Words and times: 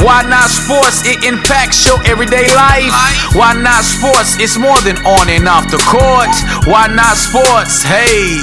Why 0.00 0.24
not 0.24 0.48
sports? 0.48 1.04
It 1.04 1.22
impacts 1.24 1.84
your 1.84 2.00
everyday 2.08 2.48
life. 2.56 2.92
Why 3.36 3.52
not 3.52 3.84
sports? 3.84 4.40
It's 4.40 4.56
more 4.56 4.80
than 4.80 4.96
on 5.04 5.28
and 5.28 5.46
off 5.46 5.68
the 5.70 5.76
court. 5.84 6.32
Why 6.64 6.88
not 6.88 7.20
sports? 7.20 7.84
Hey. 7.84 8.40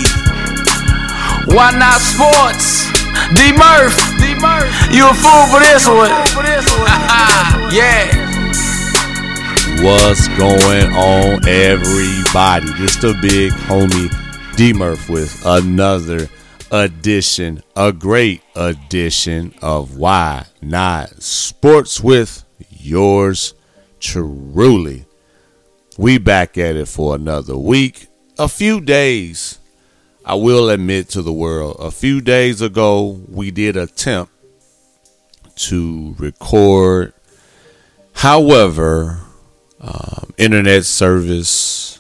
Why 1.49 1.73
not 1.73 1.98
sports? 2.05 2.85
D 3.34 3.49
Murph. 3.52 3.98
D 4.22 4.38
Murph. 4.38 4.70
You 4.94 5.09
a 5.09 5.13
fool 5.17 5.45
for 5.49 5.59
this 5.66 5.89
one. 5.89 6.13
yeah. 7.73 8.05
What's 9.81 10.27
going 10.38 10.94
on, 10.94 11.47
everybody? 11.47 12.72
This 12.77 12.95
the 12.97 13.17
big 13.22 13.52
homie 13.66 14.13
D 14.55 14.72
Murph 14.73 15.09
with 15.09 15.41
another 15.45 16.30
edition, 16.72 17.64
a 17.76 17.91
great 17.91 18.41
edition 18.55 19.54
of 19.62 19.98
Why 19.98 20.46
Not 20.62 21.22
Sports 21.22 22.00
with 22.02 22.44
yours 22.70 23.54
truly. 24.00 25.05
We 25.98 26.18
back 26.18 26.58
at 26.58 26.76
it 26.76 26.88
for 26.88 27.16
another 27.16 27.58
week. 27.58 28.08
A 28.38 28.48
few 28.48 28.80
days, 28.80 29.59
I 30.23 30.36
will 30.36 30.70
admit 30.70 31.09
to 31.09 31.22
the 31.22 31.34
world, 31.34 31.78
a 31.80 31.92
few 31.92 32.22
days 32.22 32.61
ago, 32.61 33.20
we 33.28 33.52
did 33.52 33.76
attempt 33.76 34.31
to 35.56 36.16
record. 36.17 37.14
However, 38.14 39.20
um, 39.81 40.33
internet 40.38 40.86
service, 40.86 42.00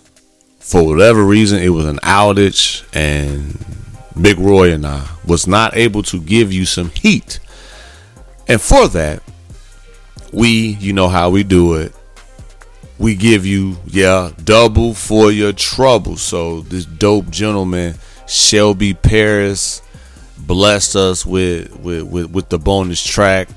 for 0.59 0.85
whatever 0.85 1.23
reason, 1.23 1.61
it 1.61 1.69
was 1.69 1.85
an 1.85 1.97
outage, 1.97 2.85
and 2.93 3.57
Big 4.21 4.37
Roy 4.39 4.73
and 4.73 4.85
I 4.85 5.07
was 5.25 5.47
not 5.47 5.75
able 5.77 6.03
to 6.03 6.19
give 6.19 6.51
you 6.51 6.65
some 6.65 6.89
heat. 6.89 7.39
And 8.47 8.59
for 8.59 8.87
that, 8.89 9.23
we, 10.33 10.49
you 10.79 10.93
know 10.93 11.07
how 11.07 11.29
we 11.29 11.43
do 11.43 11.75
it. 11.75 11.93
We 12.97 13.15
give 13.15 13.45
you, 13.45 13.77
yeah, 13.85 14.31
double 14.43 14.93
for 14.93 15.31
your 15.31 15.53
trouble. 15.53 16.17
So 16.17 16.61
this 16.61 16.85
dope 16.85 17.29
gentleman, 17.29 17.95
Shelby 18.27 18.93
Paris, 18.93 19.81
blessed 20.37 20.95
us 20.95 21.25
with 21.25 21.75
with, 21.79 22.03
with, 22.03 22.31
with 22.31 22.49
the 22.49 22.59
bonus 22.59 23.03
track. 23.03 23.49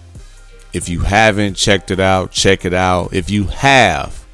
If 0.73 0.89
you 0.89 1.01
haven't 1.01 1.55
checked 1.55 1.91
it 1.91 2.01
out, 2.01 2.31
check 2.31 2.65
it 2.65 2.73
out. 2.73 3.13
If 3.13 3.31
you 3.31 3.45
have, 3.45 4.25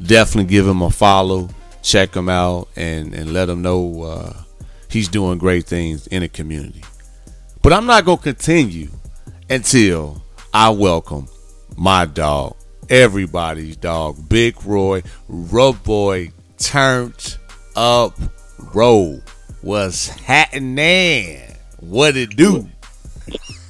definitely 0.00 0.50
give 0.50 0.66
him 0.66 0.82
a 0.82 0.90
follow, 0.90 1.50
check 1.82 2.14
him 2.14 2.28
out, 2.28 2.68
and 2.76 3.12
and 3.12 3.32
let 3.32 3.48
him 3.48 3.62
know 3.62 4.02
uh, 4.02 4.43
he's 4.94 5.08
doing 5.08 5.36
great 5.36 5.66
things 5.66 6.06
in 6.06 6.22
the 6.22 6.28
community. 6.28 6.82
But 7.62 7.72
I'm 7.72 7.84
not 7.84 8.04
gonna 8.04 8.16
continue 8.16 8.88
until 9.50 10.22
I 10.54 10.70
welcome 10.70 11.28
my 11.76 12.06
dog, 12.06 12.56
everybody's 12.88 13.76
dog, 13.76 14.28
Big 14.28 14.54
Roy, 14.64 15.02
Rub 15.28 15.82
Boy, 15.82 16.30
turned 16.58 17.36
up 17.74 18.16
roll. 18.72 19.20
What's 19.62 20.08
happening? 20.08 21.40
What 21.80 22.16
it 22.16 22.36
do? 22.36 22.68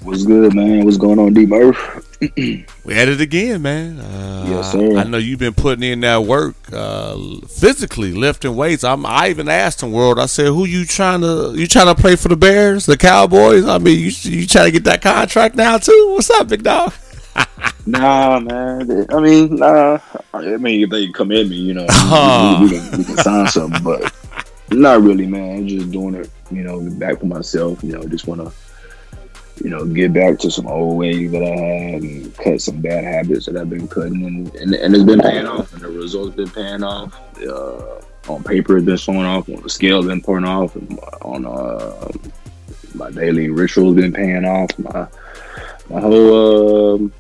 What's 0.03 0.25
good, 0.25 0.55
man? 0.55 0.85
What's 0.85 0.99
going 0.99 1.19
on, 1.19 1.33
D 1.33 1.47
Murph? 1.47 2.14
We 2.37 2.95
had 2.95 3.09
it 3.09 3.21
again, 3.21 3.63
man. 3.63 4.01
Uh, 4.01 4.31
Yes, 4.49 4.73
sir. 4.73 4.99
I 4.99 5.05
know 5.05 5.17
you've 5.17 5.39
been 5.39 5.55
putting 5.55 5.83
in 5.83 6.01
that 6.01 6.25
work 6.25 6.55
uh, 6.73 7.17
physically, 7.49 8.13
lifting 8.13 8.55
weights. 8.55 8.85
I'm, 8.85 9.07
I 9.07 9.29
even 9.29 9.49
asked 9.49 9.83
him, 9.83 9.91
world. 9.91 10.19
I 10.19 10.27
said, 10.27 10.49
"Who 10.49 10.67
you 10.67 10.85
trying 10.85 11.23
to? 11.23 11.55
You 11.57 11.67
trying 11.67 11.95
to 11.95 12.01
play 12.01 12.15
for 12.17 12.29
the 12.29 12.37
Bears, 12.37 12.85
the 12.87 12.97
Cowboys? 12.99 13.67
I 13.67 13.79
mean, 13.79 13.99
you 13.99 14.11
you 14.23 14.47
trying 14.47 14.67
to 14.67 14.71
get 14.71 14.85
that 14.85 15.01
contract 15.01 15.55
now 15.57 15.79
too? 15.79 16.13
What's 16.15 16.29
up, 16.31 16.49
big 16.49 16.63
dog?" 16.63 16.93
Nah, 17.87 18.39
man. 18.41 19.07
I 19.11 19.21
mean, 19.21 19.57
nah. 19.57 19.99
I 20.33 20.57
mean, 20.57 20.83
if 20.83 20.89
they 20.91 21.09
come 21.09 21.31
at 21.33 21.47
me, 21.49 21.57
you 21.57 21.75
know, 21.75 21.87
Oh. 21.91 22.59
we, 22.63 22.67
we, 22.71 22.79
can, 22.79 22.99
we 22.99 23.05
can 23.05 23.17
sign 23.19 23.47
something, 23.49 23.83
but 23.83 24.11
not 24.71 25.03
really, 25.03 25.27
man. 25.27 25.59
I'm 25.59 25.69
just 25.69 25.91
doing 25.91 26.15
it, 26.15 26.31
you 26.51 26.63
know, 26.63 26.81
back 26.99 27.21
for 27.21 27.27
myself. 27.27 27.83
You 27.85 27.93
know, 27.93 28.03
just 28.09 28.27
want 28.27 28.41
to, 28.41 28.51
you 29.63 29.71
know, 29.71 29.85
get 29.85 30.13
back 30.13 30.39
to 30.41 30.51
some 30.51 30.67
old 30.67 30.99
ways 30.99 31.31
that 31.31 31.43
I 31.43 31.57
had 31.57 32.03
and 32.03 32.37
cut 32.37 32.61
some 32.61 32.81
bad 32.81 33.05
habits 33.05 33.47
that 33.47 33.57
I've 33.57 33.71
been 33.71 33.89
cutting, 33.89 34.25
and 34.25 34.55
and, 34.57 34.75
and 34.75 34.95
it's 34.95 35.05
been 35.05 35.21
paying 35.21 35.47
off, 35.47 35.73
and 35.73 35.83
the 35.83 35.89
results 35.89 36.37
been 36.37 36.51
paying 36.51 36.83
off. 36.83 37.19
Uh, 37.41 38.01
on 38.29 38.43
paper, 38.43 38.77
it's 38.77 38.87
been 38.87 38.97
showing 38.97 39.25
off. 39.25 39.49
On 39.49 39.63
the 39.63 39.69
scale, 39.69 39.99
it's 39.99 40.09
been 40.09 40.23
pouring 40.23 40.45
off. 40.45 40.77
On 41.23 41.47
uh, 41.47 42.09
my 42.95 43.11
daily 43.11 43.51
rituals 43.51 43.97
been 43.97 44.13
paying 44.13 44.45
off. 44.45 44.77
My 44.79 45.07
my 45.89 46.01
whole. 46.01 46.95
um 46.95 47.13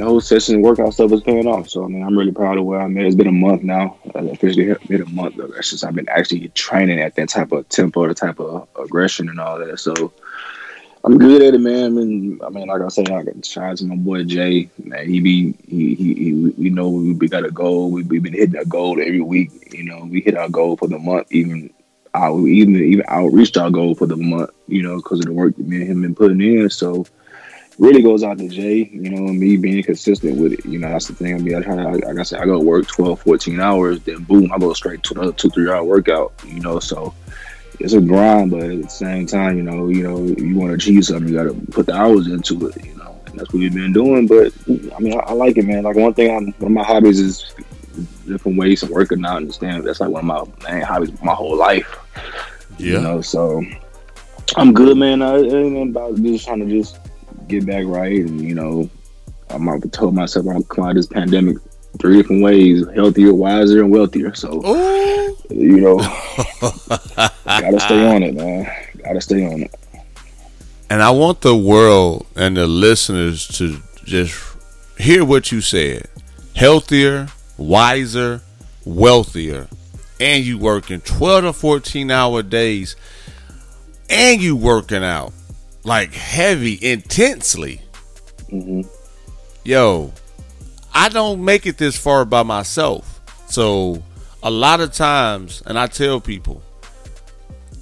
the 0.00 0.06
whole 0.06 0.20
session 0.20 0.62
workout 0.62 0.94
stuff 0.94 1.12
is 1.12 1.20
paying 1.20 1.46
off. 1.46 1.68
So 1.68 1.84
I 1.84 1.88
mean, 1.88 2.02
I'm 2.02 2.16
really 2.16 2.32
proud 2.32 2.56
of 2.56 2.64
where 2.64 2.80
I'm 2.80 2.96
at. 2.96 3.04
It's 3.04 3.14
been 3.14 3.26
a 3.26 3.32
month 3.32 3.62
now. 3.62 3.98
I 4.14 4.20
officially 4.20 4.64
hit, 4.64 4.80
hit 4.80 5.02
a 5.02 5.06
month 5.10 5.34
since 5.60 5.84
I've 5.84 5.94
been 5.94 6.08
actually 6.08 6.48
training 6.48 7.00
at 7.00 7.16
that 7.16 7.28
type 7.28 7.52
of 7.52 7.68
tempo, 7.68 8.08
the 8.08 8.14
type 8.14 8.40
of 8.40 8.66
aggression 8.82 9.28
and 9.28 9.38
all 9.38 9.58
that. 9.58 9.78
So 9.78 10.10
I'm 11.02 11.16
good 11.16 11.42
at 11.42 11.54
it, 11.54 11.60
man. 11.60 11.84
I 11.84 11.88
mean, 11.88 12.40
I 12.44 12.48
mean, 12.50 12.68
like 12.68 12.82
I 12.82 12.88
said, 12.88 13.10
I 13.10 13.22
got 13.22 13.44
shout 13.44 13.64
out 13.64 13.76
to 13.78 13.86
my 13.86 13.96
boy 13.96 14.24
Jay. 14.24 14.68
Man, 14.84 15.08
he 15.08 15.20
be 15.20 15.54
he 15.66 15.94
he, 15.94 16.32
we 16.58 16.70
know 16.70 16.90
we, 16.90 17.14
we 17.14 17.28
got 17.28 17.46
a 17.46 17.50
goal. 17.50 17.90
We 17.90 18.02
we 18.02 18.18
been 18.18 18.34
hitting 18.34 18.56
a 18.56 18.64
goal 18.64 19.00
every 19.00 19.22
week. 19.22 19.72
You 19.72 19.84
know, 19.84 20.06
we 20.10 20.20
hit 20.20 20.36
our 20.36 20.48
goal 20.48 20.76
for 20.76 20.88
the 20.88 20.98
month, 20.98 21.32
even. 21.32 21.72
I 22.12 22.28
even 22.32 22.74
even 22.74 23.04
outreached 23.08 23.56
our 23.56 23.70
goal 23.70 23.94
for 23.94 24.06
the 24.06 24.16
month, 24.16 24.50
you 24.66 24.82
know, 24.82 24.96
because 24.96 25.20
of 25.20 25.26
the 25.26 25.32
work 25.32 25.54
that 25.56 25.64
me 25.64 25.76
and 25.76 25.86
him 25.86 26.02
been 26.02 26.14
putting 26.16 26.40
in. 26.40 26.68
So 26.68 27.06
really 27.78 28.02
goes 28.02 28.22
out 28.22 28.38
to 28.38 28.48
Jay, 28.48 28.90
you 28.92 29.10
know, 29.10 29.32
me 29.32 29.56
being 29.56 29.82
consistent 29.82 30.36
with 30.38 30.52
it. 30.52 30.64
You 30.66 30.78
know, 30.78 30.88
that's 30.88 31.06
the 31.06 31.14
thing. 31.14 31.34
I 31.34 31.38
mean, 31.38 31.54
I 31.54 31.62
try 31.62 31.74
like 31.74 32.18
I 32.18 32.22
said, 32.24 32.40
I 32.40 32.44
go 32.44 32.58
work 32.58 32.86
12, 32.88 33.20
14 33.22 33.60
hours, 33.60 34.00
then 34.00 34.24
boom, 34.24 34.52
I 34.52 34.58
go 34.58 34.72
straight 34.74 35.02
to 35.04 35.14
another 35.14 35.32
two, 35.32 35.50
three 35.50 35.70
hour 35.70 35.82
workout, 35.82 36.32
you 36.46 36.60
know, 36.60 36.78
so 36.78 37.14
it's 37.80 37.94
a 37.94 38.00
grind, 38.00 38.50
but 38.50 38.62
at 38.62 38.82
the 38.82 38.88
same 38.88 39.26
time, 39.26 39.56
you 39.56 39.62
know, 39.62 39.88
you 39.88 40.02
know, 40.02 40.22
you 40.22 40.56
want 40.56 40.70
to 40.70 40.74
achieve 40.74 41.04
something, 41.04 41.28
you 41.28 41.34
got 41.34 41.44
to 41.44 41.54
put 41.72 41.86
the 41.86 41.94
hours 41.94 42.26
into 42.26 42.68
it, 42.68 42.84
you 42.84 42.94
know, 42.96 43.18
and 43.26 43.38
that's 43.38 43.52
what 43.52 43.60
we've 43.60 43.74
been 43.74 43.92
doing. 43.92 44.26
But 44.26 44.52
I 44.68 44.98
mean, 45.00 45.14
I, 45.14 45.20
I 45.20 45.32
like 45.32 45.56
it, 45.56 45.64
man. 45.64 45.84
Like 45.84 45.96
one 45.96 46.12
thing, 46.14 46.36
I'm, 46.36 46.52
one 46.58 46.72
of 46.72 46.76
my 46.76 46.84
hobbies 46.84 47.18
is 47.18 47.54
different 48.26 48.58
ways 48.58 48.82
of 48.82 48.90
working 48.90 49.24
out 49.24 49.38
and 49.38 49.52
stand. 49.52 49.86
That's 49.86 50.00
like 50.00 50.10
one 50.10 50.28
of 50.28 50.58
my 50.62 50.70
main 50.70 50.82
hobbies 50.82 51.10
my 51.22 51.34
whole 51.34 51.56
life. 51.56 51.98
You 52.78 53.00
know, 53.00 53.20
so 53.20 53.62
I'm 54.56 54.72
good, 54.72 54.96
man. 54.96 55.22
I, 55.22 55.36
ain't 55.38 55.90
about 55.90 56.16
just 56.16 56.46
trying 56.46 56.60
to 56.60 56.66
just 56.66 56.98
get 57.46 57.66
back 57.66 57.84
right, 57.86 58.20
and 58.20 58.40
you 58.40 58.54
know, 58.54 58.88
I'm 59.48 59.68
I 59.68 59.78
told 59.92 60.14
myself 60.14 60.46
I'm 60.46 60.56
out 60.56 60.90
of 60.90 60.94
this 60.96 61.06
pandemic 61.06 61.56
three 62.00 62.16
different 62.16 62.42
ways: 62.42 62.84
healthier, 62.94 63.32
wiser, 63.34 63.80
and 63.82 63.90
wealthier. 63.90 64.34
So 64.34 64.64
Ooh. 64.66 65.36
you 65.50 65.80
know, 65.80 65.96
gotta 67.44 67.80
stay 67.80 68.14
on 68.14 68.22
it, 68.22 68.34
man. 68.34 68.70
Gotta 69.04 69.20
stay 69.20 69.44
on 69.46 69.62
it. 69.62 69.74
And 70.88 71.02
I 71.02 71.10
want 71.10 71.40
the 71.42 71.56
world 71.56 72.26
and 72.34 72.56
the 72.56 72.66
listeners 72.66 73.46
to 73.58 73.80
just 74.04 74.42
hear 74.98 75.24
what 75.24 75.52
you 75.52 75.60
said. 75.60 76.08
Healthier, 76.56 77.28
wiser, 77.56 78.40
wealthier. 78.84 79.68
And 80.18 80.44
you 80.44 80.58
working 80.58 81.00
12 81.00 81.44
to 81.44 81.52
14 81.52 82.10
hour 82.10 82.42
days. 82.42 82.96
And 84.10 84.42
you 84.42 84.56
working 84.56 85.04
out 85.04 85.32
like 85.84 86.12
heavy, 86.12 86.78
intensely. 86.82 87.82
hmm 88.48 88.82
Yo, 89.64 90.12
I 90.92 91.08
don't 91.08 91.44
make 91.44 91.66
it 91.66 91.78
this 91.78 91.96
far 91.96 92.24
by 92.24 92.42
myself. 92.42 93.20
So 93.46 94.02
a 94.42 94.50
lot 94.50 94.80
of 94.80 94.92
times, 94.92 95.62
and 95.66 95.78
I 95.78 95.86
tell 95.86 96.20
people, 96.20 96.62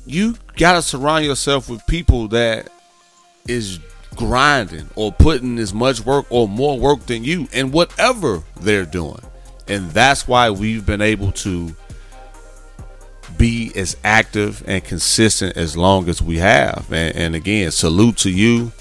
you 0.06 0.36
gotta 0.56 0.82
surround 0.82 1.24
yourself 1.24 1.68
with 1.68 1.86
people 1.86 2.28
that 2.28 2.70
is 3.46 3.78
grinding 4.16 4.88
or 4.96 5.12
putting 5.12 5.58
as 5.58 5.72
much 5.72 6.00
work 6.04 6.26
or 6.30 6.48
more 6.48 6.78
work 6.78 7.06
than 7.06 7.24
you 7.24 7.48
in 7.52 7.70
whatever 7.70 8.42
they're 8.60 8.84
doing. 8.84 9.20
And 9.68 9.90
that's 9.90 10.26
why 10.26 10.50
we've 10.50 10.84
been 10.84 11.02
able 11.02 11.32
to 11.32 11.74
be 13.36 13.70
as 13.76 13.96
active 14.02 14.64
and 14.66 14.82
consistent 14.82 15.56
as 15.56 15.76
long 15.76 16.08
as 16.08 16.20
we 16.20 16.38
have. 16.38 16.86
And, 16.90 17.14
and 17.16 17.34
again, 17.36 17.70
salute 17.70 18.16
to 18.18 18.30
you. 18.30 18.72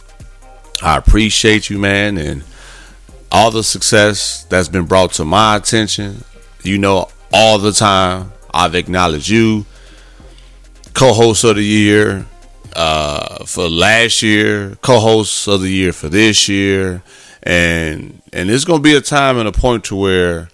I 0.81 0.97
appreciate 0.97 1.69
you, 1.69 1.77
man, 1.77 2.17
and 2.17 2.43
all 3.31 3.51
the 3.51 3.63
success 3.63 4.45
that's 4.49 4.67
been 4.67 4.85
brought 4.85 5.13
to 5.13 5.25
my 5.25 5.55
attention. 5.55 6.23
You 6.63 6.77
know, 6.77 7.09
all 7.33 7.59
the 7.59 7.71
time, 7.71 8.31
I've 8.53 8.75
acknowledged 8.75 9.29
you, 9.29 9.65
co-host 10.93 11.43
of 11.43 11.57
the 11.57 11.63
year 11.63 12.25
uh, 12.75 13.45
for 13.45 13.69
last 13.69 14.21
year, 14.21 14.77
co-host 14.81 15.47
of 15.47 15.61
the 15.61 15.69
year 15.69 15.93
for 15.93 16.09
this 16.09 16.47
year, 16.47 17.03
and 17.43 18.21
and 18.33 18.49
it's 18.49 18.65
gonna 18.65 18.81
be 18.81 18.95
a 18.95 19.01
time 19.01 19.37
and 19.37 19.47
a 19.47 19.51
point 19.51 19.85
to 19.85 19.95
where 19.95 20.49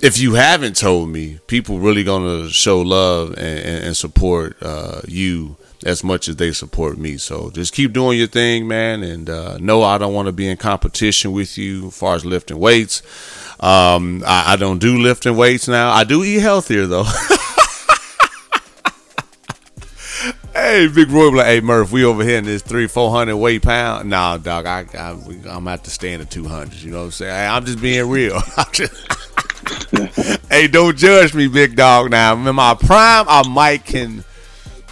if 0.00 0.18
you 0.18 0.34
haven't 0.34 0.76
told 0.76 1.08
me, 1.08 1.38
people 1.46 1.78
really 1.80 2.04
gonna 2.04 2.48
show 2.50 2.80
love 2.80 3.30
and, 3.30 3.58
and, 3.58 3.84
and 3.86 3.96
support 3.96 4.56
uh, 4.62 5.00
you 5.08 5.56
as 5.84 6.02
much 6.02 6.28
as 6.28 6.36
they 6.36 6.52
support 6.52 6.98
me. 6.98 7.16
So 7.16 7.50
just 7.50 7.72
keep 7.72 7.92
doing 7.92 8.18
your 8.18 8.26
thing, 8.26 8.66
man. 8.66 9.02
And 9.02 9.28
uh, 9.30 9.58
no, 9.58 9.82
I 9.82 9.98
don't 9.98 10.14
want 10.14 10.26
to 10.26 10.32
be 10.32 10.48
in 10.48 10.56
competition 10.56 11.32
with 11.32 11.56
you 11.56 11.88
as 11.88 11.98
far 11.98 12.14
as 12.14 12.24
lifting 12.24 12.58
weights. 12.58 13.02
Um, 13.60 14.22
I, 14.26 14.52
I 14.52 14.56
don't 14.56 14.78
do 14.78 14.98
lifting 14.98 15.36
weights 15.36 15.68
now. 15.68 15.90
I 15.90 16.04
do 16.04 16.24
eat 16.24 16.40
healthier 16.40 16.86
though. 16.86 17.06
Hey, 20.54 20.88
Big 20.88 21.08
Roy, 21.10 21.28
like, 21.28 21.46
hey 21.46 21.60
Murph, 21.60 21.92
we 21.92 22.04
over 22.04 22.24
here 22.24 22.36
in 22.36 22.44
this 22.44 22.62
three, 22.62 22.88
four 22.88 23.12
hundred 23.12 23.36
weight 23.36 23.62
pound. 23.62 24.10
Nah, 24.10 24.38
dog, 24.38 24.66
I, 24.66 24.86
I 24.92 25.16
I'm 25.48 25.68
at 25.68 25.84
the 25.84 25.90
stand 25.90 26.28
two 26.30 26.48
hundred. 26.48 26.82
You 26.82 26.90
know 26.90 26.98
what 26.98 27.04
I'm 27.04 27.10
saying? 27.12 27.32
Hey, 27.32 27.46
I'm 27.46 27.64
just 27.64 27.80
being 27.80 28.08
real. 28.10 28.40
hey, 30.50 30.66
don't 30.68 30.96
judge 30.96 31.32
me, 31.32 31.48
big 31.48 31.76
dog. 31.76 32.10
Now, 32.10 32.32
I'm 32.32 32.46
in 32.46 32.56
my 32.56 32.74
prime, 32.74 33.26
I 33.28 33.48
might 33.48 33.84
can 33.84 34.24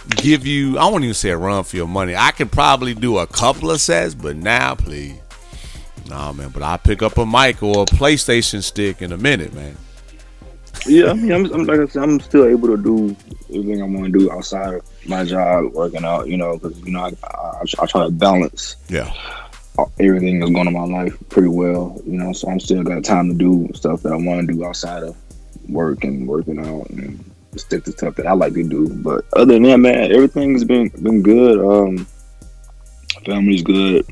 give 0.09 0.45
you. 0.45 0.77
I 0.77 0.85
won't 0.85 1.03
even 1.03 1.13
say 1.13 1.29
a 1.29 1.37
run 1.37 1.63
for 1.63 1.75
your 1.75 1.87
money. 1.87 2.15
I 2.15 2.31
could 2.31 2.51
probably 2.51 2.93
do 2.93 3.17
a 3.17 3.27
couple 3.27 3.71
of 3.71 3.79
sets, 3.81 4.13
but 4.13 4.35
now, 4.35 4.75
please, 4.75 5.19
nah, 6.07 6.31
man. 6.33 6.49
But 6.49 6.63
I 6.63 6.77
pick 6.77 7.01
up 7.01 7.17
a 7.17 7.25
mic 7.25 7.61
or 7.61 7.83
a 7.83 7.85
PlayStation 7.85 8.63
stick 8.63 9.01
in 9.01 9.11
a 9.11 9.17
minute, 9.17 9.53
man. 9.53 9.77
Yeah, 10.85 11.09
I 11.09 11.13
mean, 11.13 11.31
I'm, 11.31 11.45
I'm 11.53 11.65
like 11.65 11.79
I 11.79 11.87
said, 11.87 12.03
I'm 12.03 12.19
still 12.19 12.45
able 12.45 12.67
to 12.69 12.77
do 12.77 13.15
everything 13.49 13.81
I 13.81 13.85
want 13.85 14.11
to 14.13 14.19
do 14.19 14.31
outside 14.31 14.75
of 14.75 15.07
my 15.07 15.25
job, 15.25 15.73
working 15.73 16.05
out. 16.05 16.27
You 16.27 16.37
know, 16.37 16.57
because 16.57 16.79
you 16.81 16.91
know 16.91 17.01
I, 17.01 17.11
I, 17.23 17.63
I 17.79 17.85
try 17.85 18.05
to 18.05 18.11
balance. 18.11 18.75
Yeah 18.89 19.11
everything 19.99 20.39
that's 20.39 20.51
going 20.51 20.67
on 20.67 20.73
in 20.73 20.73
my 20.73 21.03
life 21.03 21.15
pretty 21.29 21.49
well, 21.49 22.01
you 22.05 22.17
know. 22.17 22.33
So 22.33 22.49
I'm 22.49 22.59
still 22.59 22.83
got 22.83 23.03
time 23.03 23.29
to 23.29 23.35
do 23.35 23.69
stuff 23.75 24.01
that 24.03 24.11
I 24.11 24.15
want 24.15 24.47
to 24.47 24.53
do 24.53 24.65
outside 24.65 25.03
of 25.03 25.15
work 25.69 26.03
and 26.03 26.27
working 26.27 26.59
out 26.59 26.89
and 26.89 27.23
stick 27.57 27.83
to 27.85 27.91
stuff 27.91 28.15
that 28.15 28.27
I 28.27 28.33
like 28.33 28.53
to 28.53 28.63
do. 28.63 28.89
But 28.89 29.25
other 29.33 29.53
than 29.53 29.63
that, 29.63 29.77
man, 29.77 30.11
everything's 30.11 30.63
been 30.63 30.89
been 30.89 31.21
good. 31.21 31.59
Um, 31.59 32.07
family's 33.25 33.63
good, 33.63 34.05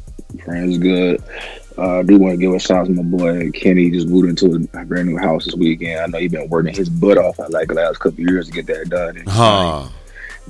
friends 0.43 0.77
good. 0.77 1.23
Uh, 1.77 1.99
I 1.99 2.03
do 2.03 2.17
want 2.17 2.33
to 2.33 2.37
give 2.37 2.53
a 2.53 2.59
shout 2.59 2.77
out 2.77 2.87
to 2.87 2.93
my 2.93 3.03
boy 3.03 3.51
Kenny. 3.51 3.91
Just 3.91 4.07
moved 4.07 4.29
into 4.29 4.69
a 4.73 4.85
brand 4.85 5.09
new 5.09 5.17
house 5.17 5.45
this 5.45 5.55
weekend. 5.55 5.99
I 5.99 6.05
know 6.07 6.19
he's 6.19 6.31
been 6.31 6.49
working 6.49 6.73
his 6.73 6.89
butt 6.89 7.17
off 7.17 7.35
for 7.35 7.49
like 7.49 7.67
the 7.67 7.73
last 7.73 7.99
couple 7.99 8.21
years 8.21 8.47
to 8.47 8.53
get 8.53 8.67
that 8.67 8.89
done. 8.89 9.17
And, 9.17 9.27
huh 9.27 9.89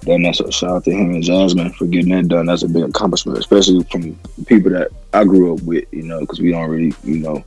done 0.01 0.21
that. 0.23 0.35
So 0.35 0.49
shout 0.49 0.71
out 0.71 0.83
to 0.85 0.91
him 0.91 1.11
and 1.11 1.23
Jasmine 1.23 1.71
for 1.73 1.85
getting 1.85 2.11
that 2.11 2.27
done. 2.27 2.45
That's 2.45 2.63
a 2.63 2.67
big 2.67 2.83
accomplishment, 2.83 3.37
especially 3.37 3.83
from 3.85 4.15
people 4.45 4.71
that 4.71 4.91
I 5.13 5.23
grew 5.23 5.53
up 5.53 5.61
with. 5.63 5.85
You 5.91 6.03
know, 6.03 6.19
because 6.21 6.39
we 6.39 6.51
don't 6.51 6.69
really, 6.69 6.93
you 7.03 7.19
know, 7.19 7.43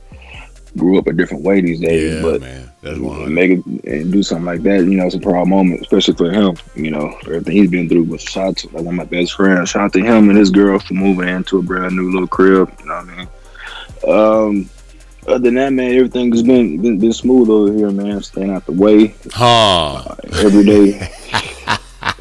grew 0.77 0.97
up 0.97 1.07
a 1.07 1.13
different 1.13 1.43
way 1.43 1.61
these 1.61 1.79
days. 1.79 2.15
Yeah, 2.15 2.21
but 2.21 2.41
man, 2.41 2.68
that's 2.81 2.97
one. 2.97 3.33
Make 3.33 3.51
it 3.51 3.65
and 3.65 4.11
do 4.11 4.23
something 4.23 4.45
like 4.45 4.63
that. 4.63 4.85
You 4.85 4.95
know, 4.95 5.05
it's 5.05 5.15
a 5.15 5.19
proud 5.19 5.49
moment, 5.49 5.81
especially 5.81 6.13
for 6.13 6.31
him. 6.31 6.55
You 6.75 6.91
know, 6.91 7.11
for 7.23 7.33
everything 7.33 7.57
he's 7.57 7.69
been 7.69 7.89
through. 7.89 8.05
But 8.05 8.21
shout 8.21 8.47
out 8.47 8.57
to 8.57 8.67
like 8.67 8.85
one 8.85 8.87
of 8.87 8.93
my 8.93 9.03
best 9.03 9.33
friends. 9.33 9.69
Shout 9.69 9.83
out 9.83 9.93
to 9.93 10.01
him 10.01 10.29
and 10.29 10.37
his 10.37 10.49
girl 10.49 10.79
for 10.79 10.93
moving 10.93 11.27
into 11.27 11.59
a 11.59 11.61
brand 11.61 11.95
new 11.95 12.11
little 12.11 12.27
crib. 12.27 12.73
You 12.79 12.85
know 12.85 12.95
what 12.95 13.09
I 13.09 13.17
mean? 13.17 13.27
Um, 14.07 14.69
other 15.27 15.39
than 15.39 15.55
that, 15.55 15.73
man, 15.73 15.91
everything 15.91 16.31
has 16.31 16.41
been, 16.41 16.81
been 16.81 16.99
been 16.99 17.13
smooth 17.13 17.49
over 17.49 17.73
here, 17.73 17.91
man. 17.91 18.21
Staying 18.21 18.51
out 18.51 18.65
the 18.65 18.71
way. 18.71 19.13
Huh. 19.31 19.95
Uh, 19.95 20.15
every 20.41 20.63
day. 20.63 21.11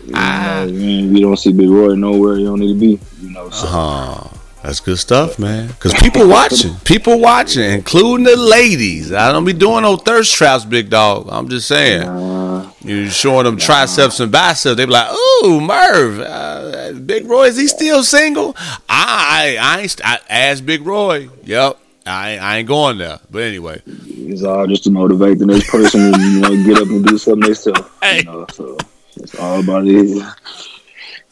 You 0.05 0.15
know, 0.15 0.21
man, 0.21 1.15
you 1.15 1.21
don't 1.21 1.37
see 1.37 1.53
Big 1.53 1.69
Roy 1.69 1.95
nowhere 1.95 2.39
you 2.39 2.47
don't 2.47 2.61
need 2.61 2.73
to 2.73 2.81
be. 2.81 2.99
You 3.21 3.31
know, 3.31 3.51
so. 3.51 3.67
Uh-huh. 3.67 4.39
That's 4.69 4.81
good 4.81 4.99
stuff, 4.99 5.39
man. 5.39 5.69
Because 5.69 5.95
people 6.03 6.29
watching, 6.29 6.75
people 6.85 7.19
watching, 7.19 7.71
including 7.71 8.27
the 8.27 8.37
ladies. 8.37 9.15
I 9.15 9.33
don't 9.33 9.47
be 9.47 9.55
doing 9.55 9.81
no 9.81 9.97
thirst 9.97 10.35
traps, 10.35 10.67
big 10.67 10.91
dog. 10.91 11.27
I'm 11.31 11.49
just 11.49 11.67
saying. 11.67 12.03
Nah, 12.03 12.71
you 12.83 13.09
showing 13.09 13.45
them 13.45 13.55
nah. 13.55 13.65
triceps 13.65 14.21
and 14.21 14.31
biceps. 14.31 14.77
They 14.77 14.85
be 14.85 14.93
like, 14.93 15.11
"Ooh, 15.11 15.59
Murph, 15.63 16.21
uh, 16.21 16.93
Big 16.93 17.25
Roy, 17.25 17.45
is 17.45 17.57
he 17.57 17.67
still 17.67 18.05
single?" 18.05 18.55
I, 18.91 19.57
I, 19.59 19.59
I, 19.59 19.81
ain't, 19.81 20.01
I 20.05 20.21
asked 20.29 20.67
Big 20.67 20.85
Roy. 20.85 21.31
Yep, 21.45 21.79
I, 22.05 22.37
I 22.37 22.59
ain't 22.59 22.69
going 22.69 22.99
there. 22.99 23.21
But 23.31 23.45
anyway, 23.45 23.81
it's 23.87 24.43
all 24.43 24.67
just 24.67 24.85
to 24.85 24.91
motivate 24.91 25.39
the 25.39 25.47
next 25.47 25.71
person 25.71 26.13
to 26.13 26.21
you 26.21 26.41
know 26.43 26.65
get 26.65 26.77
up 26.77 26.89
and 26.89 27.07
do 27.07 27.17
something 27.17 27.41
themselves. 27.41 27.89
Hey. 28.03 28.19
You 28.19 28.25
know, 28.25 28.47
so. 28.53 28.77
That's 29.17 29.35
all 29.37 29.61
about 29.61 29.85
it. 29.87 30.23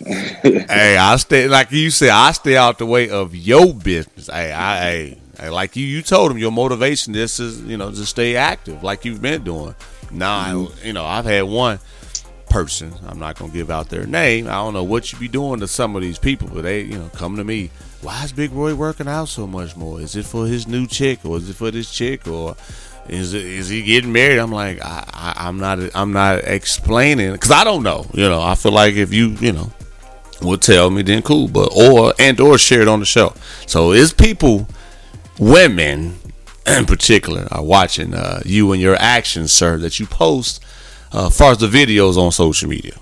Hey, 0.07 0.97
I 0.97 1.17
stay 1.17 1.49
like 1.49 1.73
you 1.73 1.91
said. 1.91 2.11
I 2.11 2.33
stay 2.33 2.57
out 2.57 2.79
the 2.79 2.87
way 2.87 3.11
of 3.11 3.35
your 3.35 3.75
business. 3.75 4.29
Hey, 4.29 4.53
I, 4.53 4.79
hey, 4.79 5.19
hey, 5.39 5.51
like 5.51 5.75
you, 5.75 5.85
you 5.85 6.03
told 6.03 6.31
him 6.31 6.39
your 6.39 6.53
motivation. 6.53 7.13
This 7.13 7.41
is 7.41 7.63
you 7.63 7.77
know 7.77 7.91
to 7.91 8.07
stay 8.07 8.37
active, 8.37 8.83
like 8.83 9.05
you've 9.05 9.23
been 9.23 9.43
doing. 9.43 9.75
Now, 10.11 10.53
mm-hmm. 10.53 10.87
you 10.87 10.93
know, 10.93 11.05
I've 11.05 11.25
had 11.25 11.43
one 11.43 11.81
person. 12.49 12.93
I'm 13.07 13.19
not 13.19 13.39
gonna 13.39 13.53
give 13.53 13.71
out 13.71 13.89
their 13.89 14.07
name. 14.07 14.47
I 14.47 14.53
don't 14.53 14.75
know 14.75 14.85
what 14.85 15.13
you 15.13 15.19
be 15.19 15.29
doing 15.29 15.61
to 15.61 15.69
some 15.69 15.97
of 15.97 16.03
these 16.03 16.19
people, 16.19 16.49
but 16.53 16.63
they, 16.63 16.83
you 16.83 16.99
know, 16.99 17.11
come 17.15 17.37
to 17.37 17.45
me. 17.45 17.71
Why 18.03 18.23
is 18.25 18.33
Big 18.33 18.53
Roy 18.53 18.75
working 18.75 19.09
out 19.09 19.29
so 19.29 19.47
much 19.47 19.77
more? 19.77 20.01
Is 20.01 20.15
it 20.15 20.25
for 20.25 20.47
his 20.47 20.69
new 20.69 20.87
chick, 20.87 21.25
or 21.25 21.39
is 21.39 21.51
it 21.51 21.57
for 21.57 21.71
this 21.71 21.91
chick, 21.91 22.29
or 22.29 22.55
is 23.09 23.35
is 23.35 23.69
he 23.69 23.83
getting 23.83 24.13
married? 24.13 24.39
I'm 24.39 24.53
like, 24.53 24.81
I, 24.85 25.05
I, 25.13 25.49
am 25.49 25.59
not, 25.59 25.79
I'm 25.95 26.13
not 26.13 26.45
explaining 26.45 27.33
because 27.33 27.51
I 27.51 27.65
don't 27.65 27.83
know. 27.83 28.07
You 28.15 28.29
know, 28.29 28.41
I 28.41 28.55
feel 28.55 28.73
like 28.73 28.95
if 28.95 29.13
you, 29.13 29.29
you 29.41 29.53
know, 29.53 29.73
would 30.43 30.63
tell 30.63 30.91
me, 30.91 31.03
then 31.03 31.23
cool. 31.23 31.49
But 31.49 31.73
or 31.77 32.15
and 32.19 32.39
or 32.41 32.59
share 32.59 32.83
it 32.83 32.89
on 32.89 33.01
the 33.01 33.07
show. 33.07 33.35
So 33.67 33.93
it's 33.93 34.13
people, 34.13 34.67
women 35.39 36.17
in 36.67 36.85
particular, 36.85 37.47
are 37.51 37.63
watching 37.63 38.15
uh, 38.15 38.43
you 38.45 38.73
and 38.73 38.83
your 38.83 38.97
actions, 38.97 39.53
sir, 39.53 39.79
that 39.79 40.01
you 40.01 40.07
post, 40.07 40.63
uh, 41.13 41.29
as 41.29 41.39
far 41.39 41.53
as 41.53 41.59
the 41.59 41.69
videos 41.69 42.17
on 42.17 42.33
social 42.33 42.69
media. 42.69 42.95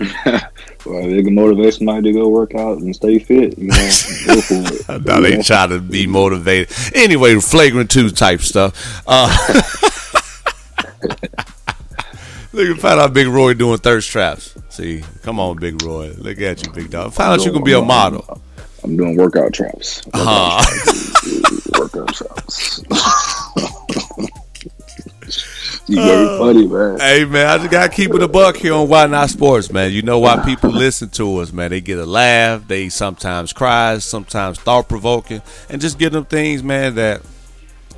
Well, 0.86 1.02
they 1.02 1.22
can 1.22 1.34
motivate 1.34 1.74
somebody 1.74 2.10
to 2.10 2.12
go 2.18 2.28
work 2.28 2.54
out 2.54 2.78
and 2.78 2.96
stay 2.96 3.18
fit. 3.18 3.58
You 3.58 3.68
know, 3.68 3.90
go 4.26 4.40
for 4.40 4.54
it. 4.54 5.04
they 5.22 5.42
try 5.42 5.66
to 5.66 5.78
be 5.78 6.06
motivated. 6.06 6.74
Anyway, 6.94 7.38
flagrant 7.38 7.90
two 7.90 8.08
type 8.10 8.40
stuff. 8.40 9.02
Uh, 9.06 9.28
look 12.52 12.68
at 12.68 12.80
find 12.80 13.00
out 13.00 13.12
Big 13.12 13.28
Roy 13.28 13.54
doing 13.54 13.78
thirst 13.78 14.10
traps. 14.10 14.56
See, 14.68 15.02
come 15.22 15.40
on, 15.40 15.58
Big 15.58 15.82
Roy. 15.82 16.12
Look 16.18 16.40
at 16.40 16.64
you, 16.64 16.72
big 16.72 16.90
dog. 16.90 17.12
Find 17.12 17.40
out 17.40 17.46
you 17.46 17.52
can 17.52 17.64
be 17.64 17.72
a 17.72 17.82
model. 17.82 18.40
I'm 18.82 18.96
doing 18.96 19.16
workout 19.16 19.52
traps. 19.52 20.04
Workout 20.06 20.26
uh-huh. 20.26 20.64
traps. 20.64 21.68
workout 21.78 22.14
traps. 22.14 22.84
You 25.90 25.96
very 25.96 26.24
uh, 26.24 26.38
funny, 26.38 26.66
man. 26.68 27.00
Hey, 27.00 27.24
man, 27.24 27.46
I 27.48 27.58
just 27.58 27.70
gotta 27.70 27.88
keep 27.88 28.14
it 28.14 28.22
a 28.22 28.28
buck 28.28 28.56
here 28.56 28.74
on 28.74 28.88
Why 28.88 29.06
Not 29.06 29.28
Sports, 29.28 29.72
man. 29.72 29.90
You 29.90 30.02
know 30.02 30.20
why 30.20 30.44
people 30.44 30.70
listen 30.70 31.08
to 31.10 31.38
us, 31.38 31.52
man. 31.52 31.70
They 31.70 31.80
get 31.80 31.98
a 31.98 32.06
laugh, 32.06 32.68
they 32.68 32.90
sometimes 32.90 33.52
cry, 33.52 33.98
sometimes 33.98 34.60
thought 34.60 34.88
provoking, 34.88 35.42
and 35.68 35.80
just 35.80 35.98
give 35.98 36.12
them 36.12 36.26
things, 36.26 36.62
man, 36.62 36.94
that 36.94 37.22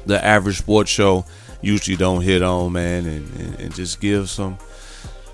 the 0.06 0.24
average 0.24 0.56
sports 0.56 0.90
show 0.90 1.26
usually 1.62 1.96
don't 1.96 2.20
hit 2.20 2.42
on, 2.42 2.72
man, 2.72 3.06
and, 3.06 3.40
and, 3.40 3.60
and 3.60 3.74
just 3.74 4.00
give 4.00 4.28
some 4.28 4.58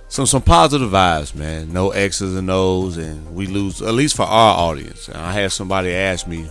some 0.08 0.26
some 0.26 0.42
positive 0.42 0.90
vibes, 0.90 1.34
man. 1.34 1.72
No 1.72 1.90
X's 1.90 2.36
and 2.36 2.48
O's, 2.50 2.96
and 2.96 3.34
we 3.34 3.46
lose 3.46 3.82
at 3.82 3.94
least 3.94 4.16
for 4.16 4.22
our 4.22 4.56
audience. 4.56 5.08
And 5.08 5.16
I 5.16 5.32
had 5.32 5.52
somebody 5.52 5.92
ask 5.92 6.26
me 6.26 6.48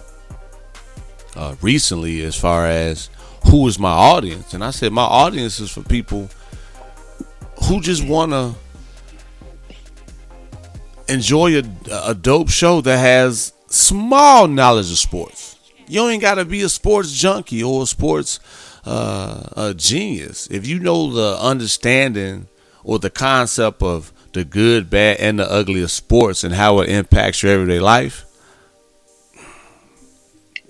uh, 1.36 1.56
recently, 1.62 2.24
as 2.24 2.36
far 2.36 2.68
as 2.68 3.10
who 3.50 3.68
is 3.68 3.80
my 3.80 3.92
audience? 3.92 4.54
And 4.54 4.64
I 4.64 4.72
said, 4.72 4.92
my 4.92 5.04
audience 5.04 5.60
is 5.60 5.72
for 5.72 5.84
people 5.84 6.30
who 7.66 7.80
just 7.80 8.06
want 8.06 8.32
to 8.32 8.56
enjoy 11.08 11.60
a, 11.60 11.64
a 12.06 12.16
dope 12.16 12.50
show 12.50 12.82
that 12.82 12.98
has 12.98 13.54
small 13.68 14.48
knowledge 14.48 14.92
of 14.92 14.98
sports. 14.98 15.58
You 15.88 16.08
ain't 16.10 16.22
got 16.22 16.36
to 16.36 16.46
be 16.46 16.62
a 16.64 16.70
sports 16.70 17.12
junkie 17.12 17.64
or 17.64 17.84
a 17.84 17.86
sports 17.86 18.40
uh, 18.88 19.44
a 19.58 19.74
genius. 19.74 20.48
If 20.50 20.66
you 20.66 20.80
know 20.80 21.12
the 21.12 21.38
understanding 21.40 22.48
or 22.84 23.00
the 23.00 23.10
concept 23.10 23.84
of 23.84 24.14
the 24.32 24.46
good, 24.46 24.90
bad, 24.90 25.18
and 25.20 25.40
the 25.40 25.52
ugly 25.52 25.82
of 25.82 25.92
sports 25.92 26.44
and 26.44 26.54
how 26.54 26.80
it 26.80 26.90
impacts 26.90 27.44
your 27.44 27.52
everyday 27.52 27.80
life, 27.80 28.24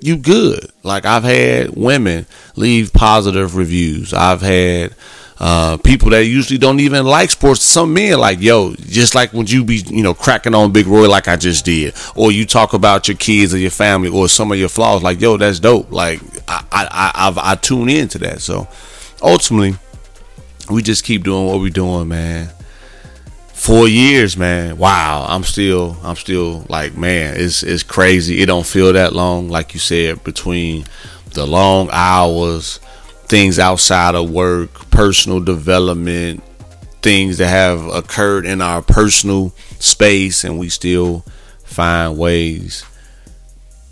you 0.02 0.18
good. 0.18 0.72
Like 0.84 1.06
I've 1.06 1.24
had 1.24 1.76
women 1.76 2.26
leave 2.56 2.92
positive 2.92 3.56
reviews. 3.56 4.14
I've 4.14 4.42
had 4.42 4.96
uh, 5.40 5.78
people 5.78 6.10
that 6.10 6.26
usually 6.26 6.58
don't 6.58 6.80
even 6.80 7.06
like 7.06 7.30
sports. 7.30 7.62
Some 7.62 7.94
men 7.94 8.20
like, 8.20 8.42
yo, 8.42 8.74
just 8.76 9.14
like 9.14 9.34
when 9.34 9.46
you 9.46 9.64
be, 9.64 9.78
you 9.88 10.04
know, 10.04 10.14
cracking 10.14 10.56
on 10.56 10.72
Big 10.72 10.88
Roy 10.88 11.08
like 11.08 11.28
I 11.28 11.36
just 11.36 11.66
did, 11.66 11.94
or 12.16 12.32
you 12.32 12.46
talk 12.46 12.74
about 12.74 13.08
your 13.08 13.18
kids 13.18 13.54
or 13.54 13.58
your 13.58 13.72
family 13.72 14.10
or 14.10 14.28
some 14.28 14.52
of 14.52 14.58
your 14.58 14.70
flaws, 14.70 15.04
like, 15.04 15.22
yo, 15.22 15.38
that's 15.38 15.60
dope. 15.60 15.92
Like 15.92 16.22
I, 16.48 16.64
I, 16.72 17.12
I, 17.14 17.52
I, 17.52 17.56
tune 17.56 17.90
into 17.90 18.18
that. 18.20 18.42
So 18.42 18.68
ultimately, 19.22 19.76
we 20.72 20.82
just 20.82 21.04
keep 21.04 21.24
doing 21.24 21.46
what 21.46 21.60
we're 21.60 21.70
doing, 21.70 22.08
man. 22.08 22.50
Four 23.54 23.88
years, 23.88 24.38
man. 24.38 24.78
Wow, 24.78 25.26
I'm 25.28 25.44
still, 25.44 25.98
I'm 26.04 26.16
still 26.16 26.66
like, 26.70 26.96
man, 26.96 27.36
it's 27.38 27.64
it's 27.64 27.84
crazy. 27.84 28.42
It 28.42 28.46
don't 28.46 28.66
feel 28.66 28.94
that 28.94 29.14
long, 29.14 29.50
like 29.50 29.74
you 29.74 29.80
said, 29.80 30.24
between 30.24 30.86
the 31.34 31.46
long 31.46 31.90
hours, 31.92 32.80
things 33.28 33.60
outside 33.60 34.16
of 34.16 34.30
work, 34.30 34.90
personal 34.90 35.40
development, 35.40 36.44
things 37.02 37.38
that 37.38 37.48
have 37.48 37.86
occurred 37.88 38.46
in 38.46 38.62
our 38.62 38.82
personal 38.82 39.54
space, 39.80 40.44
and 40.44 40.58
we 40.58 40.70
still 40.70 41.26
find 41.64 42.18
ways 42.18 42.84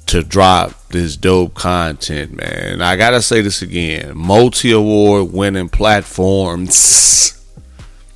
to 0.08 0.24
drop 0.24 0.88
this 0.90 1.18
dope 1.18 1.54
content, 1.54 2.34
man. 2.34 2.82
I 2.82 2.96
gotta 2.96 3.22
say 3.22 3.42
this 3.42 3.62
again: 3.62 4.18
multi 4.18 4.72
award 4.72 5.34
winning 5.34 5.70
platforms. 5.70 7.32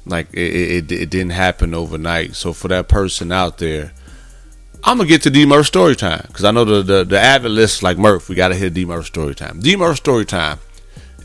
Like 0.05 0.33
it, 0.33 0.39
it, 0.39 0.91
it, 0.91 1.09
didn't 1.11 1.31
happen 1.31 1.75
overnight. 1.75 2.35
So 2.35 2.51
for 2.51 2.67
that 2.69 2.87
person 2.87 3.31
out 3.31 3.59
there, 3.59 3.91
I'm 4.83 4.97
gonna 4.97 5.07
get 5.07 5.21
to 5.23 5.29
D 5.29 5.45
Murph 5.45 5.67
story 5.67 5.95
time 5.95 6.23
because 6.27 6.45
I 6.45 6.51
know 6.51 6.65
the, 6.65 6.81
the 6.81 7.03
the 7.03 7.19
avid 7.19 7.51
list 7.51 7.83
like 7.83 7.97
Murph. 7.97 8.27
We 8.27 8.35
gotta 8.35 8.55
hit 8.55 8.73
D 8.73 8.85
Murph 8.85 9.05
story 9.05 9.35
time. 9.35 9.59
D 9.59 9.75
Murph 9.75 9.97
story 9.97 10.25
time. 10.25 10.59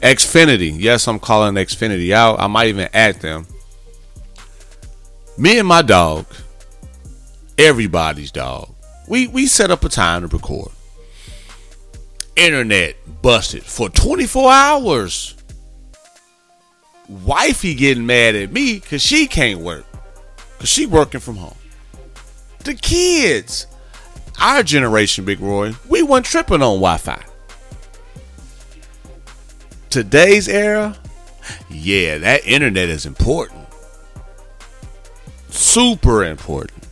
Xfinity. 0.04 0.76
Yes, 0.78 1.08
I'm 1.08 1.18
calling 1.18 1.54
Xfinity 1.54 2.12
out. 2.12 2.38
I 2.38 2.46
might 2.46 2.68
even 2.68 2.90
add 2.92 3.22
them. 3.22 3.46
Me 5.38 5.58
and 5.58 5.66
my 5.66 5.80
dog, 5.80 6.26
everybody's 7.56 8.30
dog. 8.30 8.74
We 9.08 9.28
we 9.28 9.46
set 9.46 9.70
up 9.70 9.82
a 9.82 9.88
time 9.88 10.20
to 10.20 10.28
record. 10.28 10.70
Internet 12.36 12.96
busted 13.22 13.62
for 13.62 13.88
24 13.88 14.52
hours. 14.52 15.36
Wifey 17.08 17.74
getting 17.74 18.04
mad 18.04 18.34
at 18.34 18.52
me 18.52 18.80
because 18.80 19.00
she 19.00 19.26
can't 19.26 19.60
work. 19.60 19.86
Because 20.52 20.68
she 20.68 20.84
working 20.84 21.20
from 21.20 21.36
home. 21.36 21.56
The 22.60 22.74
kids. 22.74 23.66
Our 24.40 24.62
generation, 24.62 25.24
Big 25.24 25.40
Roy, 25.40 25.74
we 25.88 26.02
weren't 26.02 26.26
tripping 26.26 26.60
on 26.60 26.80
Wi-Fi. 26.80 27.22
Today's 29.94 30.48
era, 30.48 30.98
yeah, 31.70 32.18
that 32.18 32.44
internet 32.44 32.88
is 32.88 33.06
important. 33.06 33.64
Super 35.50 36.24
important. 36.24 36.88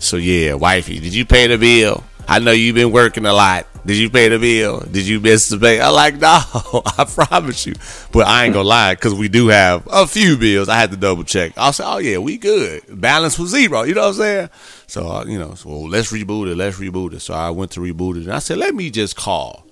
So 0.00 0.16
yeah, 0.16 0.54
wifey, 0.54 0.98
did 0.98 1.14
you 1.14 1.24
pay 1.24 1.46
the 1.46 1.56
bill? 1.56 2.02
I 2.26 2.40
know 2.40 2.50
you've 2.50 2.74
been 2.74 2.90
working 2.90 3.26
a 3.26 3.32
lot. 3.32 3.68
Did 3.86 3.96
you 3.96 4.10
pay 4.10 4.28
the 4.28 4.40
bill? 4.40 4.80
Did 4.80 5.06
you 5.06 5.20
miss 5.20 5.50
the 5.50 5.56
pay? 5.56 5.80
I'm 5.80 5.94
like, 5.94 6.16
no, 6.18 6.82
I 6.98 7.04
promise 7.04 7.64
you. 7.64 7.74
But 8.10 8.26
I 8.26 8.44
ain't 8.44 8.54
gonna 8.54 8.68
lie, 8.68 8.96
because 8.96 9.14
we 9.14 9.28
do 9.28 9.46
have 9.46 9.86
a 9.88 10.04
few 10.08 10.36
bills. 10.36 10.68
I 10.68 10.80
had 10.80 10.90
to 10.90 10.96
double 10.96 11.22
check. 11.22 11.52
I'll 11.56 11.72
say, 11.72 11.84
oh 11.86 11.98
yeah, 11.98 12.18
we 12.18 12.38
good. 12.38 12.82
Balance 13.00 13.38
was 13.38 13.50
zero. 13.50 13.84
You 13.84 13.94
know 13.94 14.00
what 14.00 14.08
I'm 14.08 14.14
saying? 14.14 14.50
So 14.88 15.06
uh, 15.08 15.24
you 15.26 15.38
know, 15.38 15.54
so 15.54 15.68
well, 15.68 15.88
let's 15.88 16.12
reboot 16.12 16.50
it. 16.50 16.56
Let's 16.56 16.76
reboot 16.76 17.12
it. 17.12 17.20
So 17.20 17.34
I 17.34 17.50
went 17.50 17.70
to 17.70 17.80
reboot 17.80 18.16
it, 18.16 18.24
and 18.24 18.32
I 18.32 18.40
said, 18.40 18.58
let 18.58 18.74
me 18.74 18.90
just 18.90 19.14
call. 19.14 19.64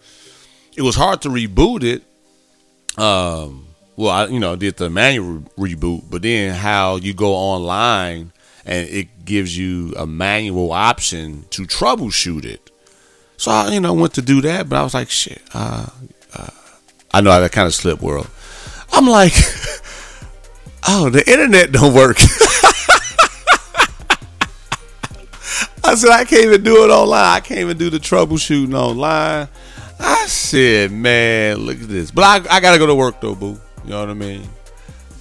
It 0.76 0.82
was 0.82 0.94
hard 0.94 1.20
to 1.22 1.30
reboot 1.30 1.82
it. 1.82 2.04
Um, 3.00 3.66
well, 3.96 4.10
I 4.10 4.26
you 4.26 4.38
know 4.38 4.56
did 4.56 4.76
the 4.76 4.90
manual 4.90 5.42
re- 5.56 5.74
reboot, 5.74 6.04
but 6.10 6.22
then 6.22 6.54
how 6.54 6.96
you 6.96 7.14
go 7.14 7.32
online 7.32 8.32
and 8.64 8.88
it 8.88 9.24
gives 9.24 9.56
you 9.56 9.94
a 9.96 10.06
manual 10.06 10.72
option 10.72 11.44
to 11.50 11.62
troubleshoot 11.62 12.44
it. 12.44 12.70
So 13.38 13.50
I, 13.50 13.70
you 13.70 13.80
know, 13.80 13.94
went 13.94 14.14
to 14.14 14.22
do 14.22 14.42
that, 14.42 14.68
but 14.68 14.78
I 14.78 14.82
was 14.82 14.92
like, 14.92 15.08
shit. 15.08 15.40
Uh, 15.54 15.86
uh, 16.34 16.50
I 17.12 17.22
know 17.22 17.30
I 17.30 17.48
kind 17.48 17.66
of 17.66 17.74
slipped 17.74 18.02
world. 18.02 18.28
I'm 18.92 19.06
like, 19.06 19.32
oh, 20.88 21.08
the 21.08 21.24
internet 21.26 21.72
don't 21.72 21.94
work. 21.94 22.18
I 25.82 25.94
said 25.94 26.10
I 26.10 26.24
can't 26.24 26.44
even 26.44 26.62
do 26.62 26.84
it 26.84 26.90
online. 26.90 27.36
I 27.36 27.40
can't 27.40 27.60
even 27.60 27.78
do 27.78 27.88
the 27.88 27.98
troubleshooting 27.98 28.74
online. 28.74 29.48
I 30.00 30.26
said, 30.26 30.90
man, 30.90 31.58
look 31.58 31.80
at 31.80 31.88
this. 31.88 32.10
But 32.10 32.24
I, 32.24 32.56
I 32.56 32.60
gotta 32.60 32.78
go 32.78 32.86
to 32.86 32.94
work 32.94 33.20
though, 33.20 33.34
boo. 33.34 33.60
You 33.84 33.90
know 33.90 34.00
what 34.00 34.10
I 34.10 34.14
mean? 34.14 34.48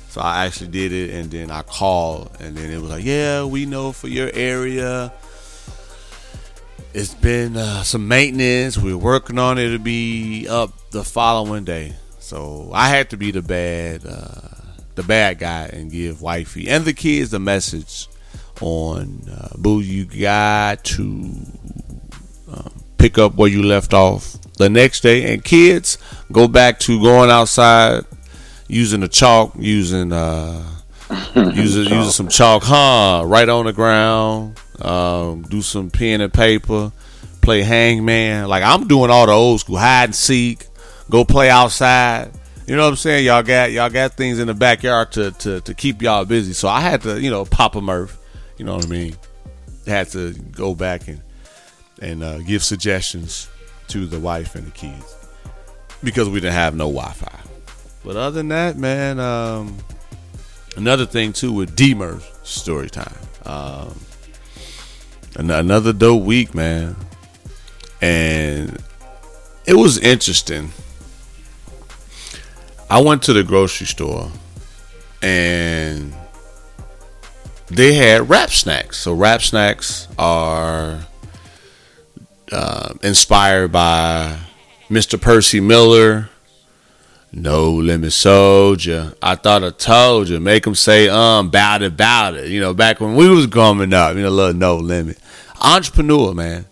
So 0.10 0.22
I 0.22 0.46
actually 0.46 0.70
did 0.70 0.92
it, 0.92 1.12
and 1.12 1.30
then 1.30 1.52
I 1.52 1.62
called, 1.62 2.36
and 2.40 2.58
then 2.58 2.72
it 2.72 2.82
was 2.82 2.90
like, 2.90 3.06
yeah, 3.06 3.44
we 3.44 3.66
know 3.66 3.92
for 3.92 4.08
your 4.08 4.32
area 4.34 5.14
it's 6.94 7.14
been 7.14 7.56
uh, 7.56 7.84
some 7.84 8.08
maintenance. 8.08 8.78
We're 8.78 8.98
working 8.98 9.38
on 9.38 9.58
it 9.58 9.72
to 9.72 9.80
be 9.80 10.48
up 10.48 10.72
the 10.92 11.04
following 11.04 11.64
day. 11.64 11.96
So 12.20 12.72
I 12.74 12.90
had 12.90 13.10
to 13.12 13.18
be 13.18 13.32
the 13.32 13.42
bad, 13.42 14.06
uh, 14.06 14.32
the 14.96 15.04
bad 15.04 15.40
guy 15.40 15.70
and 15.72 15.92
give 15.92 16.22
wifey 16.22 16.68
and 16.70 16.86
the 16.86 16.94
kids 16.94 17.32
the 17.32 17.40
message 17.40 18.08
on 18.62 19.22
uh, 19.32 19.56
boo. 19.58 19.82
You 19.82 20.06
got 20.06 20.84
to 20.86 21.04
um, 22.52 22.84
pick 22.98 23.18
up 23.18 23.36
where 23.36 23.50
you 23.50 23.64
left 23.64 23.94
off 23.94 24.39
the 24.60 24.70
next 24.70 25.02
day, 25.02 25.34
and 25.34 25.44
kids 25.44 25.98
go 26.32 26.48
back 26.48 26.80
to 26.82 27.02
going 27.02 27.32
outside 27.32 28.04
using 28.68 29.00
the 29.00 29.08
chalk, 29.08 29.54
using 29.58 30.14
uh, 30.14 30.64
using 31.36 31.86
using 31.86 32.12
some 32.12 32.28
chalk, 32.28 32.62
huh? 32.64 33.24
Right 33.26 33.50
on 33.50 33.66
the 33.66 33.74
ground 33.74 34.56
um, 34.82 35.42
do 35.44 35.62
some 35.62 35.90
pen 35.90 36.22
and 36.22 36.34
paper, 36.34 36.92
play 37.42 37.64
hangman. 37.64 38.48
Like 38.48 38.64
I'm 38.64 38.88
doing 38.88 39.10
all 39.10 39.26
the 39.26 39.32
old 39.32 39.60
school 39.60 39.78
hide 39.78 40.06
and 40.06 40.16
seek, 40.16 40.68
go 41.10 41.26
play 41.26 41.50
outside. 41.50 42.32
You 42.68 42.76
know 42.76 42.84
what 42.84 42.90
I'm 42.90 42.96
saying? 42.98 43.26
Y'all 43.26 43.44
got 43.44 43.72
y'all 43.72 43.90
got 43.90 44.14
things 44.14 44.40
in 44.40 44.48
the 44.48 44.54
backyard 44.54 45.12
to 45.14 45.32
to, 45.32 45.62
to 45.62 45.74
keep 45.74 46.02
y'all 46.02 46.26
busy. 46.26 46.54
So 46.54 46.68
I 46.68 46.82
had 46.82 47.02
to, 47.02 47.20
you 47.20 47.30
know, 47.30 47.46
pop 47.46 47.76
a 47.76 47.82
Murph. 47.82 48.18
You 48.58 48.66
know 48.66 48.76
what 48.76 48.86
I 48.86 48.90
mean? 48.90 49.16
Had 49.88 50.10
to 50.10 50.34
go 50.34 50.76
back 50.76 51.08
and 51.08 51.22
and 52.02 52.24
uh, 52.24 52.40
give 52.40 52.64
suggestions 52.64 53.50
to 53.90 54.06
the 54.06 54.20
wife 54.20 54.56
and 54.56 54.68
the 54.68 54.72
kids 54.72 55.16
because 56.04 56.30
we 56.30 56.40
didn't 56.40 56.54
have 56.54 56.76
no 56.76 56.86
Wi-Fi. 56.86 57.40
But 58.04 58.16
other 58.16 58.38
than 58.38 58.48
that, 58.50 58.78
man, 58.78 59.20
um, 59.20 59.78
another 60.78 61.06
thing 61.06 61.34
too 61.34 61.52
with 61.52 61.76
D 61.76 61.94
Murph's 61.94 62.50
story 62.50 62.90
time. 62.90 63.16
Um, 63.46 64.00
another 65.36 65.94
dope 65.94 66.24
week, 66.24 66.56
man. 66.56 66.96
And 68.02 68.82
it 69.66 69.74
was 69.74 69.98
interesting. 69.98 70.72
I 72.90 73.02
went 73.02 73.24
to 73.24 73.34
the 73.34 73.44
grocery 73.44 73.88
store 73.88 74.32
and 75.22 76.14
they 77.68 77.94
had 77.94 78.30
rap 78.30 78.50
snacks. 78.50 78.98
So 78.98 79.14
rap 79.14 79.42
snacks 79.42 80.08
are 80.18 81.06
uh, 82.52 82.94
inspired 83.04 83.72
by 83.72 84.40
Mr. 84.90 85.20
Percy 85.20 85.60
Miller. 85.60 86.30
No 87.32 87.72
limit 87.72 88.12
soldier. 88.12 89.14
I 89.22 89.36
thought 89.36 89.64
I 89.64 89.70
told 89.70 90.30
you. 90.30 90.40
Make 90.40 90.64
them 90.64 90.74
say 90.74 91.10
um 91.10 91.52
bout 91.52 91.84
it, 91.84 91.96
bout 91.96 92.34
it. 92.34 92.48
You 92.48 92.60
know, 92.60 92.74
back 92.74 93.00
when 93.00 93.16
we 93.16 93.30
was 93.30 93.46
growing 93.46 93.94
up, 93.94 94.16
you 94.16 94.24
know, 94.24 94.30
little 94.32 94.56
no 94.56 94.78
limit 94.78 95.20
entrepreneur, 95.62 96.34
man. 96.34 96.66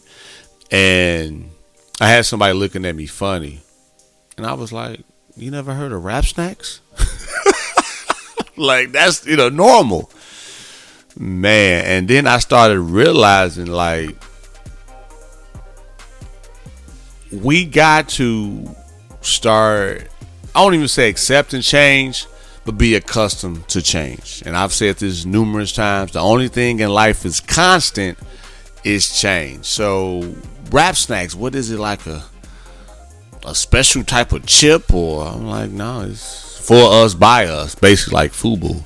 And 0.72 1.52
I 2.00 2.10
had 2.10 2.26
somebody 2.26 2.54
looking 2.54 2.86
at 2.86 2.96
me 2.96 3.06
funny. 3.06 3.62
And 4.38 4.46
I 4.46 4.54
was 4.54 4.72
like, 4.72 5.02
You 5.36 5.52
never 5.52 5.74
heard 5.74 5.92
of 5.92 6.04
rap 6.04 6.26
snacks? 6.26 6.82
like, 8.58 8.92
that's, 8.92 9.26
you 9.26 9.36
know, 9.36 9.50
normal. 9.50 10.12
Man. 11.18 11.86
And 11.86 12.08
then 12.08 12.28
I 12.28 12.40
started 12.40 12.80
realizing, 12.80 13.68
like, 13.68 14.16
we 17.32 17.66
got 17.66 18.10
to 18.10 18.76
start, 19.22 20.08
I 20.56 20.64
don't 20.64 20.74
even 20.74 20.88
say 20.88 21.10
accept 21.10 21.54
and 21.54 21.64
change, 21.64 22.26
but 22.66 22.78
be 22.78 22.96
accustomed 22.96 23.68
to 23.70 23.82
change. 23.82 24.44
And 24.46 24.56
I've 24.56 24.74
said 24.74 24.98
this 24.98 25.26
numerous 25.26 25.72
times. 25.72 26.12
The 26.12 26.20
only 26.20 26.48
thing 26.48 26.80
in 26.80 26.90
life 26.90 27.26
is 27.26 27.40
constant 27.40 28.18
is 28.84 29.20
change. 29.20 29.66
So 29.66 30.36
rap 30.72 30.96
snacks, 30.96 31.36
what 31.36 31.56
is 31.56 31.72
it 31.72 31.80
like 31.80 32.06
a 32.06 32.24
a 33.46 33.56
special 33.56 34.04
type 34.04 34.34
of 34.34 34.46
chip 34.46 34.94
or 34.94 35.26
I'm 35.26 35.48
like, 35.48 35.72
no, 35.72 36.02
it's 36.02 36.60
for 36.60 37.04
us 37.04 37.14
by 37.14 37.46
us, 37.46 37.76
basically 37.76 38.16
like 38.16 38.32
Fubu. 38.34 38.84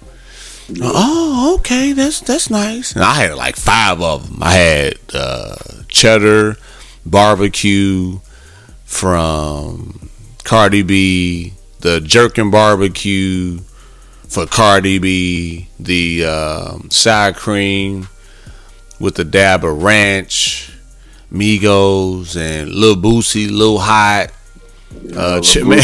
Oh, 0.81 1.55
okay, 1.59 1.93
that's 1.93 2.21
that's 2.21 2.49
nice. 2.49 2.93
And 2.93 3.03
I 3.03 3.15
had 3.15 3.33
like 3.35 3.55
five 3.55 4.01
of 4.01 4.29
them. 4.29 4.37
I 4.41 4.53
had 4.53 4.97
uh, 5.13 5.55
cheddar 5.87 6.57
barbecue 7.05 8.19
from 8.91 10.09
Cardi 10.43 10.83
B, 10.83 11.53
the 11.79 12.01
jerkin 12.01 12.51
barbecue 12.51 13.59
for 14.27 14.45
Cardi 14.45 14.99
B, 14.99 15.69
the 15.79 16.25
um, 16.25 16.89
sour 16.91 17.31
cream 17.33 18.09
with 18.99 19.17
a 19.17 19.23
dab 19.23 19.63
of 19.63 19.81
ranch, 19.81 20.71
Migos, 21.31 22.35
and 22.39 22.69
Lil 22.69 22.95
Boosie, 22.97 23.49
Lil 23.49 23.79
Hot, 23.79 24.27
Uh, 25.15 25.39
ch- 25.39 25.63
man, 25.63 25.79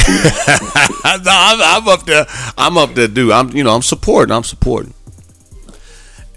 no, 1.24 1.32
I'm, 1.32 1.62
I'm 1.84 1.88
up 1.88 2.06
there. 2.06 2.26
I'm 2.58 2.78
up 2.78 2.94
there, 2.94 3.08
dude. 3.08 3.32
I'm, 3.32 3.50
you 3.52 3.64
know, 3.64 3.74
I'm 3.74 3.82
supporting. 3.82 4.36
I'm 4.36 4.44
supporting. 4.44 4.94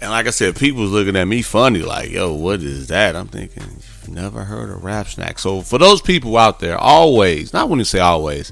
And 0.01 0.09
like 0.09 0.25
I 0.25 0.29
said, 0.31 0.55
people's 0.55 0.89
looking 0.89 1.15
at 1.17 1.25
me 1.25 1.41
funny, 1.43 1.81
like, 1.83 2.09
"Yo, 2.11 2.33
what 2.33 2.61
is 2.63 2.87
that?" 2.87 3.15
I'm 3.15 3.27
thinking, 3.27 3.63
"You've 4.01 4.09
never 4.09 4.43
heard 4.43 4.69
of 4.69 4.83
rap 4.83 5.07
snack." 5.07 5.39
So 5.39 5.61
for 5.61 5.77
those 5.77 6.01
people 6.01 6.37
out 6.37 6.59
there, 6.59 6.77
always, 6.77 7.53
not 7.53 7.69
when 7.69 7.79
you 7.79 7.85
say 7.85 7.99
always, 7.99 8.51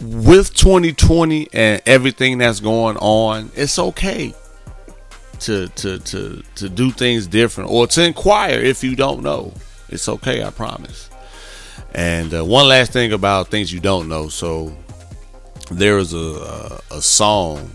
with 0.00 0.54
2020 0.54 1.48
and 1.52 1.82
everything 1.86 2.38
that's 2.38 2.60
going 2.60 2.96
on, 2.98 3.50
it's 3.54 3.78
okay 3.78 4.34
to 5.40 5.68
to 5.68 5.98
to 6.00 6.42
to 6.56 6.68
do 6.68 6.90
things 6.90 7.26
different 7.26 7.70
or 7.70 7.86
to 7.86 8.04
inquire 8.04 8.58
if 8.58 8.82
you 8.82 8.96
don't 8.96 9.22
know. 9.22 9.52
It's 9.88 10.08
okay, 10.08 10.44
I 10.44 10.50
promise. 10.50 11.08
And 11.94 12.34
uh, 12.34 12.44
one 12.44 12.68
last 12.68 12.92
thing 12.92 13.12
about 13.12 13.48
things 13.48 13.72
you 13.72 13.80
don't 13.80 14.08
know. 14.08 14.28
So 14.28 14.76
there 15.70 15.98
is 15.98 16.12
a 16.12 16.80
a, 16.90 16.96
a 16.96 17.02
song 17.02 17.70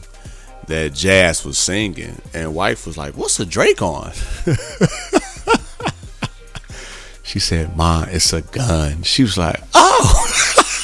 that 0.67 0.93
Jazz 0.93 1.45
was 1.45 1.57
singing, 1.57 2.21
and 2.33 2.55
wife 2.55 2.85
was 2.85 2.97
like, 2.97 3.17
"What's 3.17 3.39
a 3.39 3.45
Draco?" 3.45 4.11
she 7.23 7.39
said, 7.39 7.75
"Ma, 7.75 8.05
it's 8.09 8.31
a 8.33 8.41
gun." 8.41 9.03
She 9.03 9.23
was 9.23 9.37
like, 9.37 9.61
"Oh." 9.73 10.25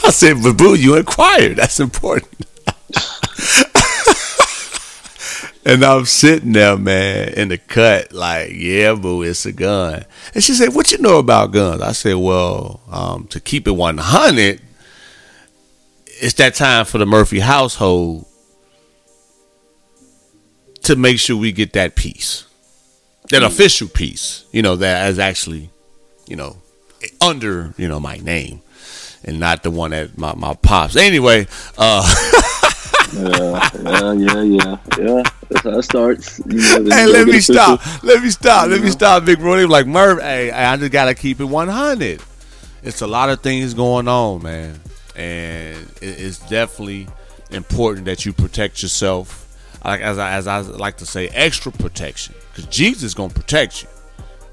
I 0.05 0.11
said, 0.11 0.37
"But 0.43 0.57
boo, 0.57 0.75
you 0.75 0.95
inquired. 0.95 1.57
That's 1.57 1.79
important." 1.79 2.45
and 5.65 5.83
I'm 5.83 6.05
sitting 6.05 6.53
there, 6.53 6.77
man, 6.77 7.29
in 7.29 7.49
the 7.49 7.57
cut, 7.57 8.13
like, 8.13 8.51
"Yeah, 8.53 8.95
boo, 8.95 9.23
it's 9.23 9.45
a 9.45 9.51
gun." 9.51 10.05
And 10.33 10.43
she 10.43 10.53
said, 10.53 10.73
"What 10.73 10.91
you 10.91 10.97
know 10.97 11.19
about 11.19 11.51
guns?" 11.51 11.81
I 11.81 11.91
said, 11.91 12.15
"Well, 12.15 12.81
um, 12.91 13.27
to 13.27 13.39
keep 13.39 13.67
it 13.67 13.71
100." 13.71 14.61
It's 16.21 16.33
that 16.33 16.55
time 16.55 16.85
for 16.85 16.97
the 16.97 17.05
Murphy 17.05 17.39
household 17.39 18.25
to 20.83 20.95
make 20.95 21.19
sure 21.19 21.37
we 21.37 21.51
get 21.51 21.73
that 21.73 21.95
piece, 21.95 22.45
that 23.29 23.43
official 23.43 23.87
piece, 23.87 24.45
you 24.51 24.61
know, 24.61 24.75
that 24.77 25.09
is 25.09 25.19
actually, 25.19 25.69
you 26.27 26.35
know, 26.35 26.57
under, 27.21 27.73
you 27.77 27.87
know, 27.87 27.99
my 27.99 28.17
name 28.17 28.61
and 29.23 29.39
not 29.39 29.63
the 29.63 29.71
one 29.71 29.91
that 29.91 30.17
my, 30.17 30.33
my 30.35 30.53
pops. 30.53 30.95
Anyway, 30.95 31.47
uh, 31.77 32.15
yeah, 33.13 33.69
yeah, 33.83 34.13
yeah, 34.13 34.43
yeah, 34.43 34.77
yeah. 34.97 35.23
That's 35.49 35.63
how 35.63 35.79
it 35.79 35.83
starts. 35.83 36.39
You 36.45 36.57
know, 36.57 36.95
hey, 36.95 37.05
let 37.07 37.27
me 37.27 37.39
stop. 37.39 37.81
Let 38.03 38.23
me 38.23 38.29
stop. 38.29 38.69
Let 38.69 38.81
me 38.81 38.89
stop, 38.89 39.25
Big 39.25 39.39
were 39.39 39.67
like, 39.67 39.87
Murph, 39.87 40.21
hey, 40.21 40.51
I 40.51 40.77
just 40.77 40.91
got 40.91 41.05
to 41.05 41.15
keep 41.15 41.39
it 41.39 41.45
100. 41.45 42.21
It's 42.83 43.01
a 43.01 43.07
lot 43.07 43.29
of 43.29 43.41
things 43.41 43.73
going 43.73 44.07
on, 44.07 44.43
man. 44.43 44.79
And 45.15 45.91
it's 46.01 46.39
definitely 46.49 47.07
important 47.51 48.05
that 48.05 48.25
you 48.25 48.31
protect 48.31 48.81
yourself. 48.83 49.47
Like 49.83 50.01
as 50.01 50.17
I, 50.17 50.31
as 50.31 50.47
I 50.47 50.59
like 50.59 50.97
to 50.97 51.05
say, 51.05 51.29
extra 51.29 51.71
protection, 51.71 52.35
because 52.51 52.65
Jesus 52.65 53.03
is 53.03 53.13
gonna 53.13 53.33
protect 53.33 53.83
you. 53.83 53.89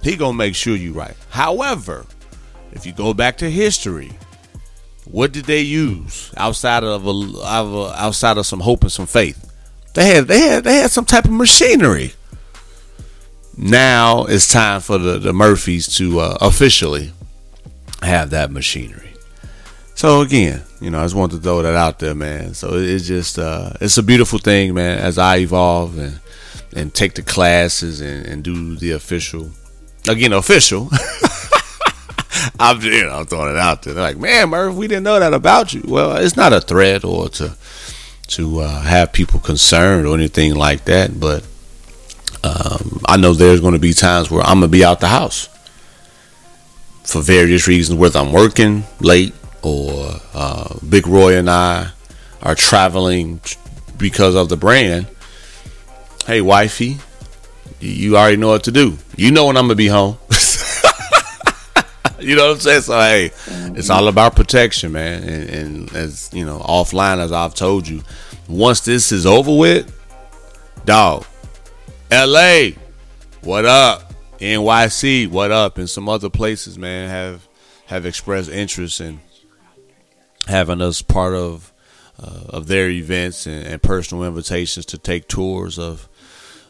He 0.03 0.17
gonna 0.17 0.37
make 0.37 0.55
sure 0.55 0.77
you 0.77 0.93
right. 0.93 1.17
However, 1.31 2.07
if 2.73 2.87
you 2.87 2.93
go 2.93 3.13
back 3.13 3.39
to 3.39 3.51
history, 3.51 4.13
what 5.05 5.33
did 5.33 5.47
they 5.47 5.61
use 5.61 6.33
outside 6.37 6.85
of 6.85 7.07
a, 7.07 7.11
of 7.11 7.75
a 7.75 8.03
outside 8.03 8.39
of 8.39 8.47
some 8.47 8.61
hope 8.61 8.83
and 8.83 8.93
some 8.93 9.07
faith? 9.07 9.53
They 9.95 10.15
had 10.15 10.29
they 10.29 10.41
had 10.41 10.65
they 10.65 10.77
had 10.77 10.91
some 10.91 11.05
type 11.05 11.25
of 11.25 11.33
machinery. 11.33 12.13
Now 13.57 14.27
it's 14.27 14.53
time 14.53 14.81
for 14.81 14.99
the, 14.99 15.19
the 15.19 15.33
Murphys 15.33 15.89
to 15.97 16.21
uh, 16.21 16.39
officially 16.41 17.13
have 18.03 18.31
that 18.31 18.51
machinery. 18.51 19.06
So 19.97 20.21
again, 20.21 20.63
you 20.79 20.91
know, 20.91 21.01
I 21.01 21.05
just 21.05 21.15
wanted 21.15 21.37
to 21.37 21.43
throw 21.43 21.63
that 21.63 21.75
out 21.75 21.99
there, 22.01 22.15
man. 22.15 22.53
So 22.53 22.75
it's 22.75 23.07
just 23.07 23.39
uh, 23.39 23.73
it's 23.81 23.97
a 23.97 24.03
beautiful 24.03 24.39
thing, 24.39 24.75
man. 24.75 24.99
As 24.99 25.17
I 25.17 25.39
evolve 25.39 25.97
and 25.99 26.21
and 26.75 26.93
take 26.93 27.15
the 27.15 27.23
classes 27.23 28.03
and, 28.03 28.27
and 28.27 28.45
do 28.45 28.77
the 28.77 28.91
official, 28.91 29.51
again, 30.07 30.35
official. 30.35 30.91
I'm 32.61 32.79
you 32.83 33.05
know 33.05 33.25
throwing 33.25 33.55
it 33.55 33.59
out 33.59 33.83
there. 33.83 33.95
They're 33.95 34.03
like, 34.03 34.19
man, 34.19 34.51
Murph, 34.51 34.75
we 34.75 34.87
didn't 34.87 35.05
know 35.05 35.19
that 35.19 35.33
about 35.33 35.73
you. 35.73 35.83
Well, 35.87 36.17
it's 36.17 36.37
not 36.37 36.53
a 36.53 36.61
threat 36.61 37.03
or 37.03 37.31
to 37.31 37.57
to 38.29 38.61
uh, 38.61 38.83
have 38.83 39.15
people 39.15 39.41
concerned 39.41 40.07
or 40.07 40.15
anything 40.15 40.55
like 40.55 40.85
that, 40.85 41.19
but 41.19 41.43
um, 42.45 43.01
I 43.09 43.17
know 43.17 43.33
there's 43.33 43.63
going 43.63 43.73
to 43.73 43.79
be 43.79 43.95
times 43.95 44.31
where 44.31 44.43
I'm 44.43 44.61
gonna 44.61 44.69
be 44.69 44.85
out 44.85 45.01
the 45.01 45.09
house 45.09 45.49
for 47.03 47.23
various 47.23 47.67
reasons, 47.67 47.99
whether 47.99 48.21
I'm 48.21 48.33
working 48.33 48.85
late 49.01 49.33
or 49.67 50.21
uh, 50.33 50.79
Big 50.89 51.09
Roy 51.09 51.37
and 51.37 51.51
I 51.51 51.91
are 52.41 52.55
traveling 52.55 53.41
because 53.99 54.37
of 54.37 54.49
the 54.49 54.57
brand. 54.57 55.09
Hey, 56.25 56.41
wifey, 56.41 56.99
you 57.81 58.17
already 58.17 58.37
know 58.37 58.49
what 58.49 58.63
to 58.65 58.71
do. 58.71 58.97
You 59.17 59.33
know 59.33 59.47
when 59.47 59.57
I'm 59.57 59.65
gonna 59.65 59.75
be 59.75 59.89
home. 59.89 60.19
you 62.21 62.37
know 62.37 62.47
what 62.47 62.55
I'm 62.55 62.61
saying? 62.61 62.83
So 62.83 62.97
hey, 62.97 63.33
it's 63.75 63.91
all 63.91 64.07
about 64.07 64.37
protection, 64.37 64.93
man. 64.93 65.25
And, 65.25 65.51
and 65.51 65.93
as 65.97 66.31
you 66.33 66.45
know, 66.45 66.61
offline, 66.61 67.19
as 67.19 67.33
I've 67.33 67.55
told 67.55 67.89
you, 67.89 68.03
once 68.49 68.81
this 68.81 69.11
is 69.11 69.27
over 69.27 69.57
with, 69.57 69.93
dog, 70.85 71.27
L.A. 72.13 72.77
What 73.43 73.65
up? 73.65 74.15
NYC, 74.39 75.29
what 75.29 75.51
up? 75.51 75.79
And 75.79 75.91
some 75.91 76.09
other 76.09 76.31
places, 76.31 76.79
man, 76.79 77.09
have 77.09 77.49
have 77.87 78.05
expressed 78.07 78.51
interest 78.51 79.01
in 79.01 79.21
having 80.47 80.81
us 80.81 81.03
part 81.03 81.35
of 81.35 81.73
uh, 82.23 82.45
of 82.49 82.67
their 82.67 82.89
events 82.89 83.47
and, 83.47 83.67
and 83.67 83.83
personal 83.83 84.25
invitations 84.25 84.87
to 84.87 84.99
take 84.99 85.29
tours 85.29 85.79
of 85.79 86.09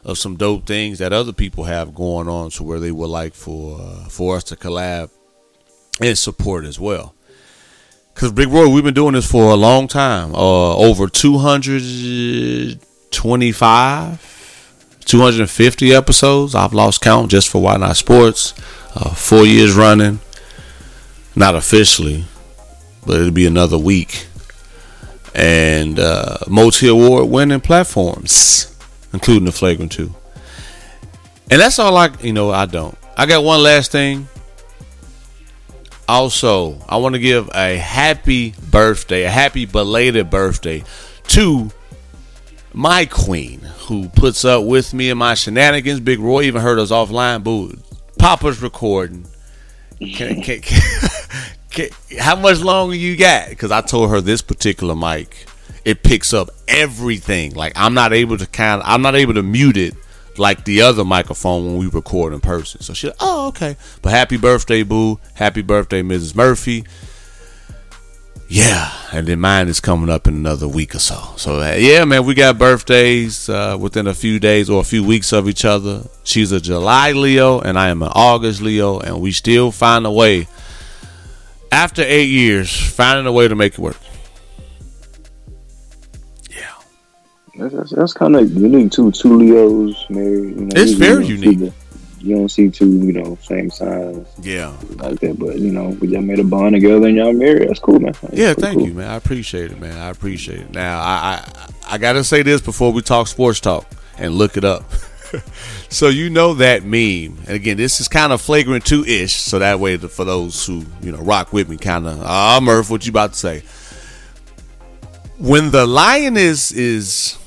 of 0.04 0.18
some 0.18 0.36
dope 0.36 0.66
things 0.66 0.98
that 1.00 1.12
other 1.12 1.32
people 1.32 1.64
have 1.64 1.94
going 1.94 2.28
on, 2.28 2.50
to 2.50 2.62
where 2.62 2.78
they 2.78 2.92
would 2.92 3.10
like 3.10 3.34
for 3.34 3.80
uh, 3.80 4.08
for 4.08 4.36
us 4.36 4.44
to 4.44 4.56
collab 4.56 5.10
and 6.00 6.16
support 6.16 6.64
as 6.64 6.78
well. 6.78 7.14
Because 8.14 8.32
Big 8.32 8.48
Roy, 8.48 8.68
we've 8.68 8.84
been 8.84 8.94
doing 8.94 9.12
this 9.12 9.30
for 9.30 9.50
a 9.50 9.56
long 9.56 9.88
time, 9.88 10.34
uh, 10.34 10.76
over 10.76 11.08
two 11.08 11.38
hundred 11.38 12.80
twenty-five. 13.10 14.34
250 15.06 15.94
episodes. 15.94 16.56
I've 16.56 16.74
lost 16.74 17.00
count 17.00 17.30
just 17.30 17.48
for 17.48 17.62
Why 17.62 17.76
Not 17.76 17.96
Sports. 17.96 18.52
Uh, 18.92 19.14
four 19.14 19.46
years 19.46 19.72
running. 19.72 20.18
Not 21.36 21.54
officially, 21.54 22.24
but 23.06 23.20
it'll 23.20 23.30
be 23.30 23.46
another 23.46 23.78
week. 23.78 24.26
And 25.34 25.98
uh, 25.98 26.38
multi 26.48 26.88
award 26.88 27.28
winning 27.28 27.60
platforms, 27.60 28.76
including 29.12 29.44
the 29.44 29.52
Flagrant 29.52 29.92
2. 29.92 30.12
And 31.50 31.60
that's 31.60 31.78
all 31.78 31.96
I, 31.96 32.10
you 32.20 32.32
know, 32.32 32.50
I 32.50 32.66
don't. 32.66 32.96
I 33.16 33.26
got 33.26 33.44
one 33.44 33.62
last 33.62 33.92
thing. 33.92 34.28
Also, 36.08 36.78
I 36.88 36.96
want 36.98 37.14
to 37.14 37.18
give 37.18 37.50
a 37.54 37.76
happy 37.76 38.54
birthday, 38.70 39.24
a 39.24 39.30
happy 39.30 39.66
belated 39.66 40.30
birthday 40.30 40.84
to 41.28 41.70
my 42.72 43.06
queen 43.06 43.60
who 43.60 44.08
puts 44.10 44.44
up 44.44 44.64
with 44.64 44.94
me 44.94 45.10
and 45.10 45.18
my 45.18 45.34
shenanigans. 45.34 46.00
Big 46.00 46.20
Roy 46.20 46.42
even 46.42 46.62
heard 46.62 46.78
us 46.78 46.90
offline. 46.90 47.42
Boo, 47.42 47.76
Papa's 48.18 48.62
recording. 48.62 49.26
Can, 49.98 50.42
can, 50.42 50.60
can, 50.60 51.10
how 52.18 52.36
much 52.36 52.60
longer 52.60 52.94
you 52.94 53.16
got? 53.16 53.48
Because 53.48 53.70
I 53.70 53.80
told 53.80 54.10
her 54.10 54.20
this 54.20 54.42
particular 54.42 54.94
mic, 54.94 55.46
it 55.84 56.02
picks 56.02 56.32
up 56.32 56.50
everything. 56.68 57.54
Like 57.54 57.72
I'm 57.76 57.94
not 57.94 58.12
able 58.12 58.38
to 58.38 58.46
kind, 58.46 58.82
I'm 58.84 59.02
not 59.02 59.14
able 59.14 59.34
to 59.34 59.42
mute 59.42 59.76
it 59.76 59.94
like 60.38 60.64
the 60.64 60.82
other 60.82 61.04
microphone 61.04 61.64
when 61.66 61.76
we 61.78 61.86
record 61.86 62.32
in 62.32 62.40
person. 62.40 62.80
So 62.82 62.92
she, 62.92 63.10
oh 63.20 63.48
okay. 63.48 63.76
But 64.02 64.10
happy 64.10 64.36
birthday, 64.36 64.82
boo! 64.82 65.20
Happy 65.34 65.62
birthday, 65.62 66.02
Mrs. 66.02 66.34
Murphy. 66.34 66.84
Yeah, 68.48 68.92
and 69.12 69.26
then 69.26 69.40
mine 69.40 69.66
is 69.66 69.80
coming 69.80 70.08
up 70.08 70.28
in 70.28 70.34
another 70.34 70.68
week 70.68 70.94
or 70.94 71.00
so. 71.00 71.34
So 71.36 71.60
uh, 71.60 71.74
yeah, 71.76 72.04
man, 72.04 72.24
we 72.24 72.34
got 72.34 72.58
birthdays 72.58 73.48
uh, 73.48 73.76
within 73.80 74.06
a 74.06 74.14
few 74.14 74.38
days 74.38 74.70
or 74.70 74.80
a 74.80 74.84
few 74.84 75.02
weeks 75.02 75.32
of 75.32 75.48
each 75.48 75.64
other. 75.64 76.04
She's 76.22 76.52
a 76.52 76.60
July 76.60 77.12
Leo, 77.12 77.60
and 77.60 77.76
I 77.76 77.88
am 77.88 78.02
an 78.02 78.12
August 78.14 78.62
Leo, 78.62 79.00
and 79.00 79.20
we 79.20 79.32
still 79.32 79.72
find 79.72 80.06
a 80.06 80.12
way. 80.12 80.46
After 81.72 82.02
eight 82.02 82.28
years, 82.28 82.74
finding 82.74 83.26
a 83.26 83.32
way 83.32 83.48
to 83.48 83.54
make 83.54 83.74
it 83.74 83.78
work. 83.78 83.96
Yeah, 86.50 86.72
That's, 87.58 87.74
that's, 87.74 87.90
that's 87.90 88.12
kind 88.12 88.36
of 88.36 88.50
unique 88.52 88.92
too. 88.92 89.10
Two 89.12 89.36
Leos 89.36 90.06
married. 90.08 90.56
You 90.56 90.64
know, 90.66 90.68
It's 90.76 90.92
very 90.92 91.26
you 91.26 91.36
don't 91.36 91.42
see 91.42 91.50
unique. 91.50 91.58
the- 91.60 91.72
you 92.20 92.34
don't 92.34 92.48
see 92.48 92.68
two, 92.70 92.88
you 92.88 93.12
know, 93.12 93.38
same 93.40 93.70
signs 93.70 94.26
yeah, 94.42 94.74
like 94.96 95.20
that. 95.20 95.38
But 95.38 95.60
you 95.60 95.70
know, 95.70 95.90
we 96.00 96.08
y'all 96.08 96.22
made 96.22 96.40
a 96.40 96.44
bond 96.44 96.74
together 96.74 97.06
and 97.06 97.16
y'all 97.16 97.32
married. 97.32 97.68
That's 97.68 97.78
cool, 97.78 98.00
man. 98.00 98.14
That's 98.20 98.34
yeah. 98.34 98.52
Thank 98.52 98.78
cool. 98.78 98.88
you, 98.88 98.94
man. 98.94 99.08
I 99.08 99.14
appreciate 99.14 99.70
it, 99.70 99.78
man. 99.78 99.96
I 99.96 100.08
appreciate 100.08 100.60
it. 100.62 100.70
Now, 100.72 100.98
I, 100.98 101.44
I 101.54 101.94
I 101.94 101.98
gotta 101.98 102.24
say 102.24 102.42
this 102.42 102.60
before 102.60 102.92
we 102.92 103.00
talk 103.02 103.28
sports 103.28 103.60
talk 103.60 103.86
and 104.18 104.34
look 104.34 104.56
it 104.56 104.64
up. 104.64 104.90
so 105.88 106.08
you 106.08 106.30
know 106.30 106.54
that 106.54 106.84
meme, 106.84 107.38
and 107.46 107.50
again, 107.50 107.76
this 107.76 108.00
is 108.00 108.08
kind 108.08 108.32
of 108.32 108.40
flagrant 108.40 108.84
two 108.84 109.04
ish. 109.04 109.34
So 109.34 109.58
that 109.58 109.80
way, 109.80 109.96
for 109.96 110.24
those 110.24 110.64
who 110.66 110.84
you 111.02 111.12
know 111.12 111.18
rock 111.18 111.52
with 111.52 111.68
me, 111.68 111.76
kind 111.76 112.06
of, 112.06 112.20
ah, 112.22 112.60
Murph, 112.62 112.90
what 112.90 113.06
you 113.06 113.10
about 113.10 113.32
to 113.32 113.38
say? 113.38 113.62
When 115.38 115.70
the 115.70 115.86
lioness 115.86 116.72
is 116.72 117.38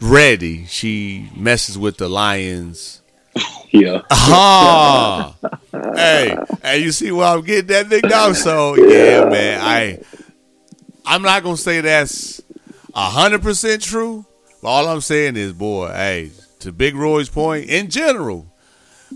ready, 0.00 0.66
she 0.66 1.30
messes 1.36 1.78
with 1.78 1.96
the 1.96 2.08
lions. 2.08 3.00
Yeah. 3.70 4.02
Ah, 4.08 5.34
hey, 5.96 6.36
hey, 6.62 6.78
you 6.78 6.92
see 6.92 7.10
where 7.10 7.26
I'm 7.26 7.42
getting 7.42 7.66
that 7.66 7.88
big 7.88 8.04
dog? 8.04 8.36
So 8.36 8.76
yeah, 8.76 9.24
man, 9.24 9.60
I, 9.60 9.98
I'm 11.04 11.22
not 11.22 11.42
gonna 11.42 11.56
say 11.56 11.80
that's 11.80 12.40
hundred 12.94 13.42
percent 13.42 13.82
true. 13.82 14.24
But 14.62 14.68
all 14.68 14.86
I'm 14.86 15.00
saying 15.00 15.36
is, 15.36 15.52
boy, 15.52 15.88
hey, 15.88 16.30
to 16.64 16.72
Big 16.72 16.94
Roy's 16.94 17.28
point, 17.28 17.68
in 17.70 17.88
general, 17.90 18.46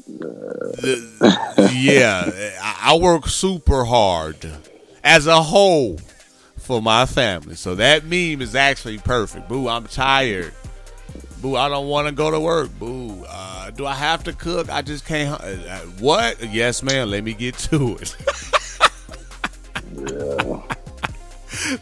the- 0.06 1.70
yeah, 1.72 2.30
I, 2.62 2.92
I 2.92 2.96
work 2.96 3.26
super 3.26 3.84
hard 3.84 4.36
as 5.02 5.26
a 5.26 5.42
whole 5.42 5.98
for 6.56 6.80
my 6.80 7.06
family. 7.06 7.54
So 7.56 7.74
that 7.76 8.04
meme 8.04 8.42
is 8.42 8.54
actually 8.54 8.98
perfect. 8.98 9.48
Boo, 9.48 9.68
I'm 9.68 9.86
tired. 9.86 10.52
Boo, 11.40 11.56
I 11.56 11.68
don't 11.68 11.88
want 11.88 12.08
to 12.08 12.12
go 12.12 12.30
to 12.30 12.40
work. 12.40 12.70
Boo, 12.78 13.24
uh, 13.28 13.70
do 13.70 13.86
I 13.86 13.94
have 13.94 14.24
to 14.24 14.32
cook? 14.32 14.70
I 14.70 14.82
just 14.82 15.04
can't. 15.06 15.40
Uh, 15.40 15.44
uh, 15.46 15.78
what? 16.00 16.42
Yes, 16.44 16.82
ma'am. 16.82 17.10
Let 17.10 17.24
me 17.24 17.32
get 17.34 17.56
to 17.58 17.96
it. 18.00 18.08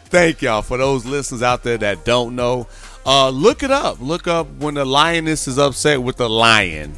Thank 0.09 0.41
y'all 0.41 0.61
for 0.61 0.77
those 0.77 1.05
listeners 1.05 1.43
out 1.43 1.63
there 1.63 1.77
that 1.77 2.05
don't 2.05 2.35
know. 2.35 2.67
Uh, 3.07 3.29
look 3.29 3.63
it 3.63 3.71
up. 3.71 4.01
Look 4.01 4.27
up 4.27 4.47
when 4.59 4.73
the 4.73 4.83
lioness 4.83 5.47
is 5.47 5.57
upset 5.57 6.03
with 6.03 6.17
the 6.17 6.29
lion, 6.29 6.97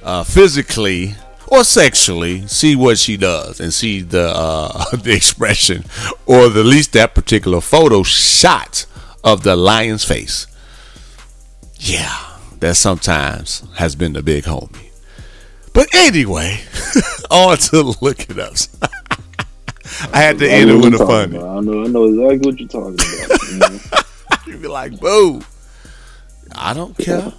uh, 0.00 0.22
physically 0.22 1.16
or 1.48 1.64
sexually. 1.64 2.46
See 2.46 2.76
what 2.76 2.96
she 2.96 3.16
does 3.16 3.58
and 3.58 3.74
see 3.74 4.02
the 4.02 4.28
uh, 4.28 4.84
the 4.96 5.12
expression, 5.12 5.84
or 6.26 6.44
at 6.44 6.54
least 6.54 6.92
that 6.92 7.16
particular 7.16 7.60
photo 7.60 8.04
shot 8.04 8.86
of 9.24 9.42
the 9.42 9.56
lion's 9.56 10.04
face. 10.04 10.46
Yeah, 11.76 12.38
that 12.60 12.76
sometimes 12.76 13.64
has 13.74 13.96
been 13.96 14.12
the 14.12 14.22
big 14.22 14.44
homie. 14.44 14.90
But 15.74 15.92
anyway, 15.92 16.60
on 17.32 17.56
to 17.56 17.82
look 18.00 18.30
it 18.30 18.38
up. 18.38 18.54
I 20.12 20.22
had 20.22 20.38
to 20.38 20.46
I 20.48 20.52
end 20.52 20.70
it 20.70 20.74
with 20.76 20.94
a 20.94 20.98
funny. 20.98 21.36
about. 21.36 21.56
I 21.56 21.60
know, 21.60 21.82
I 21.82 21.86
know 21.88 22.04
exactly 22.04 22.50
what 22.52 22.60
you're 22.60 22.68
talking 22.68 22.94
about. 23.58 24.06
You 24.62 24.68
know? 24.68 24.84
You 24.84 24.90
be 24.90 24.96
like, 24.96 25.00
boo. 25.00 25.42
I 26.54 26.74
don't 26.74 26.96
care. 26.96 27.32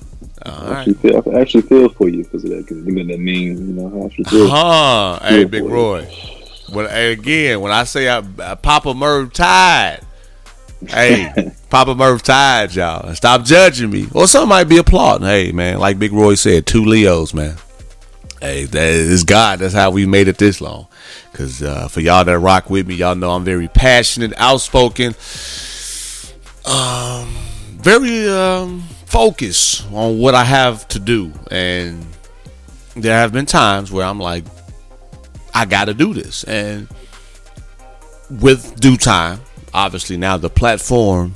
All 0.46 0.52
I, 0.52 0.70
right. 0.70 0.78
actually 0.80 0.94
feel, 0.96 1.24
I 1.34 1.40
actually 1.40 1.62
feel 1.64 1.90
for 1.90 2.10
you 2.10 2.24
because 2.24 2.44
of 2.44 2.50
that. 2.52 2.68
Because 2.68 2.84
that 2.84 3.20
means 3.20 3.60
You 3.60 3.66
know, 3.68 4.02
I 4.02 4.06
actually 4.06 4.24
feel. 4.26 4.50
Huh. 4.50 5.20
Hey, 5.22 5.44
Big 5.46 5.64
you. 5.64 5.70
Roy. 5.70 6.06
When, 6.70 6.86
again, 6.88 7.62
when 7.62 7.72
I 7.72 7.84
say 7.84 8.10
I, 8.10 8.24
I 8.40 8.56
Papa 8.56 8.94
Murph 8.94 9.34
tied, 9.34 10.02
hey, 10.88 11.52
Papa 11.70 11.94
Murph 11.94 12.24
tied, 12.24 12.74
y'all. 12.74 13.14
Stop 13.14 13.44
judging 13.44 13.92
me. 13.92 14.08
Or 14.14 14.28
some 14.28 14.50
might 14.50 14.64
be 14.66 14.78
applauding. 14.78 15.28
Hey, 15.28 15.52
man, 15.52 15.80
like 15.80 16.00
Big 16.00 16.14
Roy 16.14 16.36
said, 16.36 16.66
two 16.66 16.84
Leos, 16.84 17.34
man. 17.34 17.58
Hey, 18.42 18.66
that 18.66 18.90
is 18.90 19.24
God. 19.24 19.60
That's 19.60 19.74
how 19.74 19.92
we 19.92 20.06
made 20.06 20.28
it 20.28 20.38
this 20.38 20.60
long. 20.60 20.88
Because 21.32 21.62
uh, 21.64 21.88
for 21.88 22.02
y'all 22.02 22.26
that 22.26 22.40
rock 22.40 22.70
with 22.70 22.88
me, 22.88 22.96
y'all 22.96 23.16
know 23.16 23.32
I'm 23.32 23.44
very 23.44 23.68
passionate, 23.68 24.34
outspoken, 24.38 25.14
um, 26.66 27.28
very 27.78 28.28
um, 28.28 28.82
focused 29.06 29.86
on 29.92 30.20
what 30.20 30.36
I 30.36 30.44
have 30.44 30.88
to 30.90 31.00
do. 31.00 31.32
And 31.52 32.06
there 32.96 33.18
have 33.18 33.34
been 33.34 33.46
times 33.46 33.92
where 33.92 34.06
I'm 34.06 34.20
like, 34.20 34.46
I 35.54 35.66
got 35.66 35.86
to 35.86 35.94
do 35.94 36.14
this. 36.14 36.44
And 36.44 36.88
with 38.30 38.80
due 38.80 38.98
time, 38.98 39.40
obviously 39.74 40.18
now 40.18 40.38
the 40.38 40.50
platform 40.50 41.36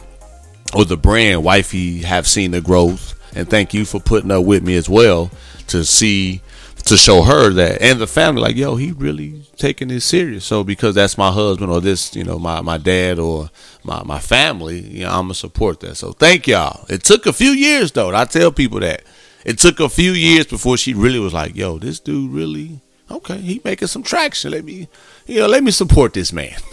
or 0.73 0.85
the 0.85 0.97
brand 0.97 1.43
wifey 1.43 1.99
have 1.99 2.27
seen 2.27 2.51
the 2.51 2.61
growth 2.61 3.13
and 3.35 3.49
thank 3.49 3.73
you 3.73 3.85
for 3.85 3.99
putting 3.99 4.31
up 4.31 4.45
with 4.45 4.63
me 4.63 4.75
as 4.75 4.89
well 4.89 5.29
to 5.67 5.85
see 5.85 6.41
to 6.87 6.97
show 6.97 7.23
her 7.23 7.49
that 7.49 7.81
and 7.81 7.99
the 7.99 8.07
family 8.07 8.41
like 8.41 8.55
yo 8.55 8.75
he 8.75 8.91
really 8.91 9.41
taking 9.57 9.87
this 9.87 10.05
serious 10.05 10.45
so 10.45 10.63
because 10.63 10.95
that's 10.95 11.17
my 11.17 11.31
husband 11.31 11.71
or 11.71 11.81
this 11.81 12.15
you 12.15 12.23
know 12.23 12.39
my 12.39 12.61
my 12.61 12.77
dad 12.77 13.19
or 13.19 13.49
my 13.83 14.01
my 14.03 14.19
family 14.19 14.79
you 14.79 15.03
know 15.03 15.09
i'm 15.09 15.23
gonna 15.23 15.33
support 15.33 15.79
that 15.79 15.95
so 15.95 16.11
thank 16.13 16.47
y'all 16.47 16.85
it 16.89 17.03
took 17.03 17.25
a 17.25 17.33
few 17.33 17.51
years 17.51 17.91
though 17.91 18.13
i 18.15 18.25
tell 18.25 18.51
people 18.51 18.79
that 18.79 19.03
it 19.45 19.57
took 19.57 19.79
a 19.79 19.89
few 19.89 20.11
years 20.11 20.45
before 20.45 20.77
she 20.77 20.93
really 20.93 21.19
was 21.19 21.33
like 21.33 21.55
yo 21.55 21.77
this 21.77 21.99
dude 21.99 22.31
really 22.31 22.79
okay 23.11 23.37
he 23.37 23.61
making 23.63 23.87
some 23.87 24.03
traction 24.03 24.51
let 24.51 24.63
me 24.63 24.87
you 25.25 25.39
know 25.39 25.47
let 25.47 25.63
me 25.63 25.71
support 25.71 26.13
this 26.13 26.31
man 26.31 26.55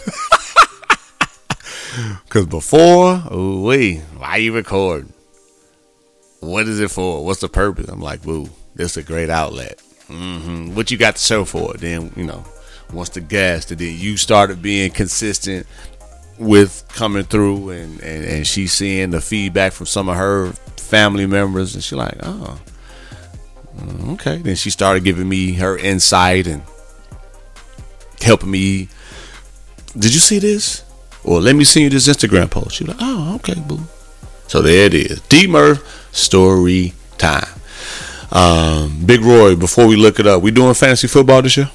Cause 2.29 2.45
before, 2.47 3.23
wait, 3.31 4.01
why 4.17 4.35
you 4.37 4.53
recording? 4.53 5.13
What 6.41 6.67
is 6.67 6.81
it 6.81 6.91
for? 6.91 7.23
What's 7.23 7.39
the 7.39 7.47
purpose? 7.47 7.87
I'm 7.87 8.01
like, 8.01 8.25
woo, 8.25 8.49
this 8.75 8.91
is 8.91 8.97
a 8.97 9.03
great 9.03 9.29
outlet. 9.29 9.81
Hmm 10.07 10.75
What 10.75 10.91
you 10.91 10.97
got 10.97 11.15
to 11.15 11.21
show 11.21 11.45
for 11.45 11.75
it? 11.75 11.81
Then 11.81 12.11
you 12.15 12.23
know, 12.23 12.45
once 12.93 13.09
the 13.09 13.21
gas, 13.21 13.69
and 13.71 13.79
then 13.79 13.95
you 13.97 14.17
started 14.17 14.61
being 14.61 14.91
consistent 14.91 15.65
with 16.37 16.85
coming 16.89 17.23
through, 17.23 17.69
and 17.69 17.99
and 18.01 18.25
and 18.25 18.47
she 18.47 18.67
seeing 18.67 19.11
the 19.11 19.21
feedback 19.21 19.73
from 19.73 19.85
some 19.85 20.09
of 20.09 20.15
her 20.15 20.51
family 20.77 21.25
members, 21.25 21.75
and 21.75 21.83
she 21.83 21.95
like, 21.95 22.15
oh, 22.23 22.59
mm, 23.77 24.13
okay. 24.13 24.37
Then 24.37 24.55
she 24.55 24.69
started 24.69 25.03
giving 25.03 25.27
me 25.27 25.53
her 25.53 25.77
insight 25.77 26.47
and 26.47 26.61
helping 28.21 28.51
me. 28.51 28.89
Did 29.97 30.13
you 30.13 30.19
see 30.19 30.39
this? 30.39 30.83
Or 31.23 31.41
let 31.41 31.55
me 31.55 31.63
send 31.63 31.85
you 31.85 31.89
this 31.89 32.07
Instagram 32.07 32.51
post. 32.51 32.79
You're 32.79 32.89
like, 32.89 32.97
oh, 32.99 33.35
okay, 33.35 33.55
boo. 33.67 33.79
So 34.47 34.61
there 34.61 34.85
it 34.85 34.93
is. 34.93 35.21
D 35.21 35.47
Murph 35.47 36.09
story 36.13 36.93
time. 37.17 37.47
Um, 38.35 39.01
Big 39.05 39.21
Roy, 39.21 39.55
before 39.55 39.87
we 39.87 39.95
look 39.95 40.19
it 40.19 40.27
up, 40.27 40.41
we 40.41 40.51
doing 40.51 40.73
fantasy 40.73 41.07
football 41.07 41.41
this 41.41 41.55
year? 41.55 41.71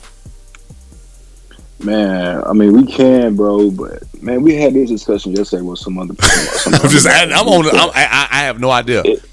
Man, 1.83 2.42
I 2.44 2.53
mean, 2.53 2.75
we 2.75 2.87
can, 2.87 3.35
bro, 3.35 3.70
but 3.70 4.03
man, 4.23 4.42
we 4.42 4.55
had 4.57 4.75
this 4.75 4.90
discussion 4.90 5.33
yesterday 5.33 5.62
with 5.62 5.79
some 5.79 5.99
other 5.99 6.12
people. 6.12 6.29
Some 6.29 6.75
I'm 6.75 6.90
just, 6.90 7.07
I, 7.07 7.23
I'm 7.25 7.49
on. 7.49 7.66
I'm, 7.68 7.90
I, 7.94 8.29
I 8.31 8.38
have 8.40 8.61
no 8.61 8.70
idea. 8.70 9.01
It, 9.07 9.25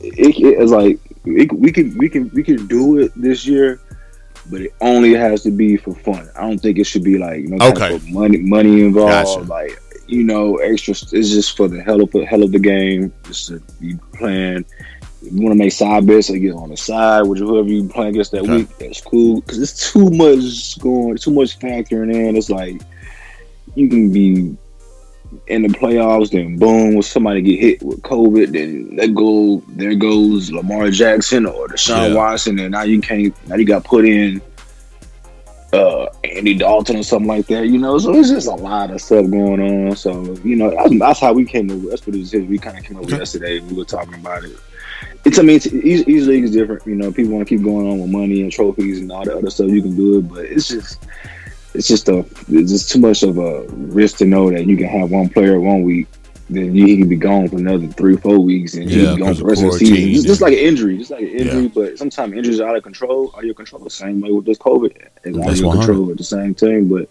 it, 0.00 0.36
it's 0.38 0.70
like 0.70 1.00
it, 1.24 1.52
we 1.52 1.72
can 1.72 1.98
we 1.98 2.08
can 2.08 2.30
we 2.32 2.44
can 2.44 2.68
do 2.68 2.98
it 2.98 3.10
this 3.20 3.44
year, 3.44 3.80
but 4.48 4.60
it 4.60 4.72
only 4.80 5.14
has 5.14 5.42
to 5.42 5.50
be 5.50 5.76
for 5.76 5.92
fun. 5.96 6.30
I 6.36 6.42
don't 6.42 6.60
think 6.60 6.78
it 6.78 6.84
should 6.84 7.02
be 7.02 7.18
like 7.18 7.40
you 7.40 7.48
know 7.48 7.66
Okay. 7.70 7.98
money 8.08 8.38
money 8.38 8.84
involved. 8.84 9.48
Gotcha. 9.48 9.50
Like 9.50 9.82
you 10.06 10.22
know, 10.22 10.58
extra. 10.58 10.92
It's 10.92 11.30
just 11.30 11.56
for 11.56 11.66
the 11.66 11.82
hell 11.82 12.00
of 12.00 12.12
the 12.12 12.24
hell 12.24 12.44
of 12.44 12.52
the 12.52 12.60
game. 12.60 13.12
Just 13.24 13.48
to 13.48 13.60
be 13.80 13.96
playing. 14.12 14.64
You 15.22 15.42
want 15.42 15.52
to 15.52 15.58
make 15.58 15.72
side 15.72 16.06
bets, 16.06 16.28
so 16.28 16.34
get 16.34 16.54
on 16.54 16.70
the 16.70 16.76
side 16.76 17.22
with 17.22 17.38
whoever 17.40 17.68
you 17.68 17.86
playing 17.88 18.10
against 18.10 18.30
that 18.32 18.42
Okay. 18.42 18.58
week. 18.58 18.78
That's 18.78 19.00
cool 19.02 19.40
because 19.40 19.58
it's 19.60 19.92
too 19.92 20.08
much 20.10 20.78
going, 20.78 21.16
too 21.18 21.30
much 21.32 21.58
factoring 21.58 22.14
in. 22.14 22.36
It's 22.36 22.48
like 22.48 22.80
you 23.74 23.88
can 23.88 24.10
be 24.12 24.56
in 25.46 25.62
the 25.62 25.68
playoffs, 25.68 26.30
then 26.30 26.56
boom, 26.58 26.94
when 26.94 27.02
somebody 27.02 27.42
get 27.42 27.60
hit 27.60 27.82
with 27.82 28.00
COVID, 28.02 28.52
then 28.52 28.96
that 28.96 29.14
go 29.14 29.62
there 29.68 29.94
goes 29.94 30.50
Lamar 30.50 30.90
Jackson 30.90 31.44
or 31.46 31.68
Deshaun 31.68 32.08
Yeah. 32.10 32.14
Watson, 32.14 32.58
and 32.58 32.72
now 32.72 32.82
you 32.82 33.00
can't 33.00 33.34
now 33.46 33.56
you 33.56 33.64
got 33.66 33.84
put 33.84 34.04
in 34.06 34.40
uh 35.72 36.06
Andy 36.24 36.54
Dalton 36.54 36.96
or 36.96 37.02
something 37.04 37.28
like 37.28 37.46
that, 37.46 37.66
you 37.68 37.78
know. 37.78 37.96
So 37.98 38.12
it's 38.14 38.30
just 38.30 38.48
a 38.48 38.54
lot 38.54 38.90
of 38.90 39.00
stuff 39.00 39.30
going 39.30 39.60
on. 39.60 39.94
So 39.96 40.34
you 40.42 40.56
know 40.56 40.70
that's, 40.70 40.98
that's 40.98 41.20
how 41.20 41.32
we 41.32 41.44
came 41.44 41.70
up. 41.70 41.76
with 41.78 41.90
That's 41.90 42.06
what 42.06 42.16
it 42.16 42.20
is. 42.22 42.32
We 42.32 42.58
kind 42.58 42.78
of 42.78 42.84
came 42.84 42.96
up 42.96 43.04
with 43.04 43.12
yesterday. 43.18 43.60
We 43.60 43.74
were 43.76 43.84
talking 43.84 44.14
about 44.14 44.44
it. 44.44 44.56
It's 45.24 45.38
I 45.38 45.42
mean 45.42 45.56
it's, 45.56 45.66
each, 45.66 46.08
each 46.08 46.24
league 46.24 46.44
is 46.44 46.50
different. 46.50 46.86
You 46.86 46.94
know, 46.94 47.12
people 47.12 47.32
want 47.32 47.46
to 47.46 47.54
keep 47.56 47.62
going 47.64 47.86
on 47.86 48.00
with 48.00 48.10
money 48.10 48.42
and 48.42 48.50
trophies 48.50 49.00
and 49.00 49.12
all 49.12 49.24
the 49.24 49.36
other 49.36 49.50
stuff. 49.50 49.68
You 49.70 49.82
can 49.82 49.94
do 49.96 50.18
it, 50.18 50.22
but 50.22 50.44
it's 50.46 50.68
just 50.68 51.04
it's 51.74 51.86
just 51.86 52.08
a 52.08 52.18
it's 52.48 52.70
just 52.72 52.90
too 52.90 53.00
much 53.00 53.22
of 53.22 53.38
a 53.38 53.64
risk 53.68 54.18
to 54.18 54.24
know 54.24 54.50
that 54.50 54.66
you 54.66 54.76
can 54.76 54.86
have 54.88 55.10
one 55.10 55.28
player 55.28 55.60
one 55.60 55.82
week, 55.82 56.08
then 56.48 56.74
he 56.74 56.96
can 56.96 57.08
be 57.08 57.16
gone 57.16 57.48
for 57.48 57.58
another 57.58 57.86
three 57.88 58.16
four 58.16 58.38
weeks, 58.38 58.74
and 58.74 58.90
Yeah, 58.90 59.10
he's 59.10 59.18
gone 59.18 59.28
'cause 59.28 59.38
for 59.38 59.44
the 59.44 59.48
rest 59.50 59.62
of 59.62 59.72
the 59.72 59.78
season. 59.78 60.12
Just, 60.14 60.26
just 60.26 60.40
like 60.40 60.52
an 60.54 60.58
injury, 60.58 60.96
just 60.98 61.10
like 61.10 61.20
an 61.22 61.28
injury. 61.28 61.68
But 61.68 61.98
sometimes 61.98 62.32
injuries 62.32 62.60
are 62.60 62.68
out 62.70 62.76
of 62.76 62.82
control, 62.82 63.30
out 63.34 63.40
of 63.40 63.44
your 63.44 63.54
control. 63.54 63.84
The 63.84 63.90
same 63.90 64.20
way 64.20 64.30
with 64.32 64.46
this 64.46 64.58
COVID, 64.58 64.96
it's 65.24 65.38
out 65.38 65.48
of 65.50 65.58
your 65.58 65.72
control 65.74 66.10
at 66.10 66.16
the 66.16 66.24
same 66.24 66.54
thing, 66.54 66.88
But 66.88 67.08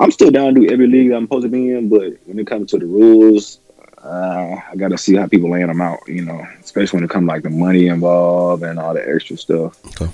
I'm 0.00 0.10
still 0.10 0.30
down 0.30 0.54
to 0.54 0.60
do 0.62 0.72
every 0.72 0.88
league 0.88 1.12
I'm 1.12 1.24
supposed 1.24 1.44
to 1.44 1.48
be 1.50 1.70
in. 1.70 1.88
But 1.88 2.14
when 2.24 2.38
it 2.38 2.46
comes 2.46 2.70
to 2.70 2.78
the 2.78 2.86
rules. 2.86 3.58
Uh, 4.04 4.56
I 4.70 4.76
gotta 4.76 4.98
see 4.98 5.16
how 5.16 5.26
people 5.26 5.50
laying 5.50 5.68
them 5.68 5.80
out, 5.80 6.00
you 6.06 6.22
know, 6.22 6.46
especially 6.60 6.98
when 6.98 7.04
it 7.04 7.10
comes 7.10 7.26
like 7.26 7.42
the 7.42 7.50
money 7.50 7.86
involved 7.86 8.62
and 8.62 8.78
all 8.78 8.92
the 8.92 9.08
extra 9.08 9.36
stuff. 9.38 9.78
Okay. 9.86 10.12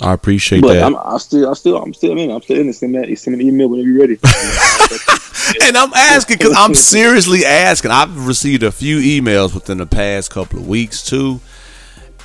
I 0.00 0.14
appreciate 0.14 0.62
But 0.62 0.74
that. 0.74 0.84
I'm, 0.84 0.96
I 0.96 1.18
still, 1.18 1.50
I 1.50 1.52
still, 1.52 1.76
I'm 1.76 1.92
still 1.92 2.18
in. 2.18 2.30
I'm 2.30 2.40
still 2.40 2.58
in. 2.58 2.72
Send 2.72 2.94
that, 2.94 3.18
send 3.18 3.38
an 3.38 3.46
email 3.46 3.68
whenever 3.68 3.88
you're 3.88 4.00
ready. 4.00 4.14
and 5.62 5.76
I'm 5.76 5.92
asking 5.92 6.38
because 6.38 6.54
I'm 6.56 6.74
seriously 6.74 7.44
asking. 7.44 7.90
I've 7.90 8.26
received 8.26 8.62
a 8.62 8.72
few 8.72 8.98
emails 8.98 9.54
within 9.54 9.76
the 9.76 9.86
past 9.86 10.30
couple 10.30 10.58
of 10.58 10.66
weeks 10.66 11.04
too, 11.04 11.40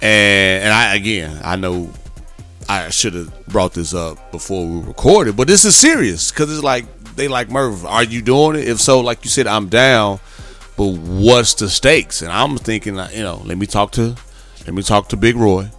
And 0.01 0.63
and 0.63 0.73
I 0.73 0.95
again, 0.95 1.41
I 1.43 1.57
know 1.57 1.91
I 2.69 2.89
should 2.89 3.15
have 3.15 3.47
brought 3.47 3.73
this 3.73 3.93
up 3.93 4.31
before 4.31 4.65
we 4.65 4.81
recorded, 4.81 5.36
but 5.36 5.47
this 5.47 5.65
is 5.65 5.75
serious 5.75 6.31
because 6.31 6.53
it's 6.53 6.63
like 6.63 6.86
they 7.15 7.27
like 7.27 7.49
Murph. 7.49 7.83
Are 7.86 8.03
you 8.03 8.21
doing 8.21 8.55
it? 8.55 8.67
If 8.67 8.79
so, 8.79 9.01
like 9.01 9.25
you 9.25 9.29
said, 9.29 9.47
I'm 9.47 9.67
down. 9.67 10.19
But 10.77 10.89
what's 10.89 11.55
the 11.55 11.69
stakes? 11.69 12.21
And 12.21 12.31
I'm 12.31 12.57
thinking, 12.57 12.95
you 12.95 13.23
know, 13.23 13.41
let 13.43 13.57
me 13.57 13.65
talk 13.65 13.91
to, 13.93 14.15
let 14.65 14.73
me 14.75 14.83
talk 14.83 15.09
to 15.09 15.17
Big 15.17 15.35
Roy. 15.35 15.69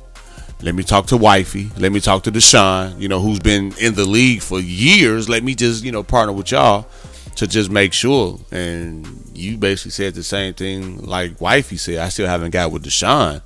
Let 0.61 0.75
me 0.75 0.83
talk 0.83 1.07
to 1.07 1.17
Wifey. 1.17 1.71
Let 1.79 1.93
me 1.93 2.01
talk 2.01 2.25
to 2.25 2.33
Deshaun, 2.33 3.01
you 3.01 3.07
know, 3.07 3.21
who's 3.21 3.39
been 3.39 3.73
in 3.79 3.95
the 3.95 4.05
league 4.05 4.43
for 4.43 4.59
years. 4.59 5.29
Let 5.29 5.45
me 5.45 5.55
just, 5.55 5.85
you 5.85 5.93
know, 5.93 6.03
partner 6.03 6.33
with 6.33 6.51
y'all 6.51 6.89
to 7.37 7.47
just 7.47 7.71
make 7.71 7.93
sure. 7.93 8.41
And 8.51 9.07
you 9.35 9.57
basically 9.57 9.93
said 9.93 10.15
the 10.15 10.25
same 10.25 10.55
thing 10.55 10.99
like 11.05 11.41
Wifey 11.41 11.77
said. 11.77 11.99
I 11.99 12.09
still 12.09 12.27
haven't 12.27 12.51
got 12.51 12.73
with 12.73 12.85
Deshaun. 12.85 13.41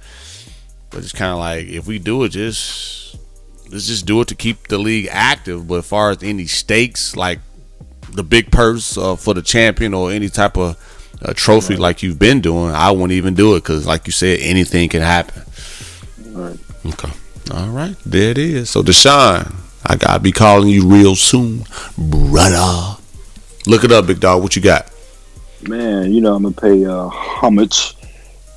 But 0.89 1.01
it's 1.01 1.13
kind 1.13 1.33
of 1.33 1.39
like, 1.39 1.67
if 1.67 1.87
we 1.87 1.99
do 1.99 2.25
it, 2.25 2.31
just 2.31 3.19
let's 3.71 3.87
just 3.87 4.07
do 4.07 4.23
it 4.23 4.29
to 4.29 4.35
keep 4.35 4.69
the 4.69 4.79
league 4.79 5.09
active. 5.11 5.69
But 5.69 5.81
as 5.81 5.87
far 5.87 6.13
as 6.13 6.23
any 6.23 6.47
stakes, 6.47 7.15
like 7.15 7.41
the 8.11 8.23
big 8.23 8.51
purse 8.51 8.97
uh, 8.97 9.17
for 9.17 9.35
the 9.35 9.43
champion 9.43 9.93
or 9.93 10.11
any 10.11 10.31
type 10.31 10.57
of 10.57 10.79
uh, 11.25 11.33
trophy 11.35 11.77
like 11.77 12.03
you've 12.03 12.19
been 12.19 12.41
doing, 12.41 12.75
I 12.75 12.91
wouldn't 12.91 13.13
even 13.13 13.35
do 13.35 13.55
it 13.55 13.61
because, 13.61 13.87
like 13.87 14.07
you 14.07 14.13
said, 14.13 14.41
anything 14.41 14.89
can 14.89 15.03
happen. 15.03 15.43
Right. 16.31 16.59
Okay. 16.87 17.13
All 17.53 17.69
right. 17.69 17.97
There 18.05 18.31
it 18.31 18.39
is. 18.39 18.71
So, 18.71 18.83
Deshaun, 18.83 19.55
I 19.87 19.97
got 19.97 20.15
to 20.15 20.21
be 20.21 20.33
calling 20.33 20.69
you 20.69 20.87
real 20.87 21.15
soon, 21.15 21.65
brother. 21.97 22.97
Look 23.67 23.85
it 23.85 23.93
up, 23.93 24.07
big 24.07 24.21
dog. 24.21 24.43
What 24.43 24.57
you 24.57 24.63
got? 24.63 24.91
Man, 25.69 26.13
you 26.13 26.21
know 26.21 26.35
I'm 26.35 26.43
gonna 26.43 26.55
pay 26.55 26.85
uh, 26.85 27.07
homage 27.07 27.95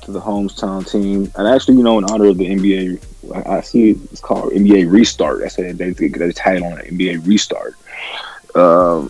to 0.02 0.10
the 0.10 0.20
hometown 0.20 0.90
team, 0.90 1.30
and 1.36 1.46
actually, 1.46 1.76
you 1.76 1.84
know, 1.84 1.98
in 1.98 2.04
honor 2.06 2.26
of 2.26 2.38
the 2.38 2.46
NBA, 2.46 3.00
I 3.32 3.58
I 3.58 3.60
see 3.60 3.90
it's 3.90 4.20
called 4.20 4.52
NBA 4.52 4.90
Restart. 4.90 5.40
That's 5.40 5.56
what 5.56 5.78
they 5.78 5.90
they, 5.90 6.08
they 6.08 6.32
tag 6.32 6.62
on 6.62 6.80
it, 6.80 6.92
NBA 6.92 7.24
Restart. 7.24 7.76
Uh, 8.56 9.08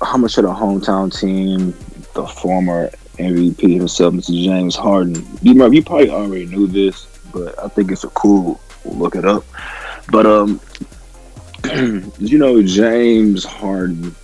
how 0.00 0.16
much 0.16 0.34
to 0.34 0.42
the 0.42 0.48
hometown 0.48 1.12
team, 1.18 1.74
the 2.18 2.26
former 2.26 2.90
MVP 3.18 3.74
himself, 3.76 4.14
Mr. 4.14 4.42
James 4.44 4.74
Harden. 4.74 5.14
You 5.42 5.52
remember, 5.52 5.74
you 5.76 5.84
probably 5.84 6.10
already 6.10 6.46
knew 6.46 6.66
this, 6.66 7.06
but 7.32 7.56
I 7.62 7.68
think 7.68 7.92
it's 7.92 8.04
a 8.04 8.08
cool. 8.08 8.60
Look 8.84 9.14
it 9.16 9.24
up. 9.24 9.44
But 10.10 10.26
um, 10.26 10.60
you 12.18 12.38
know, 12.38 12.62
James 12.62 13.44
Harden 13.44 14.14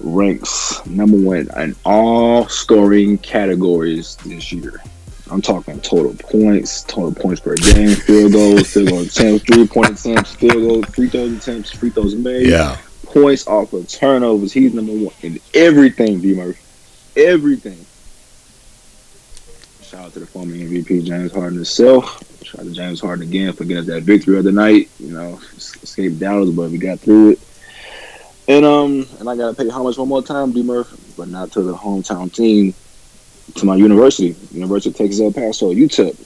ranks 0.00 0.84
number 0.86 1.16
one 1.18 1.48
in 1.56 1.76
all 1.84 2.48
scoring 2.48 3.18
categories 3.18 4.16
this 4.24 4.50
year. 4.52 4.82
I'm 5.30 5.40
talking 5.42 5.80
total 5.80 6.14
points, 6.14 6.82
total 6.84 7.14
points 7.14 7.40
per 7.40 7.54
game, 7.54 7.94
field 7.94 8.32
goals, 8.32 8.72
field 8.72 8.88
goal 8.88 9.02
attempts, 9.02 9.44
three 9.44 9.66
point 9.66 9.90
attempts, 10.00 10.34
field 10.34 10.54
goals, 10.54 10.84
free 10.86 11.08
throws 11.08 11.32
attempts, 11.36 11.70
free 11.70 11.90
throws 11.90 12.16
made, 12.16 12.48
Yeah. 12.48 12.76
points 13.04 13.46
off 13.46 13.72
of 13.72 13.86
turnovers. 13.88 14.52
He's 14.52 14.74
number 14.74 14.92
one 14.92 15.14
in 15.22 15.38
everything, 15.54 16.20
D 16.20 16.34
Murphy. 16.34 16.58
Everything. 17.16 17.84
Shout 19.82 20.06
out 20.06 20.12
to 20.12 20.20
the 20.20 20.26
former 20.26 20.54
MVP 20.54 21.04
James 21.04 21.32
Harden 21.32 21.54
himself. 21.54 22.22
Shout 22.44 22.60
out 22.60 22.66
to 22.66 22.72
James 22.72 23.00
Harden 23.00 23.26
again 23.26 23.52
for 23.52 23.64
getting 23.64 23.86
that 23.86 24.04
victory 24.04 24.38
of 24.38 24.44
the 24.44 24.52
night. 24.52 24.88
You 24.98 25.12
know, 25.12 25.40
escaped 25.56 26.18
Dallas, 26.18 26.50
but 26.50 26.70
we 26.70 26.78
got 26.78 27.00
through 27.00 27.30
it. 27.30 27.40
And 28.48 28.64
um, 28.64 29.06
and 29.18 29.28
I 29.28 29.36
gotta 29.36 29.54
pay 29.54 29.68
homage 29.68 29.98
one 29.98 30.08
more 30.08 30.22
time, 30.22 30.52
D 30.52 30.62
Murphy, 30.62 30.96
but 31.16 31.28
not 31.28 31.52
to 31.52 31.62
the 31.62 31.74
hometown 31.74 32.32
team, 32.32 32.74
to 33.56 33.66
my 33.66 33.76
university, 33.76 34.36
University 34.52 34.90
of 34.90 34.96
Texas 34.96 35.20
El 35.20 35.32
Paso, 35.32 35.72
UTEP. 35.72 36.16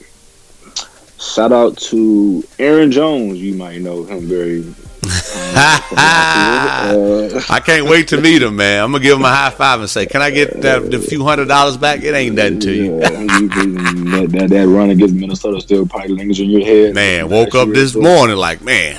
Shout 1.19 1.51
out 1.51 1.77
to 1.77 2.43
Aaron 2.59 2.91
Jones. 2.91 3.39
You 3.39 3.55
might 3.55 3.81
know 3.81 4.03
him 4.03 4.27
very. 4.27 4.61
I 7.49 7.61
can't 7.65 7.87
wait 7.87 8.07
to 8.09 8.19
meet 8.19 8.41
him, 8.41 8.55
man. 8.55 8.83
I'm 8.83 8.91
gonna 8.91 9.03
give 9.03 9.17
him 9.17 9.25
a 9.25 9.29
high 9.29 9.49
five 9.51 9.79
and 9.79 9.89
say, 9.89 10.05
"Can 10.05 10.21
I 10.21 10.31
get 10.31 10.61
that 10.61 10.91
the 10.91 10.99
few 10.99 11.23
hundred 11.23 11.47
dollars 11.47 11.77
back?" 11.77 12.03
It 12.03 12.13
ain't 12.13 12.35
nothing 12.35 12.59
to 12.61 12.73
you, 12.73 12.99
Yeah, 12.99 13.09
that, 13.09 14.27
that, 14.31 14.49
that 14.49 14.67
run 14.67 14.89
against 14.89 15.15
Minnesota 15.15 15.61
still 15.61 15.85
probably 15.85 16.09
lingers 16.09 16.39
in 16.39 16.49
your 16.49 16.65
head. 16.65 16.93
man. 16.93 17.29
Woke 17.29 17.55
up 17.55 17.69
this 17.69 17.95
morning 17.95 18.37
like, 18.37 18.61
man, 18.61 18.95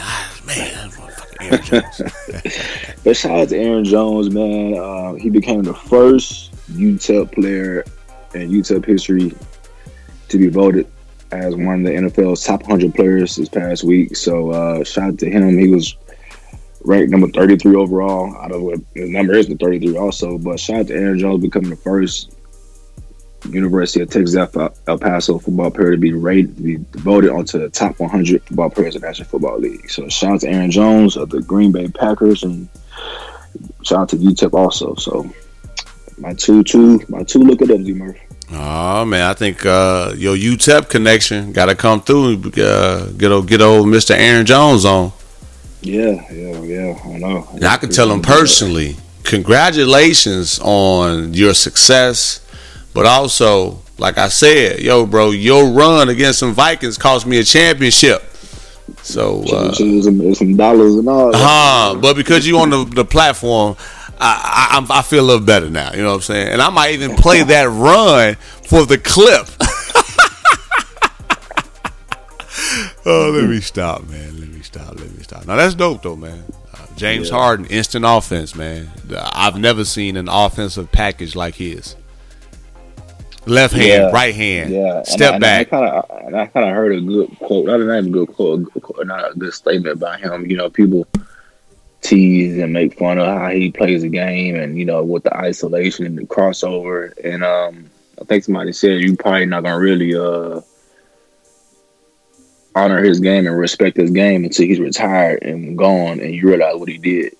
man, 0.47 0.91
Aaron 1.41 1.63
Jones. 1.63 2.03
But 3.05 3.17
shout 3.17 3.39
out 3.39 3.49
to 3.51 3.57
Aaron 3.57 3.85
Jones, 3.85 4.31
man. 4.31 4.77
Uh, 4.77 5.15
he 5.15 5.31
became 5.31 5.63
the 5.63 5.75
first 5.75 6.53
UTEP 6.73 7.33
player 7.33 7.85
in 8.35 8.51
UTEP 8.51 8.85
history 8.85 9.33
to 10.29 10.39
be 10.39 10.49
voted 10.49 10.89
as 11.33 11.55
one 11.55 11.81
of 11.81 11.85
the 11.85 11.91
NFL's 11.91 12.45
top 12.45 12.63
100 12.63 12.95
players 12.95 13.37
this 13.37 13.49
past 13.49 13.85
week. 13.85 14.17
So 14.17 14.51
uh, 14.51 14.85
shout 14.85 15.11
out 15.11 15.19
to 15.19 15.31
him. 15.31 15.59
He 15.59 15.69
was 15.69 15.97
ranked 16.85 17.11
number 17.11 17.29
33 17.29 17.75
overall. 17.77 18.35
Out 18.37 18.53
of 18.53 18.63
what 18.63 18.81
the 18.95 19.11
number 19.11 19.35
is 19.35 19.49
the 19.49 19.57
33 19.57 19.97
also. 19.97 20.39
But 20.39 20.61
shout 20.61 20.81
out 20.81 20.87
to 20.89 20.95
Aaron 20.95 21.19
Jones 21.19 21.43
becoming 21.43 21.71
the 21.71 21.77
first 21.77 22.37
University 23.51 24.01
of 24.01 24.11
Texas 24.11 24.35
El 24.87 24.99
Paso 24.99 25.39
football 25.39 25.71
player 25.71 25.93
to 25.93 25.99
be 25.99 26.13
rated, 26.13 26.57
to 26.57 26.63
be 26.63 26.77
voted 26.93 27.31
onto 27.31 27.59
the 27.59 27.69
top 27.69 27.99
100 28.01 28.43
football 28.43 28.71
players 28.71 28.95
in 28.95 29.01
the 29.01 29.07
National 29.07 29.29
Football 29.29 29.59
League. 29.59 29.89
So 29.91 30.09
shout 30.09 30.35
out 30.35 30.41
to 30.41 30.49
Aaron 30.49 30.71
Jones 30.71 31.17
of 31.17 31.31
the 31.31 31.43
Green 31.43 31.73
Bay 31.73 31.89
Packers 31.89 32.43
and 32.43 32.69
shout 33.83 34.01
out 34.01 34.09
to 34.11 34.17
UTEP 34.17 34.55
also. 34.55 34.95
So 34.95 35.31
my 36.19 36.35
two, 36.35 36.65
two, 36.65 37.01
my 37.09 37.23
two 37.23 37.41
look 37.41 37.63
at 37.63 37.69
them, 37.69 37.85
D 37.85 37.93
Murphy. 37.93 38.26
Oh 38.53 39.05
man, 39.05 39.29
I 39.29 39.35
think 39.35 39.67
uh, 39.67 40.13
your 40.17 40.37
UTEP 40.37 40.89
connection 40.89 41.53
got 41.53 41.67
to 41.67 41.75
come 41.75 42.01
through. 42.01 42.53
Uh, 42.57 43.07
get 43.11 43.33
old, 43.33 43.49
get 43.49 43.61
old 43.61 43.87
Mr. 43.89 44.15
Aaron 44.15 44.47
Jones 44.47 44.85
on. 44.85 45.13
Yeah, 45.83 46.25
yeah, 46.33 46.61
yeah. 46.63 46.99
I 47.05 47.19
know. 47.19 47.49
And 47.53 47.65
I 47.65 47.77
can 47.77 47.91
tell 47.91 48.11
him 48.11 48.23
personally, 48.23 48.97
congratulations 49.25 50.61
on 50.63 51.35
your 51.35 51.55
success. 51.55 52.41
But 52.95 53.05
also, 53.07 53.83
like 53.99 54.17
I 54.17 54.29
said, 54.29 54.81
yo, 54.81 55.07
bro, 55.07 55.31
your 55.33 55.71
run 55.71 56.09
against 56.09 56.39
some 56.39 56.55
Vikings 56.55 56.97
cost 56.97 57.27
me 57.27 57.39
a 57.39 57.45
championship. 57.45 58.23
So, 59.03 59.43
uh, 59.45 59.73
Some, 59.75 60.57
dollars 60.57 60.95
and 60.95 61.09
all. 61.09 61.35
uh, 61.35 61.95
but 61.97 62.15
because 62.17 62.47
you 62.47 62.59
on 62.59 62.71
the, 62.71 62.85
the 62.85 63.05
platform, 63.05 63.77
I, 64.19 64.69
I 64.73 64.75
I'm- 64.77 65.05
feel 65.05 65.25
a 65.25 65.27
little 65.27 65.45
better 65.47 65.69
now. 65.71 65.93
You 65.93 66.03
know 66.03 66.09
what 66.09 66.15
I'm 66.17 66.21
saying? 66.23 66.49
And 66.53 66.63
I 66.63 66.71
might 66.71 66.93
even 66.93 67.17
play 67.17 67.43
that 67.43 67.65
run 67.69 68.35
for 68.65 68.85
the 68.87 68.99
clip. 68.99 69.47
oh, 73.07 73.31
let 73.35 73.49
me 73.49 73.61
stop, 73.61 74.07
man. 74.09 74.39
Let 74.41 74.49
me 74.49 74.61
stop. 74.63 74.99
Let 74.99 75.11
me 75.13 75.23
stop. 75.23 75.47
Now 75.47 75.57
that's 75.57 75.75
dope, 75.75 76.03
though, 76.03 76.17
man. 76.17 76.45
Uh, 76.75 76.87
James 76.97 77.29
Yeah. 77.29 77.37
Harden, 77.37 77.67
instant 77.67 78.05
offense, 78.07 78.55
man. 78.55 78.91
I've 79.17 79.59
never 79.59 79.85
seen 79.85 80.17
an 80.17 80.29
offensive 80.29 80.91
package 80.93 81.35
like 81.37 81.55
his. 81.55 81.97
Left 83.49 83.75
hand, 83.75 83.87
Yeah. 83.87 84.11
right 84.11 84.35
hand, 84.35 84.73
Yeah, 84.73 84.97
and 84.99 85.07
step 85.07 85.35
I, 85.35 85.39
back. 85.39 85.73
And 85.73 85.85
I 85.87 85.91
kind 85.93 86.05
of, 86.27 86.35
I 86.35 86.47
kind 86.47 86.69
of 86.69 86.75
heard 86.75 86.93
a 86.97 87.01
good 87.01 87.29
quote. 87.39 87.67
Not 87.67 87.79
not 87.79 87.99
a 87.99 88.03
good 88.03 88.27
quote, 88.35 88.61
a 88.61 88.63
good 88.65 88.83
quote, 88.83 89.07
not 89.07 89.31
a 89.31 89.35
good 89.39 89.55
statement 89.55 90.01
by 90.01 90.19
him. 90.19 90.51
You 90.51 90.57
know, 90.57 90.69
people 90.69 91.07
tease 92.03 92.59
and 92.59 92.73
make 92.73 92.99
fun 92.99 93.19
of 93.19 93.27
how 93.27 93.49
he 93.51 93.71
plays 93.71 94.03
the 94.03 94.09
game, 94.09 94.57
and 94.57 94.79
you 94.79 94.85
know, 94.85 95.03
with 95.03 95.25
the 95.25 95.37
isolation 95.37 96.07
and 96.07 96.17
the 96.19 96.23
crossover. 96.25 97.13
And 97.25 97.43
um, 97.45 97.91
I 98.21 98.25
think 98.25 98.45
somebody 98.45 98.73
said 98.73 99.01
you 99.01 99.17
probably 99.17 99.47
not 99.47 99.65
gonna 99.65 99.79
really 99.79 100.15
uh 100.15 100.61
honor 102.75 103.03
his 103.03 103.21
game 103.21 103.47
and 103.47 103.59
respect 103.59 103.97
his 103.97 104.11
game 104.11 104.45
until 104.45 104.67
he's 104.67 104.81
retired 104.81 105.43
and 105.43 105.77
gone, 105.79 106.21
and 106.21 106.35
you 106.35 106.47
realize 106.49 106.77
what 106.77 106.89
he 106.89 106.99
did. 106.99 107.35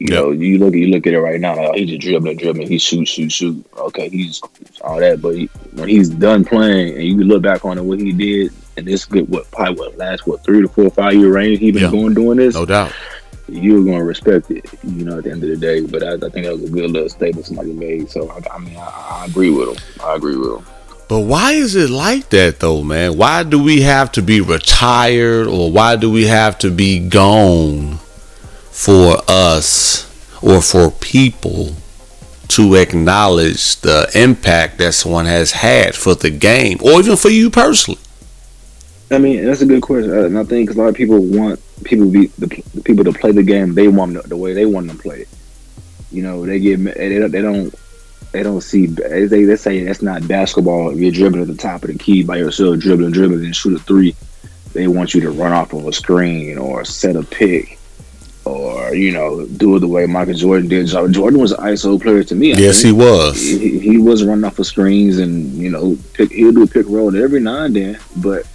You 0.00 0.08
Yep. 0.10 0.18
know, 0.20 0.30
you 0.32 0.58
look 0.58 0.74
you 0.74 0.88
look 0.88 1.06
at 1.06 1.12
it 1.14 1.20
right 1.20 1.40
now. 1.40 1.56
Like, 1.56 1.68
oh, 1.70 1.72
he's 1.74 1.88
just 1.88 2.00
dribbling, 2.00 2.36
dribbling. 2.36 2.68
He 2.68 2.78
shoot, 2.78 3.06
shoot, 3.06 3.30
shoot. 3.30 3.64
Okay, 3.78 4.08
he's 4.08 4.40
all 4.80 4.98
that. 4.98 5.22
But 5.22 5.36
he, 5.36 5.50
when 5.72 5.88
he's 5.88 6.08
done 6.10 6.44
playing, 6.44 6.94
and 6.94 7.04
you 7.04 7.22
look 7.22 7.42
back 7.42 7.64
on 7.64 7.78
it, 7.78 7.84
what 7.84 7.98
he 8.00 8.12
did, 8.12 8.52
and 8.76 8.86
this 8.86 9.04
good, 9.04 9.28
what 9.28 9.50
probably 9.52 9.76
what 9.76 9.96
last 9.96 10.26
what 10.26 10.42
three 10.42 10.62
to 10.62 10.68
four, 10.68 10.90
five 10.90 11.14
year 11.14 11.32
range 11.32 11.60
he 11.60 11.70
been 11.70 11.82
Yeah. 11.84 11.90
going 11.90 12.14
doing 12.14 12.38
this, 12.38 12.54
No 12.54 12.66
doubt. 12.66 12.92
You're 13.48 13.84
gonna 13.84 14.04
respect 14.04 14.50
it. 14.50 14.66
You 14.82 15.04
know, 15.04 15.18
at 15.18 15.24
the 15.24 15.30
end 15.30 15.42
of 15.42 15.48
the 15.48 15.56
day. 15.56 15.80
But 15.82 16.02
I, 16.02 16.14
I 16.14 16.30
think 16.30 16.46
that 16.46 16.52
was 16.52 16.64
a 16.64 16.70
good 16.70 16.90
little 16.90 17.08
statement 17.08 17.46
somebody 17.46 17.72
made. 17.72 18.10
So 18.10 18.30
I, 18.30 18.40
I 18.54 18.58
mean, 18.58 18.76
I, 18.76 19.20
I 19.22 19.26
agree 19.26 19.50
with 19.50 19.68
him. 19.68 20.04
I 20.04 20.14
agree 20.14 20.36
with 20.36 20.58
him. 20.58 20.66
But 21.08 21.20
why 21.20 21.52
is 21.52 21.74
it 21.74 21.90
like 21.90 22.30
that 22.30 22.60
though, 22.60 22.82
man? 22.82 23.16
Why 23.16 23.42
do 23.42 23.62
we 23.62 23.82
have 23.82 24.10
to 24.12 24.22
be 24.22 24.40
retired 24.40 25.46
or 25.46 25.70
why 25.70 25.96
do 25.96 26.10
we 26.10 26.26
have 26.26 26.58
to 26.60 26.70
be 26.70 26.98
gone 26.98 27.98
for 28.70 29.18
us 29.28 30.10
or 30.42 30.62
for 30.62 30.90
people 30.90 31.74
to 32.48 32.74
acknowledge 32.74 33.76
the 33.80 34.10
impact 34.14 34.78
that 34.78 34.94
someone 34.94 35.26
has 35.26 35.52
had 35.52 35.94
for 35.94 36.14
the 36.14 36.30
game 36.30 36.78
or 36.82 37.00
even 37.00 37.16
for 37.16 37.28
you 37.28 37.50
personally? 37.50 38.00
I 39.10 39.18
mean, 39.18 39.44
that's 39.44 39.60
a 39.60 39.66
good 39.66 39.82
question, 39.82 40.10
uh, 40.10 40.24
and 40.24 40.38
I 40.38 40.44
think 40.44 40.70
a 40.70 40.74
lot 40.74 40.88
of 40.88 40.94
people 40.94 41.20
want 41.20 41.60
people 41.84 42.06
to 42.06 42.12
be 42.12 42.26
the, 42.38 42.46
the 42.74 42.82
people 42.82 43.04
to 43.04 43.12
play 43.12 43.32
the 43.32 43.42
game 43.42 43.74
they 43.74 43.88
want 43.88 44.14
them, 44.14 44.22
the 44.26 44.36
way 44.36 44.54
they 44.54 44.66
want 44.66 44.88
them 44.88 44.96
to 44.96 45.02
play 45.02 45.20
it. 45.20 45.28
You 46.10 46.22
know, 46.22 46.46
they 46.46 46.58
get 46.58 46.82
they 46.82 47.18
don't, 47.18 47.30
they 47.30 47.42
don't 47.42 47.74
they 48.32 48.42
don't 48.42 48.60
see 48.62 48.86
they 48.86 49.26
they 49.26 49.56
say 49.56 49.84
that's 49.84 50.02
not 50.02 50.26
basketball. 50.26 50.90
If 50.90 50.98
you're 50.98 51.12
dribbling 51.12 51.42
at 51.42 51.48
the 51.48 51.56
top 51.56 51.84
of 51.84 51.90
the 51.90 51.98
key 51.98 52.22
by 52.22 52.36
yourself, 52.36 52.78
dribbling, 52.78 53.12
dribbling, 53.12 53.44
and 53.44 53.54
shoot 53.54 53.74
a 53.74 53.78
three. 53.78 54.14
They 54.72 54.88
want 54.88 55.14
you 55.14 55.20
to 55.20 55.30
run 55.30 55.52
off 55.52 55.72
of 55.72 55.86
a 55.86 55.92
screen 55.92 56.58
or 56.58 56.84
set 56.84 57.14
a 57.14 57.22
pick 57.22 57.78
or 58.44 58.94
you 58.94 59.12
know 59.12 59.46
do 59.46 59.76
it 59.76 59.80
the 59.80 59.88
way 59.88 60.06
Michael 60.06 60.34
Jordan 60.34 60.68
did. 60.68 60.86
Jordan 60.86 61.38
was 61.38 61.52
an 61.52 61.64
ISO 61.64 62.00
player 62.00 62.24
to 62.24 62.34
me. 62.34 62.54
Yes, 62.54 62.82
he 62.82 62.92
was. 62.92 63.40
He, 63.40 63.78
he 63.78 63.98
was 63.98 64.24
running 64.24 64.44
off 64.44 64.58
of 64.58 64.66
screens 64.66 65.18
and 65.18 65.54
you 65.54 65.70
know 65.70 65.96
pick, 66.12 66.30
he'll 66.30 66.52
do 66.52 66.64
a 66.64 66.66
pick 66.66 66.86
roll 66.88 67.16
every 67.16 67.40
now 67.40 67.64
and 67.64 67.76
then, 67.76 67.98
but 68.16 68.46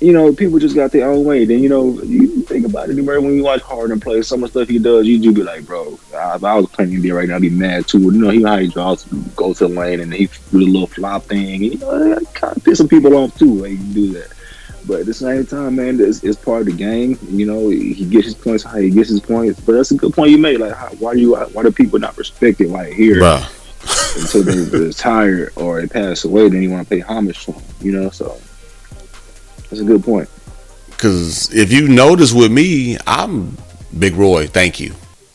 you 0.00 0.12
know, 0.12 0.32
people 0.32 0.58
just 0.58 0.74
got 0.74 0.92
their 0.92 1.08
own 1.08 1.24
way. 1.24 1.44
Then 1.44 1.60
you 1.60 1.68
know, 1.68 2.00
you 2.02 2.42
think 2.42 2.66
about 2.66 2.90
it, 2.90 3.04
bro. 3.04 3.20
When 3.20 3.34
you 3.34 3.44
watch 3.44 3.62
Harden 3.62 3.98
play, 3.98 4.20
some 4.22 4.44
of 4.44 4.52
the 4.52 4.60
stuff 4.60 4.68
he 4.68 4.78
does, 4.78 5.06
you 5.06 5.18
do 5.18 5.32
be 5.32 5.42
like, 5.42 5.64
bro, 5.66 5.94
if 5.94 6.14
I 6.14 6.36
was 6.36 6.66
playing 6.66 6.92
NBA 6.92 7.16
right 7.16 7.28
now, 7.28 7.36
I'd 7.36 7.42
be 7.42 7.50
mad 7.50 7.88
too. 7.88 8.00
You 8.00 8.12
know, 8.12 8.30
he 8.30 8.42
how 8.42 8.58
he 8.58 8.68
draws, 8.68 9.04
go 9.34 9.54
to 9.54 9.68
the 9.68 9.74
lane, 9.74 10.00
and 10.00 10.12
he 10.12 10.26
do 10.26 10.58
the 10.58 10.66
little 10.66 10.86
flop 10.86 11.24
thing. 11.24 11.64
And, 11.64 11.72
you 11.72 11.78
know, 11.78 12.14
that 12.14 12.34
kind 12.34 12.56
of 12.56 12.64
piss 12.64 12.78
some 12.78 12.88
people 12.88 13.14
off 13.16 13.36
too. 13.38 13.54
Like 13.54 13.70
you 13.70 13.78
do 13.78 14.12
that. 14.14 14.32
But 14.86 15.00
at 15.00 15.06
the 15.06 15.14
same 15.14 15.44
time, 15.46 15.76
man, 15.76 15.98
it's, 15.98 16.22
it's 16.22 16.36
part 16.38 16.60
of 16.60 16.66
the 16.66 16.72
game. 16.72 17.18
You 17.28 17.46
know, 17.46 17.70
he 17.70 18.04
gets 18.04 18.26
his 18.26 18.34
points 18.34 18.62
how 18.62 18.76
he 18.76 18.90
gets 18.90 19.08
his 19.08 19.20
points. 19.20 19.58
But 19.60 19.72
that's 19.72 19.90
a 19.90 19.96
good 19.96 20.12
point 20.12 20.30
you 20.30 20.38
made. 20.38 20.60
Like, 20.60 20.74
how, 20.74 20.88
why 20.98 21.14
do 21.14 21.20
you 21.20 21.36
why 21.36 21.62
do 21.62 21.72
people 21.72 21.98
not 21.98 22.16
respect 22.18 22.60
it 22.60 22.68
like 22.68 22.92
here 22.92 23.16
Bruh. 23.16 24.22
until 24.22 24.42
they 24.44 24.78
retire 24.86 25.52
or 25.56 25.80
they 25.80 25.88
pass 25.88 26.24
away? 26.24 26.48
Then 26.48 26.62
you 26.62 26.70
want 26.70 26.86
to 26.86 26.94
pay 26.94 27.00
homage 27.00 27.46
to 27.46 27.52
them. 27.52 27.62
You 27.80 27.92
know, 27.92 28.10
so 28.10 28.38
that's 29.70 29.80
a 29.80 29.84
good 29.84 30.04
point. 30.04 30.28
Because 30.88 31.54
if 31.54 31.72
you 31.72 31.88
notice 31.88 32.32
with 32.32 32.50
me, 32.50 32.96
I'm 33.06 33.56
Big 33.98 34.14
Roy. 34.14 34.46
Thank 34.46 34.80
you, 34.80 34.94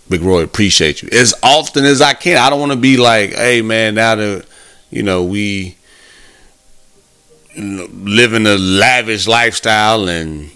Big 0.10 0.22
Roy. 0.22 0.44
Appreciate 0.44 1.02
you 1.02 1.10
as 1.12 1.34
often 1.44 1.86
as 1.86 2.02
I 2.02 2.14
can. 2.14 2.38
I 2.38 2.50
don't 2.50 2.60
want 2.60 2.72
to 2.72 2.78
be 2.78 2.98
like, 2.98 3.34
hey 3.34 3.62
man, 3.62 3.96
now 3.96 4.16
that 4.16 4.46
you 4.90 5.04
know 5.04 5.24
we 5.24 5.76
living 7.56 8.48
a 8.48 8.58
lavish 8.58 9.28
lifestyle 9.28 10.08
and 10.08 10.50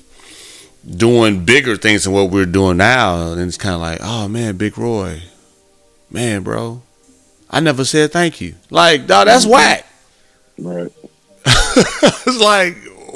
doing 0.90 1.46
bigger 1.46 1.76
things 1.76 2.04
than 2.04 2.14
what 2.14 2.32
we're 2.32 2.46
doing 2.46 2.78
now, 2.78 3.32
and 3.32 3.42
it's 3.42 3.58
kind 3.58 3.76
of 3.76 3.82
like, 3.82 4.00
oh 4.02 4.28
man, 4.28 4.58
Big 4.58 4.78
Roy, 4.78 5.22
man, 6.10 6.44
bro, 6.44 6.82
I 7.50 7.60
never 7.60 7.86
said 7.86 8.12
thank 8.12 8.42
you. 8.42 8.56
Like, 8.70 9.08
dog, 9.08 9.28
that's 9.28 9.46
mm-hmm. 9.46 9.54
whack. 9.54 9.86
Right. 10.58 10.92
it's 11.46 12.40
like 12.40 12.76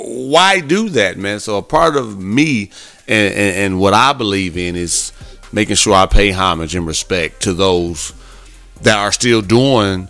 why 0.09 0.59
do 0.59 0.89
that 0.89 1.17
man? 1.17 1.39
So 1.39 1.57
a 1.57 1.61
part 1.61 1.95
of 1.95 2.19
me 2.19 2.71
and, 3.09 3.33
and, 3.33 3.57
and, 3.57 3.79
what 3.79 3.93
i 3.93 4.13
believe 4.13 4.55
in 4.55 4.75
is 4.75 5.11
making 5.51 5.75
sure 5.75 5.93
i 5.93 6.05
pay 6.05 6.31
homage 6.31 6.75
and 6.75 6.85
respect 6.85 7.41
to 7.41 7.53
those 7.53 8.13
that 8.83 8.97
are 8.97 9.11
still 9.11 9.41
doing 9.41 10.07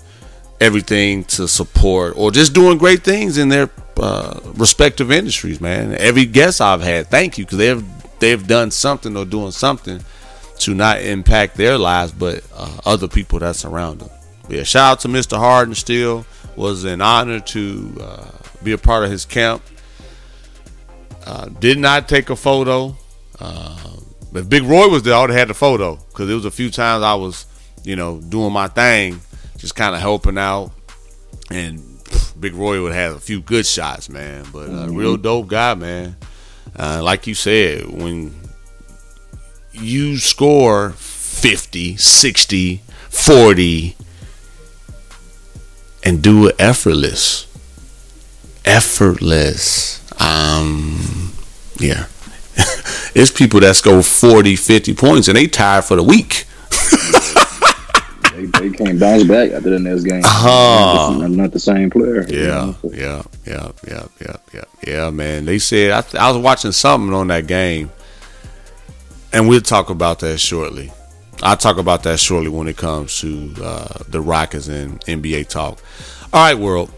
everything 0.59 1.23
to 1.23 1.47
support 1.47 2.13
or 2.17 2.29
just 2.29 2.53
doing 2.53 2.77
great 2.77 3.03
things 3.03 3.38
in 3.38 3.47
their 3.49 3.69
uh, 3.97 4.39
respective 4.55 5.12
industries 5.12 5.59
man. 5.62 5.93
Every 5.93 6.25
guest 6.25 6.62
i've 6.62 6.81
had 6.81 7.07
thank 7.07 7.38
you 7.38 7.45
because 7.45 7.57
they've 7.57 8.19
they've 8.19 8.45
done 8.45 8.69
something 8.71 9.15
or 9.15 9.25
doing 9.25 9.51
something 9.51 10.03
to 10.59 10.73
not 10.73 11.01
impact 11.01 11.55
their 11.55 11.77
lives 11.77 12.12
but 12.12 12.43
uh, 12.53 12.79
other 12.85 13.07
people 13.07 13.39
that 13.39 13.55
surround 13.55 14.01
them. 14.01 14.09
Yeah 14.49 14.63
shout 14.63 14.91
out 14.91 14.99
to 15.01 15.07
mr 15.07 15.38
harden 15.38 15.73
still. 15.75 16.25
Was 16.55 16.83
an 16.83 16.99
honor 16.99 17.39
to 17.39 17.95
uh, 18.01 18.31
be 18.62 18.73
a 18.73 18.77
part 18.77 19.05
of 19.05 19.12
his 19.12 19.23
camp 19.23 19.62
uh, 21.29 21.45
did 21.45 21.77
not 21.77 22.09
take 22.09 22.31
a 22.31 22.35
photo. 22.35 22.97
Uh, 23.39 23.77
if 24.33 24.49
Big 24.49 24.63
Roy 24.63 24.87
was 24.87 25.03
there, 25.03 25.13
I 25.13 25.21
would 25.21 25.29
have 25.29 25.37
had 25.37 25.49
the 25.49 25.53
photo 25.53 25.95
because 25.95 26.27
it 26.27 26.33
was 26.33 26.45
a 26.45 26.51
few 26.51 26.71
times 26.71 27.03
I 27.03 27.13
was, 27.13 27.45
you 27.83 27.95
know, 27.95 28.19
doing 28.19 28.51
my 28.51 28.67
thing, 28.67 29.21
just 29.57 29.75
kind 29.75 29.93
of 29.93 30.01
helping 30.01 30.39
out, 30.39 30.71
and 31.51 31.83
Big 32.39 32.55
Roy 32.55 32.81
would 32.81 32.93
have 32.93 33.15
a 33.15 33.19
few 33.19 33.41
good 33.41 33.67
shots, 33.67 34.09
man. 34.09 34.43
But 34.51 34.69
uh, 34.69 34.87
real 34.89 35.17
dope 35.17 35.47
guy, 35.49 35.75
man. 35.75 36.15
Uh, 36.75 37.01
like 37.03 37.27
you 37.27 37.35
said, 37.35 37.87
when 37.87 38.33
you 39.71 40.17
score 40.17 40.91
50, 40.91 41.95
60, 41.95 42.81
40, 43.09 43.95
and 46.03 46.23
do 46.23 46.47
it 46.47 46.55
effortless, 46.57 47.45
effortless 48.65 49.99
um, 50.19 51.32
yeah. 51.77 52.05
it's 53.15 53.32
people 53.32 53.60
that 53.62 53.75
score 53.75 54.01
40, 54.03 54.55
50 54.55 54.93
points 54.95 55.27
and 55.27 55.38
they 55.38 55.47
tired 55.47 55.86
for 55.86 55.95
the 55.95 56.03
week. 56.03 56.45
they, 58.34 58.45
they 58.45 58.75
can't 58.75 58.99
bounce 58.99 59.23
back 59.23 59.51
after 59.51 59.69
the 59.69 59.79
next 59.79 60.03
game. 60.03 60.23
Uh-huh. 60.23 61.21
I'm 61.23 61.36
not 61.36 61.51
the 61.51 61.60
same 61.60 61.89
player. 61.89 62.25
Yeah, 62.27 62.73
yeah, 62.84 63.23
yeah, 63.45 63.71
yeah, 63.88 64.08
yeah, 64.21 64.36
yeah, 64.53 64.63
yeah, 64.86 65.10
man. 65.10 65.45
They 65.45 65.60
said 65.60 65.91
I, 65.91 66.27
I 66.27 66.32
was 66.32 66.41
watching 66.41 66.71
something 66.71 67.13
on 67.13 67.27
that 67.27 67.47
game, 67.47 67.89
and 69.34 69.47
we'll 69.47 69.62
talk 69.62 69.89
about 69.89 70.19
that 70.19 70.39
shortly. 70.39 70.91
I'll 71.41 71.58
talk 71.58 71.77
about 71.77 72.03
that 72.03 72.19
shortly 72.19 72.49
when 72.49 72.67
it 72.67 72.75
comes 72.75 73.19
to 73.21 73.53
uh, 73.63 74.03
the 74.10 74.19
Rockets 74.19 74.67
and 74.67 74.99
NBA 75.01 75.47
talk. 75.47 75.79
All 76.34 76.43
right, 76.43 76.58
world. 76.58 76.91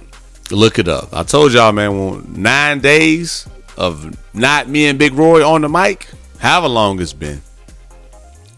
Look 0.52 0.80
it 0.80 0.90
up. 0.90 1.14
I 1.14 1.24
told 1.24 1.54
y'all, 1.54 1.72
man, 1.72 2.26
nine 2.34 2.80
days 2.80 3.48
of 3.78 4.18
not 4.36 4.68
me 4.68 4.88
and 4.88 5.00
Big 5.00 5.14
Roy 5.14 5.48
on 5.48 5.62
the 5.62 5.70
mic, 5.70 6.08
however 6.40 6.68
long 6.68 7.02
it's 7.02 7.14
been, 7.14 7.42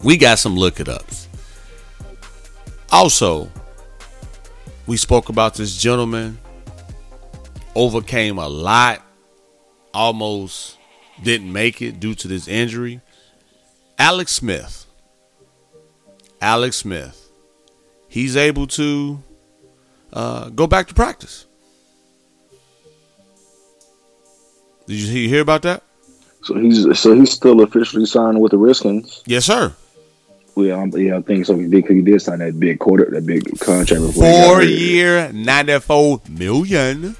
we 0.02 0.16
got 0.16 0.40
some 0.40 0.56
look 0.56 0.80
it 0.80 0.88
ups. 0.88 1.28
Also, 2.90 3.48
we 4.86 4.96
spoke 4.96 5.28
about 5.28 5.54
this 5.54 5.76
gentleman, 5.76 6.38
overcame 7.76 8.38
a 8.38 8.48
lot, 8.48 9.00
almost 9.92 10.78
didn't 11.22 11.52
make 11.52 11.80
it 11.80 12.00
due 12.00 12.14
to 12.16 12.28
this 12.28 12.48
injury. 12.48 13.00
Alex 13.98 14.32
Smith. 14.32 14.86
Alex 16.40 16.76
Smith. 16.76 17.30
He's 18.08 18.36
able 18.36 18.66
to 18.68 19.22
uh, 20.12 20.48
go 20.50 20.66
back 20.66 20.88
to 20.88 20.94
practice. 20.94 21.46
Did 24.86 25.00
you 25.00 25.28
hear 25.28 25.40
about 25.40 25.62
that? 25.62 25.82
So 26.42 26.54
he's 26.58 26.98
so 26.98 27.14
he's 27.14 27.32
still 27.32 27.62
officially 27.62 28.04
signed 28.06 28.40
with 28.40 28.52
the 28.52 28.58
Redskins. 28.58 29.22
Yes, 29.26 29.46
sir. 29.46 29.74
Yeah, 30.56 30.74
um, 30.74 30.90
yeah, 30.90 31.16
I 31.16 31.22
think 31.22 31.46
so. 31.46 31.56
He 31.56 31.66
did, 31.66 31.86
he 31.86 32.00
did 32.00 32.22
sign 32.22 32.38
that 32.38 32.60
big 32.60 32.78
quarter, 32.78 33.10
that 33.10 33.26
big 33.26 33.58
contract. 33.58 34.14
Four 34.14 34.62
year, 34.62 35.32
ninety 35.32 35.78
four 35.80 36.20
million. 36.28 37.16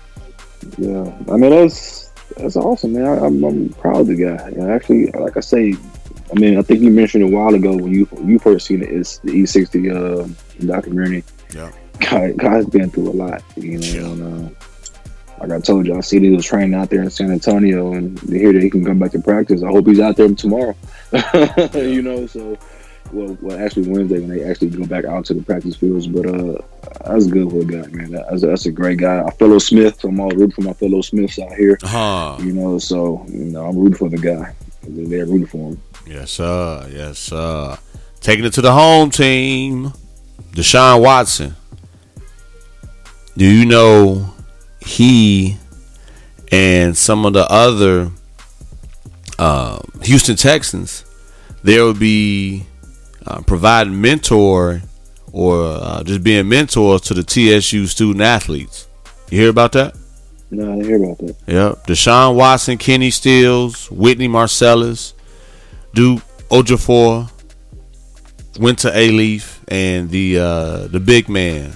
Yeah, 0.78 1.12
I 1.28 1.36
mean 1.36 1.50
that's 1.50 2.12
that's 2.36 2.56
awesome, 2.56 2.92
man. 2.92 3.06
I, 3.06 3.26
am 3.26 3.42
I'm, 3.42 3.44
I'm 3.44 3.68
proud 3.70 4.02
of 4.02 4.06
the 4.06 4.16
guy. 4.16 4.46
And 4.48 4.70
actually, 4.70 5.10
like 5.12 5.36
I 5.36 5.40
say, 5.40 5.74
I 6.30 6.38
mean, 6.38 6.58
I 6.58 6.62
think 6.62 6.80
you 6.80 6.90
mentioned 6.90 7.24
a 7.24 7.28
while 7.28 7.54
ago 7.54 7.76
when 7.76 7.92
you 7.92 8.08
you 8.22 8.38
first 8.38 8.66
seen 8.66 8.82
it, 8.82 8.90
it's 8.90 9.18
the 9.18 9.32
E60 9.32 9.90
uh, 9.90 10.66
documentary. 10.66 11.24
Yeah, 11.52 11.72
guy, 11.98 12.32
guy's 12.32 12.66
been 12.66 12.90
through 12.90 13.10
a 13.10 13.16
lot, 13.16 13.42
you 13.56 13.78
know. 13.78 13.86
Yeah. 13.86 14.12
And, 14.12 14.46
uh, 14.46 14.63
like 15.46 15.58
I 15.58 15.60
told 15.60 15.86
you, 15.86 15.96
I 15.96 16.00
see 16.00 16.18
that 16.18 16.24
he 16.24 16.30
was 16.30 16.46
training 16.46 16.74
out 16.74 16.90
there 16.90 17.02
in 17.02 17.10
San 17.10 17.30
Antonio, 17.30 17.94
and 17.94 18.18
to 18.18 18.38
hear 18.38 18.52
that 18.52 18.62
he 18.62 18.70
can 18.70 18.84
come 18.84 18.98
back 18.98 19.12
to 19.12 19.20
practice, 19.20 19.62
I 19.62 19.68
hope 19.68 19.86
he's 19.86 20.00
out 20.00 20.16
there 20.16 20.28
tomorrow. 20.34 20.76
you 21.74 22.02
know, 22.02 22.26
so 22.26 22.58
well, 23.12 23.36
well, 23.40 23.58
actually 23.58 23.88
Wednesday 23.88 24.18
when 24.18 24.28
they 24.28 24.42
actually 24.44 24.70
go 24.70 24.86
back 24.86 25.04
out 25.04 25.24
to 25.26 25.34
the 25.34 25.42
practice 25.42 25.76
fields. 25.76 26.06
But 26.06 26.26
uh, 26.26 26.58
that's 27.06 27.26
good 27.26 27.52
a 27.52 27.64
guy, 27.64 27.88
man. 27.88 28.10
That's 28.10 28.42
a, 28.42 28.46
that's 28.46 28.66
a 28.66 28.72
great 28.72 28.98
guy. 28.98 29.16
A 29.16 29.30
fellow 29.30 29.58
Smith, 29.58 30.00
so 30.00 30.08
I'm 30.08 30.20
all 30.20 30.30
rooting 30.30 30.50
for 30.50 30.62
my 30.62 30.72
fellow 30.72 31.00
Smiths 31.00 31.38
out 31.38 31.52
here. 31.52 31.78
Uh-huh. 31.82 32.36
You 32.40 32.52
know, 32.52 32.78
so 32.78 33.24
you 33.28 33.44
know, 33.44 33.66
I'm 33.66 33.76
rooting 33.76 33.98
for 33.98 34.08
the 34.08 34.18
guy. 34.18 34.54
They're 34.82 35.26
rooting 35.26 35.46
for 35.46 35.70
him. 35.70 35.82
Yes, 36.06 36.32
sir. 36.32 36.88
Yes, 36.92 37.18
sir. 37.18 37.78
Taking 38.20 38.44
it 38.44 38.52
to 38.54 38.62
the 38.62 38.72
home 38.72 39.10
team, 39.10 39.92
Deshaun 40.52 41.02
Watson. 41.02 41.54
Do 43.36 43.44
you 43.44 43.66
know 43.66 44.33
he 44.84 45.56
and 46.52 46.96
some 46.96 47.24
of 47.26 47.32
the 47.32 47.46
other 47.50 48.10
uh, 49.38 49.78
Houston 50.02 50.36
Texans, 50.36 51.04
there 51.62 51.82
will 51.82 51.94
be 51.94 52.66
uh, 53.26 53.42
providing 53.42 54.00
mentor 54.00 54.82
or 55.32 55.64
uh, 55.64 56.02
just 56.04 56.22
being 56.22 56.48
mentors 56.48 57.00
to 57.02 57.14
the 57.14 57.22
TSU 57.24 57.86
student 57.86 58.20
athletes. 58.20 58.88
You 59.30 59.40
hear 59.40 59.50
about 59.50 59.72
that? 59.72 59.96
No, 60.50 60.72
I 60.72 60.76
didn't 60.76 60.84
hear 60.84 61.02
about 61.02 61.18
that. 61.18 61.36
Yep. 61.46 61.86
Deshaun 61.86 62.36
Watson, 62.36 62.78
Kenny 62.78 63.10
Stills, 63.10 63.90
Whitney 63.90 64.28
Mercilus, 64.28 65.14
Duke 65.94 66.22
Ejiofor, 66.50 67.30
went 68.60 68.78
to 68.80 68.96
A 68.96 69.10
Leaf, 69.10 69.60
and 69.68 70.10
the 70.10 70.38
uh, 70.38 70.86
the 70.86 71.00
big 71.00 71.28
man, 71.28 71.72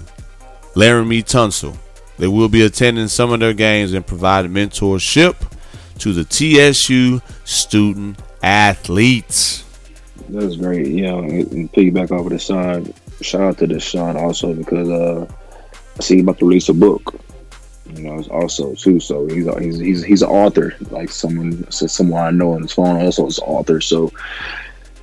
Laremy 0.75 1.25
Tunsil. 1.25 1.77
They 2.19 2.29
will 2.29 2.49
be 2.49 2.63
attending 2.63 3.09
some 3.09 3.33
of 3.33 3.41
their 3.41 3.55
games 3.55 3.93
and 3.93 4.07
providing 4.07 4.53
mentorship 4.53 5.37
to 5.99 6.13
the 6.13 6.25
TSU 6.25 7.21
student 7.45 8.21
athletes. 8.43 9.65
That's 10.29 10.57
great. 10.57 10.89
Yeah, 10.89 11.19
and 11.19 11.73
piggyback 11.73 12.11
off 12.11 12.27
of 12.27 12.31
the 12.31 12.39
son. 12.39 12.93
Shout 13.21 13.41
out 13.41 13.59
to 13.59 13.67
Deshaun 13.67 14.17
also 14.17 14.53
because 14.53 14.89
uh, 14.89 15.27
I 15.97 16.01
see 16.01 16.17
he's 16.17 16.23
about 16.23 16.39
to 16.39 16.47
release 16.47 16.69
a 16.69 16.75
book. 16.75 17.15
You 17.95 18.03
know, 18.03 18.19
it's 18.19 18.29
also 18.29 18.75
too. 18.75 19.01
So 19.01 19.27
he's 19.27 19.47
he's 19.59 19.79
he's 19.79 20.05
he's 20.05 20.23
an 20.23 20.29
author. 20.29 20.75
Like 20.91 21.11
someone 21.11 21.71
someone 21.71 22.23
I 22.23 22.31
know 22.31 22.53
on 22.53 22.63
his 22.63 22.73
phone 22.73 23.01
also 23.01 23.27
is 23.27 23.39
an 23.39 23.45
author. 23.45 23.81
So 23.81 24.13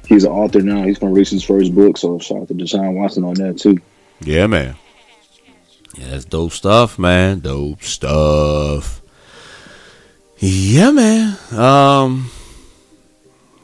he's 0.05 0.23
an 0.23 0.31
author 0.31 0.61
now. 0.61 0.83
He's 0.83 0.99
gonna 0.99 1.11
release 1.11 1.31
his 1.31 1.43
first 1.43 1.73
book. 1.73 1.97
So 1.97 2.19
shout 2.19 2.41
out 2.41 2.47
to 2.49 2.53
Deshaun 2.53 2.93
Watson 2.93 3.23
on 3.23 3.33
that 3.35 3.57
too. 3.57 3.79
Yeah, 4.21 4.47
man. 4.47 4.75
Yeah, 5.97 6.09
that's 6.09 6.25
dope 6.25 6.51
stuff, 6.51 6.99
man. 6.99 7.39
Dope 7.39 7.83
stuff. 7.83 9.01
Yeah, 10.37 10.91
man. 10.91 11.37
Um, 11.51 12.29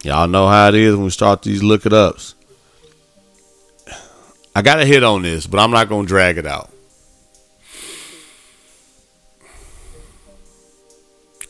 y'all 0.03 0.27
know 0.27 0.47
how 0.47 0.69
it 0.69 0.75
is 0.75 0.95
when 0.95 1.05
we 1.05 1.09
start 1.11 1.43
these 1.43 1.61
look 1.61 1.85
it 1.85 1.93
ups. 1.93 2.35
I 4.55 4.61
got 4.61 4.75
to 4.75 4.85
hit 4.85 5.03
on 5.03 5.21
this, 5.21 5.47
but 5.47 5.59
I'm 5.59 5.71
not 5.71 5.89
going 5.89 6.05
to 6.05 6.09
drag 6.09 6.37
it 6.37 6.45
out. 6.45 6.69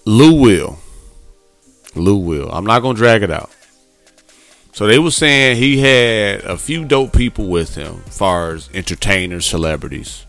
Lou 0.05 0.41
Will. 0.41 0.79
Lou 1.95 2.17
Will. 2.17 2.51
I'm 2.51 2.65
not 2.65 2.81
going 2.81 2.95
to 2.95 2.99
drag 2.99 3.23
it 3.23 3.31
out. 3.31 3.51
So 4.73 4.87
they 4.87 4.97
were 4.97 5.11
saying 5.11 5.57
he 5.57 5.79
had 5.79 6.43
a 6.45 6.57
few 6.57 6.85
dope 6.85 7.13
people 7.13 7.47
with 7.47 7.75
him, 7.75 8.03
as 8.07 8.17
far 8.17 8.53
as 8.53 8.69
entertainers, 8.73 9.45
celebrities. 9.45 10.25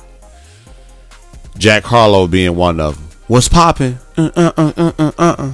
Jack 1.56 1.84
Harlow 1.84 2.26
being 2.26 2.56
one 2.56 2.80
of 2.80 2.96
them. 2.96 3.08
What's 3.28 3.48
popping? 3.48 3.98
Uh, 4.16 4.30
uh, 4.34 4.52
uh, 4.56 4.72
uh, 4.76 4.92
uh, 4.98 5.12
uh. 5.18 5.52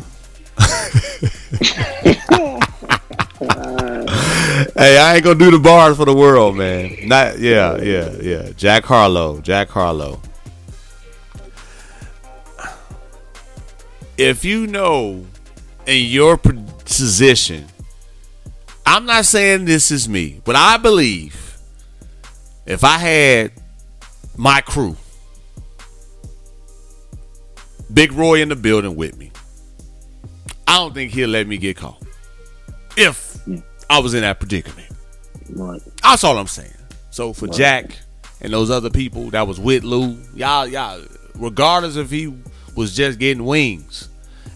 hey, 4.77 4.99
I 4.99 5.15
ain't 5.15 5.25
gonna 5.25 5.39
do 5.39 5.51
the 5.51 5.61
bars 5.63 5.97
for 5.97 6.05
the 6.05 6.15
world, 6.15 6.57
man. 6.57 6.97
Not 7.07 7.39
yeah, 7.39 7.77
yeah, 7.77 8.11
yeah. 8.21 8.51
Jack 8.57 8.85
Harlow, 8.85 9.41
Jack 9.41 9.69
Harlow. 9.69 10.21
If 14.17 14.45
you 14.45 14.67
know 14.67 15.25
in 15.87 16.07
your 16.07 16.37
position, 16.37 17.67
I'm 18.85 19.07
not 19.07 19.27
saying 19.27 19.67
this 19.67 19.91
is 19.91 20.09
me, 20.09 20.41
but 20.45 20.57
I 20.57 20.77
believe 20.77 21.59
if 22.67 22.83
I 22.83 22.99
had 22.99 23.53
my 24.37 24.61
crew, 24.61 24.97
Big 27.93 28.13
Roy 28.13 28.43
in 28.43 28.49
the 28.49 28.57
building 28.57 28.97
with 28.97 29.17
me, 29.17 29.33
I 30.67 30.77
don't 30.77 30.95
think 30.95 31.13
he'll 31.13 31.31
let 31.31 31.47
me 31.47 31.57
get 31.57 31.77
caught. 31.77 32.03
If 32.97 33.39
I 33.89 34.01
was 34.01 34.15
in 34.15 34.21
that 34.23 34.39
predicament. 34.39 34.89
Right. 35.51 35.81
That's 36.03 36.25
all 36.25 36.37
I'm 36.37 36.47
saying. 36.47 36.75
So 37.11 37.33
for 37.33 37.47
Jack 37.49 37.97
and 38.41 38.53
those 38.53 38.71
other 38.71 38.91
people 38.91 39.31
that 39.31 39.47
was 39.47 39.59
with 39.59 39.83
Lou, 39.83 40.19
y'all, 40.35 40.67
y'all, 40.67 41.03
regardless 41.37 41.97
if 41.97 42.11
he 42.11 42.35
was 42.75 42.95
just 42.95 43.19
getting 43.19 43.45
wings, 43.45 44.09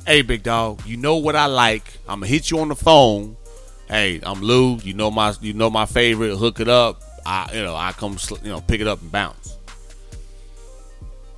hey, 0.06 0.22
big 0.22 0.42
dog, 0.42 0.84
you 0.86 0.96
know 0.96 1.16
what 1.16 1.34
I 1.34 1.46
like. 1.46 1.98
I'm 2.08 2.20
gonna 2.20 2.26
hit 2.26 2.50
you 2.50 2.58
on 2.58 2.68
the 2.68 2.76
phone. 2.76 3.36
Hey, 3.88 4.20
I'm 4.22 4.42
Lou. 4.42 4.76
You 4.78 4.94
know 4.94 5.10
my, 5.10 5.34
you 5.40 5.54
know 5.54 5.70
my 5.70 5.86
favorite. 5.86 6.36
Hook 6.36 6.60
it 6.60 6.68
up. 6.68 7.02
I, 7.24 7.50
you 7.54 7.62
know, 7.62 7.74
I 7.74 7.92
come, 7.92 8.18
you 8.42 8.50
know, 8.50 8.60
pick 8.60 8.80
it 8.80 8.86
up 8.86 9.00
and 9.00 9.10
bounce. 9.10 9.51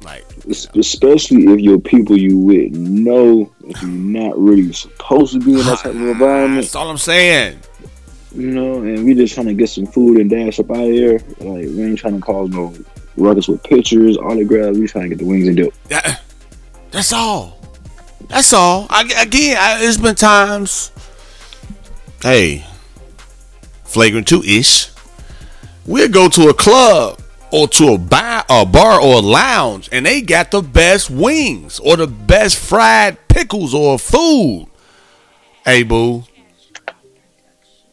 Like, 0.05 0.25
Es- 0.49 0.69
Especially 0.75 1.45
if 1.47 1.61
your 1.61 1.79
people 1.79 2.17
you 2.19 2.37
with 2.39 2.73
know 2.73 3.51
that 3.63 3.81
you're 3.83 3.91
not 3.91 4.39
really 4.39 4.73
supposed 4.73 5.33
to 5.33 5.41
be 5.41 5.53
in 5.53 5.59
that 5.67 5.79
type 5.79 5.95
of 5.95 6.01
environment. 6.09 6.63
that's 6.63 6.75
all 6.75 6.91
I'm 6.91 6.99
saying. 6.99 7.59
you 8.35 8.51
know, 8.51 8.83
and 8.83 9.05
we 9.05 9.15
just 9.15 9.35
trying 9.35 9.47
to 9.47 9.55
get 9.55 9.69
some 9.71 9.87
food 9.87 10.19
and 10.19 10.29
dash 10.29 10.61
up 10.61 10.71
out 10.71 10.77
of 10.77 10.91
here. 10.93 11.19
Like 11.39 11.65
we 11.67 11.83
ain't 11.85 11.99
trying 11.99 12.15
to 12.17 12.21
cause 12.21 12.51
no 12.51 12.75
ruckus 13.17 13.49
with 13.49 13.63
pictures, 13.63 14.17
autographs. 14.19 14.77
We 14.79 14.87
trying 14.87 15.05
to 15.05 15.09
get 15.11 15.19
the 15.19 15.25
wings 15.25 15.49
and 15.49 15.57
dip. 15.57 15.73
That, 15.89 16.23
that's 16.91 17.13
all. 17.13 17.59
That's 18.29 18.53
all. 18.53 18.87
I, 18.91 19.03
again, 19.23 19.57
I, 19.59 19.85
it's 19.85 19.97
been 19.99 20.15
times. 20.17 20.91
Hey, 22.23 22.65
flagrant 23.85 24.27
two 24.29 24.43
ish. 24.43 24.91
We'll 25.87 26.09
go 26.09 26.29
to 26.31 26.49
a 26.49 26.55
club 26.55 27.21
or 27.55 27.69
to 27.69 27.93
a 27.93 27.99
bar, 27.99 28.45
a 28.51 28.67
bar 28.67 29.01
or 29.01 29.19
a 29.19 29.21
lounge, 29.21 29.89
and 29.93 30.05
they 30.05 30.21
got 30.21 30.51
the 30.51 30.61
best 30.61 31.09
wings 31.09 31.79
or 31.79 31.97
the 31.97 32.09
best 32.09 32.59
fried 32.59 33.17
pickles 33.29 33.73
or 33.73 33.97
food. 33.97 34.67
Hey, 35.65 35.85
boo. 35.85 36.25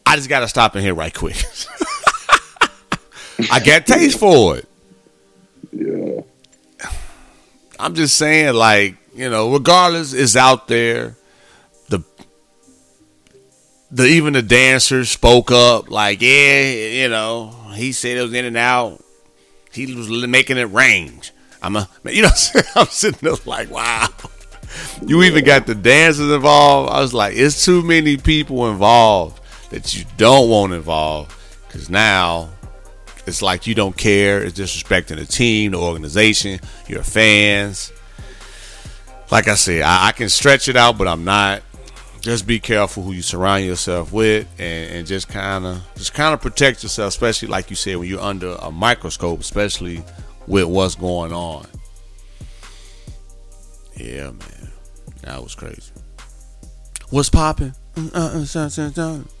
I 0.04 0.16
just 0.16 0.28
gotta 0.28 0.48
stop 0.48 0.74
in 0.74 0.82
here 0.82 0.96
right 0.96 1.14
quick. 1.14 1.36
I 3.52 3.60
got 3.60 3.86
taste 3.86 4.18
for 4.18 4.56
it. 4.56 4.68
Yeah, 5.70 6.22
I'm 7.78 7.94
just 7.94 8.16
saying, 8.16 8.54
like, 8.54 8.96
you 9.14 9.30
know, 9.30 9.52
regardless, 9.52 10.12
it's 10.12 10.34
out 10.34 10.66
there. 10.66 11.16
The 11.88 12.02
the 13.92 14.06
even 14.06 14.32
the 14.32 14.42
dancers 14.42 15.08
spoke 15.08 15.52
up, 15.52 15.88
like, 15.88 16.20
yeah, 16.20 16.62
you 16.62 17.08
know, 17.08 17.50
he 17.74 17.92
said 17.92 18.16
it 18.16 18.22
was 18.22 18.34
in 18.34 18.44
and 18.44 18.56
out. 18.56 19.01
He 19.72 19.94
was 19.94 20.08
making 20.26 20.58
it 20.58 20.64
range. 20.64 21.32
I'm 21.62 21.76
a, 21.76 21.88
you 22.04 22.22
know, 22.22 22.30
I'm? 22.76 22.86
Sitting 22.86 23.18
there 23.22 23.34
like, 23.46 23.70
wow. 23.70 24.08
You 25.06 25.22
even 25.22 25.44
got 25.44 25.66
the 25.66 25.74
dancers 25.74 26.30
involved. 26.30 26.90
I 26.92 27.00
was 27.00 27.14
like, 27.14 27.36
it's 27.36 27.64
too 27.64 27.82
many 27.82 28.16
people 28.16 28.70
involved 28.70 29.40
that 29.70 29.94
you 29.94 30.04
don't 30.16 30.48
want 30.48 30.72
involved 30.72 31.34
because 31.66 31.88
now 31.88 32.50
it's 33.26 33.42
like 33.42 33.66
you 33.66 33.74
don't 33.74 33.96
care. 33.96 34.42
It's 34.42 34.58
disrespecting 34.58 35.16
the 35.16 35.26
team, 35.26 35.72
the 35.72 35.78
organization, 35.78 36.60
your 36.88 37.02
fans. 37.02 37.92
Like 39.30 39.48
I 39.48 39.54
said, 39.54 39.82
I, 39.82 40.08
I 40.08 40.12
can 40.12 40.28
stretch 40.28 40.68
it 40.68 40.76
out, 40.76 40.98
but 40.98 41.08
I'm 41.08 41.24
not. 41.24 41.62
Just 42.22 42.46
be 42.46 42.60
careful 42.60 43.02
who 43.02 43.12
you 43.12 43.20
surround 43.20 43.64
yourself 43.64 44.12
with, 44.12 44.46
and, 44.56 44.90
and 44.92 45.06
just 45.08 45.28
kind 45.28 45.66
of, 45.66 45.82
just 45.96 46.14
kind 46.14 46.32
of 46.32 46.40
protect 46.40 46.84
yourself, 46.84 47.08
especially 47.08 47.48
like 47.48 47.68
you 47.68 47.74
said 47.74 47.96
when 47.96 48.08
you're 48.08 48.20
under 48.20 48.52
a 48.60 48.70
microscope, 48.70 49.40
especially 49.40 50.04
with 50.46 50.66
what's 50.66 50.94
going 50.94 51.32
on. 51.32 51.66
Yeah, 53.96 54.30
man, 54.30 54.70
that 55.22 55.42
was 55.42 55.56
crazy. 55.56 55.90
What's 57.10 57.28
popping? 57.28 57.74
Uh-uh, 57.96 58.44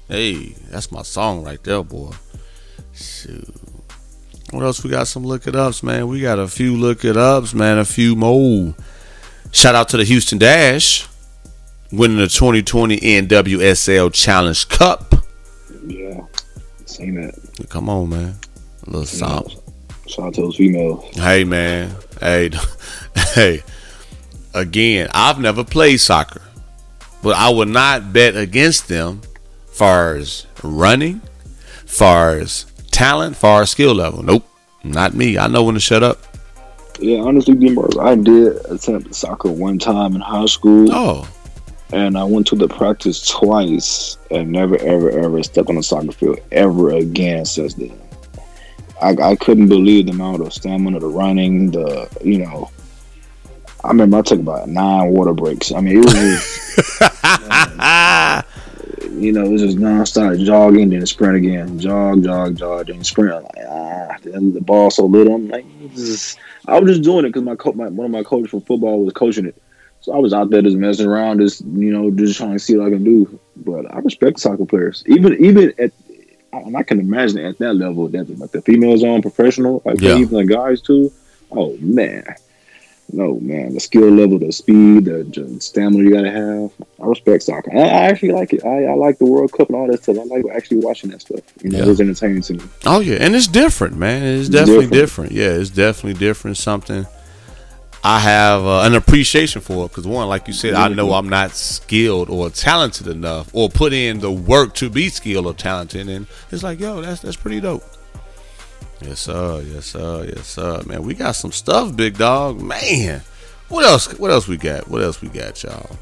hey, 0.08 0.54
that's 0.68 0.90
my 0.90 1.02
song 1.02 1.44
right 1.44 1.62
there, 1.62 1.84
boy. 1.84 2.10
Shoot. 2.92 3.48
What 4.50 4.64
else 4.64 4.82
we 4.82 4.90
got? 4.90 5.06
Some 5.06 5.22
look 5.22 5.46
it 5.46 5.54
ups, 5.54 5.84
man. 5.84 6.08
We 6.08 6.20
got 6.20 6.40
a 6.40 6.48
few 6.48 6.76
look 6.76 7.04
it 7.04 7.16
ups, 7.16 7.54
man. 7.54 7.78
A 7.78 7.84
few 7.84 8.16
more. 8.16 8.74
Shout 9.52 9.76
out 9.76 9.88
to 9.90 9.96
the 9.96 10.04
Houston 10.04 10.38
Dash 10.38 11.06
winning 11.92 12.16
the 12.16 12.26
2020 12.28 12.98
NWSL 12.98 14.12
Challenge 14.12 14.68
Cup. 14.68 15.14
yeah, 15.86 16.20
seen 16.86 17.14
that. 17.16 17.34
Come 17.68 17.88
on, 17.88 18.08
man. 18.10 18.34
A 18.86 18.90
little 18.90 19.04
something. 19.06 19.56
Shout 20.06 20.26
out 20.26 20.34
to 20.34 20.42
those 20.42 20.56
females. 20.56 21.04
Hey, 21.14 21.44
man. 21.44 21.94
Hey, 22.20 22.50
hey. 23.34 23.62
Again, 24.54 25.08
I've 25.14 25.38
never 25.38 25.64
played 25.64 25.98
soccer, 25.98 26.42
but 27.22 27.36
I 27.36 27.48
would 27.48 27.68
not 27.68 28.12
bet 28.12 28.36
against 28.36 28.88
them 28.88 29.22
far 29.66 30.16
as 30.16 30.46
running, 30.62 31.22
far 31.86 32.32
as 32.36 32.66
talent, 32.90 33.34
far 33.36 33.62
as 33.62 33.70
skill 33.70 33.94
level. 33.94 34.22
Nope, 34.22 34.46
not 34.84 35.14
me. 35.14 35.38
I 35.38 35.46
know 35.46 35.64
when 35.64 35.74
to 35.74 35.80
shut 35.80 36.02
up. 36.02 36.18
Yeah, 37.00 37.20
honestly, 37.20 37.54
I 37.98 38.14
did 38.16 38.56
attempt 38.66 39.14
soccer 39.14 39.50
one 39.50 39.78
time 39.78 40.14
in 40.14 40.20
high 40.20 40.44
school, 40.44 40.92
Oh, 40.92 41.26
and 41.92 42.16
I 42.16 42.24
went 42.24 42.46
to 42.48 42.56
the 42.56 42.68
practice 42.68 43.26
twice, 43.28 44.16
and 44.30 44.50
never, 44.50 44.76
ever, 44.78 45.10
ever 45.10 45.42
stepped 45.42 45.68
on 45.68 45.76
a 45.76 45.82
soccer 45.82 46.12
field 46.12 46.40
ever 46.50 46.90
again 46.90 47.44
since 47.44 47.74
then. 47.74 48.00
I, 49.00 49.10
I 49.20 49.36
couldn't 49.36 49.68
believe 49.68 50.06
the 50.06 50.12
amount 50.12 50.42
of 50.42 50.52
stamina, 50.52 51.00
the 51.00 51.06
running, 51.06 51.70
the 51.70 52.08
you 52.24 52.38
know. 52.38 52.70
I 53.84 53.88
remember 53.88 54.18
I 54.18 54.22
took 54.22 54.38
about 54.38 54.68
nine 54.68 55.10
water 55.10 55.32
breaks. 55.32 55.72
I 55.72 55.80
mean, 55.80 55.98
it 55.98 56.04
was 56.04 56.14
just, 56.14 57.02
you 59.12 59.32
know, 59.32 59.44
it 59.44 59.50
was 59.50 59.62
just 59.62 59.76
nonstop 59.76 60.44
jogging, 60.44 60.90
then 60.90 61.04
sprint 61.04 61.36
again, 61.36 61.80
jog, 61.80 62.22
jog, 62.22 62.56
jog, 62.56 62.86
then 62.86 63.02
sprint. 63.02 63.34
I'm 63.34 63.42
like, 63.42 63.66
ah, 63.68 64.16
then 64.22 64.52
the 64.54 64.60
ball 64.60 64.92
so 64.92 65.06
little. 65.06 65.34
I'm 65.34 65.48
like, 65.48 65.66
I 66.68 66.78
was 66.78 66.92
just 66.92 67.02
doing 67.02 67.24
it 67.24 67.30
because 67.30 67.42
my, 67.42 67.56
co- 67.56 67.72
my 67.72 67.88
one 67.88 68.04
of 68.04 68.12
my 68.12 68.22
coaches 68.22 68.52
for 68.52 68.60
football 68.60 69.04
was 69.04 69.12
coaching 69.14 69.46
it. 69.46 69.60
So 70.02 70.12
I 70.12 70.18
was 70.18 70.32
out 70.32 70.50
there 70.50 70.62
just 70.62 70.76
messing 70.76 71.06
around, 71.06 71.38
just 71.40 71.60
you 71.64 71.92
know, 71.92 72.10
just 72.10 72.36
trying 72.36 72.52
to 72.52 72.58
see 72.58 72.76
what 72.76 72.88
I 72.88 72.90
can 72.90 73.04
do. 73.04 73.38
But 73.56 73.92
I 73.94 73.98
respect 74.00 74.40
soccer 74.40 74.66
players, 74.66 75.02
even 75.06 75.32
even 75.44 75.72
at, 75.78 75.92
and 76.52 76.76
I 76.76 76.82
can 76.82 77.00
imagine 77.00 77.38
at 77.38 77.58
that 77.58 77.74
level 77.74 78.08
that 78.08 78.38
like 78.38 78.50
the 78.50 78.62
females 78.62 79.02
on 79.04 79.22
professional, 79.22 79.80
like 79.84 80.00
Yeah. 80.00 80.16
even 80.18 80.36
the 80.38 80.44
guys 80.44 80.82
too. 80.82 81.12
Oh 81.52 81.76
man, 81.80 82.24
no, 83.12 83.38
man, 83.40 83.74
the 83.74 83.80
skill 83.80 84.08
level, 84.10 84.38
the 84.38 84.50
speed, 84.52 85.04
the, 85.04 85.56
stamina 85.60 86.02
you 86.02 86.10
gotta 86.12 86.30
have. 86.30 86.72
I 87.00 87.06
respect 87.06 87.44
soccer. 87.44 87.70
I, 87.72 87.80
I 87.82 88.04
actually 88.06 88.32
like 88.32 88.52
it. 88.54 88.64
I, 88.64 88.86
I 88.86 88.94
like 88.94 89.18
the 89.18 89.26
World 89.26 89.52
Cup 89.52 89.68
and 89.68 89.76
all 89.76 89.86
that 89.86 90.02
stuff. 90.02 90.16
I 90.18 90.24
like 90.24 90.44
actually 90.52 90.78
watching 90.78 91.10
that 91.10 91.20
stuff. 91.20 91.40
You 91.62 91.70
know, 91.70 91.78
Yeah. 91.78 91.84
it 91.84 91.88
was 91.88 92.00
entertaining 92.00 92.42
to 92.42 92.54
me. 92.54 92.64
Oh 92.86 92.98
yeah, 93.00 93.18
and 93.20 93.36
it's 93.36 93.46
different, 93.46 93.96
man. 93.96 94.22
It's 94.24 94.48
definitely 94.48 94.86
different. 94.86 95.30
different. 95.30 95.32
Yeah, 95.32 95.60
it's 95.60 95.70
definitely 95.70 96.18
different. 96.18 96.56
Something 96.56 97.06
I 98.04 98.18
have 98.18 98.64
uh, 98.64 98.80
an 98.80 98.94
appreciation 98.94 99.60
for 99.60 99.86
it 99.86 99.88
because 99.90 100.06
one, 100.06 100.28
like 100.28 100.48
you 100.48 100.52
said, 100.52 100.74
I 100.74 100.88
know 100.88 101.12
I'm 101.12 101.28
not 101.28 101.52
skilled 101.52 102.30
or 102.30 102.50
talented 102.50 103.06
enough, 103.06 103.48
or 103.52 103.68
put 103.68 103.92
in 103.92 104.18
the 104.18 104.30
work 104.30 104.74
to 104.74 104.90
be 104.90 105.08
skilled 105.08 105.46
or 105.46 105.54
talented, 105.54 106.08
and 106.08 106.26
it's 106.50 106.64
like, 106.64 106.80
yo, 106.80 107.00
that's 107.00 107.20
that's 107.20 107.36
pretty 107.36 107.60
dope. 107.60 107.84
Yes 109.00 109.20
sir, 109.20 109.62
yes 109.66 109.86
sir, 109.86 110.24
yes 110.24 110.46
sir, 110.46 110.82
man. 110.86 111.02
We 111.04 111.14
got 111.14 111.32
some 111.32 111.52
stuff, 111.52 111.94
big 111.94 112.18
dog, 112.18 112.60
man. 112.60 113.22
What 113.68 113.84
else? 113.84 114.18
What 114.18 114.30
else 114.30 114.48
we 114.48 114.56
got? 114.56 114.88
What 114.88 115.02
else 115.02 115.22
we 115.22 115.28
got, 115.28 115.62
y'all? 115.62 115.96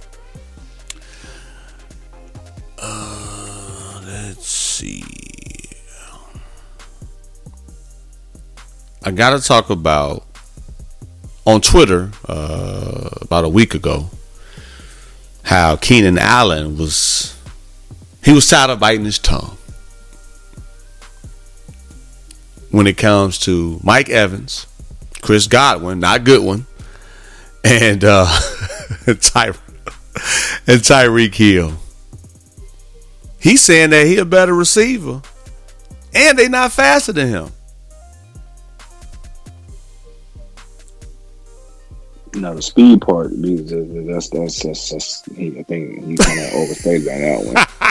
Uh, 2.78 4.00
let's 4.06 4.46
see. 4.46 5.04
I 9.02 9.10
got 9.10 9.30
to 9.30 9.46
talk 9.46 9.70
about 9.70 10.29
on 11.50 11.60
Twitter 11.60 12.10
uh, 12.28 13.10
about 13.20 13.44
a 13.44 13.48
week 13.48 13.74
ago 13.74 14.08
how 15.42 15.74
Keenan 15.76 16.16
Allen 16.16 16.78
was 16.78 17.36
he 18.22 18.32
was 18.32 18.48
tired 18.48 18.70
of 18.70 18.78
biting 18.78 19.04
his 19.04 19.18
tongue 19.18 19.56
when 22.70 22.86
it 22.86 22.96
comes 22.96 23.38
to 23.40 23.80
Mike 23.82 24.08
Evans, 24.08 24.66
Chris 25.22 25.48
Godwin, 25.48 25.98
not 25.98 26.22
Goodwin, 26.22 26.66
and 27.64 28.04
uh, 28.04 28.26
Ty 29.06 29.54
and 30.68 30.80
Tyreek 30.80 31.34
Hill. 31.34 31.72
He's 33.40 33.62
saying 33.62 33.90
that 33.90 34.06
he 34.06 34.18
a 34.18 34.24
better 34.24 34.54
receiver, 34.54 35.20
and 36.14 36.38
they 36.38 36.48
not 36.48 36.70
faster 36.70 37.12
than 37.12 37.28
him. 37.28 37.50
No, 42.34 42.54
the 42.54 42.62
speed 42.62 43.00
part, 43.00 43.30
because 43.40 43.70
that's 44.06 44.30
that's 44.30 44.62
that's, 44.62 44.90
that's 44.90 45.24
he, 45.34 45.58
I 45.58 45.62
think 45.64 46.04
he 46.04 46.16
kind 46.16 46.40
of 46.40 46.54
overstated 46.54 47.08
on 47.08 47.20
that 47.20 47.68
one. 47.78 47.88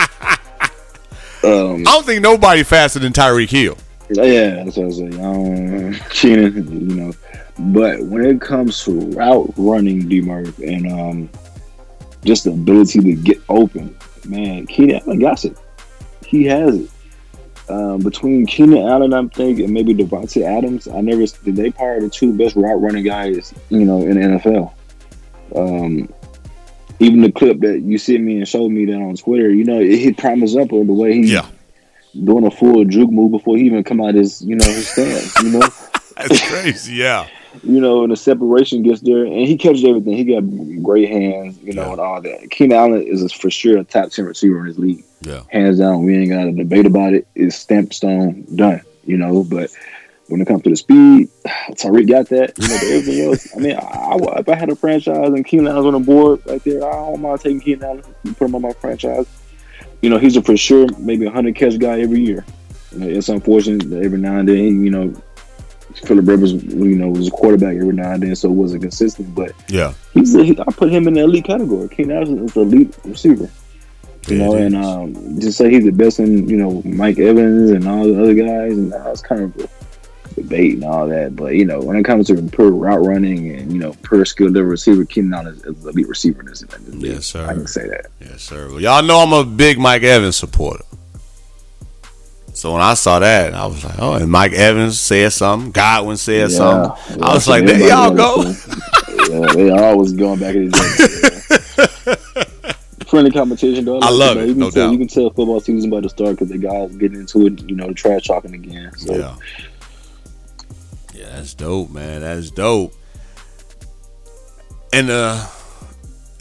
Um, 1.42 1.80
I 1.80 1.92
don't 1.92 2.04
think 2.04 2.20
nobody 2.20 2.62
faster 2.62 2.98
than 2.98 3.14
Tyreek 3.14 3.48
Hill. 3.48 3.76
yeah, 4.10 4.62
that's 4.62 4.76
what 4.76 4.88
I 4.88 4.90
say. 4.90 5.04
Um, 5.20 5.94
Keenan, 6.10 6.90
you 6.90 6.96
know, 6.96 7.12
but 7.58 8.02
when 8.02 8.26
it 8.26 8.40
comes 8.42 8.84
to 8.84 8.92
route 8.92 9.50
running, 9.56 10.06
D 10.06 10.20
Murph, 10.20 10.58
and 10.58 10.92
um, 10.92 11.30
just 12.24 12.44
the 12.44 12.50
ability 12.50 13.00
to 13.00 13.14
get 13.14 13.38
open, 13.48 13.96
man, 14.26 14.66
Keenan 14.66 15.00
Allen 15.06 15.18
got 15.18 15.44
it. 15.44 15.56
He 16.26 16.44
has 16.44 16.80
it. 16.80 16.90
Um, 17.70 18.00
between 18.00 18.46
Keenan 18.46 18.88
Allen, 18.88 19.14
I'm 19.14 19.30
thinking, 19.30 19.72
maybe 19.72 19.94
Davante 19.94 20.42
Adams. 20.42 20.88
I 20.88 21.00
never 21.02 21.24
did 21.24 21.54
they 21.54 21.70
probably 21.70 22.00
the 22.00 22.10
two 22.10 22.36
best 22.36 22.56
route 22.56 22.80
running 22.80 23.04
guys, 23.04 23.54
you 23.68 23.84
know, 23.84 24.02
in 24.02 24.20
the 24.20 24.38
NFL. 24.38 24.72
Um, 25.54 26.12
even 26.98 27.20
the 27.20 27.30
clip 27.30 27.60
that 27.60 27.82
you 27.82 27.96
sent 27.96 28.24
me 28.24 28.38
and 28.38 28.48
showed 28.48 28.70
me 28.70 28.86
that 28.86 28.96
on 28.96 29.14
Twitter, 29.14 29.50
you 29.50 29.62
know, 29.62 29.80
it, 29.80 29.98
he 29.98 30.12
primes 30.12 30.56
up 30.56 30.72
on 30.72 30.88
the 30.88 30.92
way 30.92 31.14
he 31.14 31.32
Yeah, 31.32 31.46
doing 32.24 32.44
a 32.44 32.50
full 32.50 32.84
juke 32.86 33.12
move 33.12 33.30
before 33.30 33.56
he 33.56 33.66
even 33.66 33.84
come 33.84 34.00
out 34.00 34.14
his, 34.14 34.42
you 34.42 34.56
know, 34.56 34.66
his 34.66 34.88
stance. 34.88 35.40
You 35.40 35.50
know, 35.50 35.68
that's 36.16 36.48
crazy. 36.48 36.94
Yeah, 36.94 37.28
you 37.62 37.80
know, 37.80 38.02
and 38.02 38.12
the 38.12 38.16
separation 38.16 38.82
gets 38.82 39.00
there, 39.00 39.24
and 39.24 39.34
he 39.34 39.56
catches 39.56 39.84
everything. 39.84 40.14
He 40.16 40.24
got 40.24 40.82
great 40.82 41.08
hands, 41.08 41.58
you 41.62 41.72
know, 41.72 41.86
Yeah. 41.86 41.92
and 41.92 42.00
all 42.00 42.20
that. 42.22 42.50
Keenan 42.50 42.76
Allen 42.78 43.02
is 43.02 43.32
for 43.32 43.50
sure 43.50 43.78
a 43.78 43.84
top 43.84 44.10
ten 44.10 44.24
receiver 44.26 44.60
in 44.60 44.66
his 44.66 44.78
league, 44.78 45.04
yeah, 45.22 45.42
hands 45.48 45.78
down. 45.78 46.04
We 46.04 46.16
ain't 46.16 46.30
got 46.30 46.46
a 46.46 46.52
debate 46.52 46.86
about 46.86 47.12
it. 47.14 47.26
It's 47.34 47.56
stamped 47.56 47.94
stone, 47.94 48.46
done. 48.54 48.82
You 49.04 49.16
know, 49.16 49.42
but 49.44 49.70
when 50.28 50.40
it 50.40 50.46
comes 50.46 50.62
to 50.62 50.70
the 50.70 50.76
speed, 50.76 51.28
Tyreek 51.72 52.08
got 52.08 52.28
that. 52.28 52.52
You 52.58 52.68
know, 52.68 52.74
but 52.74 52.84
everything 52.84 53.20
else. 53.26 53.48
I 53.56 53.58
mean, 53.60 53.76
I, 53.76 53.78
I- 53.80 54.38
if 54.40 54.48
I 54.48 54.54
had 54.54 54.68
a 54.70 54.76
franchise 54.76 55.28
and 55.28 55.44
Keenan 55.44 55.68
Allen's 55.68 55.86
on 55.86 55.92
the 55.94 55.98
board 56.00 56.40
right 56.46 56.62
there, 56.64 56.84
I 56.86 56.92
don't 56.92 57.20
mind 57.20 57.40
taking 57.40 57.60
Keenan 57.60 57.82
Allen 57.84 58.04
and 58.24 58.36
put 58.36 58.44
him 58.48 58.54
on 58.54 58.62
my 58.62 58.72
franchise. 58.74 59.26
You 60.02 60.08
know, 60.10 60.18
he's 60.18 60.36
a 60.36 60.42
for 60.42 60.56
sure 60.56 60.86
maybe 60.98 61.26
a 61.26 61.30
hundred 61.30 61.56
catch 61.56 61.78
guy 61.78 62.00
every 62.00 62.20
year. 62.20 62.44
You 62.92 62.98
know, 63.00 63.06
it's 63.08 63.28
unfortunate 63.28 63.88
that 63.90 64.02
every 64.02 64.18
now 64.18 64.36
and 64.38 64.48
then, 64.48 64.82
you 64.84 64.90
know, 64.90 65.12
Philip 66.04 66.26
Rivers, 66.26 66.52
you 66.52 66.96
know, 66.96 67.08
was 67.08 67.28
a 67.28 67.30
quarterback 67.30 67.76
every 67.76 67.92
now 67.92 68.12
and 68.12 68.22
then, 68.22 68.34
so 68.34 68.48
it 68.48 68.54
wasn't 68.54 68.82
consistent. 68.82 69.34
But 69.34 69.52
yeah. 69.68 69.92
he's, 70.14 70.34
a, 70.34 70.42
he, 70.44 70.58
I 70.58 70.64
put 70.72 70.90
him 70.90 71.06
in 71.08 71.14
the 71.14 71.20
elite 71.20 71.44
category. 71.44 71.88
Keenan 71.88 72.16
Allen 72.16 72.44
is 72.44 72.54
the 72.54 72.60
elite 72.60 72.96
receiver. 73.04 73.50
You 74.28 74.36
Yeah, 74.36 74.44
know, 74.46 74.54
and 74.54 74.76
um, 74.76 75.40
just 75.40 75.58
say 75.58 75.70
he's 75.70 75.84
the 75.84 75.92
best 75.92 76.20
in, 76.20 76.48
you 76.48 76.56
know, 76.56 76.82
Mike 76.84 77.18
Evans 77.18 77.70
and 77.70 77.86
all 77.88 78.04
the 78.04 78.20
other 78.20 78.34
guys, 78.34 78.72
and 78.72 78.92
that's 78.92 79.22
kind 79.22 79.42
of 79.42 79.56
a 79.56 79.68
debate 80.34 80.74
and 80.74 80.84
all 80.84 81.06
that. 81.08 81.36
But 81.36 81.54
you 81.54 81.64
know, 81.64 81.80
when 81.80 81.96
it 81.96 82.04
comes 82.04 82.26
to 82.28 82.42
pure 82.42 82.70
route 82.70 83.04
running 83.04 83.50
and 83.50 83.72
you 83.72 83.78
know, 83.78 83.94
pure 84.02 84.24
skill 84.24 84.48
level 84.48 84.64
receiver, 84.64 85.04
Keenan 85.04 85.34
Allen 85.34 85.54
is, 85.54 85.64
is 85.64 85.82
the 85.82 85.90
elite 85.90 86.08
receiver 86.08 86.40
in 86.40 86.46
this, 86.46 86.62
in 86.62 87.00
this. 87.00 87.10
Yes, 87.10 87.26
sir. 87.26 87.46
I 87.46 87.54
can 87.54 87.66
say 87.66 87.88
that. 87.88 88.06
Yes, 88.20 88.42
sir. 88.42 88.68
Well, 88.68 88.80
y'all 88.80 89.02
know 89.02 89.18
I'm 89.20 89.32
a 89.32 89.44
big 89.44 89.78
Mike 89.78 90.02
Evans 90.02 90.36
supporter. 90.36 90.84
So 92.60 92.74
when 92.74 92.82
I 92.82 92.92
saw 92.92 93.18
that, 93.20 93.54
I 93.54 93.64
was 93.64 93.82
like, 93.82 93.94
oh, 93.98 94.16
and 94.16 94.30
Mike 94.30 94.52
Evans 94.52 95.00
said 95.00 95.32
something. 95.32 95.70
Godwin 95.70 96.18
said 96.18 96.50
something. 96.50 97.18
Yeah, 97.18 97.26
I 97.26 97.32
was 97.32 97.48
like, 97.48 97.64
there 97.64 97.88
y'all 97.88 98.14
go. 98.14 98.42
yeah, 99.30 99.46
they 99.54 99.70
always 99.70 100.12
going 100.12 100.38
back 100.38 100.54
in 100.54 100.68
the 100.68 100.74
day. 102.58 103.04
Friendly 103.06 103.30
competition, 103.30 103.86
though. 103.86 104.00
I 104.00 104.10
love 104.10 104.36
but 104.36 104.44
it, 104.44 104.48
You 104.48 104.52
can 104.52 104.60
no 104.60 104.70
tell, 104.70 104.84
doubt. 104.88 104.92
You 104.92 104.98
can 104.98 105.08
tell 105.08 105.30
football 105.30 105.58
season 105.60 105.90
about 105.90 106.02
to 106.02 106.10
start 106.10 106.32
because 106.32 106.50
the 106.50 106.58
guys 106.58 106.94
getting 106.96 107.20
into 107.20 107.46
it. 107.46 107.62
You 107.62 107.76
know, 107.76 107.86
the 107.86 107.94
trash 107.94 108.26
talking 108.26 108.52
again. 108.52 108.92
So 108.98 109.14
Yeah. 109.14 109.36
Yeah, 111.14 111.30
that's 111.36 111.54
dope, 111.54 111.88
man. 111.88 112.20
That's 112.20 112.50
dope. 112.50 112.92
And 114.92 115.08
uh 115.08 115.46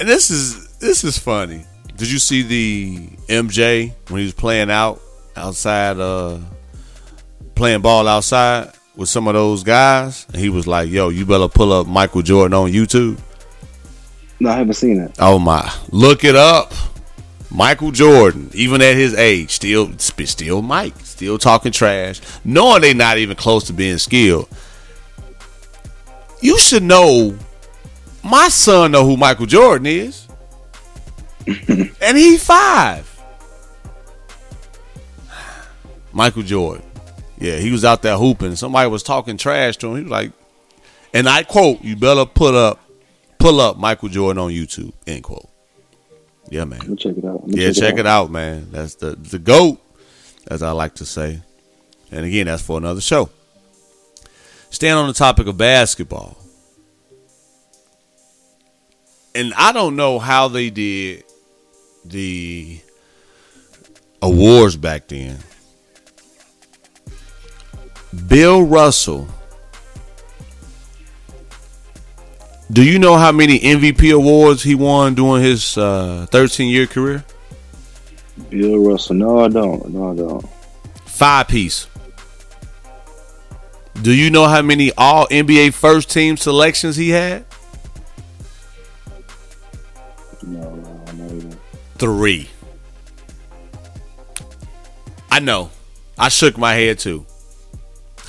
and 0.02 0.10
this 0.10 0.30
is 0.30 0.68
this 0.80 1.06
is 1.06 1.18
funny. 1.18 1.64
Did 1.96 2.12
you 2.12 2.20
see 2.20 2.42
the 2.42 3.08
MJ 3.30 3.94
when 4.10 4.20
he 4.20 4.26
was 4.26 4.34
playing 4.34 4.70
out 4.70 5.00
outside 5.40 6.00
uh 6.00 6.40
playing 7.56 7.82
ball 7.82 8.08
outside 8.08 8.72
with 8.96 9.10
some 9.10 9.28
of 9.28 9.34
those 9.34 9.64
guys? 9.64 10.26
And 10.34 10.38
he 10.38 10.50
was 10.50 10.68
like, 10.68 10.90
"Yo, 10.90 11.10
you 11.10 11.26
better 11.26 11.48
pull 11.48 11.74
up 11.74 11.88
Michael 11.88 12.22
Jordan 12.22 12.54
on 12.54 12.72
YouTube." 12.72 13.18
no, 14.40 14.50
I 14.50 14.56
haven't 14.56 14.74
seen 14.76 15.00
it. 15.00 15.16
Oh 15.20 15.40
my! 15.40 15.72
Look 15.92 16.24
it 16.24 16.36
up. 16.36 16.74
Michael 17.52 17.92
Jordan, 17.92 18.50
even 18.54 18.82
at 18.82 18.96
his 18.96 19.16
age, 19.16 19.52
still 19.52 19.92
still 19.98 20.62
Mike, 20.62 20.94
still 21.00 21.38
talking 21.38 21.72
trash, 21.72 22.22
knowing 22.46 22.82
they 22.82 22.94
not 22.94 23.18
even 23.18 23.36
close 23.36 23.64
to 23.66 23.74
being 23.74 23.98
skilled. 23.98 24.48
You 26.42 26.58
should 26.60 26.84
know. 26.84 27.38
My 28.24 28.50
son 28.50 28.92
know 28.92 29.06
who 29.06 29.18
Michael 29.18 29.46
Jordan 29.46 29.88
is, 29.88 30.28
and 31.48 32.18
he 32.18 32.38
five. 32.38 33.09
Michael 36.12 36.44
Jordan, 36.44 36.84
yeah, 37.40 37.58
he 37.58 37.72
was 37.72 37.86
out 37.86 38.02
there 38.02 38.18
hooping. 38.18 38.56
Somebody 38.56 38.90
was 38.90 39.04
talking 39.04 39.38
trash 39.38 39.78
to 39.78 39.88
him. 39.88 39.96
He 39.96 40.02
was 40.04 40.12
like, 40.12 40.32
and 41.14 41.28
I 41.28 41.44
quote, 41.44 41.82
"You 41.82 41.96
better 41.96 42.26
put 42.26 42.54
up, 42.54 42.80
pull 43.38 43.62
up 43.62 43.78
Michael 43.78 44.10
Jordan 44.10 44.42
on 44.42 44.52
YouTube." 44.52 44.94
End 45.08 45.24
quote. 45.24 45.50
Yeah, 46.50 46.66
man. 46.66 46.98
Check 46.98 47.18
it 47.18 47.26
out. 47.26 47.44
Yeah, 47.46 47.72
check 47.72 47.98
it 47.98 48.06
out, 48.06 48.32
man. 48.32 48.68
That's 48.72 48.96
the 48.96 49.16
the 49.16 49.40
goat, 49.40 49.80
as 50.48 50.62
I 50.62 50.72
like 50.72 50.96
to 50.96 51.06
say. 51.06 51.42
And 52.12 52.26
again, 52.26 52.48
that's 52.48 52.62
for 52.62 52.78
another 52.78 53.02
show. 53.02 53.30
Staying 54.72 54.94
on 54.94 55.08
the 55.08 55.14
topic 55.14 55.48
of 55.48 55.58
basketball, 55.58 56.38
and 59.34 59.54
I 59.56 59.72
don't 59.72 59.96
know 59.96 60.20
how 60.20 60.48
they 60.48 60.70
did 60.70 61.24
the 62.06 62.80
awards 64.22 64.76
back 64.76 65.08
then. 65.08 65.38
Bill 68.28 68.64
Russell. 68.64 69.28
Do 72.72 72.84
you 72.84 73.00
know 73.00 73.18
how 73.18 73.32
many 73.32 73.60
MVP 73.60 74.14
awards 74.14 74.64
he 74.64 74.76
won 74.76 75.16
during 75.16 75.44
his 75.44 75.78
uh, 75.78 76.28
13 76.30 76.70
year 76.70 76.86
career? 76.86 77.26
Bill 78.50 78.80
Russell. 78.80 79.16
No, 79.16 79.40
I 79.40 79.48
don't. 79.48 79.90
No, 79.90 80.12
I 80.12 80.16
don't. 80.16 80.50
Five 81.06 81.48
piece. 81.48 81.88
Do 84.02 84.14
you 84.14 84.30
know 84.30 84.48
how 84.48 84.62
many 84.62 84.92
all 84.98 85.28
NBA 85.28 85.74
first 85.74 86.10
team 86.10 86.38
selections 86.38 86.96
he 86.96 87.10
had? 87.10 87.46
No, 90.42 90.76
no, 90.76 91.04
I'm 91.08 91.18
not 91.18 91.32
even. 91.32 91.58
Three. 91.98 92.50
I 95.30 95.40
know. 95.40 95.70
I 96.18 96.30
shook 96.30 96.58
my 96.58 96.74
head 96.74 97.00
too. 97.00 97.26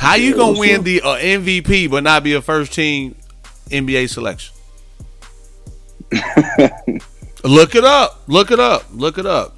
How 0.00 0.14
you 0.14 0.34
gonna 0.34 0.58
win 0.58 0.82
the 0.82 1.02
uh, 1.02 1.16
MVP 1.16 1.90
but 1.90 2.02
not 2.02 2.24
be 2.24 2.32
a 2.32 2.40
first 2.40 2.72
team 2.72 3.14
NBA 3.68 4.08
selection. 4.08 4.54
Look 7.44 7.74
it 7.74 7.84
up. 7.84 8.22
Look 8.26 8.50
it 8.50 8.58
up. 8.58 8.84
Look 8.94 9.18
it 9.18 9.26
up. 9.26 9.56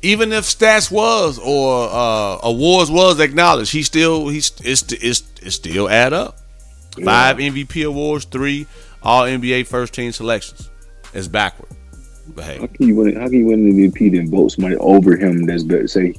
Even 0.00 0.32
if 0.32 0.44
stats 0.44 0.88
was 0.88 1.40
or 1.40 1.88
uh, 1.90 2.38
awards 2.44 2.92
was 2.92 3.18
acknowledged, 3.18 3.72
he 3.72 3.82
still 3.82 4.28
he's 4.28 4.52
it's 4.62 4.84
it's, 4.92 5.24
it's 5.42 5.56
still 5.56 5.88
add 5.88 6.12
up. 6.12 6.38
Five 7.04 7.38
MVP 7.38 7.84
awards, 7.84 8.24
three 8.26 8.68
All 9.02 9.24
NBA 9.24 9.66
first 9.66 9.94
team 9.94 10.12
selections. 10.12 10.70
It's 11.12 11.26
backward. 11.26 11.70
But 12.36 12.44
hey, 12.44 12.58
How 12.58 12.68
can 12.68 12.86
you 12.86 12.94
win? 12.94 13.16
How 13.16 13.26
can 13.26 13.38
you 13.40 13.46
win 13.46 13.66
an 13.66 13.90
MVP 13.90 14.12
then 14.12 14.30
vote 14.30 14.52
somebody 14.52 14.76
over 14.76 15.16
him 15.16 15.44
that's 15.44 15.64
better? 15.64 15.88
Say, 15.88 16.14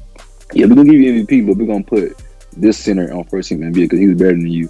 yeah, 0.52 0.66
we're 0.66 0.76
gonna 0.76 0.92
give 0.92 1.00
you 1.00 1.26
MVP, 1.26 1.48
but 1.48 1.56
we're 1.56 1.66
gonna 1.66 1.82
put 1.82 2.22
this 2.56 2.78
center 2.78 3.14
on 3.14 3.24
first 3.26 3.50
team 3.50 3.60
NBA 3.60 3.74
because 3.74 4.00
he 4.00 4.08
was 4.08 4.18
better 4.18 4.32
than 4.32 4.48
you. 4.48 4.70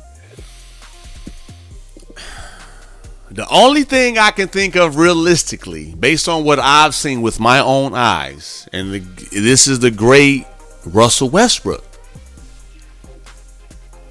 The 3.33 3.47
only 3.49 3.83
thing 3.83 4.19
I 4.19 4.29
can 4.29 4.47
think 4.47 4.75
of 4.75 4.97
realistically, 4.97 5.95
based 5.95 6.27
on 6.29 6.43
what 6.43 6.59
I've 6.59 6.93
seen 6.93 7.23
with 7.23 7.39
my 7.39 7.59
own 7.59 7.95
eyes, 7.95 8.69
and 8.71 8.93
the, 8.93 8.99
this 9.31 9.67
is 9.67 9.79
the 9.79 9.89
great 9.89 10.45
Russell 10.85 11.29
Westbrook. 11.29 11.83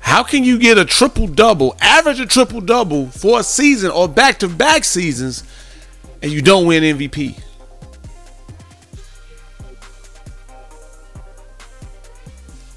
How 0.01 0.25
can 0.25 0.43
you 0.43 0.59
get 0.59 0.77
a 0.77 0.85
triple 0.85 1.29
double, 1.29 1.77
average 1.81 2.19
a 2.19 2.27
triple 2.27 2.61
double 2.61 3.07
for 3.07 3.39
a 3.39 3.45
season 3.45 3.93
or 3.93 4.09
back 4.09 4.41
to 4.41 4.49
back 4.49 4.83
seasons, 4.83 5.45
and 6.21 6.33
you 6.33 6.43
don't 6.43 6.67
win 6.67 6.83
MVP? 6.83 7.41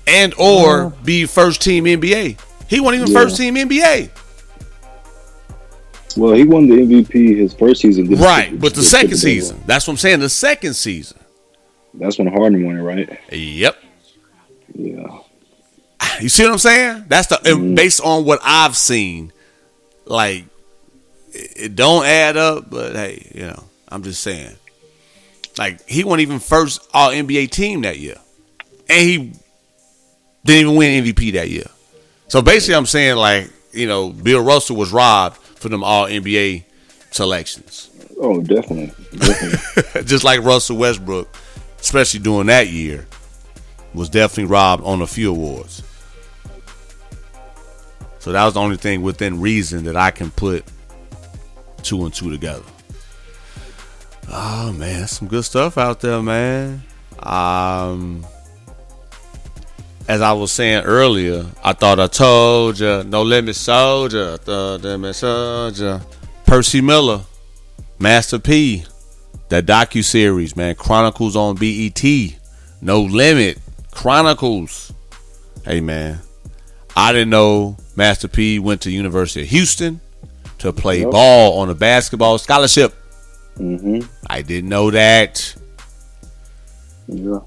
And 0.07 0.33
or 0.35 0.81
oh. 0.81 0.93
be 1.03 1.25
first 1.25 1.61
team 1.61 1.85
NBA. 1.85 2.39
He 2.67 2.79
wasn't 2.79 3.01
even 3.01 3.13
Yeah. 3.13 3.21
first 3.21 3.37
team 3.37 3.55
NBA. 3.55 4.09
Well, 6.17 6.33
he 6.33 6.43
won 6.43 6.67
the 6.67 6.75
MVP 6.75 7.35
his 7.35 7.53
first 7.53 7.81
season. 7.81 8.07
This- 8.07 8.19
Right, 8.19 8.57
but 8.57 8.73
the 8.73 8.81
this 8.81 8.91
second 8.91 9.09
triple-double. 9.09 9.41
season. 9.41 9.63
That's 9.65 9.87
what 9.87 9.93
I'm 9.93 9.97
saying. 9.97 10.19
The 10.19 10.29
second 10.29 10.73
season. 10.75 11.19
That's 11.93 12.17
when 12.17 12.27
Harden 12.27 12.65
won 12.65 12.77
it, 12.77 12.81
right? 12.81 13.19
Yep. 13.31 13.77
Yeah. 14.73 15.07
You 16.21 16.29
see 16.29 16.43
what 16.43 16.53
I'm 16.53 16.59
saying? 16.59 17.05
That's 17.09 17.27
the 17.27 17.37
and 17.39 17.57
mm-hmm. 17.57 17.75
based 17.75 17.99
on 17.99 18.23
what 18.23 18.39
I've 18.43 18.77
seen. 18.77 19.33
Like 20.05 20.45
it, 21.33 21.51
it 21.55 21.75
don't 21.75 22.05
add 22.05 22.37
up, 22.37 22.69
but 22.69 22.95
hey, 22.95 23.29
you 23.33 23.47
know, 23.47 23.63
I'm 23.89 24.03
just 24.03 24.21
saying. 24.21 24.55
Like 25.57 25.85
he 25.89 26.03
wasn't 26.05 26.21
even 26.21 26.39
first 26.39 26.87
all 26.93 27.09
NBA 27.09 27.49
team 27.51 27.81
that 27.81 27.99
year. 27.99 28.15
And 28.87 29.09
he 29.09 29.33
didn't 30.45 30.61
even 30.61 30.75
win 30.75 31.03
MVP 31.03 31.33
that 31.33 31.49
year. 31.49 31.65
So 32.27 32.41
basically 32.41 32.75
I'm 32.75 32.85
saying 32.85 33.17
like, 33.17 33.51
you 33.71 33.87
know, 33.87 34.11
Bill 34.11 34.43
Russell 34.43 34.77
was 34.77 34.91
robbed 34.93 35.37
for 35.37 35.69
them 35.69 35.83
all 35.83 36.07
NBA 36.07 36.63
selections. 37.11 37.89
Oh, 38.19 38.41
definitely, 38.41 38.93
definitely. 39.17 40.03
just 40.05 40.23
like 40.23 40.41
Russell 40.41 40.77
Westbrook, 40.77 41.27
especially 41.79 42.21
during 42.21 42.47
that 42.47 42.69
year, 42.69 43.05
was 43.93 44.09
definitely 44.09 44.45
robbed 44.45 44.83
on 44.83 45.01
a 45.01 45.07
few 45.07 45.31
awards. 45.31 45.83
So 48.19 48.31
that 48.31 48.45
was 48.45 48.53
the 48.53 48.61
only 48.61 48.77
thing 48.77 49.01
within 49.01 49.41
reason 49.41 49.83
that 49.85 49.95
I 49.95 50.11
can 50.11 50.31
put 50.31 50.63
two 51.83 52.05
and 52.05 52.13
two 52.13 52.31
together. 52.31 52.63
Oh 54.31 54.73
man, 54.73 55.07
some 55.07 55.27
good 55.27 55.43
stuff 55.43 55.77
out 55.77 55.99
there, 56.01 56.21
man. 56.21 56.83
Um, 57.19 58.25
as 60.07 60.21
I 60.21 60.33
was 60.33 60.51
saying 60.51 60.83
earlier, 60.83 61.45
I 61.63 61.73
thought 61.73 61.99
I 61.99 62.07
told 62.07 62.79
you, 62.79 63.03
no 63.03 63.21
limit 63.23 63.55
soldier, 63.55 64.37
I 64.47 64.75
limit 64.75 65.15
soldier. 65.15 66.01
Percy 66.45 66.81
Miller, 66.81 67.21
Master 67.97 68.37
P, 68.39 68.85
that 69.49 69.65
docu 69.65 70.03
series, 70.03 70.55
man, 70.55 70.75
Chronicles 70.75 71.35
on 71.35 71.55
BET, 71.55 72.03
No 72.81 73.01
Limit, 73.01 73.59
Chronicles. 73.91 74.93
Hey, 75.63 75.81
man, 75.81 76.19
I 76.95 77.11
didn't 77.11 77.31
know 77.31 77.77
Master 77.95 78.27
P 78.27 78.59
went 78.59 78.81
to 78.81 78.91
University 78.91 79.41
of 79.41 79.47
Houston 79.49 80.01
to 80.59 80.71
play 80.71 81.01
Yep. 81.01 81.11
ball 81.11 81.59
on 81.59 81.69
a 81.69 81.75
basketball 81.75 82.37
scholarship. 82.37 82.93
hmm 83.57 84.01
I 84.27 84.41
didn't 84.43 84.69
know 84.69 84.91
that. 84.91 85.55
Yeah. 87.07 87.39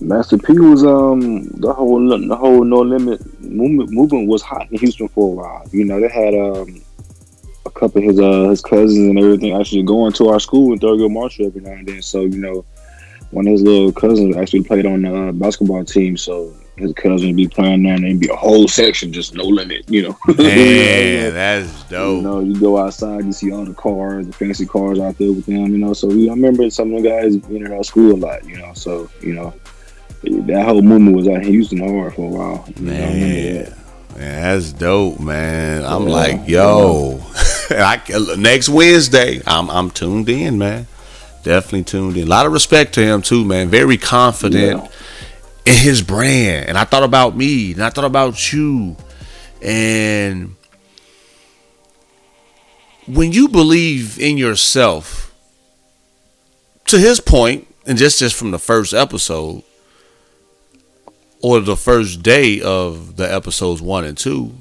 Master 0.00 0.38
P 0.38 0.58
was 0.58 0.84
um 0.84 1.44
the 1.60 1.72
whole 1.72 2.08
the 2.08 2.36
whole 2.36 2.64
no 2.64 2.80
limit 2.80 3.20
movement 3.40 3.90
movement 3.90 4.28
was 4.28 4.42
hot 4.42 4.70
in 4.70 4.78
Houston 4.78 5.08
for 5.08 5.32
a 5.32 5.34
while. 5.34 5.68
You 5.70 5.84
know 5.84 6.00
they 6.00 6.08
had 6.08 6.34
um 6.34 6.82
a 7.66 7.70
couple 7.70 7.98
of 7.98 8.04
his 8.04 8.18
uh 8.18 8.48
his 8.48 8.60
cousins 8.60 9.08
and 9.08 9.18
everything 9.18 9.54
actually 9.54 9.82
going 9.82 10.12
to 10.14 10.28
our 10.28 10.40
school 10.40 10.72
in 10.72 10.78
Thurgood 10.78 11.12
Marshall 11.12 11.46
every 11.46 11.60
now 11.60 11.72
and 11.72 11.86
then. 11.86 12.02
So 12.02 12.22
you 12.22 12.38
know 12.38 12.64
one 13.32 13.46
of 13.46 13.52
his 13.52 13.62
little 13.62 13.92
cousins 13.92 14.36
actually 14.36 14.62
played 14.62 14.86
on 14.86 15.02
the 15.02 15.14
uh, 15.14 15.32
basketball 15.32 15.84
team. 15.84 16.16
So 16.16 16.54
his 16.76 16.92
cousin 16.92 17.28
would 17.28 17.36
be 17.36 17.48
playing 17.48 17.82
there 17.82 17.94
and 17.94 18.04
there'd 18.04 18.20
be 18.20 18.28
a 18.28 18.36
whole 18.36 18.68
section 18.68 19.12
just 19.12 19.34
no 19.34 19.44
limit. 19.44 19.88
You 19.90 20.02
know. 20.02 20.18
Man, 20.38 21.32
that's 21.32 21.82
dope. 21.84 22.16
You 22.16 22.22
know, 22.22 22.40
you 22.40 22.58
go 22.58 22.78
outside, 22.78 23.24
you 23.24 23.32
see 23.32 23.50
all 23.52 23.64
the 23.64 23.74
cars, 23.74 24.26
the 24.26 24.32
fancy 24.32 24.66
cars 24.66 24.98
out 24.98 25.18
there 25.18 25.32
with 25.32 25.46
them, 25.46 25.66
you 25.66 25.78
know. 25.78 25.92
So 25.92 26.08
we, 26.08 26.28
I 26.28 26.32
remember 26.32 26.68
some 26.70 26.94
of 26.94 27.02
the 27.02 27.08
guys 27.08 27.36
being 27.36 27.64
in 27.64 27.72
our 27.72 27.84
school 27.84 28.12
a 28.12 28.16
lot, 28.16 28.44
you 28.46 28.58
know. 28.58 28.72
So, 28.74 29.10
you 29.20 29.34
know, 29.34 29.54
that 30.24 30.64
whole 30.66 30.82
movement 30.82 31.16
was 31.16 31.26
out 31.28 31.36
in 31.36 31.44
Houston 31.44 31.78
hard 31.78 32.14
for 32.14 32.22
a 32.26 32.28
while. 32.28 32.64
You 32.68 32.74
I 32.76 32.90
remember 32.90 32.92
Man, 33.16 33.64
that. 33.64 34.16
man, 34.18 34.42
that's 34.58 34.72
dope, 34.72 35.20
man. 35.20 35.84
I'm 35.84 36.06
Yeah, 36.08 36.14
like, 36.14 36.48
yo, 36.48 37.20
I, 37.70 38.00
next 38.38 38.68
Wednesday, 38.68 39.40
I'm 39.46 39.68
I'm 39.70 39.90
tuned 39.90 40.28
in, 40.28 40.58
man. 40.58 40.86
Definitely 41.42 41.84
tuned 41.84 42.16
in. 42.16 42.24
A 42.28 42.30
lot 42.30 42.46
of 42.46 42.52
respect 42.52 42.94
to 42.94 43.02
him 43.02 43.20
too, 43.22 43.44
man. 43.44 43.68
Very 43.68 43.96
confident 43.96 44.82
Yeah. 45.66 45.72
in 45.72 45.78
his 45.80 46.00
brand. 46.02 46.68
And 46.68 46.78
I 46.78 46.84
thought 46.84 47.02
about 47.02 47.36
me, 47.36 47.72
and 47.72 47.82
I 47.82 47.90
thought 47.90 48.04
about 48.04 48.52
you, 48.52 48.96
and 49.60 50.54
when 53.06 53.32
you 53.32 53.48
believe 53.48 54.18
in 54.20 54.38
yourself, 54.38 55.34
to 56.86 56.98
his 56.98 57.18
point, 57.20 57.66
and 57.86 57.98
just 57.98 58.18
just 58.20 58.36
from 58.36 58.52
the 58.52 58.58
first 58.60 58.94
episode 58.94 59.64
or 61.42 61.60
the 61.60 61.76
first 61.76 62.22
day 62.22 62.60
of 62.60 63.16
the 63.16 63.32
episodes 63.32 63.82
one 63.82 64.04
and 64.04 64.16
two, 64.16 64.52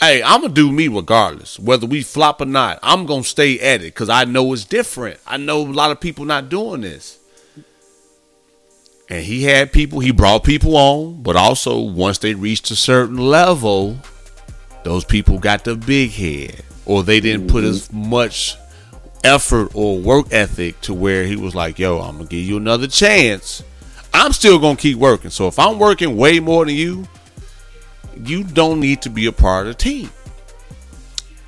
hey, 0.00 0.22
I'm 0.22 0.42
gonna 0.42 0.52
do 0.52 0.72
me 0.72 0.88
regardless, 0.88 1.58
whether 1.58 1.86
we 1.86 2.02
flop 2.02 2.40
or 2.40 2.46
not. 2.46 2.78
I'm 2.82 3.06
gonna 3.06 3.24
stay 3.24 3.60
at 3.60 3.80
it 3.80 3.94
because 3.94 4.08
I 4.08 4.24
know 4.24 4.52
it's 4.52 4.64
different. 4.64 5.20
I 5.26 5.36
know 5.36 5.62
a 5.62 5.68
lot 5.68 5.90
of 5.90 6.00
people 6.00 6.24
not 6.24 6.48
doing 6.48 6.80
this. 6.80 7.18
And 9.08 9.24
he 9.24 9.42
had 9.42 9.72
people, 9.72 10.00
he 10.00 10.12
brought 10.12 10.44
people 10.44 10.76
on, 10.76 11.22
but 11.22 11.36
also 11.36 11.80
once 11.80 12.18
they 12.18 12.34
reached 12.34 12.70
a 12.70 12.76
certain 12.76 13.18
level, 13.18 13.96
those 14.84 15.04
people 15.04 15.38
got 15.38 15.64
the 15.64 15.74
big 15.74 16.10
head, 16.12 16.62
or 16.86 17.02
they 17.02 17.20
didn't 17.20 17.48
put 17.48 17.64
as 17.64 17.88
mm-hmm. 17.88 18.10
much 18.10 18.56
effort 19.24 19.70
or 19.74 19.98
work 19.98 20.26
ethic 20.32 20.80
to 20.82 20.94
where 20.94 21.24
he 21.24 21.36
was 21.36 21.54
like, 21.54 21.78
"Yo, 21.78 21.98
I'm 21.98 22.16
gonna 22.16 22.28
give 22.28 22.44
you 22.44 22.56
another 22.56 22.86
chance. 22.86 23.62
I'm 24.12 24.32
still 24.32 24.58
gonna 24.58 24.76
keep 24.76 24.98
working. 24.98 25.30
So 25.30 25.46
if 25.48 25.58
I'm 25.58 25.78
working 25.78 26.16
way 26.16 26.40
more 26.40 26.64
than 26.64 26.74
you, 26.74 27.06
you 28.24 28.44
don't 28.44 28.80
need 28.80 29.02
to 29.02 29.10
be 29.10 29.26
a 29.26 29.32
part 29.32 29.66
of 29.66 29.76
the 29.76 29.82
team." 29.82 30.10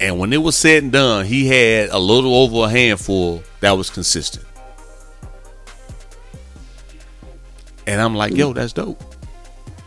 And 0.00 0.18
when 0.18 0.32
it 0.32 0.42
was 0.42 0.56
said 0.56 0.82
and 0.82 0.92
done, 0.92 1.24
he 1.26 1.46
had 1.46 1.90
a 1.90 1.98
little 1.98 2.34
over 2.34 2.66
a 2.66 2.68
handful 2.68 3.42
that 3.60 3.72
was 3.72 3.88
consistent. 3.88 4.44
And 7.86 8.00
I'm 8.00 8.14
like, 8.14 8.34
yo, 8.34 8.52
that's 8.52 8.72
dope. 8.72 9.00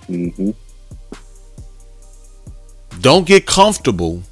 hmm 0.07 0.51
Don't 3.01 3.27
get 3.27 3.45
comfortable 3.45 4.23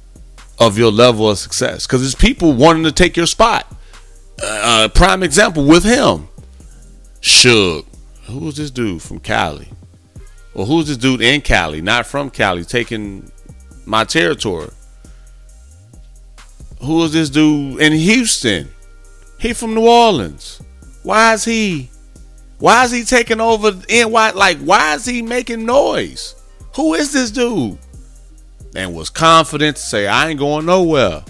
of 0.58 0.78
your 0.78 0.90
level 0.90 1.28
of 1.28 1.38
success 1.38 1.86
because 1.86 2.00
there's 2.00 2.14
people 2.14 2.52
wanting 2.54 2.84
to 2.84 2.92
take 2.92 3.16
your 3.16 3.26
spot. 3.26 3.66
Uh, 4.42 4.88
prime 4.94 5.22
example 5.22 5.66
with 5.66 5.84
him, 5.84 6.28
Suge. 7.20 7.84
Who 8.26 8.38
was 8.40 8.56
this 8.56 8.70
dude 8.70 9.02
from 9.02 9.20
Cali? 9.20 9.68
Or 10.54 10.64
who's 10.66 10.86
this 10.86 10.96
dude 10.96 11.20
in 11.20 11.40
Cali, 11.40 11.82
not 11.82 12.06
from 12.06 12.30
Cali, 12.30 12.64
taking 12.64 13.30
my 13.86 14.04
territory? 14.04 14.70
Who 16.80 17.04
is 17.04 17.12
this 17.12 17.30
dude 17.30 17.80
in 17.80 17.92
Houston? 17.92 18.68
He 19.38 19.52
from 19.52 19.74
New 19.74 19.86
Orleans. 19.86 20.62
Why 21.02 21.34
is 21.34 21.44
he? 21.44 21.90
Why 22.58 22.84
is 22.84 22.92
he 22.92 23.04
taking 23.04 23.40
over 23.40 23.72
NY? 23.90 24.30
Like, 24.30 24.58
why 24.58 24.94
is 24.94 25.04
he 25.04 25.20
making 25.20 25.66
noise? 25.66 26.34
Who 26.76 26.94
is 26.94 27.12
this 27.12 27.30
dude? 27.30 27.78
And 28.74 28.94
was 28.94 29.10
confident 29.10 29.76
to 29.76 29.82
say, 29.82 30.06
I 30.06 30.30
ain't 30.30 30.38
going 30.38 30.66
nowhere. 30.66 31.24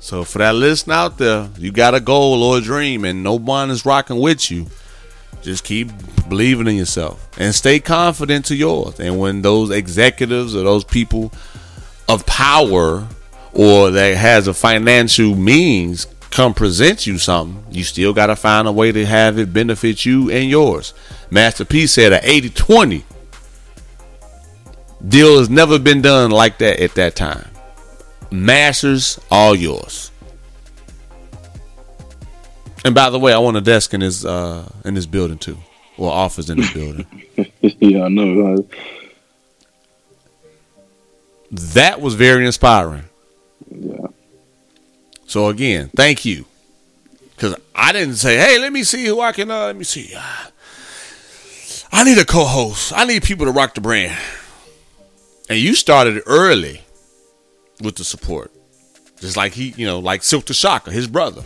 So 0.00 0.24
for 0.24 0.38
that 0.38 0.54
listener 0.54 0.94
out 0.94 1.18
there, 1.18 1.48
you 1.58 1.70
got 1.70 1.94
a 1.94 2.00
goal 2.00 2.42
or 2.42 2.58
a 2.58 2.60
dream 2.60 3.04
and 3.04 3.22
no 3.22 3.34
one 3.34 3.70
is 3.70 3.84
rocking 3.84 4.18
with 4.18 4.50
you. 4.50 4.66
Just 5.42 5.62
keep 5.62 5.90
believing 6.28 6.66
in 6.66 6.76
yourself 6.76 7.28
and 7.38 7.54
stay 7.54 7.80
confident 7.80 8.46
to 8.46 8.56
yours. 8.56 8.98
And 8.98 9.18
when 9.18 9.42
those 9.42 9.70
executives 9.70 10.56
or 10.56 10.62
those 10.64 10.84
people 10.84 11.32
of 12.08 12.24
power 12.26 13.06
or 13.52 13.90
that 13.90 14.16
has 14.16 14.48
a 14.48 14.54
financial 14.54 15.34
means 15.34 16.06
come 16.30 16.54
present 16.54 17.06
you 17.06 17.18
something, 17.18 17.62
you 17.70 17.84
still 17.84 18.14
got 18.14 18.26
to 18.26 18.36
find 18.36 18.66
a 18.66 18.72
way 18.72 18.92
to 18.92 19.04
have 19.04 19.38
it 19.38 19.52
benefit 19.52 20.06
you 20.06 20.30
and 20.30 20.48
yours. 20.48 20.94
Master 21.30 21.64
P 21.64 21.86
said 21.86 22.12
a 22.12 22.28
80 22.28 22.50
20 22.50 23.04
deal 25.06 25.38
has 25.38 25.50
never 25.50 25.78
been 25.78 26.00
done 26.02 26.30
like 26.30 26.58
that 26.58 26.80
at 26.80 26.94
that 26.94 27.16
time. 27.16 27.49
Masters, 28.30 29.18
all 29.30 29.54
yours. 29.54 30.10
And 32.84 32.94
by 32.94 33.10
the 33.10 33.18
way, 33.18 33.32
I 33.32 33.38
want 33.38 33.56
a 33.56 33.60
desk 33.60 33.92
in 33.94 34.00
this 34.00 34.24
uh 34.24 34.70
in 34.84 34.94
this 34.94 35.06
building 35.06 35.38
too, 35.38 35.58
or 35.98 36.10
office 36.10 36.48
in 36.48 36.58
this 36.58 36.72
building. 36.74 37.06
yeah, 37.60 38.04
I 38.04 38.08
know. 38.08 38.64
that 41.50 42.00
was 42.00 42.14
very 42.14 42.46
inspiring. 42.46 43.04
Yeah. 43.70 44.06
So 45.26 45.48
again, 45.48 45.90
thank 45.94 46.24
you. 46.24 46.46
Cause 47.36 47.54
I 47.74 47.92
didn't 47.92 48.16
say, 48.16 48.36
hey, 48.36 48.58
let 48.58 48.72
me 48.72 48.82
see 48.82 49.06
who 49.06 49.20
I 49.20 49.32
can 49.32 49.50
uh, 49.50 49.66
let 49.66 49.76
me 49.76 49.84
see. 49.84 50.14
I 51.92 52.04
need 52.04 52.18
a 52.18 52.24
co-host. 52.24 52.92
I 52.94 53.04
need 53.04 53.22
people 53.22 53.46
to 53.46 53.52
rock 53.52 53.74
the 53.74 53.80
brand. 53.80 54.16
And 55.48 55.58
you 55.58 55.74
started 55.74 56.22
early 56.26 56.82
with 57.80 57.96
the 57.96 58.04
support. 58.04 58.52
Just 59.20 59.36
like 59.36 59.52
he, 59.52 59.74
you 59.76 59.86
know, 59.86 59.98
like 59.98 60.22
Silk 60.22 60.46
the 60.46 60.54
Shocker, 60.54 60.90
his 60.90 61.06
brother. 61.06 61.42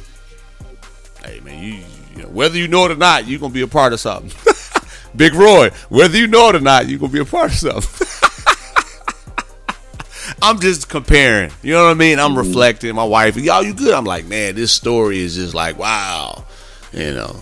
Hey 1.24 1.40
man, 1.40 1.62
you, 1.62 1.80
you 2.14 2.22
know, 2.22 2.28
whether 2.28 2.56
you 2.56 2.68
know 2.68 2.86
it 2.86 2.92
or 2.92 2.96
not, 2.96 3.26
you're 3.26 3.40
gonna 3.40 3.52
be 3.52 3.62
a 3.62 3.66
part 3.66 3.92
of 3.92 4.00
something. 4.00 4.30
Big 5.16 5.34
Roy, 5.34 5.70
whether 5.88 6.16
you 6.16 6.26
know 6.26 6.50
it 6.50 6.56
or 6.56 6.60
not, 6.60 6.88
you're 6.88 6.98
gonna 6.98 7.12
be 7.12 7.20
a 7.20 7.24
part 7.24 7.50
of 7.50 7.56
something. 7.56 8.06
I'm 10.42 10.60
just 10.60 10.88
comparing. 10.88 11.50
You 11.62 11.72
know 11.72 11.84
what 11.84 11.90
I 11.90 11.94
mean? 11.94 12.18
I'm 12.18 12.30
mm-hmm. 12.30 12.38
reflecting. 12.38 12.94
My 12.94 13.04
wife, 13.04 13.36
y'all, 13.36 13.62
you 13.62 13.74
good? 13.74 13.94
I'm 13.94 14.04
like, 14.04 14.26
man, 14.26 14.54
this 14.54 14.72
story 14.72 15.20
is 15.20 15.36
just 15.36 15.54
like, 15.54 15.78
wow. 15.78 16.44
You 16.92 17.14
know. 17.14 17.40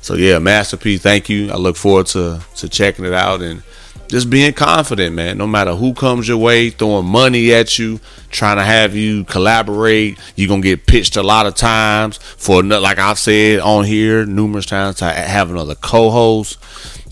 So 0.00 0.14
yeah, 0.14 0.38
Master 0.38 0.76
P, 0.76 0.98
thank 0.98 1.28
you. 1.28 1.50
I 1.50 1.56
look 1.56 1.76
forward 1.76 2.06
to 2.08 2.40
to 2.56 2.68
checking 2.68 3.04
it 3.04 3.12
out 3.12 3.42
and 3.42 3.62
just 4.08 4.30
being 4.30 4.52
confident, 4.52 5.14
man. 5.14 5.38
No 5.38 5.46
matter 5.46 5.74
who 5.74 5.94
comes 5.94 6.28
your 6.28 6.38
way, 6.38 6.70
throwing 6.70 7.06
money 7.06 7.52
at 7.52 7.78
you, 7.78 8.00
trying 8.30 8.56
to 8.56 8.62
have 8.62 8.94
you 8.94 9.24
collaborate, 9.24 10.18
you're 10.36 10.48
gonna 10.48 10.62
get 10.62 10.86
pitched 10.86 11.16
a 11.16 11.22
lot 11.22 11.46
of 11.46 11.54
times 11.54 12.18
for 12.18 12.62
like 12.62 12.98
I've 12.98 13.18
said 13.18 13.60
on 13.60 13.84
here 13.84 14.24
numerous 14.24 14.66
times 14.66 14.96
to 14.96 15.06
have 15.06 15.50
another 15.50 15.74
co-host 15.74 16.58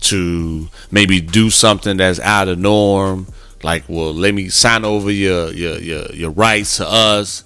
to 0.03 0.69
maybe 0.91 1.21
do 1.21 1.51
something 1.51 1.97
that's 1.97 2.21
out 2.21 2.49
of 2.49 2.59
norm. 2.59 3.27
Like, 3.63 3.85
well, 3.89 4.13
let 4.13 4.35
me 4.35 4.49
sign 4.49 4.85
over 4.85 5.11
your 5.11 5.51
your 5.53 5.79
your, 5.79 6.07
your 6.13 6.31
rights 6.31 6.77
to 6.77 6.89
us. 6.89 7.45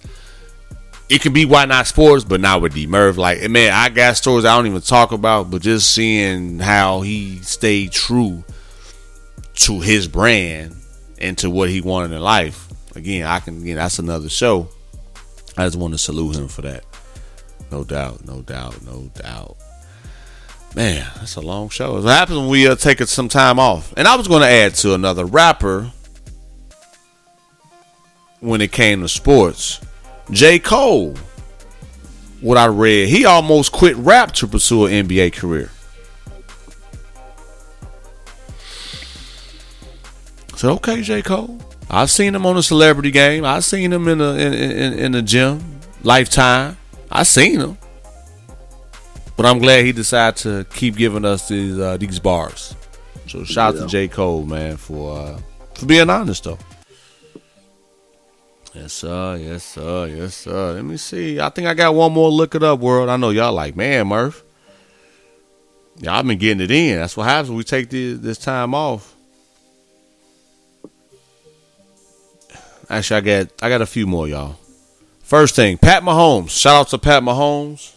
It 1.08 1.22
could 1.22 1.32
be 1.32 1.46
why 1.46 1.64
not 1.64 1.86
sports, 1.86 2.22
but 2.24 2.40
not 2.40 2.60
with 2.60 2.74
D 2.74 2.86
Murph. 2.86 3.16
Like, 3.16 3.48
man, 3.48 3.72
I 3.72 3.88
got 3.88 4.18
stories 4.18 4.44
I 4.44 4.54
don't 4.54 4.66
even 4.66 4.82
talk 4.82 5.12
about, 5.12 5.50
but 5.50 5.62
just 5.62 5.90
seeing 5.94 6.58
how 6.58 7.00
he 7.00 7.38
stayed 7.38 7.92
true 7.92 8.44
to 9.58 9.80
his 9.80 10.08
brand 10.08 10.76
and 11.20 11.36
to 11.38 11.50
what 11.50 11.68
he 11.68 11.80
wanted 11.80 12.14
in 12.14 12.22
life. 12.22 12.68
Again, 12.96 13.26
I 13.26 13.40
can 13.40 13.62
again 13.62 13.76
that's 13.76 13.98
another 13.98 14.28
show. 14.28 14.68
I 15.56 15.66
just 15.66 15.76
want 15.76 15.94
to 15.94 15.98
salute 15.98 16.36
him 16.36 16.48
for 16.48 16.62
that. 16.62 16.84
No 17.70 17.84
doubt, 17.84 18.24
no 18.24 18.42
doubt, 18.42 18.82
no 18.84 19.10
doubt. 19.14 19.56
Man, 20.74 21.06
that's 21.16 21.36
a 21.36 21.40
long 21.40 21.68
show. 21.70 21.94
What 21.94 22.04
happens 22.04 22.38
when 22.38 22.48
we 22.48 22.68
uh, 22.68 22.76
take 22.76 23.00
some 23.02 23.28
time 23.28 23.58
off? 23.58 23.92
And 23.96 24.06
I 24.06 24.16
was 24.16 24.28
going 24.28 24.42
to 24.42 24.48
add 24.48 24.74
to 24.76 24.94
another 24.94 25.24
rapper 25.24 25.90
when 28.40 28.60
it 28.60 28.70
came 28.70 29.00
to 29.00 29.08
sports. 29.08 29.80
J. 30.30 30.58
Cole, 30.58 31.14
what 32.40 32.58
I 32.58 32.66
read, 32.66 33.08
he 33.08 33.24
almost 33.24 33.72
quit 33.72 33.96
rap 33.96 34.32
to 34.32 34.46
pursue 34.46 34.86
an 34.86 35.08
NBA 35.08 35.32
career. 35.32 35.70
Said, 40.58 40.70
okay, 40.70 41.02
J. 41.02 41.22
Cole. 41.22 41.58
I've 41.88 42.10
seen 42.10 42.34
him 42.34 42.44
on 42.44 42.56
a 42.56 42.62
celebrity 42.62 43.10
game. 43.10 43.44
I've 43.44 43.64
seen 43.64 43.92
him 43.92 44.08
in 44.08 44.20
a 44.20 44.32
in, 44.32 44.52
in, 44.52 44.92
in 44.98 45.12
the 45.12 45.22
gym, 45.22 45.80
lifetime. 46.02 46.76
I 47.10 47.22
seen 47.22 47.60
him. 47.60 47.78
But 49.36 49.46
I'm 49.46 49.60
glad 49.60 49.84
he 49.84 49.92
decided 49.92 50.36
to 50.42 50.66
keep 50.74 50.96
giving 50.96 51.24
us 51.24 51.48
these 51.48 51.78
uh, 51.78 51.96
these 51.96 52.18
bars. 52.18 52.74
So 53.28 53.44
shout 53.44 53.74
yeah. 53.74 53.80
out 53.80 53.84
to 53.84 53.90
J. 53.90 54.08
Cole, 54.08 54.44
man, 54.44 54.76
for 54.76 55.18
uh, 55.18 55.40
for 55.74 55.86
being 55.86 56.10
honest 56.10 56.44
though. 56.44 56.58
Yes, 58.74 58.92
sir. 58.92 59.36
Yes, 59.36 59.64
sir. 59.64 60.06
Yes, 60.06 60.34
sir. 60.34 60.72
Let 60.74 60.84
me 60.84 60.96
see. 60.96 61.40
I 61.40 61.48
think 61.50 61.68
I 61.68 61.74
got 61.74 61.94
one 61.94 62.12
more 62.12 62.30
look 62.30 62.54
it 62.54 62.62
up, 62.62 62.80
world. 62.80 63.08
I 63.08 63.16
know 63.16 63.30
y'all 63.30 63.52
like, 63.52 63.76
man, 63.76 64.08
Murph. 64.08 64.44
Y'all 66.00 66.22
been 66.22 66.38
getting 66.38 66.60
it 66.60 66.70
in. 66.70 66.98
That's 66.98 67.16
what 67.16 67.24
happens 67.24 67.48
when 67.48 67.58
we 67.58 67.64
take 67.64 67.90
this, 67.90 68.18
this 68.18 68.38
time 68.38 68.74
off. 68.74 69.16
Actually, 72.90 73.16
I 73.16 73.20
got 73.20 73.52
I 73.62 73.68
got 73.68 73.82
a 73.82 73.86
few 73.86 74.06
more, 74.06 74.26
y'all. 74.28 74.56
First 75.22 75.56
thing, 75.56 75.76
Pat 75.76 76.02
Mahomes. 76.02 76.50
Shout 76.50 76.80
out 76.80 76.88
to 76.88 76.98
Pat 76.98 77.22
Mahomes. 77.22 77.94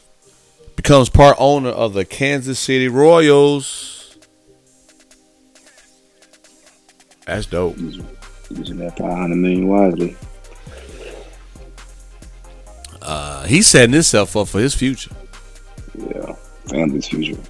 Becomes 0.76 1.10
part 1.10 1.38
owner 1.40 1.70
of 1.70 1.94
the 1.94 2.04
Kansas 2.04 2.60
City 2.60 2.88
Royals. 2.88 4.18
That's 7.26 7.46
dope. 7.46 7.78
Using 7.78 8.78
that 8.80 8.98
five 8.98 9.18
hundred 9.18 9.36
million 9.36 9.68
wisely. 9.68 10.18
Uh, 13.02 13.46
he's 13.46 13.68
setting 13.68 13.94
himself 13.94 14.36
up 14.36 14.48
for 14.48 14.60
his 14.60 14.76
future. 14.76 15.12
Yeah, 15.98 16.36
family's 16.68 17.08
future. 17.08 17.42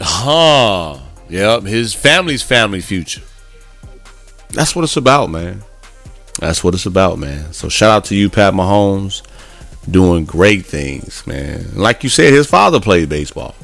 Huh. 0.00 0.98
Yep, 1.28 1.62
his 1.62 1.94
family's 1.94 2.42
family 2.42 2.80
future. 2.82 3.22
That's 4.50 4.76
what 4.76 4.82
it's 4.82 4.96
about, 4.96 5.30
man. 5.30 5.62
That's 6.38 6.64
what 6.64 6.74
it's 6.74 6.86
about, 6.86 7.18
man. 7.18 7.52
So 7.52 7.68
shout 7.68 7.90
out 7.90 8.04
to 8.06 8.14
you, 8.14 8.30
Pat 8.30 8.54
Mahomes, 8.54 9.22
doing 9.90 10.24
great 10.24 10.64
things, 10.66 11.26
man. 11.26 11.74
Like 11.74 12.02
you 12.02 12.08
said, 12.08 12.32
his 12.32 12.46
father 12.46 12.80
played 12.80 13.08
baseball. 13.08 13.54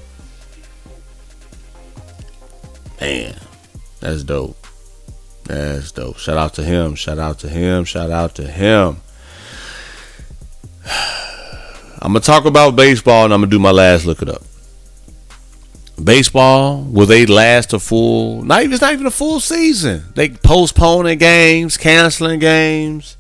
Man, 3.01 3.39
that's 4.01 4.25
dope. 4.25 4.67
That's 5.45 5.93
dope. 5.93 6.19
Shout 6.19 6.37
out 6.37 6.55
to 6.55 6.63
him. 6.63 6.95
Shout 6.95 7.19
out 7.19 7.39
to 7.41 7.49
him. 7.49 7.85
Shout 7.85 8.11
out 8.11 8.35
to 8.35 8.47
him. 8.47 8.99
I'm 12.01 12.13
gonna 12.13 12.21
talk 12.21 12.45
about 12.45 12.77
baseball 12.77 13.25
and 13.25 13.35
I'm 13.35 13.41
gonna 13.41 13.51
do 13.51 13.59
my 13.59 13.71
last 13.73 14.05
look 14.05 14.23
it 14.23 14.29
up 14.29 14.43
baseball 16.03 16.83
will 16.83 17.07
they 17.07 17.27
last 17.27 17.73
a 17.73 17.79
full 17.79 18.43
not 18.43 18.63
even 18.63 18.73
it's 18.73 18.83
not 18.83 18.93
even 18.93 19.07
a 19.07 19.11
full 19.11 19.41
season. 19.41 20.05
They 20.15 20.29
postponing 20.31 21.19
games 21.19 21.77
canceling 21.77 22.39
games. 22.39 23.17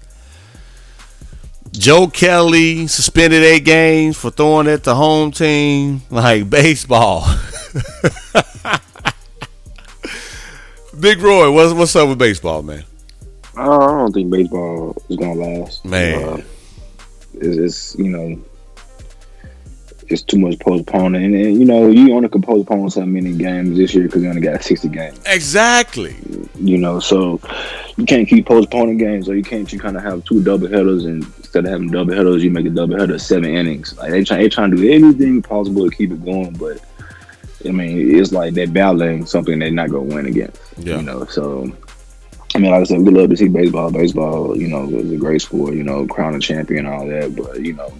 Joe 1.72 2.06
kelly 2.08 2.86
suspended 2.86 3.42
eight 3.42 3.64
games 3.64 4.16
for 4.16 4.30
throwing 4.30 4.68
at 4.68 4.84
the 4.84 4.94
home 4.94 5.32
team 5.32 6.02
like 6.10 6.48
baseball. 6.58 7.26
Big 10.98 11.20
roy 11.20 11.50
what's, 11.52 11.72
what's 11.72 11.94
up 11.96 12.08
with 12.08 12.18
baseball 12.18 12.62
man? 12.62 12.84
I 13.56 13.64
don't 13.64 14.12
think 14.12 14.30
baseball 14.30 14.96
is 15.08 15.16
gonna 15.16 15.34
last. 15.34 15.84
Man. 15.84 16.24
Uh, 16.24 16.42
it's, 17.34 17.56
it's 17.56 17.96
you 17.98 18.08
know 18.08 18.40
it's 20.10 20.22
too 20.22 20.38
much 20.38 20.58
postponing. 20.58 21.24
And, 21.24 21.34
and, 21.34 21.58
you 21.58 21.64
know, 21.64 21.88
you 21.88 22.14
only 22.14 22.28
can 22.28 22.42
postpone 22.42 22.90
so 22.90 23.04
many 23.04 23.32
games 23.36 23.76
this 23.76 23.94
year 23.94 24.04
because 24.04 24.22
you 24.22 24.28
only 24.28 24.40
got 24.40 24.62
60 24.62 24.88
games. 24.88 25.20
Exactly. 25.26 26.16
You 26.56 26.78
know, 26.78 27.00
so 27.00 27.40
you 27.96 28.06
can't 28.06 28.28
keep 28.28 28.46
postponing 28.46 28.96
games, 28.96 29.28
or 29.28 29.36
you 29.36 29.42
can't 29.42 29.70
you 29.72 29.78
kind 29.78 29.96
of 29.96 30.02
have 30.02 30.24
two 30.24 30.42
double 30.42 30.68
headers, 30.68 31.04
and 31.04 31.24
instead 31.38 31.64
of 31.64 31.70
having 31.70 31.90
double 31.90 32.14
headers, 32.14 32.42
you 32.42 32.50
make 32.50 32.66
a 32.66 32.70
double 32.70 32.98
header 32.98 33.18
seven 33.18 33.54
innings. 33.54 33.96
Like 33.98 34.10
they 34.10 34.24
try, 34.24 34.38
they 34.38 34.48
trying 34.48 34.70
to 34.70 34.76
do 34.76 34.90
anything 34.90 35.42
possible 35.42 35.88
to 35.88 35.96
keep 35.96 36.12
it 36.12 36.24
going, 36.24 36.52
but 36.54 36.80
I 37.66 37.70
mean, 37.70 38.18
it's 38.18 38.32
like 38.32 38.54
they're 38.54 38.66
battling 38.66 39.26
something 39.26 39.58
they're 39.58 39.70
not 39.70 39.90
gonna 39.90 40.14
win 40.14 40.26
against. 40.26 40.60
Yeah. 40.78 40.96
You 40.96 41.02
know, 41.02 41.24
so. 41.26 41.70
I 42.54 42.60
mean, 42.60 42.70
like 42.70 42.80
I 42.80 42.84
said, 42.84 43.00
we 43.00 43.12
love 43.12 43.28
to 43.30 43.36
see 43.36 43.46
baseball. 43.46 43.92
Baseball, 43.92 44.56
you 44.56 44.68
know, 44.68 44.88
is 44.88 45.12
a 45.12 45.16
great 45.16 45.42
sport. 45.42 45.74
You 45.74 45.84
know, 45.84 46.06
crown 46.06 46.34
a 46.34 46.40
champion, 46.40 46.86
and 46.86 46.94
all 46.94 47.06
that. 47.06 47.36
But 47.36 47.60
you 47.60 47.74
know, 47.74 47.92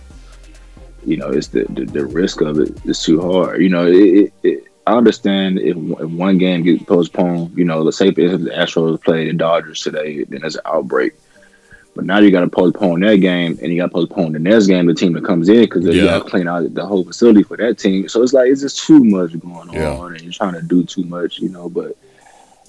you 1.04 1.16
know, 1.16 1.30
it's 1.30 1.48
the, 1.48 1.64
the, 1.70 1.84
the 1.84 2.06
risk 2.06 2.40
of 2.40 2.58
it 2.58 2.84
is 2.84 3.02
too 3.02 3.20
hard. 3.20 3.62
You 3.62 3.68
know, 3.68 3.86
it, 3.86 4.32
it, 4.42 4.64
I 4.86 4.96
understand 4.96 5.58
if, 5.58 5.76
if, 5.76 6.10
one 6.10 6.38
game 6.38 6.62
gets 6.62 6.82
postponed, 6.84 7.56
you 7.56 7.64
know, 7.64 7.82
let's 7.82 7.98
say 7.98 8.08
if 8.08 8.14
the 8.14 8.50
Astros 8.54 9.02
play 9.02 9.26
the 9.26 9.34
Dodgers 9.34 9.82
today, 9.82 10.24
then 10.24 10.40
there's 10.40 10.56
an 10.56 10.62
outbreak. 10.64 11.12
But 11.94 12.04
now 12.04 12.18
you 12.18 12.30
got 12.30 12.40
to 12.40 12.48
postpone 12.48 13.00
that 13.00 13.16
game, 13.16 13.58
and 13.60 13.72
you 13.72 13.80
got 13.80 13.86
to 13.86 13.92
postpone 13.92 14.32
the 14.32 14.38
next 14.38 14.66
game, 14.66 14.86
the 14.86 14.94
team 14.94 15.14
that 15.14 15.24
comes 15.24 15.48
in, 15.48 15.62
because 15.62 15.84
yeah. 15.84 15.92
you 15.92 16.04
got 16.04 16.24
to 16.24 16.30
clean 16.30 16.46
out 16.46 16.72
the 16.72 16.86
whole 16.86 17.04
facility 17.04 17.42
for 17.42 17.56
that 17.56 17.78
team. 17.78 18.08
So 18.08 18.22
it's 18.22 18.32
like 18.32 18.50
it's 18.50 18.60
just 18.60 18.86
too 18.86 19.02
much 19.02 19.38
going 19.40 19.72
yeah. 19.72 19.96
on, 19.96 20.12
and 20.12 20.22
you're 20.22 20.32
trying 20.32 20.54
to 20.54 20.62
do 20.62 20.84
too 20.84 21.04
much, 21.04 21.40
you 21.40 21.48
know. 21.48 21.68
But 21.68 21.96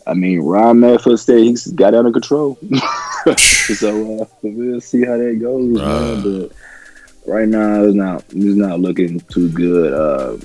I 0.07 0.15
mean, 0.15 0.39
Rob 0.39 0.77
Manfred 0.77 1.19
said 1.19 1.39
he's 1.39 1.67
got 1.67 1.93
it 1.93 1.97
under 1.97 2.11
control. 2.11 2.57
so 3.38 4.21
uh, 4.21 4.25
we'll 4.41 4.82
see 4.82 5.05
how 5.05 5.17
that 5.17 5.38
goes, 5.39 5.80
Uh. 5.80 5.86
man. 5.86 6.23
But 6.23 6.51
right 7.30 7.47
now, 7.47 7.84
it's 7.84 7.95
not 7.95 8.23
it's 8.30 8.57
not 8.57 8.80
looking 8.80 9.19
too 9.21 9.49
good. 9.49 9.93
Uh, 9.93 10.38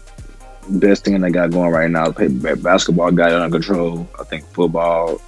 best 0.69 1.05
thing 1.05 1.21
they 1.21 1.31
got 1.31 1.51
going 1.51 1.71
right 1.71 1.91
now 1.91 2.11
basketball 2.11 3.11
got 3.11 3.31
it 3.31 3.37
under 3.37 3.55
control. 3.55 4.09
I 4.19 4.25
think 4.25 4.47
football 4.47 5.21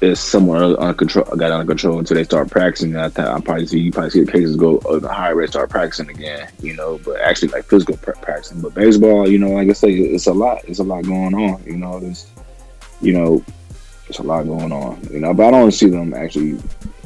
is 0.00 0.20
somewhat 0.20 0.78
under 0.78 0.94
control. 0.94 1.26
I 1.32 1.36
got 1.36 1.52
under 1.52 1.66
control 1.66 1.98
until 1.98 2.16
they 2.16 2.24
start 2.24 2.50
practicing. 2.50 2.96
I 2.96 3.08
think 3.08 3.28
I 3.28 3.40
probably 3.40 3.66
see 3.66 3.80
you 3.80 3.92
probably 3.92 4.10
see 4.10 4.24
the 4.24 4.32
cases 4.32 4.56
go 4.56 4.78
at 4.78 5.04
a 5.04 5.08
higher 5.08 5.34
rate, 5.34 5.50
start 5.50 5.70
practicing 5.70 6.10
again. 6.10 6.48
You 6.60 6.74
know, 6.74 6.98
but 7.04 7.20
actually 7.20 7.48
like 7.48 7.64
physical 7.64 7.96
pra- 7.96 8.16
practicing. 8.20 8.60
But 8.60 8.74
baseball, 8.74 9.28
you 9.28 9.38
know, 9.38 9.50
like 9.50 9.68
I 9.68 9.72
say, 9.72 9.92
it's 9.92 10.26
a 10.26 10.32
lot. 10.32 10.64
It's 10.64 10.78
a 10.78 10.84
lot 10.84 11.04
going 11.04 11.34
on. 11.34 11.62
You 11.64 11.76
know, 11.76 11.98
it's 12.02 12.30
you 13.00 13.12
know, 13.12 13.44
it's 14.08 14.18
a 14.18 14.22
lot 14.22 14.44
going 14.44 14.72
on. 14.72 15.02
You 15.10 15.20
know, 15.20 15.34
but 15.34 15.46
I 15.46 15.50
don't 15.50 15.72
see 15.72 15.88
them 15.88 16.14
actually. 16.14 16.58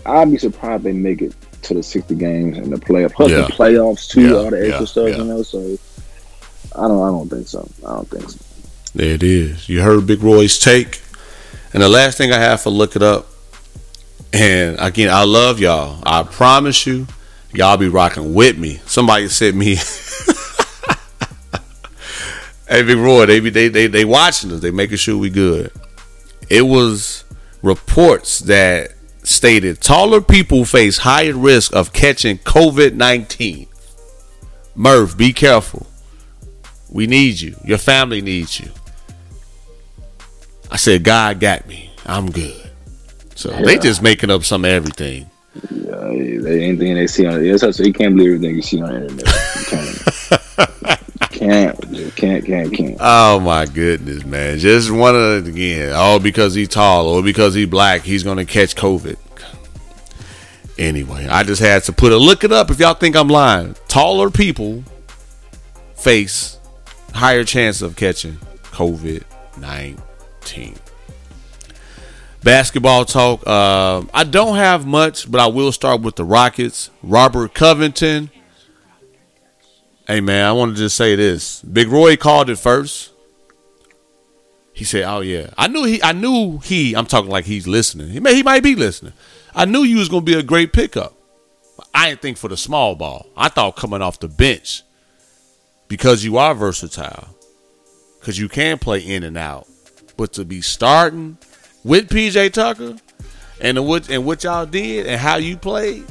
I'd 0.07 0.31
be 0.31 0.39
surprised 0.39 0.83
they 0.83 0.93
make 0.93 1.23
it 1.23 1.35
to 1.63 1.75
the 1.75 1.83
sixty 1.83 2.15
games 2.15 2.59
and 2.59 2.73
the 2.73 2.77
playoff 2.77 3.13
plus 3.15 3.31
Yeah. 3.31 3.43
the 3.43 3.53
playoffs 3.53 4.09
too, 4.09 4.23
Yeah, 4.29 4.35
all 4.37 4.51
the 4.51 4.59
extra 4.59 4.81
yeah, 4.81 4.85
stuff. 4.87 5.17
You 5.19 5.25
know, 5.25 5.43
so 5.43 5.79
I 6.77 6.89
don't. 6.89 7.03
I 7.03 7.07
don't 7.09 7.29
think 7.29 7.49
so. 7.49 7.69
I 7.87 7.93
don't 7.95 8.09
think 8.09 8.31
so. 8.31 8.39
There 8.95 9.15
it 9.15 9.23
is. 9.23 9.69
You 9.69 9.83
heard 9.83 10.07
Big 10.07 10.23
Roy's 10.23 10.59
take. 10.59 11.01
And 11.73 11.83
the 11.83 11.89
last 11.89 12.19
thing 12.19 12.33
I 12.33 12.39
have 12.39 12.61
for 12.61 12.71
look 12.71 12.97
it 12.97 13.03
up. 13.03 13.27
And 14.33 14.77
again, 14.81 15.09
I 15.11 15.25
love 15.25 15.61
y'all. 15.61 16.03
I 16.05 16.23
promise 16.25 16.87
you, 16.87 17.07
y'all 17.53 17.77
be 17.77 17.89
rocking 17.89 18.35
with 18.35 18.59
me. 18.59 18.81
Somebody 18.87 19.29
sent 19.29 19.57
me 19.57 19.77
Hey 22.69 22.83
Big 22.85 22.99
Roy, 22.99 23.27
they 23.27 23.41
be 23.41 23.51
they, 23.51 23.67
they 23.69 23.89
they 23.89 24.05
watching 24.05 24.53
us, 24.53 24.61
they 24.61 24.71
making 24.71 24.99
sure 24.99 25.19
we 25.19 25.29
good. 25.29 25.73
It 26.49 26.63
was 26.63 27.25
reports 27.63 28.39
that 28.41 28.93
stated 29.31 29.81
taller 29.81 30.21
people 30.21 30.65
face 30.65 30.99
higher 30.99 31.37
risk 31.37 31.75
of 31.75 31.93
catching 31.93 32.39
COVID 32.39 32.95
nineteen. 32.95 33.67
Murph, 34.75 35.17
be 35.17 35.33
careful. 35.33 35.87
We 36.91 37.07
need 37.07 37.41
you. 37.41 37.57
Your 37.65 37.79
family 37.79 38.21
needs 38.21 38.59
you. 38.59 38.71
I 40.71 40.77
said, 40.77 41.05
God 41.05 41.41
got 41.41 41.67
me. 41.67 41.91
I'm 42.07 42.31
good. 42.31 42.71
So 43.35 43.51
they 43.51 43.79
just 43.79 44.03
making 44.03 44.31
up 44.31 44.45
some 44.45 44.65
everything. 44.65 45.31
Yeah, 45.71 46.09
anything 46.09 46.95
they 46.95 47.07
see 47.07 47.27
on 47.27 47.45
it. 47.45 47.59
So 47.59 47.83
you 47.83 47.93
can't 47.93 48.17
believe 48.17 48.35
everything 48.35 48.57
you 48.57 48.63
see 48.63 48.83
on 48.83 48.89
the 48.89 49.03
internet. 49.09 51.00
Can't. 51.41 52.17
can't. 52.17 52.45
Can't. 52.45 52.75
Can't. 52.75 52.97
Oh 53.01 53.41
my 53.41 53.65
goodness, 53.65 54.27
man! 54.27 54.59
Just 54.59 54.91
one 54.91 55.15
of 55.15 55.47
the, 55.47 55.51
again, 55.51 55.95
all 55.95 56.21
because 56.21 56.53
he's 56.55 56.69
tall 56.69 57.07
or 57.09 57.23
because 57.23 57.55
he's 57.55 57.67
black, 57.67 58.03
he's 58.03 58.23
gonna 58.23 58.45
catch 58.45 58.77
COVID. 58.77 59.17
Anyway, 60.79 61.27
I 61.27 61.43
just 61.43 61.63
had 61.63 61.83
to 61.85 61.95
put 61.95 62.13
a 62.13 62.19
look 62.19 62.45
it 62.45 62.53
up 62.53 62.71
if 62.71 62.79
y'all 62.79 62.93
think 62.93 63.17
I'm 63.17 63.29
lying. 63.29 63.75
Taller 63.89 64.29
people 64.29 64.85
face 65.97 66.59
higher 67.15 67.45
chance 67.45 67.81
of 67.81 67.97
catching 67.97 68.37
COVID 68.65 69.23
nineteen. 69.57 70.77
Basketball 72.43 73.07
talk. 73.07 73.47
Um, 73.47 74.11
I 74.13 74.25
don't 74.25 74.57
have 74.57 74.87
much, 74.87 75.31
but 75.31 75.41
I 75.41 75.47
will 75.47 75.73
start 75.73 76.03
with 76.03 76.17
the 76.17 76.25
Rockets. 76.25 76.91
Robert 77.03 77.55
Covington. 77.55 78.31
Hey 80.11 80.21
man, 80.21 80.45
I 80.45 80.51
want 80.51 80.75
to 80.75 80.77
just 80.77 80.97
say 80.97 81.15
this. 81.15 81.63
Big 81.63 81.87
Roy 81.87 82.17
called 82.17 82.51
it 82.51 82.59
first. 82.59 83.13
He 84.73 84.83
said, 84.83 85.05
"Oh 85.05 85.21
yeah, 85.21 85.51
I 85.57 85.69
knew 85.69 85.85
he. 85.85 86.03
I 86.03 86.11
knew 86.11 86.59
he. 86.59 86.97
I'm 86.97 87.07
talking 87.07 87.31
like 87.31 87.45
he's 87.45 87.69
listening. 87.69 88.09
He 88.09 88.19
may. 88.19 88.35
He 88.35 88.43
might 88.43 88.65
be 88.65 88.75
listening. 88.75 89.13
I 89.55 89.67
knew 89.67 89.85
you 89.85 89.99
was 89.99 90.09
gonna 90.09 90.23
be 90.23 90.35
a 90.35 90.43
great 90.43 90.73
pickup. 90.73 91.15
I 91.95 92.09
didn't 92.09 92.23
think 92.23 92.39
for 92.39 92.49
the 92.49 92.57
small 92.57 92.97
ball. 92.97 93.29
I 93.37 93.51
thought 93.51 93.77
coming 93.77 94.03
off 94.03 94.19
the 94.19 94.27
bench 94.27 94.83
because 95.87 96.25
you 96.25 96.39
are 96.39 96.57
versatile, 96.57 97.29
because 98.19 98.37
you 98.37 98.49
can 98.49 98.81
play 98.81 98.99
in 98.99 99.23
and 99.23 99.39
out. 99.39 99.69
But 100.17 100.33
to 100.33 100.45
be 100.45 100.61
starting 100.61 101.39
with 101.85 102.09
PJ 102.09 102.53
Tucker 102.53 102.97
and 103.61 103.87
what 103.87 104.11
and 104.11 104.27
what 104.27 104.43
y'all 104.43 104.67
did 104.67 105.07
and 105.07 105.21
how 105.21 105.37
you 105.37 105.57
played, 105.57 106.05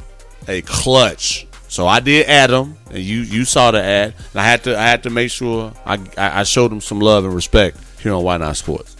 a 0.48 0.62
clutch. 0.62 1.49
So 1.70 1.88
I 1.88 2.00
did 2.00 2.26
add 2.28 2.50
him, 2.50 2.76
and 2.90 2.98
you 2.98 3.20
you 3.20 3.46
saw 3.46 3.70
the 3.72 3.82
ad. 3.82 4.16
And 4.34 4.42
I 4.42 4.44
had 4.44 4.64
to 4.64 4.78
I 4.78 4.82
had 4.82 5.04
to 5.04 5.12
make 5.12 5.30
sure 5.30 5.72
I 5.86 6.00
I 6.18 6.40
I 6.42 6.44
showed 6.44 6.72
him 6.72 6.82
some 6.82 7.00
love 7.00 7.26
and 7.26 7.34
respect 7.34 7.78
here 8.02 8.14
on 8.14 8.24
Why 8.24 8.38
Not 8.38 8.58
Sports. 8.58 8.98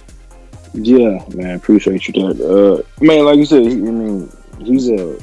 Yeah, 0.74 1.26
man. 1.34 1.56
Appreciate 1.56 2.08
you. 2.08 2.14
That. 2.14 2.40
Uh, 2.40 3.04
man, 3.04 3.26
like 3.26 3.38
you 3.38 3.46
said, 3.46 3.64
he, 3.64 3.72
I 3.72 3.76
mean, 3.76 4.32
he's 4.60 4.88
a. 4.90 5.20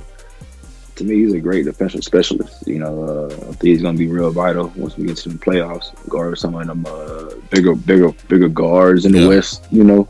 To 0.96 1.04
me, 1.04 1.16
he's 1.16 1.34
a 1.34 1.40
great 1.40 1.66
defensive 1.66 2.02
specialist. 2.02 2.66
You 2.66 2.78
know, 2.78 3.04
uh, 3.04 3.26
I 3.26 3.52
think 3.52 3.62
he's 3.62 3.82
going 3.82 3.94
to 3.94 3.98
be 3.98 4.08
real 4.08 4.30
vital 4.30 4.72
once 4.76 4.96
we 4.96 5.06
get 5.06 5.18
to 5.18 5.28
the 5.28 5.38
playoffs. 5.38 5.92
Guard 6.08 6.38
some 6.38 6.54
of 6.54 6.66
them 6.66 6.84
uh, 6.88 7.34
bigger, 7.50 7.74
bigger, 7.74 8.12
bigger 8.28 8.48
guards 8.48 9.04
in 9.04 9.12
the 9.12 9.28
West. 9.28 9.66
You 9.70 9.84
know, 9.84 10.08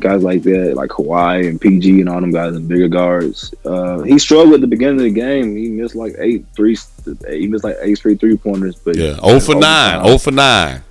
guys 0.00 0.22
like 0.22 0.42
that, 0.42 0.74
like 0.74 0.90
Kawhi 0.90 1.48
and 1.48 1.60
PG 1.60 2.00
and 2.00 2.08
all 2.08 2.20
them 2.20 2.30
guys, 2.32 2.54
and 2.56 2.68
bigger 2.68 2.88
guards. 2.88 3.54
Uh, 3.64 4.00
he 4.02 4.18
struggled 4.18 4.54
at 4.54 4.60
the 4.60 4.66
beginning 4.66 4.96
of 4.96 5.02
the 5.02 5.10
game. 5.10 5.56
He 5.56 5.68
missed 5.68 5.94
like 5.94 6.14
eight 6.18 6.44
three. 6.54 6.76
He 7.28 7.46
missed 7.46 7.64
like 7.64 7.76
eight 7.80 7.96
straight 7.96 8.20
three 8.20 8.36
pointers. 8.36 8.76
But 8.76 8.96
Yeah, 8.96 9.14
0 9.24 9.40
for 9.40 9.54
nine, 9.54 10.04
0 10.04 10.18
for 10.18 10.30
nine. 10.32 10.82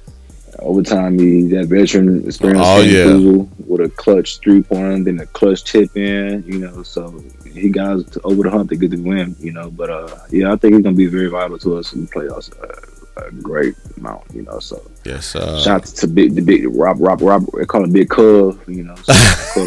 overtime, 0.60 1.18
he 1.18 1.44
that 1.50 1.68
veteran 1.68 2.26
experience. 2.26 2.62
Oh, 2.64 2.82
yeah. 2.82 3.46
with 3.68 3.82
a 3.82 3.90
clutch 3.96 4.40
three 4.40 4.62
pointer, 4.64 5.04
then 5.04 5.20
a 5.20 5.26
clutch 5.28 5.64
tip 5.64 5.96
in. 5.96 6.44
You 6.48 6.60
know, 6.60 6.84
so 6.84 7.24
he 7.54 7.70
got 7.70 8.00
over 8.24 8.44
the 8.44 8.50
hump 8.52 8.70
to 8.70 8.76
get 8.76 8.92
the 8.92 8.98
win. 9.02 9.36
You 9.40 9.52
know, 9.54 9.70
but 9.72 9.90
uh, 9.90 10.18
yeah, 10.30 10.52
I 10.52 10.56
think 10.56 10.76
he's 10.76 10.84
gonna 10.84 10.96
be 10.96 11.08
very 11.08 11.28
vital 11.30 11.58
to 11.60 11.78
us 11.78 11.94
in 11.94 12.06
the 12.06 12.12
playoffs. 12.12 12.52
Uh, 12.62 12.99
a 13.28 13.32
great 13.32 13.76
amount. 13.98 14.24
You 14.34 14.44
know, 14.44 14.60
so 14.60 14.82
Yes, 15.06 15.36
uh, 15.36 15.60
shout 15.62 15.82
out 15.82 15.86
to 15.86 16.08
big 16.08 16.36
the 16.36 16.42
big 16.42 16.66
Rob 16.70 16.98
Rob 17.00 17.22
Rob. 17.22 17.46
They 17.58 17.66
call 17.66 17.84
him 17.84 17.92
Big 17.92 18.10
Cub. 18.10 18.60
You 18.68 18.84
know, 18.84 18.96
so, 18.96 19.14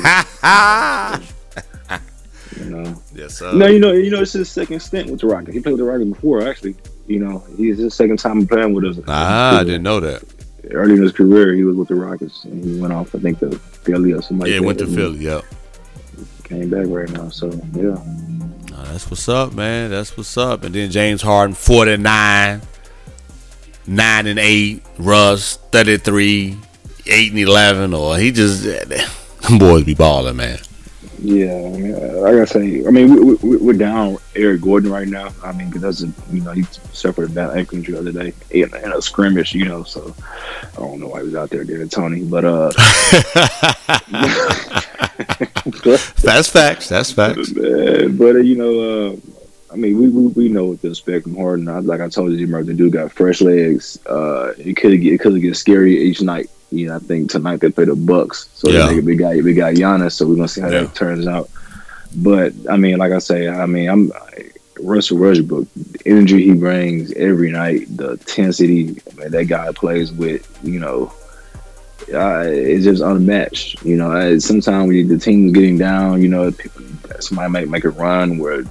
you 2.59 2.65
know. 2.71 2.95
yes, 3.15 3.41
uh, 3.43 3.53
No, 3.53 3.67
you 3.67 3.79
know, 3.79 3.93
you 3.93 4.11
know, 4.11 4.23
it's 4.23 4.33
his 4.33 4.51
second 4.51 4.81
stint 4.81 5.11
with 5.11 5.21
the 5.21 5.27
Rockets. 5.27 5.55
He 5.55 5.61
played 5.61 5.73
with 5.73 5.81
the 5.81 5.85
Rockets 5.87 6.11
before, 6.11 6.43
actually. 6.47 6.77
You 7.07 7.19
know, 7.21 7.43
he's 7.57 7.79
his 7.79 7.95
second 7.95 8.19
time 8.19 8.47
playing 8.47 8.75
with 8.75 8.85
us. 8.85 8.99
ah, 9.09 9.61
I 9.61 9.65
didn't 9.65 9.83
know 9.83 10.01
that. 10.01 10.23
early 10.71 10.95
in 10.95 11.03
his 11.03 11.13
career, 11.13 11.55
he 11.55 11.65
was 11.65 11.77
with 11.77 11.89
the 11.89 11.95
Rockets, 11.95 12.45
and 12.45 12.65
he 12.65 12.81
went 12.81 12.93
off, 12.93 13.15
I 13.15 13.19
think, 13.19 13.41
to 13.41 13.51
Philly 13.59 14.13
or 14.13 14.23
somebody. 14.23 14.53
Yeah, 14.53 14.61
went 14.61 14.79
to 14.79 14.87
Philly. 14.87 15.19
Yep. 15.21 15.45
Came 16.45 16.71
back 16.71 16.87
right 16.89 17.11
now, 17.11 17.29
so 17.31 17.49
yeah. 17.75 17.97
That's 18.85 19.11
what's 19.11 19.29
up, 19.29 19.55
man. 19.55 19.91
That's 19.91 20.17
what's 20.17 20.37
up. 20.37 20.65
And 20.65 20.75
then 20.75 20.91
James 20.91 21.23
Harden, 21.23 21.55
49, 21.55 22.61
9 23.87 24.27
and 24.27 24.39
8, 24.39 24.83
Russ, 24.99 25.57
33, 25.71 26.57
8 27.07 27.31
and 27.31 27.39
11. 27.39 27.95
Or 27.95 28.17
he 28.17 28.31
just, 28.31 28.63
them 28.63 29.59
boys 29.59 29.85
be 29.85 29.95
balling, 29.95 30.37
man. 30.37 30.59
Yeah, 31.19 31.55
I 31.55 31.79
mean, 31.79 31.95
uh, 31.95 32.21
like 32.21 32.35
I 32.35 32.45
say, 32.47 32.85
I 32.85 32.91
mean, 32.91 33.15
we, 33.15 33.35
we, 33.35 33.57
we're 33.59 33.75
down 33.75 34.17
Eric 34.35 34.61
Gordon 34.61 34.91
right 34.91 35.07
now. 35.07 35.33
I 35.45 35.53
mean, 35.53 35.69
because 35.69 35.83
that's 35.83 36.03
a, 36.03 36.13
you 36.35 36.43
know 36.43 36.51
he 36.51 36.65
suffered 36.93 37.31
a 37.31 37.33
bad 37.33 37.57
ankle 37.57 37.79
injury 37.79 37.95
the 37.95 38.01
other 38.01 38.11
day 38.11 38.35
in, 38.51 38.75
in 38.75 38.93
a 38.93 39.01
scrimmage, 39.01 39.55
you 39.55 39.65
know. 39.65 39.85
So 39.85 40.13
I 40.73 40.81
don't 40.81 40.99
know 40.99 41.07
why 41.07 41.21
he 41.21 41.27
was 41.27 41.37
out 41.37 41.51
there 41.51 41.63
there, 41.63 41.87
Tony. 41.87 42.25
But 42.25 42.45
uh, 42.45 42.73
That's 46.23 46.49
facts. 46.49 46.89
That's 46.89 47.13
facts. 47.13 47.57
Uh, 47.57 48.09
but 48.11 48.37
uh, 48.37 48.41
you 48.41 48.57
know, 48.57 48.81
uh, 48.81 49.17
I 49.73 49.77
mean, 49.77 49.99
we, 49.99 50.09
we 50.09 50.27
we 50.29 50.49
know 50.49 50.67
what 50.67 50.83
to 50.83 50.89
expect 50.91 51.25
from 51.25 51.37
Harden. 51.37 51.69
I, 51.69 51.79
like 51.79 52.01
I 52.01 52.09
told 52.09 52.33
you, 52.33 52.39
Jim, 52.39 52.51
the 52.67 52.75
dude 52.75 52.93
got 52.93 53.11
fresh 53.13 53.41
legs. 53.41 53.99
Uh, 54.07 54.53
it 54.59 54.77
could 54.77 55.01
get 55.01 55.15
it 55.15 55.21
could 55.21 55.41
get 55.41 55.57
scary 55.57 55.99
each 56.03 56.21
night. 56.21 56.51
You 56.71 56.89
know, 56.89 56.97
I 56.97 56.99
think 56.99 57.31
tonight 57.31 57.61
they 57.61 57.71
play 57.71 57.85
the 57.87 57.97
Bucks, 57.97 58.49
so 58.55 58.71
Yeah. 58.71 58.87
they 58.89 59.01
we 59.01 59.17
got 59.17 59.37
we 59.37 59.55
got 59.55 59.75
Giannis, 59.75 60.13
so 60.13 60.27
we're 60.27 60.37
gonna 60.37 60.49
see 60.49 60.61
how 60.61 60.69
Yeah. 60.69 60.81
that 60.85 60.95
turns 60.95 61.27
out. 61.27 61.49
But 62.17 62.53
I 62.69 62.77
mean, 62.77 62.99
like 62.99 63.13
I 63.13 63.19
say, 63.19 63.49
I 63.49 63.65
mean, 63.67 63.89
I'm 63.89 64.13
Russell 64.81 65.19
Westbrook. 65.19 65.67
The 65.75 65.99
energy 66.07 66.45
he 66.45 66.53
brings 66.53 67.13
every 67.13 67.51
night, 67.51 67.87
the 67.97 68.13
intensity 68.13 69.01
man, 69.17 69.31
that 69.31 69.45
guy 69.47 69.73
plays 69.73 70.13
with, 70.13 70.47
you 70.63 70.81
know. 70.81 71.13
Uh, 72.13 72.43
it's 72.47 72.85
just 72.85 73.01
unmatched, 73.01 73.83
you 73.85 73.97
know. 73.97 74.39
Sometimes 74.39 74.89
when 74.89 75.09
the 75.09 75.19
team's 75.19 75.53
getting 75.53 75.79
down, 75.79 76.21
you 76.21 76.29
know, 76.29 76.51
people, 76.51 76.83
somebody 77.21 77.51
might 77.51 77.69
make 77.69 77.85
a 77.85 77.91
run 77.91 78.39
where 78.39 78.65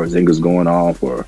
Porzingis 0.00 0.40
going 0.40 0.66
off, 0.66 1.02
or 1.02 1.26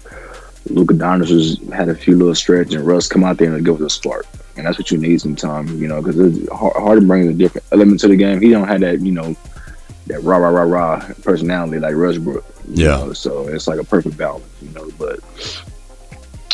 Luka 0.69 0.95
Doncic 0.95 1.29
has 1.31 1.73
had 1.73 1.89
a 1.89 1.95
few 1.95 2.17
little 2.17 2.35
stretch, 2.35 2.75
and 2.75 2.85
Russ 2.87 3.09
come 3.09 3.25
out 3.25 3.39
there 3.39 3.55
and 3.55 3.65
give 3.65 3.77
it 3.77 3.83
a 3.83 3.91
spark, 3.91 4.27
and 4.57 4.67
that's 4.67 4.79
what 4.79 4.91
you 4.91 4.99
need 4.99 5.21
sometimes, 5.21 5.73
you 5.73 5.89
know, 5.89 6.03
because 6.03 6.19
it's 6.19 6.49
hard, 6.53 6.75
hard 6.77 7.01
to 7.01 7.07
bring 7.07 7.29
a 7.29 7.33
different 7.33 7.67
element 7.73 8.01
to 8.01 8.09
the 8.09 8.17
game. 8.17 8.41
He 8.41 8.51
don't 8.51 8.69
have 8.69 8.81
that, 8.81 9.01
you 9.01 9.13
know, 9.13 9.35
that 10.09 10.23
rah 10.23 10.37
rah 10.39 10.49
rah 10.51 10.63
rah 10.63 11.05
personality 11.23 11.79
like 11.79 11.97
Westbrook. 11.97 12.45
you 12.69 12.85
Yeah. 12.85 12.97
know, 12.99 13.13
so 13.15 13.49
it's 13.49 13.67
like 13.67 13.79
a 13.81 13.85
perfect 13.85 14.17
balance, 14.19 14.45
you 14.61 14.69
know. 14.75 14.89
But 14.99 15.21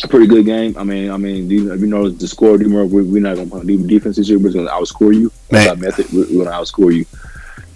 a 0.04 0.08
pretty 0.08 0.26
good 0.26 0.44
game. 0.44 0.76
I 0.78 0.84
mean, 0.84 1.10
I 1.10 1.16
mean, 1.16 1.48
you 1.50 1.64
know, 1.64 1.74
you 1.74 1.86
know 1.86 2.08
the 2.08 2.28
score. 2.28 2.56
You 2.60 2.68
know, 2.68 2.84
we- 2.84 3.02
we're 3.02 3.22
not 3.22 3.36
gonna 3.36 3.48
play 3.50 3.76
defense 3.76 4.16
this 4.16 4.28
year. 4.28 4.38
We're 4.38 4.52
gonna 4.52 4.70
outscore 4.70 5.14
you. 5.14 5.32
That's 5.50 5.68
our 5.70 5.76
method. 5.76 6.06
We're, 6.12 6.26
we're 6.30 6.44
gonna 6.44 6.56
outscore 6.56 6.94
you. 6.94 7.06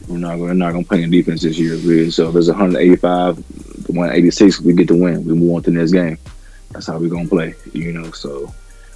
We're 0.08 0.18
not 0.18 0.38
gonna 0.38 0.54
not 0.54 0.72
gonna 0.72 0.84
play 0.84 1.02
in 1.02 1.10
defense 1.10 1.42
this 1.42 1.58
year. 1.58 1.74
Really. 1.76 2.10
So 2.10 2.28
if 2.28 2.36
it's 2.36 2.48
185, 2.48 3.38
186, 3.92 4.60
we 4.62 4.72
get 4.74 4.88
the 4.88 4.96
win. 4.96 5.24
We 5.24 5.34
move 5.34 5.54
on 5.56 5.62
to 5.64 5.70
the 5.70 5.78
next 5.78 5.92
game. 5.92 6.18
That's 6.70 6.86
how 6.86 6.98
we're 6.98 7.08
gonna 7.08 7.28
play. 7.28 7.54
You 7.72 7.92
know. 7.92 8.10
So, 8.12 8.52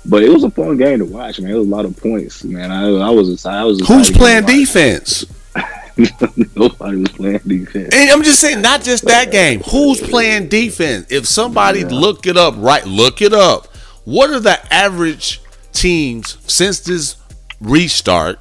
but 0.07 0.22
it 0.22 0.30
was 0.30 0.45
a 0.45 0.51
fun 0.51 0.76
game 0.76 0.99
to 0.99 1.05
watch, 1.05 1.40
man. 1.40 1.51
It 1.53 1.55
was 1.57 1.66
a 1.66 1.70
lot 1.70 1.84
of 1.84 1.97
points, 1.97 2.45
man. 2.45 2.70
I, 2.70 2.88
I 2.90 3.11
was 3.11 3.32
excited. 3.32 3.59
I 3.59 3.64
was 3.64 3.78
Who's 3.80 4.11
excited 4.11 4.12
to 4.12 4.18
playing 4.18 4.45
defense? 4.47 5.24
Nobody 6.57 6.97
was 6.97 7.09
playing 7.11 7.40
defense. 7.47 7.90
And 7.95 8.11
I'm 8.11 8.22
just 8.22 8.40
saying, 8.40 8.62
not 8.62 8.82
just 8.82 9.05
that 9.05 9.30
game. 9.30 9.61
Who's 9.61 10.01
playing 10.01 10.49
defense? 10.49 11.07
If 11.11 11.26
somebody 11.26 11.80
Yeah. 11.80 11.88
look 11.88 12.26
it 12.26 12.36
up, 12.36 12.55
right? 12.57 12.84
Look 12.86 13.20
it 13.22 13.32
up. 13.32 13.68
What 14.05 14.30
are 14.30 14.40
the 14.40 14.59
average 14.72 15.40
teams 15.72 16.38
since 16.47 16.80
this 16.80 17.16
restart? 17.61 18.38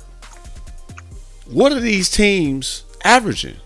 What 1.50 1.72
are 1.74 1.80
these 1.80 2.10
teams 2.10 2.84
averaging 3.04 3.58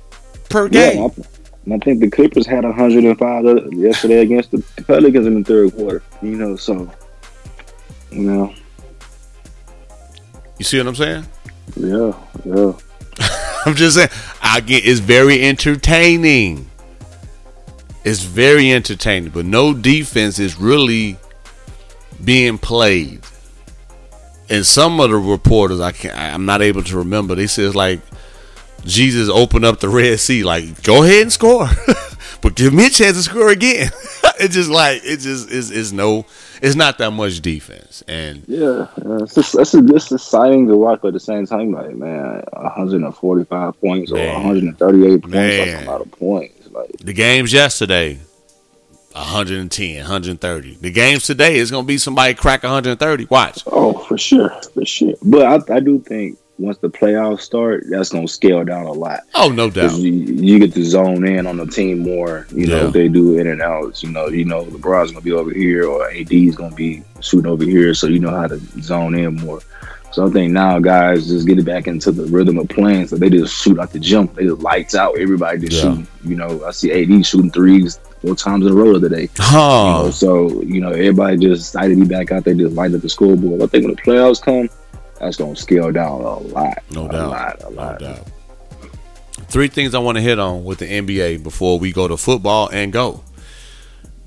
per 0.49 0.67
game? 0.67 1.03
I, 1.05 1.23
and 1.66 1.74
I 1.74 1.78
think 1.80 1.99
the 1.99 2.09
Clippers 2.09 2.45
had 2.45 2.63
105 2.63 3.74
yesterday 3.74 4.20
against 4.20 4.51
the 4.51 4.63
Pelicans 4.88 5.26
in 5.26 5.41
the 5.41 5.43
third 5.43 5.74
quarter. 5.76 6.03
You 6.22 6.32
know, 6.38 6.55
so 6.55 6.89
you 8.11 8.22
know, 8.22 8.53
You 10.57 10.66
see 10.66 10.78
what 10.78 10.88
I'm 10.88 10.95
saying? 10.95 11.26
yeah, 11.76 12.13
yeah. 12.45 12.74
I'm 13.66 13.76
just 13.76 13.95
saying. 13.97 14.09
I 14.41 14.59
get 14.61 14.86
it's 14.86 14.99
very 14.99 15.43
entertaining. 15.43 16.70
It's 18.03 18.22
very 18.22 18.72
entertaining, 18.72 19.32
but 19.32 19.45
no 19.45 19.74
defense 19.74 20.38
is 20.38 20.57
really 20.57 21.18
being 22.24 22.59
played. 22.59 23.22
And 24.47 24.63
some 24.63 24.99
of 24.99 25.09
the 25.09 25.18
reporters, 25.18 25.80
I 25.80 25.91
can't, 25.91 26.16
I'm 26.16 26.45
not 26.45 26.61
able 26.61 26.84
to 26.84 26.97
remember. 26.97 27.34
They 27.34 27.47
says 27.47 27.74
like 27.76 27.99
Jesus 28.86 29.29
opened 29.29 29.65
up 29.65 29.79
the 29.79 29.89
Red 29.89 30.19
Sea, 30.19 30.43
like 30.43 30.83
go 30.83 31.03
ahead 31.03 31.23
and 31.23 31.33
score, 31.33 31.67
but 32.41 32.55
give 32.55 32.73
me 32.73 32.88
a 32.88 32.89
chance 32.89 33.17
to 33.17 33.23
score 33.23 33.49
again. 33.49 33.89
it's 34.39 34.53
just 34.53 34.69
like 34.69 35.01
it 35.03 35.17
just 35.17 35.49
is 35.49 35.71
is 35.71 35.91
no, 35.91 36.25
it's 36.61 36.75
not 36.75 36.97
that 36.99 37.11
much 37.11 37.41
defense, 37.41 38.03
and 38.07 38.43
Yeah, 38.47 38.88
yeah. 39.03 39.17
It's 39.21 39.36
just, 39.36 39.55
it's, 39.55 39.73
it's 39.73 40.11
exciting 40.11 40.67
to 40.67 40.77
watch, 40.77 40.99
but 41.01 41.09
at 41.09 41.13
the 41.15 41.19
same 41.19 41.45
time, 41.47 41.71
like 41.71 41.95
man, 41.95 42.43
145 42.53 43.81
points 43.81 44.11
or 44.11 44.17
138 44.17 45.21
points, 45.21 45.27
Man. 45.27 45.67
that's 45.67 45.88
a 45.88 45.91
lot 45.91 46.01
of 46.01 46.11
points. 46.11 46.69
Like, 46.71 46.91
The 46.97 47.13
games 47.13 47.53
yesterday, 47.53 48.19
110, 49.13 49.97
130. 49.97 50.75
The 50.75 50.91
games 50.91 51.23
today 51.23 51.55
is 51.55 51.71
going 51.71 51.86
to 51.86 51.88
be 51.88 51.97
somebody 51.97 52.33
crack 52.33 52.63
130. 52.63 53.25
Watch. 53.25 53.63
oh, 53.67 53.93
for 53.93 54.17
sure, 54.17 54.49
for 54.73 54.86
sure. 54.86 55.13
But 55.23 55.69
I, 55.71 55.75
I 55.75 55.79
do 55.79 55.99
think 55.99 56.38
once 56.58 56.78
the 56.78 56.89
playoffs 56.89 57.41
start, 57.41 57.84
that's 57.89 58.10
gonna 58.10 58.28
scale 58.28 58.64
down 58.64 58.86
a 58.86 58.91
lot. 58.91 59.22
Oh, 59.36 59.49
no 59.49 59.70
doubt. 59.70 59.97
You, 59.97 60.12
you 60.12 60.60
get 60.60 60.74
to 60.74 60.84
zone 60.86 61.28
in 61.28 61.45
on 61.47 61.58
the 61.58 61.66
team 61.66 61.99
more. 61.99 62.47
You 62.53 62.68
know, 62.68 62.78
Yeah. 62.82 62.88
if 62.88 62.93
they 62.93 63.08
do 63.10 63.38
in 63.39 63.47
and 63.47 63.62
outs. 63.62 64.03
You 64.03 64.12
know, 64.12 64.28
you 64.28 64.45
know 64.45 64.64
LeBron's 64.66 65.12
gonna 65.12 65.22
be 65.24 65.32
over 65.34 65.51
here 65.53 65.86
or 65.88 66.10
AD's 66.10 66.56
gonna 66.56 66.76
be 66.76 67.03
shooting 67.20 67.51
over 67.51 67.64
here, 67.64 67.93
so 67.93 68.08
you 68.08 68.20
know 68.20 68.30
how 68.32 68.47
to 68.47 68.60
zone 68.82 69.16
in 69.16 69.36
more. 69.36 69.60
So 70.12 70.26
I 70.26 70.30
think 70.30 70.53
now 70.53 70.80
guys 70.80 71.28
just 71.28 71.45
get 71.45 71.60
it 71.60 71.66
back 71.66 71.88
into 71.88 72.10
the 72.10 72.24
rhythm 72.28 72.58
of 72.58 72.70
playing. 72.70 73.08
So 73.08 73.18
they 73.18 73.30
just 73.30 73.53
shoot 73.62 73.78
out 73.78 73.91
the 73.91 73.99
jump. 73.99 74.36
They 74.36 74.45
just 74.45 74.62
lights 74.62 74.95
out. 74.95 75.18
Everybody 75.20 75.60
just 75.68 75.74
Yeah. 75.84 75.89
shooting. 75.89 76.08
You 76.24 76.36
know, 76.38 76.64
I 76.66 76.72
see 76.72 76.89
AD 76.93 77.22
shooting 77.26 77.51
threes 77.51 77.99
four 78.22 78.34
times 78.34 78.66
in 78.66 78.72
a 78.72 78.76
row 78.76 78.97
today. 78.97 79.28
You 79.51 79.58
know, 79.58 80.12
so 80.14 80.62
you 80.62 80.80
know 80.80 80.91
everybody 80.91 81.36
just 81.38 81.64
excited 81.76 81.95
to 81.95 82.01
be 82.06 82.08
back 82.08 82.32
out 82.32 82.45
there, 82.45 82.53
just 82.53 82.76
light 82.76 82.93
up 82.95 83.01
the 83.01 83.10
scoreboard. 83.10 83.62
I 83.62 83.68
think 83.68 83.86
when 83.86 83.95
the 83.95 84.01
playoffs 84.01 84.41
come, 84.41 84.70
that's 85.20 85.38
gonna 85.38 85.55
scale 85.55 85.91
down 85.91 86.22
a 86.22 86.39
lot. 86.39 86.84
No 86.91 87.05
a 87.07 87.11
doubt. 87.11 87.30
lot, 87.30 87.63
a 87.63 87.70
No 87.74 87.97
doubt. 87.97 88.28
Three 89.47 89.68
things 89.68 89.93
I 89.93 89.99
want 89.99 90.18
to 90.18 90.22
hit 90.22 90.39
on 90.39 90.63
with 90.63 90.80
the 90.80 90.86
NBA 90.86 91.43
before 91.43 91.80
we 91.80 91.91
go 91.91 92.07
to 92.07 92.18
football 92.18 92.70
and 92.70 92.91
go. 92.91 93.24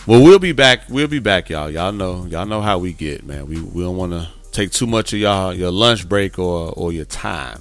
Well, 0.07 0.22
we'll 0.22 0.39
be 0.39 0.53
back. 0.53 0.89
We'll 0.89 1.09
be 1.09 1.18
back, 1.18 1.51
y'all. 1.51 1.70
Y'all 1.70 1.93
know, 1.93 2.24
y'all 2.26 2.47
know 2.47 2.62
how 2.62 2.78
we 2.78 2.93
get, 2.93 3.24
man. 3.24 3.47
We 3.47 3.61
we 3.61 3.82
don't 3.82 3.97
want 3.97 4.12
to 4.12 4.28
take 4.53 4.70
too 4.70 4.86
much 4.86 5.12
of 5.12 5.18
y'all 5.18 5.53
your 5.53 5.70
lunch 5.70 6.09
break 6.09 6.39
or 6.39 6.72
or 6.72 6.93
your 6.93 7.05
time. 7.05 7.61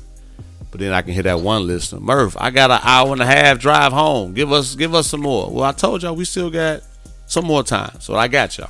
But 0.72 0.80
then 0.80 0.94
I 0.94 1.02
can 1.02 1.14
hit 1.14 1.24
that 1.24 1.42
one 1.42 1.66
listener, 1.68 2.00
Murph. 2.00 2.38
I 2.40 2.52
got 2.52 2.72
an 2.72 2.80
hour 2.84 3.12
and 3.12 3.22
a 3.22 3.26
half 3.26 3.60
drive 3.60 3.92
home. 3.94 4.34
Give 4.34 4.52
us 4.52 4.76
give 4.76 4.94
us 4.94 5.08
some 5.08 5.22
more. 5.22 5.50
Well, 5.50 5.64
I 5.64 5.72
told 5.72 6.04
y'all 6.04 6.16
we 6.16 6.26
still 6.26 6.50
got 6.50 6.84
some 7.26 7.46
more 7.46 7.64
time, 7.64 8.00
so 8.00 8.16
I 8.16 8.28
got 8.28 8.58
y'all. 8.58 8.70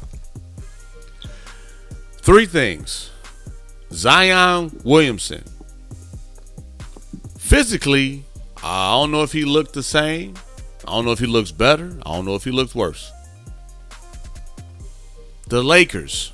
Three 2.22 2.46
things. 2.46 3.12
Zion 3.92 4.80
Williamson. 4.84 5.44
Physically, 7.38 8.26
I 8.62 8.92
don't 8.92 9.12
know 9.12 9.24
if 9.24 9.32
he 9.32 9.46
looked 9.46 9.74
the 9.74 9.84
same. 9.84 10.36
I 10.86 10.92
don't 10.92 11.06
know 11.06 11.12
if 11.12 11.20
he 11.20 11.26
looks 11.26 11.52
better. 11.52 11.98
I 12.06 12.16
don't 12.16 12.26
know 12.26 12.36
if 12.36 12.44
he 12.44 12.52
looks 12.52 12.76
worse. 12.76 13.12
The 15.48 15.64
Lakers. 15.64 16.34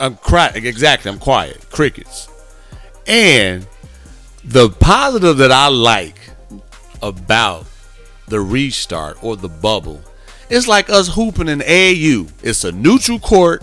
I'm 0.00 0.16
quiet. 0.16 0.64
Exactly. 0.64 1.10
I'm 1.10 1.18
quiet. 1.18 1.70
Crickets. 1.70 2.28
And 3.06 3.66
the 4.44 4.68
positive 4.70 5.38
that 5.38 5.52
I 5.52 5.68
like 5.68 6.18
about 7.02 7.66
the 8.28 8.40
restart 8.40 9.22
or 9.22 9.36
the 9.36 9.48
bubble, 9.48 10.00
it's 10.48 10.68
like 10.68 10.90
us 10.90 11.08
hooping 11.08 11.48
in 11.48 11.60
AAU. 11.60 12.30
It's 12.42 12.64
a 12.64 12.72
neutral 12.72 13.18
court. 13.18 13.62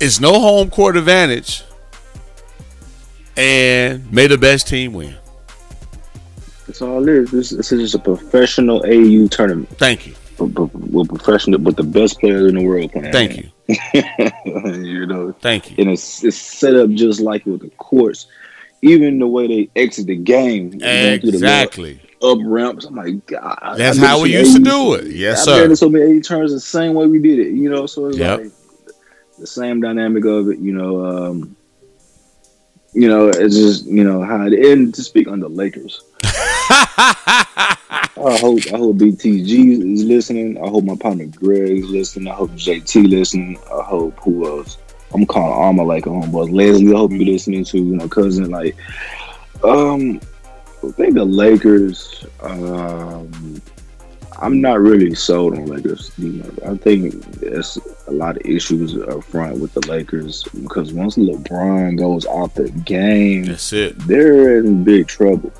It's 0.00 0.20
no 0.20 0.40
home 0.40 0.70
court 0.70 0.96
advantage. 0.96 1.62
And 3.36 4.10
may 4.12 4.26
the 4.26 4.38
best 4.38 4.68
team 4.68 4.92
win. 4.92 5.16
That's 6.66 6.82
all 6.82 7.02
it 7.02 7.08
is. 7.08 7.30
This, 7.30 7.50
this 7.50 7.72
is 7.72 7.80
just 7.80 7.94
a 7.94 7.98
professional 7.98 8.84
AU 8.84 9.28
tournament. 9.28 9.68
Thank 9.70 10.06
you. 10.06 10.14
But, 10.38 10.46
but, 10.54 10.74
with 10.74 11.08
professional, 11.08 11.60
with 11.60 11.76
the 11.76 11.82
best 11.82 12.20
players 12.20 12.48
in 12.48 12.56
the 12.56 12.64
world 12.64 12.92
playing. 12.92 13.12
Thank 13.12 13.36
you. 13.36 13.50
you. 14.82 15.06
know, 15.06 15.32
Thank 15.40 15.70
you. 15.70 15.76
and 15.78 15.90
it's, 15.90 16.24
it's 16.24 16.36
set 16.36 16.74
up 16.74 16.90
just 16.90 17.20
like 17.20 17.44
with 17.46 17.60
the 17.60 17.70
courts. 17.70 18.26
Even 18.82 19.18
the 19.18 19.26
way 19.26 19.46
they 19.46 19.70
exit 19.76 20.06
the 20.06 20.16
game, 20.16 20.70
the 20.70 21.20
Exactly. 21.22 22.00
Up 22.22 22.38
ramps. 22.42 22.84
I'm 22.84 22.94
like, 22.94 23.26
God, 23.26 23.74
That's 23.76 23.98
how 23.98 24.20
we 24.20 24.30
been 24.32 24.40
used 24.44 24.56
to 24.56 24.62
do 24.62 24.94
it. 24.94 25.06
Yes, 25.08 25.40
I've 25.40 25.44
sir. 25.44 25.62
been 25.62 25.70
in 25.70 25.76
so 25.76 25.88
many 25.88 26.16
AU 26.18 26.20
turns 26.20 26.52
the 26.52 26.60
same 26.60 26.94
way 26.94 27.06
we 27.06 27.18
did 27.20 27.38
it. 27.38 27.52
You 27.52 27.70
know, 27.70 27.86
so 27.86 28.06
it's 28.06 28.18
Yep. 28.18 28.40
like 28.40 28.52
the 29.38 29.46
same 29.46 29.80
dynamic 29.80 30.24
of 30.24 30.48
it. 30.50 30.58
You 30.58 30.72
know, 30.72 31.04
um, 31.04 31.56
you 32.92 33.08
know, 33.08 33.28
it's 33.28 33.54
just 33.56 33.86
you 33.86 34.04
know 34.04 34.22
how. 34.22 34.46
It, 34.46 34.52
and 34.54 34.94
to 34.94 35.02
speak 35.02 35.28
on 35.28 35.40
the 35.40 35.48
Lakers. 35.48 36.02
I 38.22 38.36
hope 38.38 38.60
I 38.72 38.76
hope 38.76 38.96
BTG 38.96 39.94
is 39.94 40.04
listening. 40.04 40.58
I 40.62 40.68
hope 40.68 40.84
my 40.84 40.96
partner 40.96 41.26
Greg 41.26 41.78
is 41.78 41.86
listening. 41.86 42.28
I 42.28 42.34
hope 42.34 42.50
JT 42.50 43.08
listening. 43.08 43.58
I 43.72 43.82
hope 43.82 44.18
who 44.22 44.46
else? 44.46 44.76
I'm 45.14 45.24
calling 45.26 45.52
all 45.52 45.72
my 45.72 45.82
like 45.82 46.04
homeboys. 46.04 46.52
Leslie, 46.52 46.92
I 46.92 46.98
hope 46.98 47.12
you're 47.12 47.24
listening 47.24 47.64
to 47.64 47.78
you 47.78 47.96
know 47.96 48.08
cousin. 48.08 48.50
Like, 48.50 48.76
um, 49.64 50.20
I 50.82 50.90
think 50.92 51.14
the 51.14 51.24
Lakers. 51.24 52.24
Um, 52.40 53.60
I'm 54.42 54.60
not 54.62 54.80
really 54.80 55.14
sold 55.14 55.54
on 55.54 55.66
Lakers. 55.66 56.12
You 56.16 56.32
know, 56.32 56.50
I 56.72 56.76
think 56.76 57.12
there's 57.40 57.78
a 58.06 58.12
lot 58.12 58.36
of 58.36 58.42
issues 58.46 58.96
up 58.96 59.22
front 59.24 59.58
with 59.60 59.74
the 59.74 59.86
Lakers 59.86 60.44
because 60.62 60.92
once 60.94 61.16
LeBron 61.16 61.98
goes 61.98 62.24
out 62.26 62.54
the 62.54 62.70
game, 62.70 63.44
That's 63.46 63.72
it. 63.74 63.98
they're 64.06 64.58
in 64.60 64.82
big 64.82 65.08
trouble. 65.08 65.52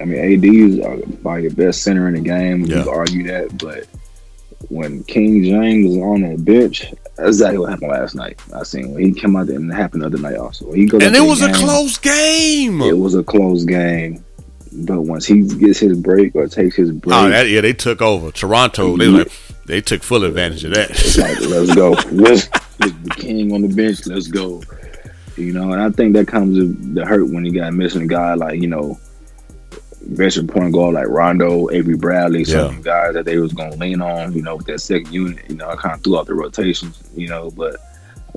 I 0.00 0.04
mean, 0.04 0.18
AD 0.18 0.44
is 0.44 0.80
uh, 0.80 1.00
probably 1.22 1.48
the 1.48 1.54
best 1.54 1.82
center 1.82 2.08
in 2.08 2.14
the 2.14 2.20
game. 2.20 2.66
You 2.66 2.76
Yeah. 2.76 2.82
can 2.84 2.92
argue 2.92 3.26
that, 3.28 3.56
but 3.58 3.86
when 4.68 5.04
King 5.04 5.44
James 5.44 5.92
is 5.92 5.96
on 6.02 6.22
that 6.22 6.44
bench, 6.44 6.84
that's 7.16 7.28
exactly 7.28 7.58
what 7.58 7.70
happened 7.70 7.90
last 7.92 8.14
night. 8.14 8.38
I 8.54 8.62
seen 8.64 8.92
when 8.92 9.04
he 9.04 9.12
came 9.12 9.36
out 9.36 9.48
and 9.48 9.70
it 9.70 9.74
happened 9.74 10.02
the 10.02 10.06
other 10.06 10.18
night 10.18 10.36
also. 10.36 10.66
When 10.66 10.78
he 10.78 10.86
goes 10.86 11.02
And 11.02 11.14
it 11.16 11.20
was 11.20 11.40
a 11.40 11.52
close 11.52 11.96
game. 11.98 12.82
It 12.82 12.98
was 12.98 13.14
a 13.14 13.22
close 13.22 13.64
game, 13.64 14.24
but 14.74 15.02
once 15.02 15.26
he 15.26 15.42
gets 15.42 15.78
his 15.78 15.98
break 15.98 16.34
or 16.34 16.48
takes 16.48 16.76
his 16.76 16.90
oh, 16.90 16.94
break, 16.94 17.14
Oh, 17.14 17.28
that, 17.28 17.48
yeah, 17.48 17.60
they 17.60 17.72
took 17.72 18.00
over. 18.02 18.30
Toronto, 18.30 18.96
they 18.96 19.06
like, 19.08 19.32
they 19.66 19.80
took 19.80 20.02
full 20.02 20.24
advantage 20.24 20.64
of 20.64 20.74
that. 20.74 20.88
like, 21.18 21.40
let's 21.48 21.74
go. 21.74 21.90
Let's, 22.10 22.48
the 22.78 23.14
king 23.16 23.52
on 23.52 23.62
the 23.62 23.68
bench. 23.68 24.06
Let's 24.06 24.28
go. 24.28 24.62
You 25.36 25.52
know, 25.52 25.72
and 25.72 25.80
I 25.80 25.90
think 25.90 26.14
that 26.14 26.26
comes 26.28 26.58
the 26.94 27.06
hurt 27.06 27.28
when 27.30 27.44
you 27.44 27.52
got 27.52 27.72
missing 27.72 28.02
a 28.02 28.06
guy 28.06 28.34
like 28.34 28.60
you 28.60 28.68
know, 28.68 28.98
veteran 30.02 30.46
point 30.46 30.72
guard 30.74 30.94
like 30.94 31.08
Rondo, 31.08 31.70
Avery 31.70 31.96
Bradley, 31.96 32.44
some 32.44 32.76
Yeah. 32.76 32.80
guys 32.82 33.14
that 33.14 33.24
they 33.24 33.38
was 33.38 33.52
gonna 33.52 33.76
lean 33.76 34.00
on. 34.02 34.32
You 34.32 34.42
know, 34.42 34.56
with 34.56 34.66
that 34.66 34.80
second 34.80 35.12
unit. 35.12 35.38
You 35.48 35.56
know, 35.56 35.68
I 35.68 35.76
kind 35.76 35.94
of 35.94 36.02
threw 36.02 36.18
out 36.18 36.26
the 36.26 36.34
rotations. 36.34 37.02
You 37.14 37.28
know, 37.28 37.50
but 37.50 37.76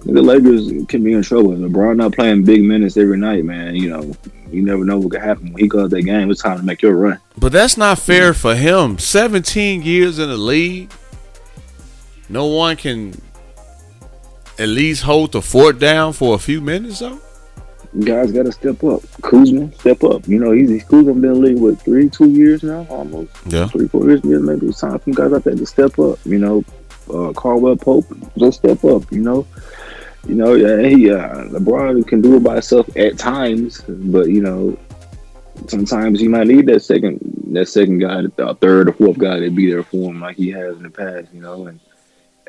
the 0.06 0.22
Lakers 0.22 0.72
can 0.88 1.04
be 1.04 1.14
in 1.14 1.24
trouble. 1.24 1.52
LeBron 1.52 1.98
not 1.98 2.14
playing 2.14 2.44
big 2.44 2.64
minutes 2.64 2.96
every 2.98 3.18
night, 3.18 3.44
man. 3.44 3.76
You 3.76 3.90
know, 3.90 4.16
you 4.52 4.62
never 4.62 4.86
know 4.86 5.00
what 5.00 5.12
could 5.12 5.22
happen 5.22 5.52
when 5.52 5.62
he 5.64 5.68
goes 5.68 5.90
that 5.90 6.04
game. 6.04 6.30
It's 6.30 6.42
time 6.42 6.58
to 6.60 6.64
make 6.64 6.82
your 6.82 6.96
run. 6.96 7.20
But 7.38 7.52
that's 7.52 7.76
not 7.78 8.00
fair 8.00 8.34
for 8.34 8.56
him. 8.56 9.00
17 9.00 9.82
years 9.82 10.20
in 10.20 10.30
the 10.30 10.38
league. 10.38 10.92
No 12.30 12.46
one 12.48 12.76
can 12.78 13.14
at 14.58 14.70
least 14.70 15.04
hold 15.04 15.32
the 15.34 15.42
fort 15.42 15.80
down 15.80 16.14
for 16.14 16.36
a 16.36 16.40
few 16.40 16.62
minutes 16.62 17.00
though? 17.00 17.20
Guys 18.04 18.32
got 18.32 18.44
to 18.44 18.52
step 18.52 18.84
up. 18.84 19.02
Kuzma, 19.22 19.72
step 19.74 20.04
up. 20.04 20.28
You 20.28 20.40
know, 20.40 20.52
he's, 20.52 20.70
he's 20.70 20.84
Kuzma 20.84 21.14
been 21.14 21.24
in 21.26 21.34
the 21.34 21.40
league 21.40 21.58
what 21.60 21.80
three, 21.82 22.10
two 22.10 22.30
years 22.30 22.62
now, 22.64 22.86
almost 22.90 23.32
Yeah. 23.48 23.68
three, 23.68 23.88
four 23.88 24.06
years. 24.10 24.24
Maybe 24.24 24.68
it's 24.68 24.80
time 24.82 25.00
for 25.00 25.12
guys 25.12 25.32
out 25.34 25.44
there 25.46 25.56
to 25.56 25.66
step 25.66 25.98
up. 26.00 26.20
You 26.26 26.40
know, 26.40 26.64
uh, 27.14 27.32
Caldwell 27.34 27.78
Pope, 27.78 28.06
just 28.38 28.58
step 28.60 28.84
up. 28.84 29.10
You 29.12 29.22
know, 29.22 29.48
you 30.28 30.36
know, 30.36 30.54
yeah, 30.54 30.88
he 30.88 31.12
uh, 31.12 31.46
LeBron 31.46 32.08
can 32.08 32.22
do 32.22 32.38
it 32.38 32.44
by 32.44 32.54
himself 32.54 32.96
at 32.98 33.18
times, 33.18 33.82
but 33.88 34.30
you 34.30 34.42
know, 34.42 34.78
sometimes 35.68 36.20
he 36.20 36.28
might 36.28 36.48
need 36.48 36.66
that 36.68 36.82
second, 36.82 37.20
that 37.54 37.68
second 37.68 38.00
guy, 38.00 38.22
the 38.22 38.58
third 38.60 38.90
or 38.90 38.94
fourth 38.94 39.18
guy 39.18 39.40
to 39.40 39.50
be 39.50 39.70
there 39.70 39.84
for 39.84 40.12
him, 40.12 40.22
like 40.22 40.36
he 40.36 40.50
has 40.52 40.76
in 40.78 40.84
the 40.84 40.90
past. 40.90 41.28
You 41.34 41.42
know, 41.42 41.68
and 41.68 41.80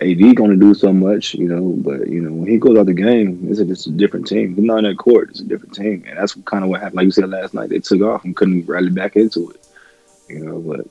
AD 0.01 0.37
going 0.37 0.51
to 0.51 0.57
do 0.57 0.75
so 0.75 0.93
much, 0.93 1.35
you 1.35 1.49
know, 1.49 1.75
but 1.79 2.09
you 2.09 2.21
know 2.21 2.33
when 2.33 2.49
he 2.49 2.59
goes 2.59 2.79
out 2.79 2.87
the 2.87 2.95
game, 2.95 3.47
it's 3.49 3.61
a, 3.61 3.91
a 3.91 3.93
different 3.93 4.27
team. 4.27 4.55
He's 4.55 4.65
not 4.65 4.79
on 4.79 4.85
that 4.85 4.99
court; 4.99 5.31
it's 5.31 5.41
a 5.41 5.45
different 5.45 5.75
team, 5.75 6.05
and 6.07 6.19
that's 6.19 6.35
kind 6.45 6.65
of 6.65 6.71
what 6.71 6.81
happened. 6.81 6.97
Like 6.97 7.05
you 7.05 7.11
said 7.11 7.31
last 7.31 7.55
night, 7.55 7.71
they 7.71 7.79
took 7.79 8.03
off 8.03 8.25
and 8.25 8.37
couldn't 8.37 8.67
rally 8.67 8.91
back 8.91 9.17
into 9.17 9.51
it, 9.51 9.67
you 10.29 10.41
know. 10.41 10.59
But 10.61 10.87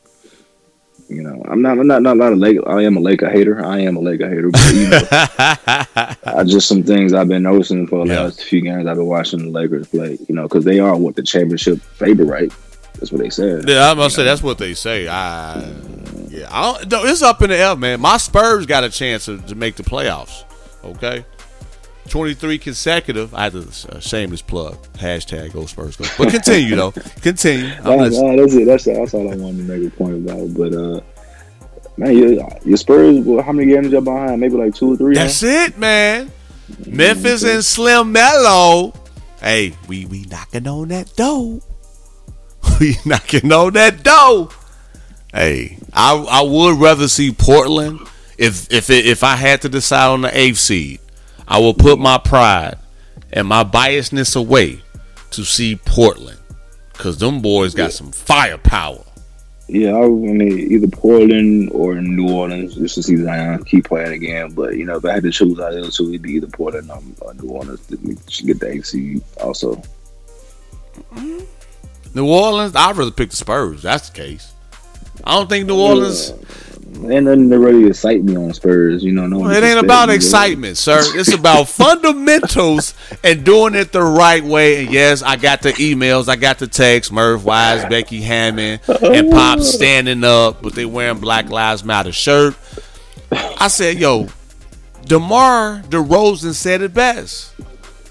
you 1.07 1.21
know, 1.21 1.43
I'm 1.47 1.61
not, 1.61 1.77
I'm 1.77 1.87
not, 1.87 2.01
not, 2.01 2.33
a 2.33 2.35
Laker. 2.35 2.67
I 2.67 2.83
am 2.83 2.97
a 2.97 2.99
Laker 2.99 3.29
hater. 3.29 3.63
I 3.63 3.79
am 3.79 3.95
a 3.95 3.99
Laker 3.99 4.27
hater, 4.27 4.49
but 4.49 4.73
you 4.73 4.87
know, 4.89 4.99
I 6.35 6.43
just 6.43 6.67
some 6.67 6.83
things 6.83 7.13
I've 7.13 7.27
been 7.27 7.43
noticing 7.43 7.87
for 7.87 8.05
the 8.05 8.13
Yeah. 8.13 8.21
last 8.23 8.43
few 8.43 8.61
games 8.61 8.85
I've 8.87 8.97
been 8.97 9.05
watching 9.05 9.39
the 9.39 9.49
Lakers 9.49 9.87
play, 9.87 10.17
you 10.27 10.35
know, 10.35 10.43
because 10.43 10.65
they 10.65 10.79
are 10.79 10.95
what 10.95 11.15
the 11.15 11.23
championship 11.23 11.79
favorite, 11.81 12.25
right? 12.25 12.51
That's 12.99 13.11
what 13.11 13.21
they 13.21 13.29
said. 13.29 13.67
Yeah, 13.67 13.89
I'm 13.91 13.97
gonna 13.97 14.09
say 14.09 14.23
that's 14.23 14.41
what 14.43 14.57
they 14.57 14.73
say. 14.73 15.07
I 15.07 15.59
yeah, 16.29 16.47
I 16.51 16.83
don't, 16.85 17.07
it's 17.09 17.21
up 17.21 17.41
in 17.41 17.49
the 17.49 17.57
air, 17.57 17.75
man. 17.75 17.99
My 18.01 18.17
Spurs 18.17 18.65
got 18.65 18.83
a 18.83 18.89
chance 18.89 19.25
to, 19.25 19.37
to 19.37 19.55
make 19.55 19.75
the 19.75 19.83
playoffs. 19.83 20.43
Okay, 20.83 21.25
twenty 22.07 22.33
three 22.33 22.57
consecutive. 22.57 23.33
I 23.33 23.43
had 23.45 23.55
a 23.55 23.65
uh, 23.89 23.99
shameless 23.99 24.41
plug. 24.41 24.77
Hashtag 24.93 25.51
Go 25.53 25.65
Spurs 25.65 25.97
Go. 25.97 26.05
But 26.17 26.29
continue 26.29 26.75
though. 26.75 26.91
Continue. 27.21 27.67
I'm 27.83 27.87
Oh, 27.87 27.97
listening. 27.97 28.35
no, 28.37 28.41
that's 28.43 28.55
it. 28.55 28.65
That's 28.65 28.83
that's 28.85 29.13
all 29.13 29.29
I 29.31 29.35
wanted 29.35 29.67
to 29.67 29.77
make 29.77 29.91
a 29.93 29.95
point 29.95 30.13
about. 30.15 30.53
But 30.53 30.73
uh, 30.73 31.01
man, 31.97 32.17
your, 32.17 32.47
your 32.63 32.77
Spurs. 32.77 33.25
How 33.43 33.51
many 33.51 33.71
games 33.71 33.91
y'all 33.91 34.01
behind? 34.01 34.39
Maybe 34.39 34.55
like 34.55 34.75
two 34.75 34.93
or 34.93 34.97
three. 34.97 35.15
That's 35.15 35.43
it, 35.43 35.77
man. 35.77 36.31
Memphis 36.85 37.43
and 37.43 37.63
Slim 37.63 38.11
Mellow. 38.11 38.93
Hey, 39.39 39.73
we 39.87 40.05
we 40.05 40.23
knocking 40.23 40.67
on 40.67 40.87
that 40.89 41.15
door. 41.15 41.61
we 42.79 42.97
knocking 43.05 43.51
on 43.51 43.73
that 43.73 44.03
door. 44.03 44.49
Hey, 45.33 45.77
I 45.93 46.15
I 46.15 46.41
would 46.41 46.79
rather 46.79 47.07
see 47.07 47.31
Portland 47.31 47.99
if 48.37 48.71
if 48.71 48.89
it, 48.89 49.05
if 49.05 49.23
I 49.23 49.35
had 49.35 49.61
to 49.61 49.69
decide 49.69 50.07
on 50.07 50.21
the 50.21 50.37
eighth 50.37 50.57
seed. 50.57 50.99
I 51.47 51.59
will 51.59 51.75
put 51.75 51.99
my 51.99 52.17
pride 52.17 52.79
and 53.31 53.47
my 53.47 53.63
biasness 53.63 54.35
away 54.35 54.81
to 55.31 55.43
see 55.43 55.75
Portland 55.75 56.39
because 56.93 57.19
them 57.19 57.41
boys 57.41 57.75
got 57.75 57.93
some 57.93 58.11
firepower. 58.11 59.03
Yeah, 59.67 59.95
I 59.95 60.01
to 60.01 60.45
either 60.45 60.87
Portland 60.87 61.71
or 61.71 61.95
New 61.95 62.31
Orleans 62.31 62.75
just 62.75 62.95
to 62.95 63.03
see 63.03 63.17
Zion 63.17 63.63
keep 63.63 63.85
playing 63.85 64.13
again. 64.13 64.51
But 64.51 64.77
you 64.77 64.85
know, 64.85 64.97
if 64.97 65.05
I 65.05 65.13
had 65.13 65.23
to 65.23 65.31
choose 65.31 65.59
out 65.59 65.73
of 65.73 65.83
those 65.83 65.97
two, 65.97 66.09
it'd 66.09 66.21
be 66.21 66.33
either 66.33 66.47
Portland 66.47 66.91
or, 67.21 67.33
New 67.33 67.49
Orleans 67.49 67.85
to 67.87 68.17
should 68.29 68.45
get 68.45 68.59
the 68.59 68.69
AC 68.69 69.21
also. 69.41 69.75
Mm-hmm. 71.13 71.39
New 72.13 72.27
Orleans, 72.27 72.75
I'd 72.75 72.95
rather 72.95 73.11
pick 73.11 73.31
the 73.31 73.35
Spurs. 73.35 73.81
That's 73.81 74.09
the 74.09 74.15
case. 74.15 74.53
I 75.23 75.31
don't 75.31 75.49
think 75.49 75.65
New 75.65 75.79
Orleans. 75.79 76.31
Ain't 76.95 77.25
nothing 77.25 77.49
to 77.49 77.59
really 77.59 77.87
excite 77.87 78.23
me 78.23 78.35
on 78.35 78.53
Spurs. 78.53 79.03
You 79.03 79.11
know, 79.11 79.27
no. 79.27 79.39
Well, 79.39 79.51
it 79.51 79.63
ain't 79.63 79.83
about 79.83 80.09
excitement, 80.09 80.77
sir. 80.77 81.01
It's 81.01 81.33
about 81.33 81.67
fundamentals 81.69 82.93
and 83.23 83.43
doing 83.43 83.75
it 83.75 83.91
the 83.91 84.01
right 84.01 84.43
way. 84.43 84.83
And 84.83 84.93
yes, 84.93 85.21
I 85.21 85.35
got 85.35 85.61
the 85.61 85.73
emails, 85.73 86.29
I 86.29 86.35
got 86.35 86.59
the 86.59 86.67
texts. 86.67 87.11
Merv 87.11 87.43
Wise, 87.43 87.85
Becky 87.85 88.21
Hammon, 88.21 88.79
and 88.87 89.31
Pop 89.31 89.59
standing 89.61 90.23
up, 90.23 90.61
but 90.61 90.73
they 90.73 90.85
wearing 90.85 91.19
Black 91.19 91.49
Lives 91.49 91.83
Matter 91.83 92.11
shirt. 92.11 92.55
I 93.31 93.67
said, 93.67 93.97
yo, 93.97 94.27
DeMar 95.05 95.81
DeRozan 95.89 96.53
said 96.53 96.81
it 96.81 96.93
best. 96.93 97.53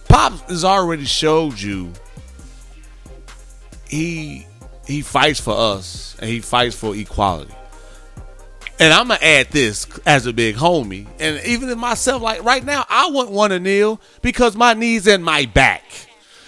Pop 0.09 0.32
has 0.49 0.64
already 0.64 1.05
showed 1.05 1.61
you 1.61 1.93
he 3.89 4.47
he 4.87 5.03
fights 5.03 5.41
for 5.41 5.55
us 5.57 6.16
and 6.20 6.28
he 6.28 6.41
fights 6.41 6.76
for 6.76 6.95
equality. 6.95 7.55
And 8.80 8.92
I'm 8.92 9.08
gonna 9.08 9.20
add 9.22 9.50
this 9.50 9.86
as 10.04 10.26
a 10.26 10.32
big 10.32 10.56
homie, 10.56 11.06
and 11.20 11.40
even 11.46 11.68
in 11.70 11.78
myself, 11.78 12.20
like 12.20 12.42
right 12.42 12.64
now, 12.64 12.84
I 12.88 13.08
wouldn't 13.08 13.30
want 13.30 13.52
to 13.52 13.60
kneel 13.60 14.00
because 14.20 14.56
my 14.56 14.74
knees 14.74 15.06
and 15.06 15.24
my 15.24 15.46
back. 15.46 15.82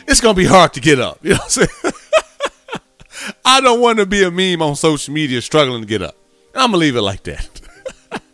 It's 0.09 0.21
gonna 0.21 0.35
be 0.35 0.45
hard 0.45 0.73
to 0.75 0.81
get 0.81 0.99
up. 0.99 1.21
You 1.25 1.31
know 1.31 1.37
what 1.37 1.45
I'm 1.45 1.67
saying? 1.67 1.93
I 3.45 3.61
don't 3.61 3.81
want 3.81 3.99
to 3.99 4.07
be 4.07 4.23
a 4.25 4.31
meme 4.31 4.61
on 4.61 4.77
social 4.77 5.15
media 5.15 5.41
struggling 5.41 5.83
to 5.83 5.87
get 5.87 6.03
up. 6.03 6.17
I'm 6.55 6.71
gonna 6.71 6.79
leave 6.79 6.97
it 6.97 7.03
like 7.03 7.23
that. 7.25 7.61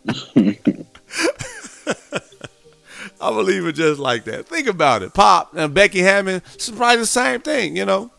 I'm 3.21 3.35
gonna 3.35 3.41
leave 3.43 3.65
it 3.65 3.73
just 3.73 3.99
like 3.99 4.25
that. 4.25 4.47
Think 4.47 4.67
about 4.67 5.01
it. 5.01 5.13
Pop 5.13 5.55
and 5.55 5.73
Becky 5.73 5.99
Hammon, 5.99 6.41
it's 6.53 6.69
probably 6.69 6.97
the 6.97 7.05
same 7.05 7.41
thing, 7.41 7.77
you 7.77 7.85
know. 7.85 8.11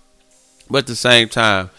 But 0.71 0.79
at 0.79 0.87
the 0.87 0.97
same 0.97 1.29
time, 1.29 1.71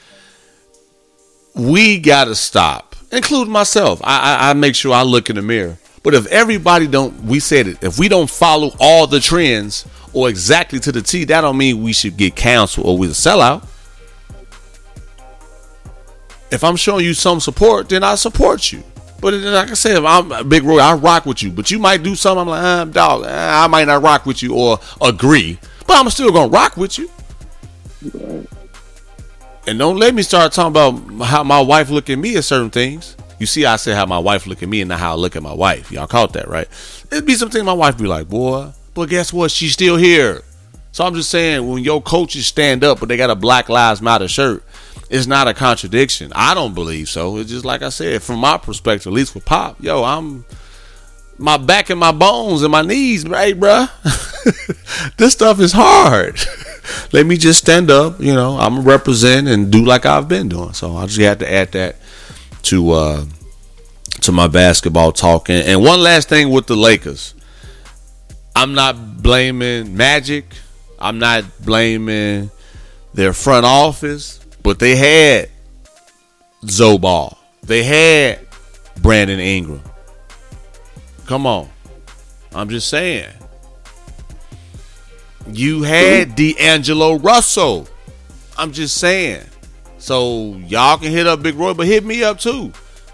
we 1.55 1.99
gotta 1.99 2.35
stop, 2.35 2.94
including 3.15 3.51
myself. 3.51 4.01
I, 4.03 4.37
I, 4.37 4.49
I 4.49 4.53
make 4.53 4.75
sure 4.75 4.93
I 4.93 5.03
look 5.03 5.29
in 5.29 5.35
the 5.35 5.41
mirror. 5.41 5.77
But 6.03 6.13
if 6.13 6.27
everybody 6.27 6.87
don't, 6.87 7.23
we 7.23 7.39
said 7.39 7.67
it. 7.67 7.83
If 7.83 7.97
we 7.97 8.07
don't 8.07 8.29
follow 8.29 8.71
all 8.79 9.07
the 9.07 9.19
trends 9.19 9.85
or 10.13 10.29
exactly 10.29 10.79
to 10.81 10.91
the 10.91 11.01
T, 11.01 11.23
that 11.25 11.41
don't 11.41 11.57
mean 11.57 11.81
we 11.81 11.93
should 11.93 12.15
get 12.15 12.35
canceled 12.35 12.85
or 12.85 12.97
we're 12.97 13.09
a 13.09 13.13
sellout. 13.13 13.67
If 16.51 16.63
I'm 16.63 16.75
showing 16.75 17.03
you 17.03 17.15
some 17.15 17.39
support, 17.39 17.89
then 17.89 18.03
I 18.03 18.15
support 18.15 18.71
you. 18.71 18.83
But 19.19 19.33
like 19.33 19.71
I 19.71 19.73
said, 19.73 19.97
if 19.97 20.05
I'm 20.05 20.31
a 20.31 20.43
Big 20.43 20.63
Roy, 20.63 20.77
I 20.77 20.93
rock 20.93 21.25
with 21.25 21.41
you. 21.41 21.49
But 21.49 21.71
you 21.71 21.79
might 21.79 22.03
do 22.03 22.13
something. 22.13 22.41
I'm 22.41 22.47
like, 22.47 22.63
ah, 22.63 22.85
dog, 22.85 23.23
ah, 23.25 23.63
I 23.63 23.67
might 23.67 23.85
not 23.85 24.03
rock 24.03 24.27
with 24.27 24.43
you 24.43 24.53
or 24.53 24.79
agree, 25.01 25.57
but 25.87 25.97
I'm 25.97 26.09
still 26.11 26.31
gonna 26.31 26.49
rock 26.49 26.77
with 26.77 26.99
you. 26.99 27.09
And 29.67 29.79
don't 29.79 29.97
let 29.97 30.13
me 30.13 30.21
start 30.21 30.51
talking 30.51 30.71
about 30.71 31.25
how 31.25 31.43
my 31.43 31.59
wife 31.59 31.89
look 31.89 32.09
at 32.09 32.19
me 32.19 32.37
at 32.37 32.43
certain 32.43 32.69
things. 32.69 33.17
You 33.39 33.47
see, 33.47 33.65
I 33.65 33.77
said 33.77 33.95
how 33.95 34.05
my 34.05 34.19
wife 34.19 34.45
look 34.45 34.61
at 34.61 34.69
me 34.69 34.81
and 34.81 34.89
not 34.89 34.99
how 34.99 35.13
I 35.13 35.15
look 35.15 35.35
at 35.35 35.41
my 35.41 35.53
wife. 35.53 35.91
Y'all 35.91 36.07
caught 36.07 36.33
that, 36.33 36.47
right? 36.47 36.67
It'd 37.11 37.25
be 37.25 37.33
something 37.33 37.65
my 37.65 37.73
wife 37.73 37.97
be 37.97 38.05
like, 38.05 38.29
boy, 38.29 38.71
but 38.93 39.09
guess 39.09 39.33
what? 39.33 39.51
She's 39.51 39.73
still 39.73 39.97
here. 39.97 40.43
So 40.91 41.03
I'm 41.03 41.15
just 41.15 41.29
saying, 41.29 41.67
when 41.67 41.83
your 41.83 42.01
coaches 42.01 42.47
stand 42.47 42.83
up, 42.83 42.99
but 42.99 43.09
they 43.09 43.17
got 43.17 43.29
a 43.29 43.35
Black 43.35 43.67
Lives 43.67 44.01
Matter 44.01 44.27
shirt, 44.27 44.63
it's 45.09 45.27
not 45.27 45.47
a 45.47 45.53
contradiction. 45.53 46.31
I 46.33 46.53
don't 46.53 46.73
believe 46.73 47.09
so. 47.09 47.37
It's 47.37 47.49
just 47.49 47.65
like 47.65 47.81
I 47.81 47.89
said, 47.89 48.21
from 48.23 48.39
my 48.39 48.57
perspective, 48.57 49.07
at 49.07 49.13
least 49.13 49.35
with 49.35 49.45
Pop, 49.45 49.81
yo, 49.83 50.03
I'm 50.03 50.45
my 51.37 51.57
back 51.57 51.89
and 51.89 51.99
my 51.99 52.11
bones 52.11 52.61
and 52.61 52.71
my 52.71 52.81
knees, 52.81 53.23
hey, 53.23 53.53
bruh. 53.53 53.89
this 55.17 55.33
stuff 55.33 55.59
is 55.59 55.73
hard. 55.73 56.39
Let 57.11 57.25
me 57.25 57.37
just 57.37 57.59
stand 57.59 57.89
up. 57.91 58.19
You 58.19 58.33
know, 58.33 58.57
I'm 58.57 58.75
gonna 58.75 58.87
represent 58.87 59.47
and 59.47 59.71
do 59.71 59.83
like 59.83 60.05
I've 60.05 60.27
been 60.27 60.49
doing. 60.49 60.73
So 60.73 60.95
I 60.95 61.05
just 61.05 61.19
had 61.19 61.39
to 61.39 61.51
add 61.51 61.71
that 61.73 61.97
to 62.63 62.91
uh 62.91 63.25
to 64.21 64.31
my 64.31 64.47
basketball 64.47 65.11
talk. 65.11 65.49
And, 65.49 65.67
and 65.67 65.83
one 65.83 66.01
last 66.01 66.29
thing 66.29 66.49
with 66.49 66.67
the 66.67 66.75
Lakers, 66.75 67.35
I'm 68.55 68.73
not 68.73 69.21
blaming 69.21 69.95
Magic. 69.95 70.45
I'm 70.99 71.19
not 71.19 71.43
blaming 71.63 72.49
their 73.13 73.33
front 73.33 73.65
office, 73.65 74.39
but 74.63 74.79
they 74.79 74.95
had 74.95 75.49
Zo 76.65 76.97
Ball. 76.97 77.37
They 77.63 77.83
had 77.83 78.39
Brandon 79.01 79.39
Ingram. 79.39 79.81
Come 81.25 81.45
on. 81.45 81.69
I'm 82.53 82.69
just 82.69 82.87
saying. 82.89 83.31
You 85.47 85.83
had 85.83 86.35
D'Angelo 86.35 87.15
Russell. 87.15 87.87
I'm 88.57 88.71
just 88.71 88.97
saying. 88.97 89.43
So 89.97 90.55
y'all 90.67 90.97
can 90.97 91.11
hit 91.11 91.25
up 91.25 91.41
Big 91.41 91.55
Roy, 91.55 91.73
but 91.73 91.87
hit 91.87 92.03
me 92.05 92.23
up 92.23 92.39
too. 92.39 92.71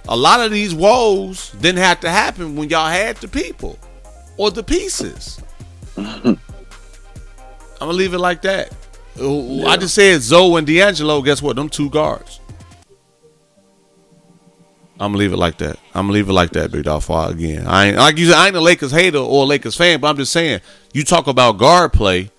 A 0.10 0.16
lot 0.16 0.42
of 0.42 0.52
these 0.52 0.76
woes 0.76 1.52
didn't 1.62 1.80
have 1.80 2.02
to 2.02 2.10
happen 2.10 2.58
when 2.58 2.70
y'all 2.70 2.90
had 2.90 3.16
the 3.18 3.30
people 3.30 3.80
or 4.36 4.52
the 4.52 4.64
pieces. 4.64 5.42
I'm 5.98 6.38
gonna 7.80 7.94
leave 7.94 8.14
it 8.14 8.20
like 8.20 8.42
that. 8.42 8.76
Uh, 9.18 9.66
I 9.66 9.78
just 9.78 9.96
said 9.96 10.22
Zoe 10.22 10.58
and 10.58 10.68
D'Angelo. 10.68 11.22
Guess 11.22 11.42
what? 11.42 11.56
Them 11.56 11.70
two 11.70 11.90
guards. 11.90 12.41
I'm 15.02 15.14
gonna 15.14 15.18
leave 15.18 15.34
it 15.34 15.38
like 15.38 15.58
that. 15.58 15.80
I'm 15.96 16.04
gonna 16.04 16.14
leave 16.14 16.30
it 16.30 16.34
like 16.34 16.52
that, 16.52 16.72
Big 16.72 16.84
Dog. 16.84 17.02
For 17.02 17.28
again, 17.28 17.66
I 17.66 17.88
ain't 17.88 17.98
like 17.98 18.20
you 18.20 18.28
said. 18.28 18.36
I 18.36 18.48
ain't 18.48 18.56
a 18.56 18.62
Lakers 18.62 18.92
hater 18.92 19.18
or 19.18 19.44
a 19.44 19.48
Lakers 19.48 19.76
fan, 19.76 20.00
but 20.00 20.08
I'm 20.08 20.16
just 20.16 20.32
saying. 20.32 20.62
You 20.94 21.04
talk 21.04 21.26
about 21.26 21.58
guard 21.58 21.92
play. 21.92 22.30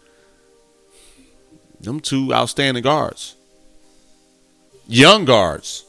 Them 1.80 1.98
two 1.98 2.32
outstanding 2.32 2.84
guards, 2.84 3.34
young 4.86 5.24
guards. 5.24 5.84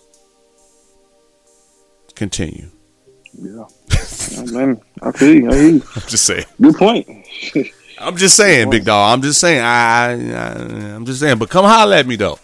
Continue. 2.15 2.71
Yeah. 3.33 3.65
Man, 4.51 4.81
I 5.03 5.11
feel 5.11 5.31
you. 5.35 5.51
I 5.51 5.55
hear 5.55 5.69
you. 5.69 5.83
I'm 5.95 6.01
just 6.07 6.25
saying. 6.25 6.45
Good 6.59 6.75
point. 6.75 7.07
I'm 7.99 8.17
just 8.17 8.35
saying, 8.35 8.71
big 8.71 8.85
dog. 8.85 9.13
I'm 9.13 9.21
just 9.21 9.39
saying. 9.39 9.61
I, 9.61 10.13
I, 10.13 10.95
I'm 10.95 11.05
just 11.05 11.19
saying. 11.19 11.37
But 11.37 11.51
come 11.51 11.65
holler 11.65 11.97
at 11.97 12.07
me 12.07 12.15
though. 12.15 12.39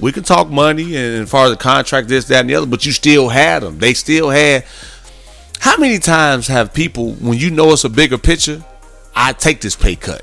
We 0.00 0.12
can 0.12 0.22
talk 0.22 0.48
money 0.48 0.96
and 0.96 1.22
as 1.22 1.30
far 1.30 1.46
as 1.46 1.52
the 1.52 1.56
contract, 1.56 2.08
this, 2.08 2.26
that, 2.26 2.40
and 2.40 2.50
the 2.50 2.54
other. 2.54 2.66
But 2.66 2.84
you 2.84 2.92
still 2.92 3.28
had 3.28 3.62
them. 3.62 3.78
They 3.78 3.94
still 3.94 4.30
had. 4.30 4.64
How 5.60 5.76
many 5.78 5.98
times 5.98 6.48
have 6.48 6.74
people, 6.74 7.12
when 7.14 7.38
you 7.38 7.50
know 7.50 7.72
it's 7.72 7.84
a 7.84 7.88
bigger 7.88 8.18
picture, 8.18 8.62
I 9.16 9.32
take 9.32 9.60
this 9.60 9.76
pay 9.76 9.96
cut, 9.96 10.22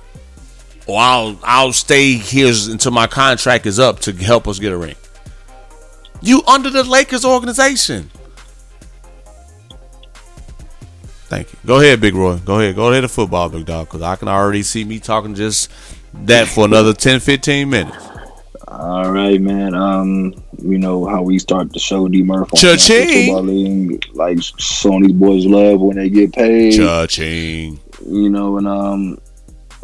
or 0.86 1.00
I'll 1.00 1.40
I'll 1.44 1.74
stay 1.74 2.14
here 2.14 2.54
until 2.70 2.92
my 2.92 3.08
contract 3.08 3.66
is 3.66 3.80
up 3.80 4.00
to 4.02 4.12
help 4.14 4.48
us 4.48 4.60
get 4.60 4.72
a 4.72 4.78
ring. 4.78 4.96
You 6.22 6.44
under 6.48 6.70
the 6.70 6.84
Lakers 6.84 7.26
organization. 7.26 8.12
Thank 11.32 11.54
you. 11.54 11.60
Go 11.66 11.80
ahead, 11.80 12.02
Big 12.02 12.14
Roy. 12.14 12.38
Go 12.38 12.60
ahead. 12.60 12.76
Go 12.76 12.92
ahead 12.92 13.04
to 13.04 13.08
football, 13.08 13.48
Big 13.48 13.66
Dog, 13.66 13.88
because 13.88 14.02
I 14.02 14.18
can 14.18 14.28
already 14.28 14.64
see 14.64 14.84
me 14.84 15.00
talking 15.00 15.34
just 15.34 15.72
that 16.14 16.50
for 16.50 16.66
another 16.66 16.94
10, 16.94 17.22
15 17.22 17.70
minutes. 17.70 18.11
All 18.72 19.12
right, 19.12 19.40
man. 19.42 19.76
Um, 19.76 20.34
you 20.60 20.78
know 20.78 21.06
how 21.06 21.22
we 21.22 21.40
start 21.40 21.74
the 21.74 21.80
show, 21.80 22.08
D 22.08 22.24
Murph. 22.24 22.52
Cha-ching. 22.56 23.46
League, 23.46 24.06
like 24.14 24.38
Sony's 24.38 25.12
boys 25.12 25.46
love 25.46 25.82
when 25.82 25.98
they 25.98 26.10
get 26.10 26.32
paid. 26.32 26.78
Cha-ching. 26.78 27.80
You 28.08 28.30
know, 28.30 28.58
and 28.58 28.68
um, 28.68 29.20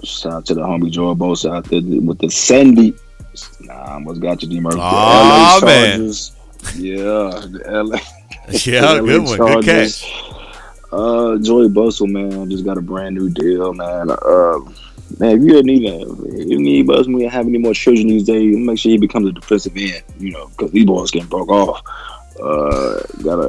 shout 0.03 0.33
out 0.33 0.45
to 0.47 0.53
the 0.53 0.61
homie 0.61 0.89
Joe 0.89 1.13
Bosa 1.15 1.57
out 1.57 1.65
there 1.65 1.81
with 1.81 2.19
the 2.19 2.29
Sandy. 2.29 2.95
Nah, 3.61 3.73
I 3.73 3.93
almost 3.95 4.21
got 4.21 4.41
you, 4.41 4.49
D 4.49 4.59
Murph. 4.61 4.75
LA 4.75 5.59
man. 5.63 6.01
Yeah, 6.75 7.43
the 7.45 7.63
LA. 7.67 7.99
Yeah, 8.65 8.93
the 8.93 9.01
good 9.01 9.23
LA 9.23 9.37
one. 9.45 9.61
Good 9.61 9.65
catch. 9.65 10.09
Uh, 10.91 11.37
Joey 11.39 11.67
Bosa, 11.67 12.09
man, 12.09 12.49
just 12.49 12.63
got 12.63 12.77
a 12.77 12.81
brand 12.81 13.15
new 13.15 13.29
deal, 13.29 13.73
man. 13.73 14.09
Uh, 14.09 14.59
man, 15.19 15.37
if 15.37 15.43
you 15.43 15.63
need 15.63 15.85
a, 15.85 16.01
if 16.01 16.59
need 16.59 16.87
Bus, 16.87 17.07
we 17.07 17.23
have 17.23 17.47
any 17.47 17.57
more 17.57 17.73
children 17.73 18.07
these 18.07 18.23
days, 18.23 18.55
make 18.55 18.79
sure 18.79 18.91
he 18.91 18.97
becomes 18.97 19.27
a 19.27 19.31
defensive 19.31 19.75
end, 19.75 20.03
you 20.19 20.31
know, 20.31 20.47
because 20.47 20.71
these 20.71 20.85
boys 20.85 21.11
getting 21.11 21.29
broke 21.29 21.49
off. 21.49 21.81
Uh, 22.41 23.01
got 23.23 23.39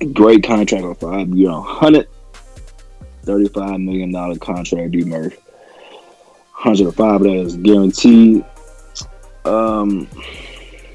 a 0.00 0.06
great 0.06 0.42
contract 0.42 0.84
on 0.84 0.94
five, 0.96 1.28
you 1.30 1.46
know, 1.46 1.60
hundred 1.62 2.08
thirty-five 3.22 3.80
million 3.80 4.12
dollar 4.12 4.36
contract, 4.36 4.92
D 4.92 5.04
Murph. 5.04 5.36
Hundred 6.52 6.92
five 6.92 7.20
that 7.20 7.32
is 7.32 7.56
guaranteed. 7.56 8.44
Um, 9.44 10.08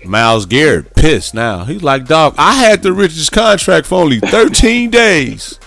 Myles 0.05 0.45
Garrett 0.45 0.93
pissed 0.93 1.33
now. 1.33 1.63
He's 1.63 1.83
like, 1.83 2.05
dog, 2.05 2.35
I 2.37 2.53
had 2.55 2.83
the 2.83 2.93
richest 2.93 3.31
contract 3.31 3.87
for 3.87 4.01
only 4.01 4.19
13 4.19 4.89
days. 4.89 5.59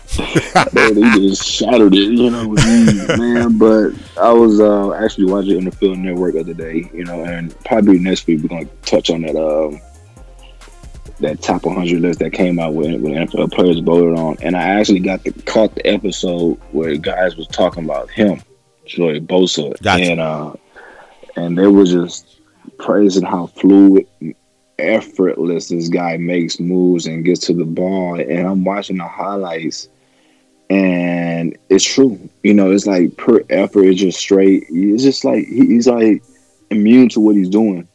Man, 0.72 0.96
he 0.96 1.02
just 1.28 1.44
shattered 1.44 1.94
it, 1.94 2.12
you 2.12 2.30
know, 2.30 2.48
man. 3.16 3.58
But 3.58 3.92
I 4.20 4.32
was 4.32 4.60
uh, 4.60 4.92
actually 4.92 5.26
watching 5.26 5.60
NFL 5.60 5.98
Network 5.98 6.34
the 6.34 6.40
other 6.40 6.54
day, 6.54 6.90
you 6.92 7.04
know, 7.04 7.24
and 7.24 7.58
probably 7.64 7.98
next 7.98 8.26
week 8.26 8.42
we're 8.42 8.48
gonna 8.48 8.66
touch 8.82 9.10
on 9.10 9.22
that 9.22 9.36
um, 9.36 9.80
that 11.20 11.40
top 11.42 11.64
100 11.64 12.00
list 12.00 12.18
that 12.20 12.32
came 12.32 12.58
out 12.58 12.74
with 12.74 13.00
when 13.00 13.14
NFL 13.14 13.52
players 13.52 13.78
voted 13.80 14.18
on, 14.18 14.36
and 14.42 14.56
I 14.56 14.62
actually 14.62 15.00
got 15.00 15.24
the 15.24 15.32
caught 15.42 15.74
the 15.74 15.86
episode 15.86 16.54
where 16.72 16.96
guys 16.96 17.36
was 17.36 17.48
talking 17.48 17.84
about 17.84 18.10
him, 18.10 18.42
Joy 18.84 19.20
Bosa, 19.20 19.80
Gotcha. 19.82 20.04
and 20.04 20.20
uh, 20.20 20.54
and 21.36 21.58
they 21.58 21.66
were 21.66 21.84
just 21.84 22.40
praising 22.78 23.24
how 23.24 23.46
fluid. 23.46 24.06
Effortless, 24.78 25.68
this 25.70 25.88
guy 25.88 26.18
makes 26.18 26.60
moves 26.60 27.06
and 27.06 27.24
gets 27.24 27.40
to 27.46 27.54
the 27.54 27.64
ball, 27.64 28.20
and 28.20 28.46
I'm 28.46 28.62
watching 28.62 28.98
the 28.98 29.08
highlights, 29.08 29.88
and 30.70 31.56
it's 31.68 31.84
true. 31.84 32.18
You 32.42 32.54
know, 32.54 32.70
it's 32.70 32.86
like 32.86 33.16
per 33.16 33.40
effort, 33.50 33.84
it's 33.84 34.00
just 34.00 34.18
straight. 34.18 34.66
It's 34.68 35.02
just 35.02 35.24
like 35.24 35.46
he's 35.46 35.86
like 35.86 36.22
immune 36.70 37.08
to 37.10 37.20
what 37.20 37.36
he's 37.36 37.48
doing. 37.48 37.88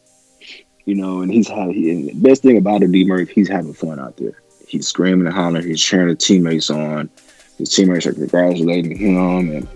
You 0.85 0.95
know, 0.95 1.21
and 1.21 1.31
he's 1.31 1.47
having 1.47 1.73
he, 1.73 1.91
and 1.91 2.09
the 2.09 2.13
best 2.13 2.41
thing 2.41 2.57
about 2.57 2.83
it, 2.83 2.91
D 2.91 3.05
Murphy, 3.05 3.31
he's 3.33 3.49
having 3.49 3.73
fun 3.73 3.99
out 3.99 4.17
there. 4.17 4.41
He's 4.67 4.87
screaming 4.87 5.27
and 5.27 5.35
hollering. 5.35 5.67
He's 5.67 5.81
cheering 5.81 6.09
his 6.09 6.17
teammates 6.17 6.69
on. 6.69 7.09
His 7.57 7.69
teammates 7.69 8.07
are 8.07 8.13
congratulating 8.13 8.97
him, 8.97 9.51
and 9.51 9.67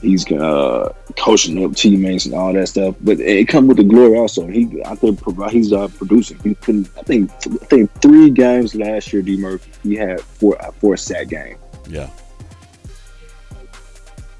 he's 0.00 0.30
uh, 0.32 0.92
coaching 1.16 1.64
up 1.64 1.74
teammates 1.74 2.24
and 2.24 2.34
all 2.34 2.52
that 2.52 2.68
stuff. 2.68 2.94
But 3.00 3.20
it 3.20 3.48
comes 3.48 3.68
with 3.68 3.76
the 3.76 3.84
glory 3.84 4.16
also. 4.16 4.46
He 4.46 4.82
out 4.84 5.00
there. 5.00 5.12
He's 5.50 5.72
uh, 5.72 5.88
producing. 5.88 6.38
He 6.38 6.54
couldn't. 6.54 6.88
I 6.96 7.02
think. 7.02 7.30
I 7.30 7.66
think 7.66 7.92
three 8.00 8.30
games 8.30 8.74
last 8.74 9.12
year, 9.12 9.22
D 9.22 9.36
Murphy. 9.36 9.70
He 9.82 9.96
had 9.96 10.20
four 10.20 10.56
a 10.60 10.72
four 10.72 10.96
sack 10.96 11.28
game. 11.28 11.58
Yeah. 11.88 12.08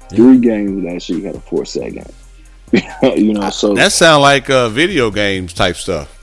Three 0.09 0.39
games 0.39 0.83
last 0.83 1.09
year, 1.09 1.19
he 1.19 1.25
had 1.25 1.35
a 1.35 1.39
four 1.39 1.65
sack 1.65 1.93
game. 1.93 2.05
you 3.17 3.33
know, 3.33 3.49
so 3.49 3.73
That 3.73 3.91
sound 3.91 4.21
like 4.21 4.49
uh, 4.49 4.69
video 4.69 5.09
games 5.11 5.53
type 5.53 5.75
stuff. 5.75 6.15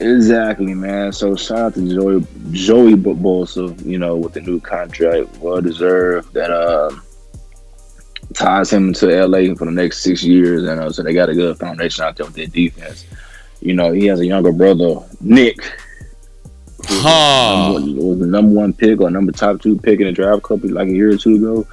exactly, 0.00 0.74
man. 0.74 1.12
So 1.12 1.36
shout 1.36 1.58
out 1.58 1.74
to 1.74 1.88
Joey 1.94 2.26
Joey 2.50 2.94
Bosa, 2.94 3.84
you 3.86 3.98
know, 3.98 4.16
with 4.16 4.32
the 4.32 4.40
new 4.40 4.58
contract, 4.60 5.28
well 5.38 5.60
deserved. 5.60 6.32
That 6.34 6.50
uh, 6.50 6.90
ties 8.34 8.72
him 8.72 8.92
to 8.94 9.26
LA 9.26 9.54
for 9.54 9.64
the 9.66 9.70
next 9.70 10.00
six 10.00 10.22
years, 10.24 10.64
and 10.64 10.80
uh, 10.80 10.90
so 10.90 11.02
they 11.02 11.12
got 11.14 11.28
a 11.28 11.34
good 11.34 11.56
foundation 11.58 12.04
out 12.04 12.16
there 12.16 12.26
with 12.26 12.34
their 12.34 12.46
defense. 12.46 13.06
You 13.60 13.74
know, 13.74 13.92
he 13.92 14.06
has 14.06 14.18
a 14.18 14.26
younger 14.26 14.50
brother, 14.52 14.96
Nick, 15.20 15.56
Huh. 16.84 17.74
was 17.78 18.18
the 18.18 18.26
number 18.26 18.52
one 18.52 18.72
pick 18.72 19.00
or 19.00 19.08
number 19.10 19.30
top 19.30 19.60
two 19.62 19.78
pick 19.78 20.00
in 20.00 20.06
the 20.06 20.12
draft 20.12 20.42
couple 20.42 20.68
like 20.70 20.88
a 20.88 20.92
year 20.92 21.10
or 21.12 21.16
two 21.16 21.36
ago. 21.36 21.66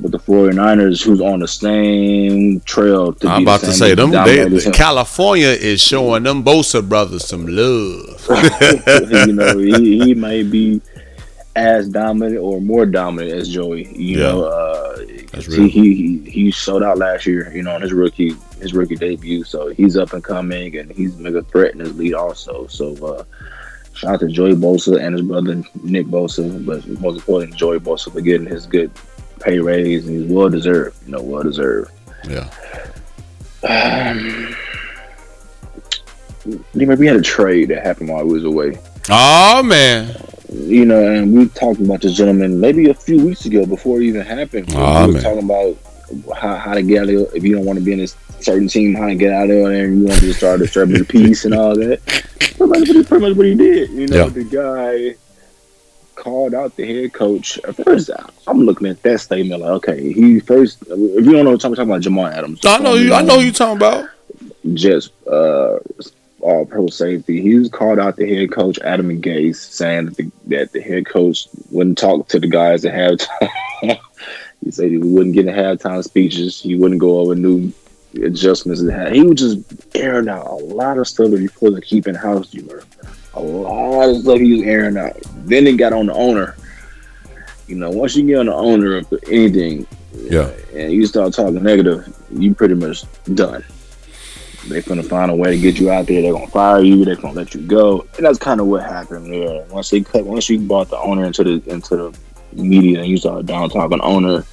With 0.00 0.12
the 0.12 0.18
49ers, 0.18 1.02
who's 1.04 1.20
on 1.20 1.38
the 1.40 1.48
same 1.48 2.60
trail 2.60 3.12
to 3.12 3.28
I'm 3.28 3.40
be 3.40 3.44
about 3.44 3.60
the 3.60 3.68
to 3.68 3.72
say 3.72 3.94
them. 3.94 4.10
They, 4.10 4.16
dominant 4.16 4.52
as 4.54 4.66
him. 4.66 4.72
California 4.72 5.48
is 5.48 5.80
showing 5.80 6.24
them 6.24 6.42
Bosa 6.44 6.86
brothers 6.86 7.26
some 7.26 7.46
love. 7.46 8.26
you 9.26 9.32
know, 9.32 9.56
he, 9.58 9.98
he 10.00 10.14
may 10.14 10.42
be 10.42 10.80
as 11.56 11.88
dominant 11.88 12.38
or 12.38 12.60
more 12.60 12.84
dominant 12.86 13.32
as 13.32 13.48
Joey. 13.48 13.86
You 13.96 14.18
Yeah. 14.18 14.22
know, 14.32 14.44
uh, 14.44 14.96
That's 15.32 15.46
he, 15.46 15.60
real. 15.60 15.68
he 15.68 15.94
he 15.94 16.30
he 16.30 16.50
showed 16.50 16.82
out 16.82 16.98
last 16.98 17.24
year. 17.26 17.52
You 17.54 17.62
know, 17.62 17.74
on 17.74 17.82
his 17.82 17.92
rookie 17.92 18.34
his 18.60 18.74
rookie 18.74 18.96
debut. 18.96 19.44
So 19.44 19.68
he's 19.68 19.96
up 19.96 20.12
and 20.12 20.24
coming, 20.24 20.76
and 20.78 20.90
he's 20.90 21.16
mega 21.16 21.42
threat 21.42 21.72
in 21.74 21.80
his 21.80 21.94
lead 21.96 22.14
also. 22.14 22.66
So 22.66 22.94
uh, 23.06 23.24
shout 23.94 24.14
out 24.14 24.20
to 24.20 24.28
Joey 24.28 24.54
Bosa 24.54 25.00
and 25.00 25.14
his 25.14 25.22
brother 25.22 25.62
Nick 25.84 26.06
Bosa, 26.06 26.64
but 26.66 26.84
most 27.00 27.16
importantly, 27.18 27.56
Joey 27.56 27.78
Bosa 27.78 28.12
for 28.12 28.20
getting 28.20 28.46
his 28.48 28.66
good 28.66 28.90
pay 29.44 29.58
raise, 29.58 30.06
and 30.06 30.22
he's 30.22 30.30
well 30.32 30.48
deserved. 30.48 30.96
You 31.06 31.12
know, 31.12 31.22
well 31.22 31.42
deserved. 31.42 31.90
Yeah. 32.28 32.48
Um, 33.68 34.54
we 36.74 37.06
had 37.06 37.16
a 37.16 37.22
trade 37.22 37.68
that 37.70 37.82
happened 37.84 38.10
while 38.10 38.20
I 38.20 38.22
was 38.22 38.44
away. 38.44 38.78
Oh 39.10 39.62
man. 39.62 40.14
you 40.52 40.84
know, 40.84 41.00
and 41.14 41.34
we 41.36 41.48
talked 41.48 41.80
about 41.80 42.00
this 42.02 42.14
gentleman 42.14 42.60
maybe 42.60 42.88
a 42.90 42.94
few 42.94 43.24
weeks 43.24 43.44
ago 43.46 43.64
before 43.66 44.00
it 44.00 44.04
even 44.04 44.22
happened. 44.22 44.72
Aw, 44.74 45.06
we 45.06 45.14
were 45.14 45.20
talking 45.20 45.42
about 45.44 45.76
how, 46.36 46.56
how 46.56 46.74
to 46.74 46.82
get 46.82 47.02
out 47.02 47.08
of 47.08 47.34
if 47.34 47.42
you 47.42 47.54
don't 47.54 47.64
want 47.64 47.78
to 47.78 47.84
be 47.84 47.92
in 47.92 48.00
a 48.00 48.06
certain 48.42 48.68
team, 48.68 48.94
how 48.94 49.06
to 49.06 49.14
get 49.14 49.32
out 49.32 49.44
of 49.44 49.48
there, 49.48 49.84
and 49.86 50.00
you 50.02 50.06
want 50.08 50.20
to 50.20 50.32
start 50.34 50.60
disturbing 50.60 50.98
the 50.98 51.04
peace 51.08 51.44
and 51.44 51.54
all 51.54 51.74
that. 51.76 52.04
Pretty 52.06 52.66
much, 52.66 52.80
what 52.80 52.88
he- 52.88 53.02
pretty 53.04 53.28
much 53.28 53.36
what 53.36 53.46
he 53.46 53.54
did. 53.54 53.90
You 53.90 54.06
know, 54.08 54.16
Yeah. 54.24 54.28
the 54.28 54.44
guy 54.44 55.16
called 56.14 56.54
out 56.54 56.76
the 56.76 56.86
head 56.86 57.12
coach. 57.12 57.58
At 57.64 57.76
first, 57.76 58.10
I'm 58.46 58.60
looking 58.60 58.86
at 58.86 59.02
that 59.02 59.20
statement 59.20 59.60
like, 59.60 59.70
okay, 59.70 60.12
he 60.12 60.40
first. 60.40 60.82
If 60.82 61.24
you 61.24 61.32
don't 61.32 61.44
know, 61.44 61.52
what 61.52 61.64
I'm 61.64 61.74
talking 61.74 61.90
about 61.90 62.02
Jamal 62.02 62.26
Adams. 62.26 62.60
I 62.64 62.78
know 62.78 62.94
you. 62.94 63.14
I 63.14 63.22
know 63.22 63.38
you 63.38 63.52
talking 63.52 63.76
about. 63.76 64.08
just 64.74 65.12
uh, 65.26 65.78
all 66.44 66.66
pro 66.66 66.86
safety. 66.88 67.40
He 67.40 67.58
was 67.58 67.70
called 67.70 67.98
out 67.98 68.16
the 68.16 68.28
head 68.28 68.52
coach 68.52 68.78
Adam 68.80 69.10
and 69.10 69.22
Gase, 69.22 69.56
saying 69.56 70.06
that 70.06 70.16
the, 70.16 70.30
that 70.46 70.72
the 70.72 70.80
head 70.80 71.06
coach 71.06 71.48
wouldn't 71.70 71.98
talk 71.98 72.28
to 72.28 72.38
the 72.38 72.46
guys 72.46 72.84
at 72.84 72.94
halftime. 72.94 73.50
he 74.62 74.70
said 74.70 74.90
he 74.90 74.98
wouldn't 74.98 75.34
get 75.34 75.46
in 75.46 75.54
halftime 75.54 76.04
speeches. 76.04 76.60
He 76.60 76.74
wouldn't 76.76 77.00
go 77.00 77.18
over 77.18 77.34
new 77.34 77.72
adjustments. 78.22 78.82
He 79.12 79.22
was 79.22 79.40
just 79.40 79.58
airing 79.94 80.28
out 80.28 80.46
a 80.46 80.54
lot 80.54 80.98
of 80.98 81.08
stuff 81.08 81.30
that 81.30 81.40
he 81.40 81.48
supposed 81.48 81.76
to 81.76 81.82
keep 81.82 82.06
in 82.06 82.14
house. 82.14 82.52
You 82.52 82.62
know, 82.62 82.80
a 83.36 83.40
lot 83.40 84.08
of 84.10 84.22
stuff 84.22 84.38
he 84.38 84.52
was 84.52 84.62
airing 84.62 84.96
out. 84.96 85.16
Then 85.46 85.66
it 85.66 85.76
got 85.76 85.92
on 85.92 86.06
the 86.06 86.14
owner. 86.14 86.56
You 87.66 87.76
know, 87.76 87.90
once 87.90 88.14
you 88.14 88.26
get 88.26 88.38
on 88.38 88.46
the 88.46 88.54
owner 88.54 88.96
of 88.96 89.06
anything, 89.30 89.86
Yeah. 90.30 90.50
and 90.74 90.92
you 90.92 91.06
start 91.06 91.32
talking 91.32 91.62
negative, 91.62 92.06
you 92.30 92.54
pretty 92.54 92.74
much 92.74 93.04
done. 93.34 93.64
They're 94.68 94.82
gonna 94.82 95.02
find 95.02 95.30
a 95.30 95.34
way 95.34 95.56
to 95.56 95.60
get 95.60 95.78
you 95.78 95.90
out 95.90 96.06
there. 96.06 96.22
They're 96.22 96.32
gonna 96.32 96.46
fire 96.46 96.80
you. 96.82 97.04
They're 97.04 97.16
gonna 97.16 97.34
let 97.34 97.54
you 97.54 97.60
go, 97.62 98.06
and 98.16 98.24
that's 98.24 98.38
kind 98.38 98.60
of 98.60 98.66
what 98.66 98.82
happened. 98.82 99.26
Yeah, 99.34 99.62
once 99.70 99.90
they 99.90 100.00
cut, 100.00 100.24
once 100.24 100.48
you 100.48 100.58
brought 100.58 100.88
the 100.88 100.98
owner 100.98 101.24
into 101.24 101.44
the 101.44 101.62
into 101.70 101.96
the 101.96 102.62
media 102.62 103.00
and 103.00 103.08
you 103.08 103.16
started 103.18 103.46
down 103.46 103.68
talking 103.68 104.00
owner, 104.00 104.44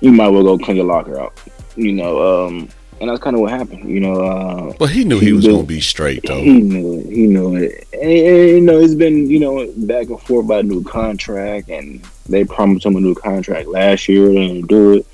you 0.00 0.10
might 0.12 0.28
well 0.28 0.42
go 0.42 0.58
clean 0.58 0.76
your 0.78 0.86
locker 0.86 1.20
out. 1.20 1.32
You 1.76 1.92
know, 1.92 2.46
um, 2.46 2.68
and 3.00 3.08
that's 3.10 3.20
kind 3.22 3.34
of 3.36 3.40
what 3.40 3.50
happened. 3.50 3.88
You 3.88 4.00
know, 4.00 4.14
uh, 4.20 4.72
But 4.78 4.90
he 4.90 5.04
knew 5.04 5.18
he 5.18 5.26
He 5.26 5.32
was 5.32 5.46
gonna 5.46 5.62
be 5.62 5.80
straight 5.80 6.22
though. 6.26 6.40
he 6.40 6.60
knew 6.60 6.98
it. 7.00 7.06
He 7.12 7.26
knew 7.26 7.54
it. 7.56 7.86
And, 7.92 8.02
and, 8.02 8.48
you 8.50 8.60
know, 8.60 8.78
it's 8.78 8.94
been 8.94 9.28
you 9.30 9.40
know 9.40 9.70
back 9.76 10.08
and 10.08 10.20
forth 10.20 10.44
about 10.46 10.64
a 10.64 10.68
new 10.68 10.82
contract, 10.84 11.68
and 11.70 12.00
They 12.28 12.44
promised 12.44 12.84
him 12.86 12.96
a 12.96 13.00
new 13.00 13.14
contract 13.14 13.68
last 13.68 14.08
year. 14.08 14.28
They 14.28 14.46
didn't 14.48 14.66
do 14.68 14.94
it. 14.94 15.06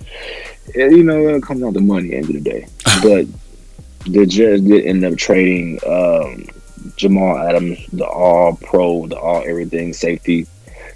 And, 0.77 0.97
you 0.97 1.05
know, 1.05 1.29
it 1.29 1.43
comes 1.43 1.61
down 1.61 1.75
to 1.75 1.81
money 1.81 2.15
at 2.15 2.25
the 2.25 2.35
end 2.35 2.37
of 2.37 2.45
the 2.45 2.51
day. 2.51 2.67
But 3.03 3.27
the 4.13 4.27
Jets 4.27 4.63
did 4.63 4.85
end 4.87 5.05
up 5.05 5.17
trading 5.17 5.79
um, 5.87 6.47
Jamal 6.97 7.39
Adams, 7.39 7.79
the 7.93 8.07
All 8.07 8.57
Pro, 8.57 9.07
the 9.07 9.17
All 9.19 9.43
Everything 9.47 9.93
safety, 9.93 10.47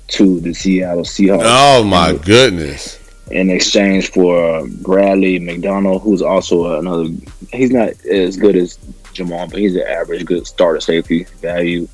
to 0.08 0.40
the 0.40 0.52
Seattle 0.54 1.04
Seahawks. 1.04 1.42
Oh 1.44 1.84
my 1.84 2.14
goodness! 2.14 2.97
In 3.30 3.50
exchange 3.50 4.10
for 4.10 4.66
Bradley 4.66 5.38
McDougald, 5.38 6.02
who's 6.02 6.22
also 6.22 6.78
another. 6.78 7.10
He's 7.52 7.70
not 7.70 7.90
as 8.06 8.36
good 8.38 8.56
as 8.56 8.78
Jamal, 9.12 9.48
but 9.48 9.58
he's 9.58 9.76
an 9.76 9.82
average 9.82 10.24
good 10.24 10.46
starter 10.46 10.80
safety 10.80 11.24
value. 11.42 11.86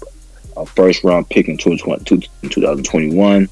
A 0.56 0.64
first 0.64 1.02
round 1.02 1.28
pick 1.28 1.48
in 1.48 1.56
2021, 1.56 3.48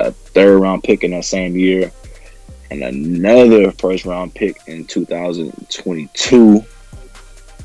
a 0.00 0.12
third 0.12 0.60
round 0.60 0.82
pick 0.82 1.04
in 1.04 1.12
that 1.12 1.24
same 1.24 1.56
year, 1.56 1.90
and 2.70 2.82
another 2.82 3.72
first 3.72 4.04
round 4.04 4.34
pick 4.34 4.58
in 4.66 4.84
2022. 4.84 6.64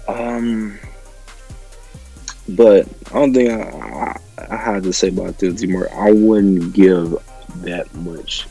Um, 0.07 0.79
but 2.47 2.87
I 3.07 3.13
don't 3.13 3.33
think 3.33 3.51
I, 3.51 4.17
I, 4.37 4.47
I 4.49 4.55
had 4.55 4.83
to 4.83 4.93
say 4.93 5.09
about 5.09 5.39
this 5.39 5.61
anymore. 5.61 5.89
I 5.93 6.11
wouldn't 6.11 6.73
give 6.73 7.17
that 7.63 7.93
much. 7.95 8.47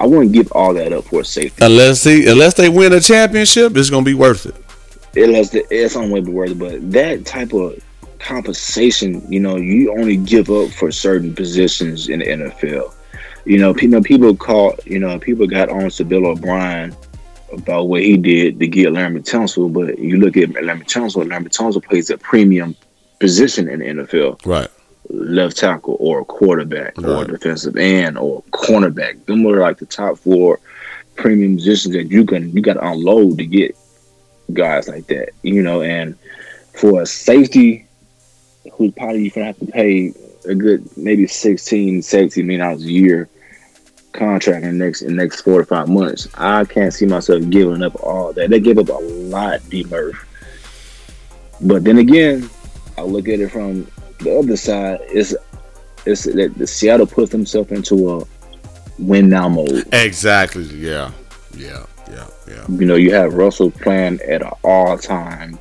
I 0.00 0.06
wouldn't 0.06 0.32
give 0.32 0.50
all 0.52 0.74
that 0.74 0.92
up 0.92 1.04
for 1.04 1.24
safety. 1.24 1.64
Unless 1.64 2.04
they 2.04 2.26
unless 2.28 2.54
they 2.54 2.68
win 2.68 2.92
a 2.92 3.00
championship, 3.00 3.76
it's 3.76 3.90
gonna 3.90 4.04
be 4.04 4.14
worth 4.14 4.46
it. 4.46 4.54
Unless 5.16 5.50
the, 5.50 5.66
it's 5.70 5.96
only 5.96 6.20
be 6.20 6.30
worth 6.30 6.50
it, 6.52 6.58
but 6.58 6.92
that 6.92 7.26
type 7.26 7.52
of 7.52 7.82
compensation, 8.18 9.30
you 9.30 9.40
know, 9.40 9.56
you 9.56 9.92
only 9.92 10.16
give 10.16 10.50
up 10.50 10.70
for 10.70 10.92
certain 10.92 11.34
positions 11.34 12.08
in 12.08 12.20
the 12.20 12.26
NFL. 12.26 12.94
You 13.44 13.58
know, 13.58 13.74
people 13.74 14.02
people 14.02 14.36
call 14.36 14.74
you 14.84 14.98
know 14.98 15.18
people 15.18 15.46
got 15.46 15.68
on 15.68 15.90
to 15.90 16.04
Bill 16.04 16.26
O'Brien 16.26 16.94
about 17.52 17.84
what 17.84 18.02
he 18.02 18.16
did 18.16 18.58
to 18.60 18.68
get 18.68 18.88
Laremy 18.88 19.24
Tunsil, 19.24 19.72
but 19.72 19.98
you 19.98 20.18
look 20.18 20.36
at 20.36 20.50
Laremy 20.50 20.84
Tunsil, 20.84 21.24
Laremy 21.24 21.48
Tunsil 21.48 21.82
plays 21.82 22.10
a 22.10 22.18
premium 22.18 22.76
position 23.18 23.68
in 23.68 23.80
the 23.80 23.86
NFL. 23.86 24.44
Right. 24.46 24.68
Left 25.10 25.56
tackle 25.56 25.96
or 26.00 26.20
a 26.20 26.24
quarterback 26.24 26.96
right. 26.98 27.06
or 27.06 27.24
defensive 27.24 27.76
end 27.76 28.18
or 28.18 28.42
cornerback. 28.50 29.24
Them 29.24 29.46
are 29.46 29.60
like 29.60 29.78
the 29.78 29.86
top 29.86 30.18
four 30.18 30.60
premium 31.16 31.56
positions 31.56 31.94
that 31.94 32.10
you 32.10 32.24
can 32.24 32.50
you 32.52 32.60
gotta 32.60 32.86
unload 32.86 33.38
to 33.38 33.46
get 33.46 33.76
guys 34.52 34.88
like 34.88 35.06
that. 35.06 35.30
You 35.42 35.62
know, 35.62 35.82
and 35.82 36.16
for 36.74 37.02
a 37.02 37.06
safety 37.06 37.86
who's 38.72 38.92
probably 38.92 39.30
gonna 39.30 39.46
have 39.46 39.58
to 39.58 39.66
pay 39.66 40.12
a 40.46 40.54
good 40.54 40.88
maybe 40.96 41.26
16, 41.26 42.02
17 42.02 42.46
million 42.46 42.66
dollars 42.66 42.84
a 42.84 42.90
year 42.90 43.28
contract 44.12 44.64
in 44.64 44.78
the 44.78 44.84
next 44.84 45.02
in 45.02 45.16
the 45.16 45.22
next 45.22 45.40
four 45.42 45.60
to 45.60 45.66
five 45.66 45.88
months. 45.88 46.28
I 46.34 46.64
can't 46.64 46.92
see 46.92 47.06
myself 47.06 47.48
giving 47.50 47.82
up 47.82 47.94
all 48.02 48.32
that. 48.32 48.50
They 48.50 48.60
gave 48.60 48.78
up 48.78 48.88
a 48.88 48.92
lot, 48.92 49.60
D 49.68 49.84
Murph. 49.84 50.24
But 51.60 51.84
then 51.84 51.98
again, 51.98 52.48
I 52.96 53.02
look 53.02 53.28
at 53.28 53.40
it 53.40 53.50
from 53.50 53.86
the 54.20 54.38
other 54.38 54.56
side. 54.56 55.00
is 55.10 55.36
it's 56.06 56.24
that 56.24 56.54
the 56.56 56.66
Seattle 56.66 57.06
puts 57.06 57.32
themselves 57.32 57.70
into 57.70 58.10
a 58.10 58.24
win 58.98 59.28
now 59.28 59.48
mode. 59.48 59.84
Exactly. 59.92 60.64
Yeah. 60.64 61.12
Yeah. 61.56 61.84
Yeah. 62.10 62.26
Yeah. 62.48 62.64
You 62.68 62.86
know, 62.86 62.94
you 62.96 63.12
have 63.12 63.34
Russell 63.34 63.70
playing 63.70 64.20
at 64.22 64.42
an 64.42 64.50
all 64.64 64.96
time 64.96 65.58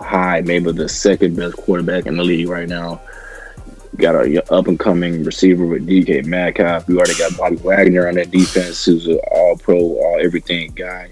high, 0.00 0.42
maybe 0.42 0.70
the 0.72 0.88
second 0.88 1.36
best 1.36 1.56
quarterback 1.56 2.06
in 2.06 2.16
the 2.16 2.22
league 2.22 2.48
right 2.48 2.68
now 2.68 3.00
got 3.96 4.14
a 4.14 4.52
up 4.52 4.68
and 4.68 4.78
coming 4.78 5.22
receiver 5.24 5.66
with 5.66 5.86
DK 5.86 6.24
Metcalf. 6.24 6.88
You 6.88 6.98
already 6.98 7.16
got 7.16 7.36
Bobby 7.36 7.56
Wagner 7.56 8.08
on 8.08 8.14
that 8.14 8.30
defense, 8.30 8.84
who's 8.84 9.06
an 9.06 9.18
all 9.30 9.56
pro, 9.56 9.76
all 9.78 10.18
everything 10.20 10.72
guy. 10.72 11.10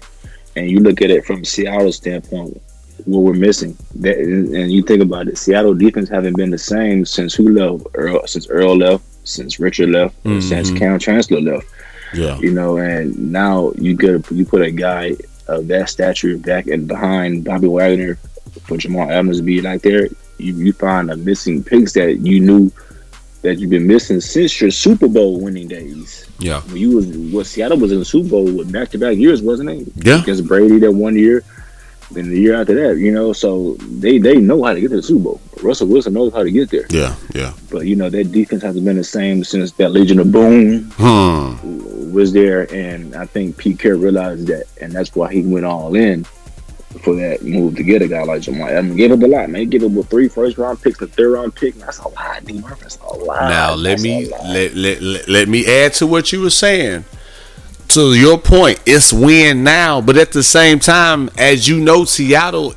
And 0.55 0.69
you 0.69 0.79
look 0.79 1.01
at 1.01 1.11
it 1.11 1.25
from 1.25 1.45
Seattle's 1.45 1.97
standpoint, 1.97 2.61
what 3.05 3.21
we're 3.21 3.33
missing. 3.33 3.77
That, 3.95 4.17
and 4.17 4.71
you 4.71 4.81
think 4.81 5.01
about 5.01 5.27
it, 5.27 5.37
Seattle 5.37 5.73
defense 5.73 6.09
haven't 6.09 6.37
been 6.37 6.51
the 6.51 6.57
same 6.57 7.05
since 7.05 7.33
who 7.33 7.49
left? 7.49 7.87
Earl, 7.93 8.25
since 8.27 8.47
Earl 8.47 8.77
left, 8.77 9.03
since 9.27 9.59
Richard 9.59 9.89
left, 9.89 10.21
mm-hmm. 10.23 10.39
since 10.41 10.71
Kam 10.71 10.99
Chancellor 10.99 11.41
left. 11.41 11.67
Yeah, 12.13 12.39
you 12.39 12.51
know, 12.51 12.77
and 12.77 13.31
now 13.31 13.71
you 13.75 13.95
get 13.95 14.29
you 14.31 14.45
put 14.45 14.61
a 14.61 14.71
guy 14.71 15.15
of 15.47 15.67
that 15.67 15.89
stature 15.89 16.37
back 16.37 16.67
and 16.67 16.87
behind 16.87 17.45
Bobby 17.45 17.67
Wagner 17.67 18.15
for 18.63 18.77
Jamal 18.77 19.09
Adams 19.09 19.37
to 19.37 19.43
be 19.43 19.61
like 19.61 19.81
there 19.81 20.07
you, 20.39 20.53
you 20.53 20.73
find 20.73 21.11
a 21.11 21.17
missing 21.17 21.63
piece 21.63 21.93
that 21.93 22.17
you 22.19 22.39
knew 22.39 22.71
that 23.41 23.57
you've 23.57 23.69
been 23.69 23.87
missing 23.87 24.19
since 24.19 24.59
your 24.59 24.71
Super 24.71 25.07
Bowl 25.07 25.39
winning 25.39 25.67
days. 25.67 26.27
Yeah, 26.39 26.61
when 26.61 26.77
you 26.77 26.95
was 26.95 27.07
what 27.07 27.45
Seattle 27.45 27.77
was 27.77 27.91
in 27.91 27.99
the 27.99 28.05
Super 28.05 28.29
Bowl 28.29 28.43
with 28.45 28.71
back 28.71 28.89
to 28.89 28.97
back 28.97 29.17
years, 29.17 29.41
wasn't 29.41 29.69
it? 29.69 29.87
Yeah, 29.95 30.21
against 30.21 30.47
Brady 30.47 30.79
that 30.79 30.91
one 30.91 31.15
year, 31.15 31.43
then 32.11 32.29
the 32.29 32.39
year 32.39 32.59
after 32.59 32.73
that, 32.75 32.99
you 32.99 33.11
know. 33.11 33.33
So 33.33 33.73
they 33.75 34.17
they 34.17 34.37
know 34.37 34.63
how 34.63 34.73
to 34.73 34.81
get 34.81 34.89
to 34.89 34.97
the 34.97 35.03
Super 35.03 35.23
Bowl. 35.23 35.41
Russell 35.61 35.87
Wilson 35.87 36.13
knows 36.13 36.33
how 36.33 36.43
to 36.43 36.51
get 36.51 36.69
there. 36.69 36.85
Yeah, 36.89 37.15
yeah. 37.33 37.53
But 37.69 37.85
you 37.85 37.95
know 37.95 38.09
that 38.09 38.31
defense 38.31 38.63
hasn't 38.63 38.85
been 38.85 38.97
the 38.97 39.03
same 39.03 39.43
since 39.43 39.71
that 39.73 39.89
Legion 39.89 40.19
of 40.19 40.31
Boom 40.31 40.91
hmm. 40.95 42.11
was 42.11 42.33
there, 42.33 42.71
and 42.73 43.15
I 43.15 43.25
think 43.25 43.57
Pete 43.57 43.79
Carroll 43.79 43.99
realized 43.99 44.47
that, 44.47 44.65
and 44.81 44.91
that's 44.91 45.15
why 45.15 45.31
he 45.33 45.41
went 45.41 45.65
all 45.65 45.95
in 45.95 46.25
for 47.03 47.15
that 47.15 47.43
move 47.43 47.75
to 47.75 47.83
get 47.83 48.01
a 48.01 48.07
guy 48.07 48.23
like 48.23 48.41
Jamal 48.41 48.67
Adams. 48.67 48.95
Gave 48.95 49.11
up 49.11 49.21
a 49.21 49.27
lot, 49.27 49.49
man. 49.49 49.69
Give 49.69 49.83
up 49.83 49.91
with 49.91 50.09
three 50.09 50.27
first 50.27 50.57
round 50.57 50.81
picks, 50.81 51.01
a 51.01 51.07
third 51.07 51.33
round 51.33 51.55
pick. 51.55 51.75
That's 51.75 51.99
a 51.99 52.07
lot, 52.07 52.43
D. 52.45 52.59
Murphy. 52.59 52.81
That's 52.81 52.97
a 52.97 53.05
lot. 53.05 53.49
Now 53.49 53.75
let 53.75 53.91
That's 53.91 54.03
me 54.03 54.29
let, 54.29 54.73
let, 54.75 55.01
let, 55.01 55.29
let 55.29 55.47
me 55.47 55.65
add 55.67 55.93
to 55.95 56.07
what 56.07 56.31
you 56.31 56.41
were 56.41 56.49
saying. 56.49 57.05
To 57.89 58.13
your 58.13 58.37
point, 58.37 58.79
it's 58.85 59.11
win 59.11 59.63
now, 59.63 59.99
but 59.99 60.15
at 60.15 60.31
the 60.31 60.43
same 60.43 60.77
time, 60.77 61.27
as 61.39 61.67
you 61.67 61.79
know, 61.79 62.05
Seattle, 62.05 62.75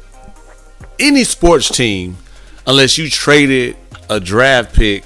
any 0.99 1.25
sports 1.25 1.69
team, 1.69 2.17
unless 2.67 2.97
you 2.97 3.11
traded 3.11 3.77
a 4.09 4.19
draft 4.19 4.75
pick 4.75 5.05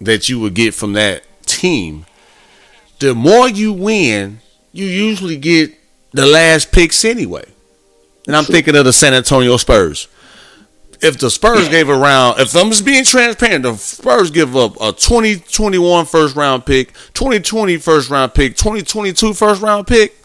that 0.00 0.28
you 0.28 0.38
would 0.38 0.54
get 0.54 0.72
from 0.72 0.92
that 0.92 1.24
team, 1.46 2.06
the 3.00 3.12
more 3.12 3.48
you 3.48 3.72
win, 3.72 4.38
you 4.72 4.86
usually 4.86 5.36
get 5.36 5.74
the 6.12 6.24
last 6.24 6.70
picks 6.70 7.04
anyway. 7.04 7.44
And 8.28 8.36
I'm 8.36 8.44
thinking 8.44 8.76
of 8.76 8.84
the 8.84 8.92
San 8.92 9.14
Antonio 9.14 9.56
Spurs. 9.56 10.06
If 11.02 11.18
the 11.18 11.30
Spurs 11.30 11.68
gave 11.68 11.88
a 11.88 11.96
round, 11.96 12.38
if 12.38 12.54
I'm 12.54 12.68
just 12.68 12.84
being 12.84 13.04
transparent, 13.04 13.64
the 13.64 13.76
Spurs 13.76 14.30
give 14.30 14.56
up 14.56 14.76
a 14.76 14.92
2021 14.92 16.06
first 16.06 16.36
round 16.36 16.64
pick, 16.64 16.92
2020 17.14 17.76
first 17.78 18.08
round 18.08 18.34
pick, 18.34 18.56
2022 18.56 19.34
first 19.34 19.60
round 19.60 19.88
pick. 19.88 20.16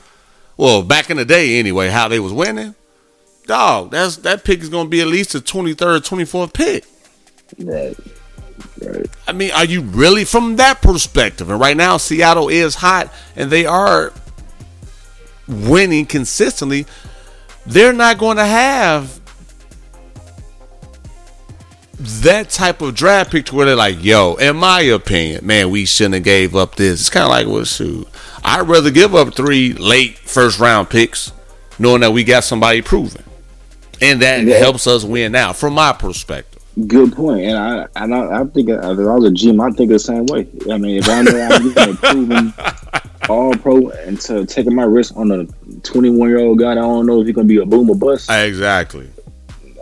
Well, 0.56 0.84
back 0.84 1.10
in 1.10 1.18
the 1.18 1.26
day 1.26 1.58
anyway, 1.60 1.90
how 1.90 2.08
they 2.08 2.20
was 2.20 2.32
winning. 2.32 2.76
Dog, 3.48 3.92
that's 3.92 4.18
that 4.18 4.44
pick 4.44 4.60
is 4.60 4.70
gonna 4.70 4.88
be 4.88 5.02
at 5.02 5.08
least 5.08 5.34
a 5.34 5.40
23rd, 5.40 6.08
24th 6.08 6.54
pick. 6.54 6.86
Right. 7.58 7.98
Right. 8.80 9.08
I 9.28 9.32
mean, 9.32 9.52
are 9.52 9.66
you 9.66 9.82
really 9.82 10.26
from 10.26 10.58
that 10.58 10.82
perspective? 10.82 11.50
And 11.50 11.60
right 11.60 11.78
now, 11.78 11.98
Seattle 11.98 12.50
is 12.50 12.76
hot 12.76 13.12
and 13.36 13.50
they 13.50 13.66
are 13.66 14.14
winning 15.48 16.06
consistently. 16.06 16.86
They're 17.66 17.94
not 17.94 18.18
going 18.18 18.38
to 18.38 18.46
have 18.46 19.20
that 22.00 22.50
type 22.50 22.82
of 22.82 22.94
draft 22.96 23.32
pick 23.32 23.46
to 23.48 23.56
where 23.56 23.66
they're 23.66 23.76
like, 23.76 24.04
yo, 24.04 24.36
in 24.36 24.56
my 24.58 24.82
opinion, 24.82 25.46
man, 25.46 25.70
we 25.72 25.86
shouldn't 25.86 26.16
have 26.16 26.24
gave 26.24 26.56
up 26.56 26.76
this. 26.76 27.00
It's 27.02 27.10
kind 27.10 27.24
of 27.24 27.30
like, 27.30 27.48
well, 27.48 27.64
shoot, 27.66 28.08
I'd 28.44 28.68
rather 28.68 28.92
give 28.92 29.16
up 29.16 29.34
three 29.34 29.74
late 29.74 30.18
first 30.18 30.60
round 30.60 30.90
picks, 30.90 31.32
knowing 31.80 32.02
that 32.02 32.12
we 32.12 32.24
got 32.24 32.44
somebody 32.44 32.82
proven, 32.82 33.24
and 34.02 34.22
that 34.22 34.44
Yeah. 34.44 34.58
helps 34.58 34.86
us 34.88 35.04
win 35.04 35.32
now, 35.32 35.54
from 35.54 35.74
my 35.74 35.92
perspective. 35.94 36.62
Good 36.88 37.14
point, 37.16 37.42
and 37.42 37.58
I 37.58 37.88
and 37.96 38.14
I, 38.14 38.42
I 38.42 38.46
think 38.46 38.70
uh, 38.70 38.74
if 38.76 39.00
I 39.00 39.16
was 39.16 39.26
a 39.26 39.32
GM, 39.34 39.60
I 39.60 39.76
think 39.76 39.90
the 39.90 39.98
same 39.98 40.28
way. 40.28 40.48
I 40.72 40.78
mean, 40.78 40.98
if 40.98 41.10
I 41.10 41.24
know 41.24 41.42
I'm 41.42 41.74
getting 41.74 41.94
a 41.94 41.98
proven 41.98 42.54
all 43.30 43.56
pro 43.56 43.90
and 43.90 44.22
to 44.22 44.46
taking 44.46 44.76
my 44.76 44.84
risk 44.84 45.18
on 45.18 45.32
a 45.32 45.46
21 45.82 46.30
year 46.30 46.38
old 46.38 46.60
guy, 46.60 46.74
I 46.74 46.76
don't 46.76 47.08
know 47.08 47.20
if 47.22 47.26
he's 47.26 47.36
gonna 47.36 47.48
be 47.48 47.58
a 47.58 47.66
boom 47.66 47.90
or 47.90 47.96
bust. 47.96 48.30
Exactly. 48.30 49.10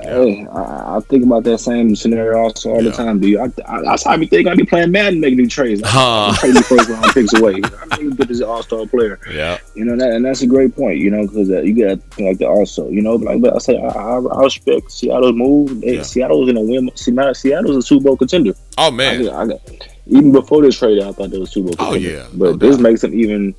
Hey, 0.06 0.46
I, 0.48 0.98
I 0.98 1.00
think 1.02 1.24
about 1.26 1.44
that 1.44 1.58
same 1.60 1.96
scenario 1.96 2.38
also 2.40 2.70
all 2.72 2.82
Yeah. 2.84 2.90
the 2.92 2.96
time, 2.98 3.20
dude. 3.20 3.40
I, 3.40 3.52
I, 3.68 3.96
I 4.06 4.18
be 4.18 4.26
thinking. 4.28 4.48
I 4.52 4.56
be 4.56 4.64
playing 4.66 4.92
Madden, 4.92 5.20
making 5.20 5.38
new 5.38 5.48
trades. 5.48 5.82
Huh. 5.86 6.28
I'm 6.30 6.36
trading 6.36 6.62
first 6.64 6.90
round 6.90 7.06
picks 7.14 7.34
away. 7.34 7.62
I 7.92 7.98
mean, 7.98 8.12
get 8.12 8.28
this 8.28 8.42
all 8.42 8.64
star 8.64 8.86
player. 8.86 9.20
Yeah. 9.32 9.58
You 9.76 9.86
know 9.86 9.96
that, 9.98 10.12
and 10.14 10.24
that's 10.26 10.42
a 10.42 10.48
great 10.48 10.76
point. 10.76 11.00
You 11.00 11.12
know, 11.12 11.28
because 11.28 11.50
uh, 11.50 11.62
you 11.62 11.74
got 11.88 12.00
like 12.20 12.38
that 12.40 12.48
also. 12.48 12.90
You 12.90 13.02
know, 13.02 13.18
but 13.18 13.26
like 13.26 13.42
but 13.42 13.56
I 13.56 13.58
say, 13.60 13.78
I, 13.78 13.88
I, 13.88 14.18
I 14.20 14.40
respect 14.44 14.92
Seattle's 14.92 15.36
move. 15.36 15.82
They, 15.82 15.96
Yeah. 15.98 16.04
Seattle's 16.04 16.48
gonna 16.48 16.62
win. 16.62 16.90
Seattle- 16.96 17.34
Seattle's 17.34 17.78
a 17.78 17.82
Super 17.82 18.04
Bowl 18.06 18.18
contender. 18.18 18.54
Oh 18.78 18.92
man. 18.92 19.28
I 19.30 19.46
got, 19.48 19.60
even 20.08 20.32
before 20.32 20.62
this 20.62 20.78
trade, 20.78 21.02
I 21.02 21.12
thought 21.12 21.32
they 21.32 21.40
was 21.40 21.50
Super 21.52 21.76
Bowl. 21.76 21.88
Oh, 21.88 21.92
contender. 21.94 22.18
yeah, 22.18 22.28
but 22.34 22.52
no 22.52 22.54
this 22.58 22.76
doubt. 22.76 22.84
makes 22.84 23.02
them 23.02 23.14
even 23.14 23.56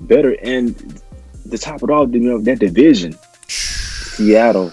better. 0.00 0.36
And 0.42 1.00
the 1.46 1.58
top 1.58 1.82
of 1.82 1.88
it 1.88 1.92
all, 1.92 2.08
you 2.10 2.18
know, 2.20 2.38
that 2.40 2.58
division, 2.58 3.16
Seattle, 3.48 4.72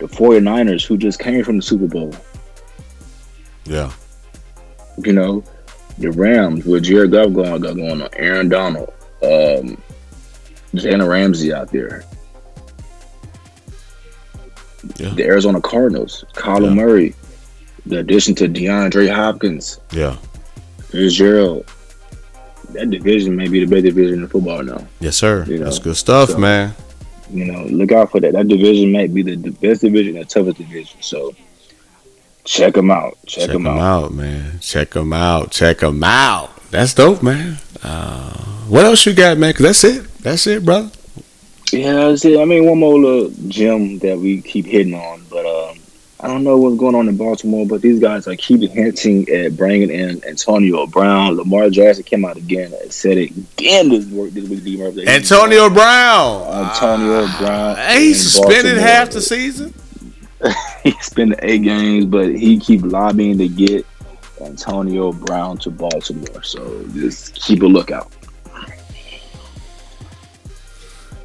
the 0.00 0.06
49ers, 0.06 0.84
who 0.84 0.96
just 0.96 1.18
came 1.20 1.44
from 1.44 1.56
the 1.56 1.62
Super 1.62 1.86
Bowl. 1.86 2.12
Yeah. 3.64 3.92
You 5.04 5.12
know, 5.12 5.44
the 5.98 6.10
Rams 6.10 6.64
with 6.64 6.82
Jared 6.84 7.12
Goff 7.12 7.32
going 7.32 7.60
got 7.60 7.76
going 7.76 8.02
on, 8.02 8.08
Aaron 8.14 8.48
Donald, 8.48 8.92
um, 9.22 9.80
Jalen 10.74 11.06
Ramsey 11.08 11.52
out 11.52 11.70
there. 11.70 12.04
Yeah. 14.96 15.10
The 15.14 15.24
Arizona 15.24 15.60
Cardinals, 15.60 16.24
Kyler 16.34 16.64
Yeah. 16.68 16.74
Murray, 16.74 17.14
the 17.86 17.98
addition 17.98 18.34
to 18.36 18.48
DeAndre 18.48 19.12
Hopkins, 19.14 19.78
Yeah. 19.92 20.16
Fitzgerald. 20.90 21.66
That 22.72 22.88
division 22.90 23.36
may 23.36 23.48
be 23.48 23.60
the 23.64 23.66
best 23.66 23.84
division 23.84 24.20
in 24.22 24.28
football 24.28 24.62
now. 24.62 24.86
Yes, 25.00 25.16
sir. 25.16 25.44
You 25.48 25.58
know, 25.58 25.64
That's 25.64 25.78
good 25.78 25.96
stuff, 25.96 26.30
so- 26.30 26.38
man. 26.38 26.74
You 27.32 27.44
know, 27.46 27.64
look 27.66 27.92
out 27.92 28.10
for 28.10 28.20
that. 28.20 28.32
That 28.32 28.48
division 28.48 28.92
might 28.92 29.12
be 29.14 29.22
the, 29.22 29.36
the 29.36 29.50
best 29.50 29.82
division, 29.82 30.14
the 30.14 30.24
toughest 30.24 30.58
division. 30.58 31.00
So 31.00 31.34
check 32.44 32.74
them 32.74 32.90
out. 32.90 33.16
Check, 33.26 33.42
Check 33.44 33.52
them 33.52 33.64
them 33.64 33.78
out. 33.78 34.04
out, 34.04 34.12
man. 34.12 34.58
Check 34.60 34.90
them 34.90 35.12
out. 35.12 35.50
Check 35.50 35.78
them 35.78 36.02
out. 36.04 36.50
That's 36.70 36.94
dope, 36.94 37.22
man. 37.22 37.56
Uh, 37.82 38.32
what 38.68 38.84
else 38.84 39.04
you 39.06 39.12
got, 39.14 39.38
man? 39.38 39.52
'Cause 39.54 39.62
that's 39.80 39.84
it. 39.84 40.18
That's 40.22 40.46
it, 40.46 40.64
brother. 40.64 40.90
Yeah, 41.72 41.92
that's 42.08 42.24
it. 42.24 42.38
I 42.38 42.44
mean, 42.44 42.66
one 42.66 42.78
more 42.78 42.98
little 42.98 43.30
gem 43.48 43.98
that 44.00 44.18
we 44.18 44.40
keep 44.40 44.66
hitting 44.66 44.94
on, 44.94 45.22
but 45.30 45.46
um, 45.46 45.78
I 46.22 46.28
don't 46.28 46.44
know 46.44 46.58
what's 46.58 46.76
going 46.76 46.94
on 46.94 47.08
in 47.08 47.16
Baltimore, 47.16 47.64
but 47.66 47.80
these 47.80 47.98
guys 47.98 48.28
are 48.28 48.36
keep 48.36 48.60
hinting 48.70 49.26
at 49.30 49.56
bringing 49.56 49.88
in 49.88 50.22
Antonio 50.26 50.86
Brown. 50.86 51.36
Lamar 51.36 51.70
Jackson 51.70 52.04
came 52.04 52.26
out 52.26 52.36
again 52.36 52.74
and 52.82 52.92
said 52.92 53.16
it 53.16 53.30
again 53.30 53.88
this 53.88 54.04
work 54.06 54.30
this 54.32 54.46
week. 54.46 54.78
Murphy. 54.78 55.08
Antonio 55.08 55.70
Brown. 55.70 56.66
Antonio 56.66 57.26
Brown. 57.38 57.78
Uh, 57.78 57.92
he's 57.92 58.22
in 58.22 58.30
suspended 58.30 58.64
Baltimore. 58.64 58.80
half 58.86 59.10
the 59.10 59.22
season. 59.22 59.74
He's 60.82 61.10
been 61.10 61.30
to 61.30 61.46
eight 61.46 61.58
games, 61.58 62.06
but 62.06 62.34
he 62.34 62.58
keep 62.58 62.80
lobbying 62.82 63.36
to 63.36 63.46
get 63.46 63.84
Antonio 64.40 65.12
Brown 65.12 65.58
to 65.58 65.70
Baltimore. 65.70 66.42
So 66.42 66.82
just 66.94 67.34
keep 67.34 67.62
a 67.62 67.66
lookout. 67.66 68.10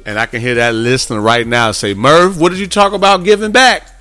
And 0.04 0.18
I 0.18 0.26
can 0.26 0.42
hear 0.42 0.56
that 0.56 0.74
listener 0.74 1.20
right 1.20 1.46
now 1.46 1.72
say, 1.72 1.94
Merv, 1.94 2.38
what 2.38 2.50
did 2.50 2.58
you 2.58 2.66
talk 2.66 2.92
about 2.92 3.24
giving 3.24 3.52
back? 3.52 3.95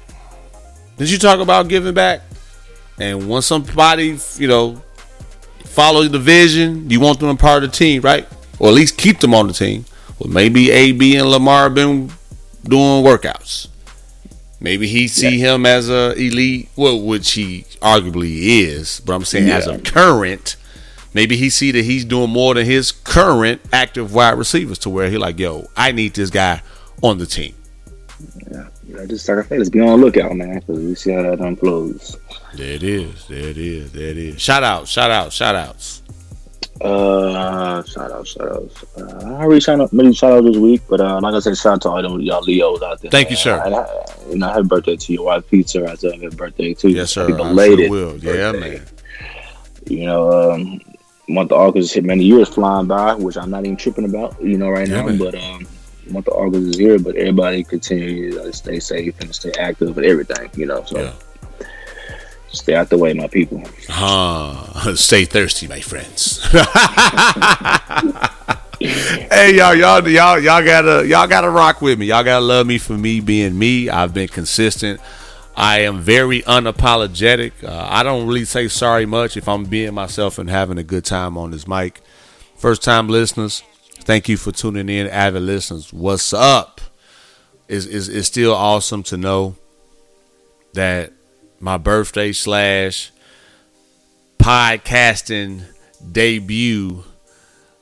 Did 0.97 1.11
you 1.11 1.17
talk 1.17 1.39
about 1.39 1.67
giving 1.67 1.93
back? 1.93 2.21
And 2.97 3.27
once 3.27 3.45
somebody, 3.45 4.17
you 4.37 4.47
know, 4.47 4.81
follows 5.65 6.09
the 6.09 6.19
vision, 6.19 6.89
you 6.89 6.99
want 6.99 7.19
them 7.19 7.29
a 7.29 7.35
part 7.35 7.63
of 7.63 7.71
the 7.71 7.77
team, 7.77 8.01
right? 8.01 8.27
Or 8.59 8.69
at 8.69 8.73
least 8.73 8.97
keep 8.97 9.19
them 9.19 9.33
on 9.33 9.47
the 9.47 9.53
team. 9.53 9.85
Well, 10.19 10.31
maybe 10.31 10.71
AB 10.71 11.17
and 11.17 11.29
Lamar 11.29 11.63
have 11.63 11.75
been 11.75 12.11
doing 12.63 13.03
workouts. 13.03 13.67
Maybe 14.61 14.87
he 14.87 15.09
see 15.09 15.37
him 15.37 15.65
as 15.65 15.89
a 15.89 16.13
elite, 16.13 16.69
well, 16.77 16.99
which 17.01 17.31
he 17.33 17.65
arguably 17.81 18.37
is. 18.41 19.01
But 19.01 19.13
I'm 19.13 19.25
saying 19.25 19.49
as 19.49 19.67
a 19.67 19.77
current, 19.79 20.55
maybe 21.13 21.35
he 21.35 21.49
see 21.49 21.71
that 21.71 21.83
he's 21.83 22.05
doing 22.05 22.29
more 22.29 22.53
than 22.53 22.65
his 22.65 22.93
current 22.93 23.61
active 23.73 24.13
wide 24.13 24.37
receivers 24.37 24.79
to 24.79 24.89
where 24.89 25.09
he 25.09 25.17
like, 25.17 25.37
yo, 25.37 25.67
I 25.75 25.91
need 25.91 26.13
this 26.13 26.29
guy 26.29 26.61
on 27.03 27.17
the 27.17 27.25
team. 27.25 27.53
Yeah, 28.49 28.69
just 29.07 29.27
like 29.29 29.37
I 29.39 29.43
said, 29.47 29.57
let's 29.59 29.69
be 29.69 29.79
on 29.81 29.87
the 29.99 30.05
lookout, 30.05 30.35
man, 30.35 30.59
because 30.59 30.79
we 30.79 30.95
see 30.95 31.11
how 31.11 31.23
that 31.23 31.39
unfolds. 31.39 32.17
There 32.55 32.73
it 32.73 32.83
is. 32.83 33.27
There 33.27 33.39
it 33.49 33.57
is. 33.57 33.91
There 33.91 34.07
it 34.09 34.17
is. 34.17 34.41
Shout 34.41 34.63
out. 34.63 34.87
Shout 34.87 35.11
out. 35.11 35.31
Shout 35.33 35.55
outs. 35.55 36.01
Uh, 36.81 37.81
shout 37.85 38.11
out, 38.11 38.27
shout 38.27 38.51
outs. 38.51 38.83
Uh, 38.97 39.21
I 39.25 39.43
already 39.43 39.61
shout 39.61 39.79
out 39.79 39.93
many 39.93 40.13
shout 40.13 40.33
outs 40.33 40.45
this 40.45 40.57
week, 40.57 40.81
but 40.89 40.99
uh, 40.99 41.19
like 41.21 41.33
I 41.33 41.39
said, 41.39 41.57
shout 41.57 41.73
out 41.75 41.81
to 41.83 41.89
all 41.89 42.21
y'all 42.21 42.41
Leos 42.41 42.81
out 42.81 43.01
there. 43.01 43.09
Thank 43.11 43.29
you, 43.29 43.37
sir. 43.37 43.61
And 43.65 43.75
I, 43.75 43.87
you 44.29 44.37
know, 44.37 44.47
happy 44.49 44.63
birthday 44.67 44.95
to 44.97 45.13
your 45.13 45.25
wife, 45.25 45.49
Pizza. 45.49 45.89
I 45.89 45.95
said 45.95 46.21
happy 46.21 46.35
birthday 46.35 46.73
too. 46.73 46.89
Yes, 46.89 47.11
sir. 47.11 47.21
Happy 47.21 47.33
I 47.35 47.37
sure 47.37 47.47
belated. 47.47 47.91
will. 47.91 48.17
Yeah, 48.17 48.51
birthday. 48.51 48.59
man. 48.79 48.85
You 49.87 50.05
know, 50.07 50.51
um, 50.51 50.81
month 51.29 51.51
of 51.53 51.59
August 51.59 51.93
hit 51.93 52.03
many 52.03 52.25
years 52.25 52.49
flying 52.49 52.87
by, 52.87 53.13
which 53.15 53.37
I'm 53.37 53.49
not 53.51 53.63
even 53.63 53.77
tripping 53.77 54.05
about. 54.05 54.41
You 54.43 54.57
know, 54.57 54.69
right 54.69 54.87
Yeah, 54.87 54.97
now, 55.01 55.05
man. 55.07 55.17
but 55.17 55.35
um, 55.35 55.65
month 56.11 56.27
of 56.27 56.33
August 56.35 56.67
is 56.67 56.77
here. 56.77 56.99
But 56.99 57.15
everybody 57.15 57.63
continue 57.63 58.31
to 58.31 58.53
stay 58.53 58.79
safe 58.79 59.19
and 59.21 59.33
stay 59.33 59.51
active 59.59 59.97
and 59.97 60.05
everything. 60.05 60.49
You 60.55 60.65
know, 60.67 60.83
so 60.85 60.99
Yeah. 60.99 61.13
stay 62.51 62.75
out 62.75 62.89
the 62.89 62.97
way, 62.97 63.13
my 63.13 63.27
people. 63.27 63.63
Huh. 63.89 64.95
Stay 64.95 65.25
thirsty, 65.25 65.67
my 65.67 65.81
friends. 65.81 66.39
hey 68.79 69.55
y'all, 69.55 69.73
y'all, 69.75 70.07
y'all, 70.07 70.39
y'all 70.39 70.63
gotta, 70.63 71.05
y'all 71.07 71.27
gotta 71.27 71.49
rock 71.49 71.81
with 71.81 71.97
me. 71.99 72.07
Y'all 72.07 72.23
gotta 72.23 72.43
love 72.45 72.67
me 72.67 72.77
for 72.77 72.93
me 72.93 73.19
being 73.19 73.57
me. 73.57 73.89
I've 73.89 74.13
been 74.13 74.27
consistent. 74.27 74.99
I 75.55 75.79
am 75.81 76.01
very 76.01 76.41
unapologetic. 76.43 77.63
Uh, 77.63 77.87
I 77.89 78.03
don't 78.03 78.27
really 78.27 78.43
say 78.45 78.67
sorry 78.67 79.05
much 79.05 79.37
if 79.37 79.47
I'm 79.47 79.63
being 79.65 79.93
myself 79.93 80.37
and 80.37 80.49
having 80.49 80.77
a 80.77 80.83
good 80.83 81.05
time 81.05 81.37
on 81.37 81.51
this 81.51 81.65
mic. 81.67 82.01
First 82.57 82.83
time 82.83 83.07
listeners, 83.07 83.63
thank 84.05 84.29
you 84.29 84.37
for 84.37 84.51
tuning 84.51 84.87
in. 84.87 85.07
Avid 85.07 85.41
listeners, 85.41 85.91
what's 85.91 86.31
up? 86.31 86.79
Is 87.67 87.87
is 87.87 88.07
is 88.07 88.27
still 88.27 88.53
awesome 88.53 89.03
to 89.03 89.17
know 89.17 89.55
that 90.73 91.11
my 91.59 91.77
birthday 91.77 92.31
slash 92.31 93.11
podcasting 94.37 95.63
debut 96.11 97.03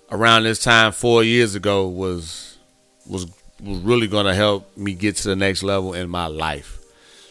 around 0.09 0.43
this 0.43 0.59
time 0.59 0.93
four 0.93 1.23
years 1.23 1.55
ago 1.55 1.87
was 1.87 2.57
was 3.05 3.27
was 3.61 3.79
really 3.79 4.07
going 4.07 4.25
to 4.25 4.33
help 4.33 4.75
me 4.77 4.93
get 4.93 5.17
to 5.17 5.27
the 5.27 5.35
next 5.35 5.63
level 5.63 5.93
in 5.93 6.09
my 6.09 6.27
life. 6.27 6.79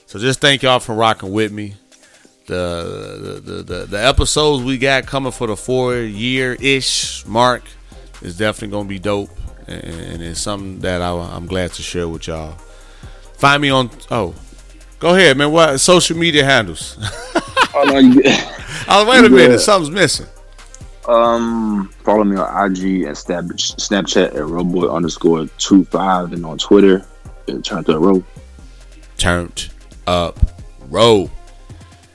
So 0.07 0.19
just 0.19 0.41
thank 0.41 0.63
y'all 0.63 0.81
for 0.81 0.95
rocking 0.95 1.33
with 1.33 1.53
me. 1.53 1.75
The 2.47 3.41
the 3.43 3.53
the, 3.53 3.63
the, 3.63 3.87
the 3.87 4.05
episodes 4.05 4.63
we 4.63 4.77
got 4.77 5.07
coming 5.07 5.33
for 5.33 5.47
the 5.47 5.57
four 5.57 5.97
year 5.97 6.55
ish 6.61 7.25
mark 7.25 7.63
is 8.23 8.37
definitely 8.37 8.69
going 8.69 8.85
to 8.85 8.89
be 8.89 8.99
dope, 8.99 9.31
and, 9.67 10.23
it's 10.23 10.41
something 10.41 10.81
that 10.81 11.03
I, 11.03 11.11
I'm 11.11 11.47
glad 11.47 11.73
to 11.75 11.83
share 11.83 12.09
with 12.09 12.27
y'all. 12.27 12.53
Find 13.35 13.61
me 13.61 13.71
on 13.71 13.91
oh, 14.11 14.35
go 14.99 15.15
ahead, 15.15 15.37
man. 15.37 15.51
What 15.51 15.79
social 15.79 16.17
media 16.17 16.45
handles? 16.45 16.99
Oh 17.75 17.85
no, 17.85 17.99
you 17.99 18.23
Oh, 18.89 19.09
wait 19.09 19.25
a 19.25 19.31
minute. 19.31 19.61
Something's 19.61 19.91
missing. 19.91 20.27
Um, 21.09 21.89
follow 22.05 22.23
me 22.23 22.37
on 22.37 22.71
IG 22.71 23.05
and 23.05 23.17
Snap, 23.17 23.45
Snapchat 23.45 24.27
at 24.27 24.35
Roboy 24.35 24.95
underscore 24.95 25.47
two 25.59 25.85
five 25.87 26.33
and 26.33 26.45
on 26.45 26.59
Twitter 26.59 27.07
at 27.49 27.65
Turn 27.65 27.83
to 27.85 27.99
Row. 27.99 28.23
Turned 29.17 29.71
up 30.07 30.39
road. 30.91 31.31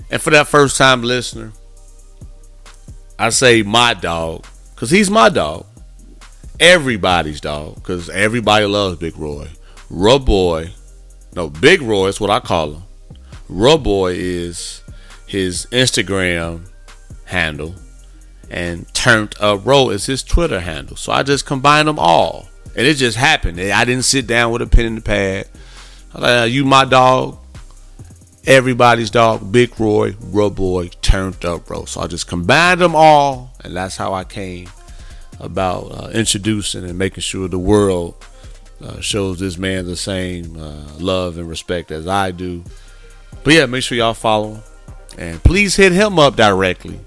And 0.09 0.21
for 0.21 0.29
that 0.29 0.47
first 0.47 0.77
time 0.77 1.01
listener, 1.01 1.51
I 3.19 3.29
say 3.29 3.63
my 3.63 3.93
dog 3.93 4.45
because 4.73 4.89
he's 4.89 5.09
my 5.09 5.29
dog. 5.29 5.65
Everybody's 6.59 7.39
dog 7.39 7.75
because 7.75 8.09
everybody 8.09 8.65
loves 8.65 8.97
Big 8.97 9.15
Roy. 9.17 9.47
Rub 9.89 10.25
Boy, 10.25 10.71
no, 11.35 11.49
Big 11.49 11.81
Roy 11.81 12.07
is 12.07 12.19
what 12.19 12.31
I 12.31 12.39
call 12.39 12.73
him. 12.73 12.83
Rub 13.47 13.85
Roboy 13.85 14.15
is 14.15 14.81
his 15.27 15.67
Instagram 15.71 16.67
handle, 17.25 17.75
and 18.49 18.91
Turned 18.93 19.35
Up 19.39 19.65
Row 19.65 19.89
is 19.89 20.05
his 20.07 20.23
Twitter 20.23 20.59
handle. 20.59 20.97
So 20.97 21.11
I 21.11 21.23
just 21.23 21.45
combined 21.45 21.87
them 21.87 21.99
all, 21.99 22.47
and 22.75 22.87
it 22.87 22.95
just 22.95 23.17
happened. 23.17 23.59
I 23.59 23.85
didn't 23.85 24.05
sit 24.05 24.25
down 24.25 24.51
with 24.51 24.61
a 24.61 24.67
pen 24.67 24.85
and 24.85 24.97
the 24.97 25.01
pad. 25.01 25.47
Like, 26.13 26.51
you 26.51 26.65
my 26.65 26.85
dog, 26.85 27.37
everybody's 28.45 29.11
dog, 29.11 29.51
Big 29.51 29.79
Roy, 29.79 30.15
Rub 30.19 30.55
Boy, 30.55 30.89
Turned 31.01 31.45
Up 31.45 31.69
Row. 31.69 31.85
So 31.85 32.01
I 32.01 32.07
just 32.07 32.27
combined 32.27 32.81
them 32.81 32.95
all, 32.95 33.53
and 33.63 33.75
that's 33.75 33.95
how 33.95 34.13
I 34.13 34.23
came 34.23 34.67
about 35.39 35.83
uh, 35.91 36.09
introducing 36.09 36.83
and 36.83 36.97
making 36.97 37.21
sure 37.21 37.47
the 37.47 37.59
world 37.59 38.15
uh, 38.81 38.99
shows 38.99 39.39
this 39.39 39.57
man 39.57 39.85
the 39.85 39.95
same 39.95 40.57
uh, 40.57 40.83
love 40.99 41.37
and 41.37 41.47
respect 41.47 41.91
as 41.91 42.07
I 42.07 42.31
do. 42.31 42.63
But 43.43 43.53
yeah, 43.53 43.65
make 43.65 43.83
sure 43.83 43.97
y'all 43.97 44.13
follow 44.13 44.55
him, 44.55 44.63
and 45.17 45.43
please 45.43 45.75
hit 45.75 45.91
him 45.91 46.19
up 46.19 46.35
directly. 46.35 46.99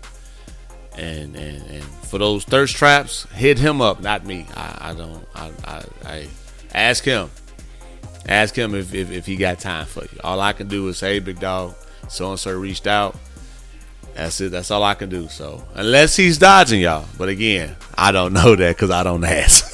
And 0.96 1.36
and, 1.36 1.66
and 1.70 1.84
for 1.84 2.18
those 2.18 2.44
thirst 2.44 2.76
traps, 2.76 3.24
hit 3.32 3.58
him 3.58 3.80
up, 3.80 4.00
not 4.00 4.26
me. 4.26 4.46
I, 4.54 4.90
I 4.90 4.94
don't. 4.94 5.24
I, 5.34 5.50
I 5.64 5.84
I 6.04 6.28
ask 6.72 7.04
him. 7.04 7.30
Ask 8.28 8.54
him 8.54 8.74
if, 8.74 8.92
if, 8.94 9.10
if 9.10 9.26
he 9.26 9.36
got 9.36 9.58
time 9.60 9.86
for 9.86 10.02
you. 10.02 10.20
All 10.22 10.40
I 10.40 10.52
can 10.52 10.68
do 10.68 10.86
is 10.88 10.98
say, 10.98 11.14
hey, 11.14 11.18
big 11.20 11.40
dog, 11.40 11.74
so 12.08 12.30
and 12.30 12.38
so 12.38 12.56
reached 12.56 12.86
out. 12.86 13.16
That's 14.20 14.38
it. 14.42 14.50
That's 14.50 14.70
all 14.70 14.82
I 14.82 14.92
can 14.92 15.08
do. 15.08 15.28
So 15.28 15.66
unless 15.74 16.14
he's 16.14 16.36
dodging 16.36 16.82
y'all, 16.82 17.06
but 17.16 17.30
again, 17.30 17.74
I 17.94 18.12
don't 18.12 18.34
know 18.34 18.54
that 18.54 18.76
because 18.76 18.90
I 18.90 19.02
don't 19.02 19.24
ask. 19.24 19.64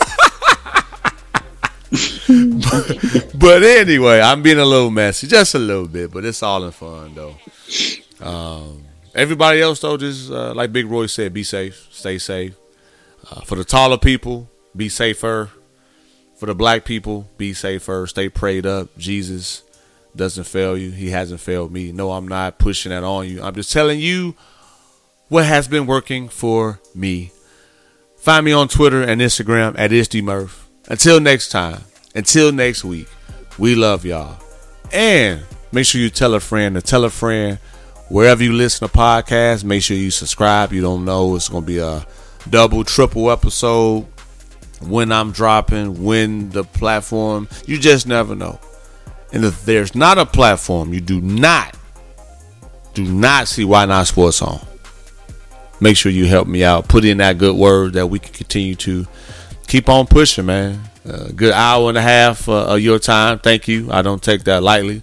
but, 1.90 3.32
but 3.40 3.64
anyway, 3.64 4.20
I'm 4.20 4.42
being 4.42 4.60
a 4.60 4.64
little 4.64 4.90
messy, 4.90 5.26
just 5.26 5.56
a 5.56 5.58
little 5.58 5.88
bit, 5.88 6.12
but 6.12 6.24
it's 6.24 6.44
all 6.44 6.62
in 6.64 6.70
fun 6.70 7.12
though. 7.16 7.34
Um, 8.20 8.84
everybody 9.16 9.60
else 9.60 9.80
though, 9.80 9.96
just 9.96 10.30
uh, 10.30 10.54
like 10.54 10.72
Big 10.72 10.86
Roy 10.86 11.06
said, 11.06 11.34
be 11.34 11.42
safe, 11.42 11.88
stay 11.90 12.18
safe. 12.18 12.54
Uh, 13.28 13.40
for 13.40 13.56
the 13.56 13.64
taller 13.64 13.98
people, 13.98 14.48
be 14.76 14.88
safer. 14.88 15.50
For 16.36 16.46
the 16.46 16.54
black 16.54 16.84
people, 16.84 17.28
be 17.36 17.52
safer, 17.52 18.06
stay 18.06 18.28
prayed 18.28 18.64
up. 18.64 18.96
Jesus 18.96 19.64
doesn't 20.16 20.44
fail 20.44 20.76
you. 20.76 20.90
He 20.90 21.10
hasn't 21.10 21.40
failed 21.40 21.72
me. 21.72 21.92
No, 21.92 22.12
I'm 22.12 22.28
not 22.28 22.58
pushing 22.58 22.90
that 22.90 23.04
on 23.04 23.28
you. 23.28 23.42
I'm 23.42 23.54
just 23.54 23.72
telling 23.72 24.00
you 24.00 24.34
what 25.28 25.44
has 25.44 25.68
been 25.68 25.86
working 25.86 26.28
for 26.28 26.80
me. 26.94 27.32
Find 28.16 28.44
me 28.44 28.52
on 28.52 28.68
Twitter 28.68 29.02
and 29.02 29.20
Instagram 29.20 29.78
at 29.78 29.90
IsDMurph. 29.90 30.62
Until 30.88 31.20
next 31.20 31.50
time, 31.50 31.82
until 32.14 32.52
next 32.52 32.84
week, 32.84 33.08
we 33.58 33.74
love 33.74 34.04
y'all. 34.04 34.38
And 34.92 35.42
make 35.72 35.86
sure 35.86 36.00
you 36.00 36.10
tell 36.10 36.34
a 36.34 36.40
friend 36.40 36.74
to 36.74 36.82
tell 36.82 37.04
a 37.04 37.10
friend 37.10 37.58
wherever 38.08 38.42
you 38.42 38.52
listen 38.52 38.88
to 38.88 38.94
podcasts. 38.94 39.64
Make 39.64 39.82
sure 39.82 39.96
you 39.96 40.10
subscribe. 40.10 40.72
You 40.72 40.80
don't 40.80 41.04
know 41.04 41.34
it's 41.36 41.48
going 41.48 41.64
to 41.64 41.66
be 41.66 41.78
a 41.78 42.06
double, 42.48 42.84
triple 42.84 43.30
episode 43.30 44.06
when 44.80 45.10
I'm 45.10 45.32
dropping, 45.32 46.04
when 46.04 46.50
the 46.50 46.64
platform. 46.64 47.48
You 47.66 47.78
just 47.78 48.06
never 48.06 48.34
know. 48.34 48.60
And 49.32 49.44
if 49.44 49.64
there's 49.64 49.94
not 49.94 50.18
a 50.18 50.26
platform, 50.26 50.92
you 50.92 51.00
do 51.00 51.20
not, 51.20 51.76
do 52.94 53.04
not 53.04 53.48
see 53.48 53.64
Why 53.64 53.84
Not 53.84 54.06
Sports 54.06 54.40
on. 54.40 54.60
Make 55.80 55.96
sure 55.96 56.10
you 56.10 56.26
help 56.26 56.48
me 56.48 56.64
out. 56.64 56.88
Put 56.88 57.04
in 57.04 57.18
that 57.18 57.36
good 57.36 57.54
word 57.54 57.94
that 57.94 58.06
we 58.06 58.18
can 58.18 58.32
continue 58.32 58.74
to 58.76 59.06
keep 59.66 59.88
on 59.88 60.06
pushing, 60.06 60.46
man. 60.46 60.80
A 61.04 61.32
good 61.32 61.52
hour 61.52 61.88
and 61.88 61.98
a 61.98 62.02
half 62.02 62.48
uh, 62.48 62.74
of 62.74 62.80
your 62.80 62.98
time. 62.98 63.38
Thank 63.38 63.68
you. 63.68 63.88
I 63.90 64.02
don't 64.02 64.22
take 64.22 64.44
that 64.44 64.62
lightly. 64.62 65.02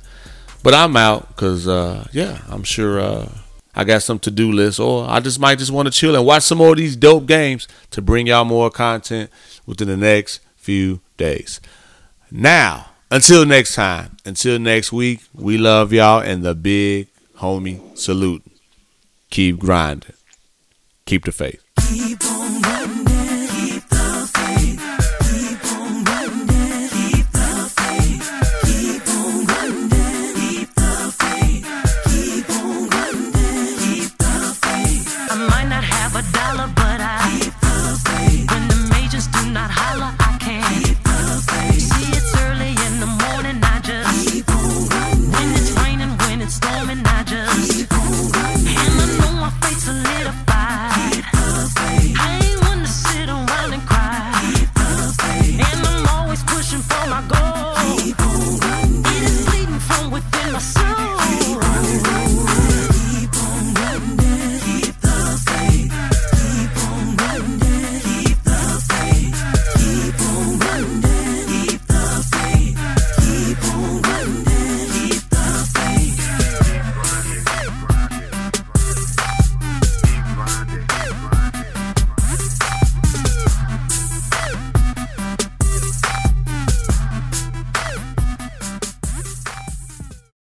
But 0.63 0.73
I'm 0.73 0.97
out 0.97 1.27
because, 1.27 1.67
uh, 1.67 2.07
yeah, 2.11 2.39
I'm 2.49 2.63
sure 2.63 2.99
uh, 2.99 3.29
I 3.75 3.83
got 3.83 4.01
some 4.01 4.19
to 4.19 4.31
do 4.31 4.51
list, 4.51 4.79
or 4.79 5.05
I 5.07 5.19
just 5.19 5.39
might 5.39 5.59
just 5.59 5.71
want 5.71 5.87
to 5.87 5.91
chill 5.91 6.15
and 6.15 6.25
watch 6.25 6.43
some 6.43 6.57
more 6.57 6.71
of 6.71 6.77
these 6.77 6.95
dope 6.95 7.25
games 7.25 7.67
to 7.91 8.01
bring 8.01 8.27
y'all 8.27 8.45
more 8.45 8.71
content 8.71 9.29
within 9.65 9.87
the 9.87 9.97
next 9.97 10.39
few 10.55 11.01
days. 11.17 11.59
Now, 12.31 12.87
until 13.13 13.45
next 13.45 13.75
time, 13.75 14.17
until 14.25 14.57
next 14.57 14.91
week, 14.91 15.19
we 15.35 15.55
love 15.55 15.93
y'all 15.93 16.19
and 16.19 16.43
the 16.43 16.55
big 16.55 17.07
homie 17.37 17.95
salute. 17.95 18.43
Keep 19.29 19.59
grinding. 19.59 20.13
Keep 21.05 21.25
the 21.25 21.31
faith. 21.31 21.63
Keep 21.89 23.02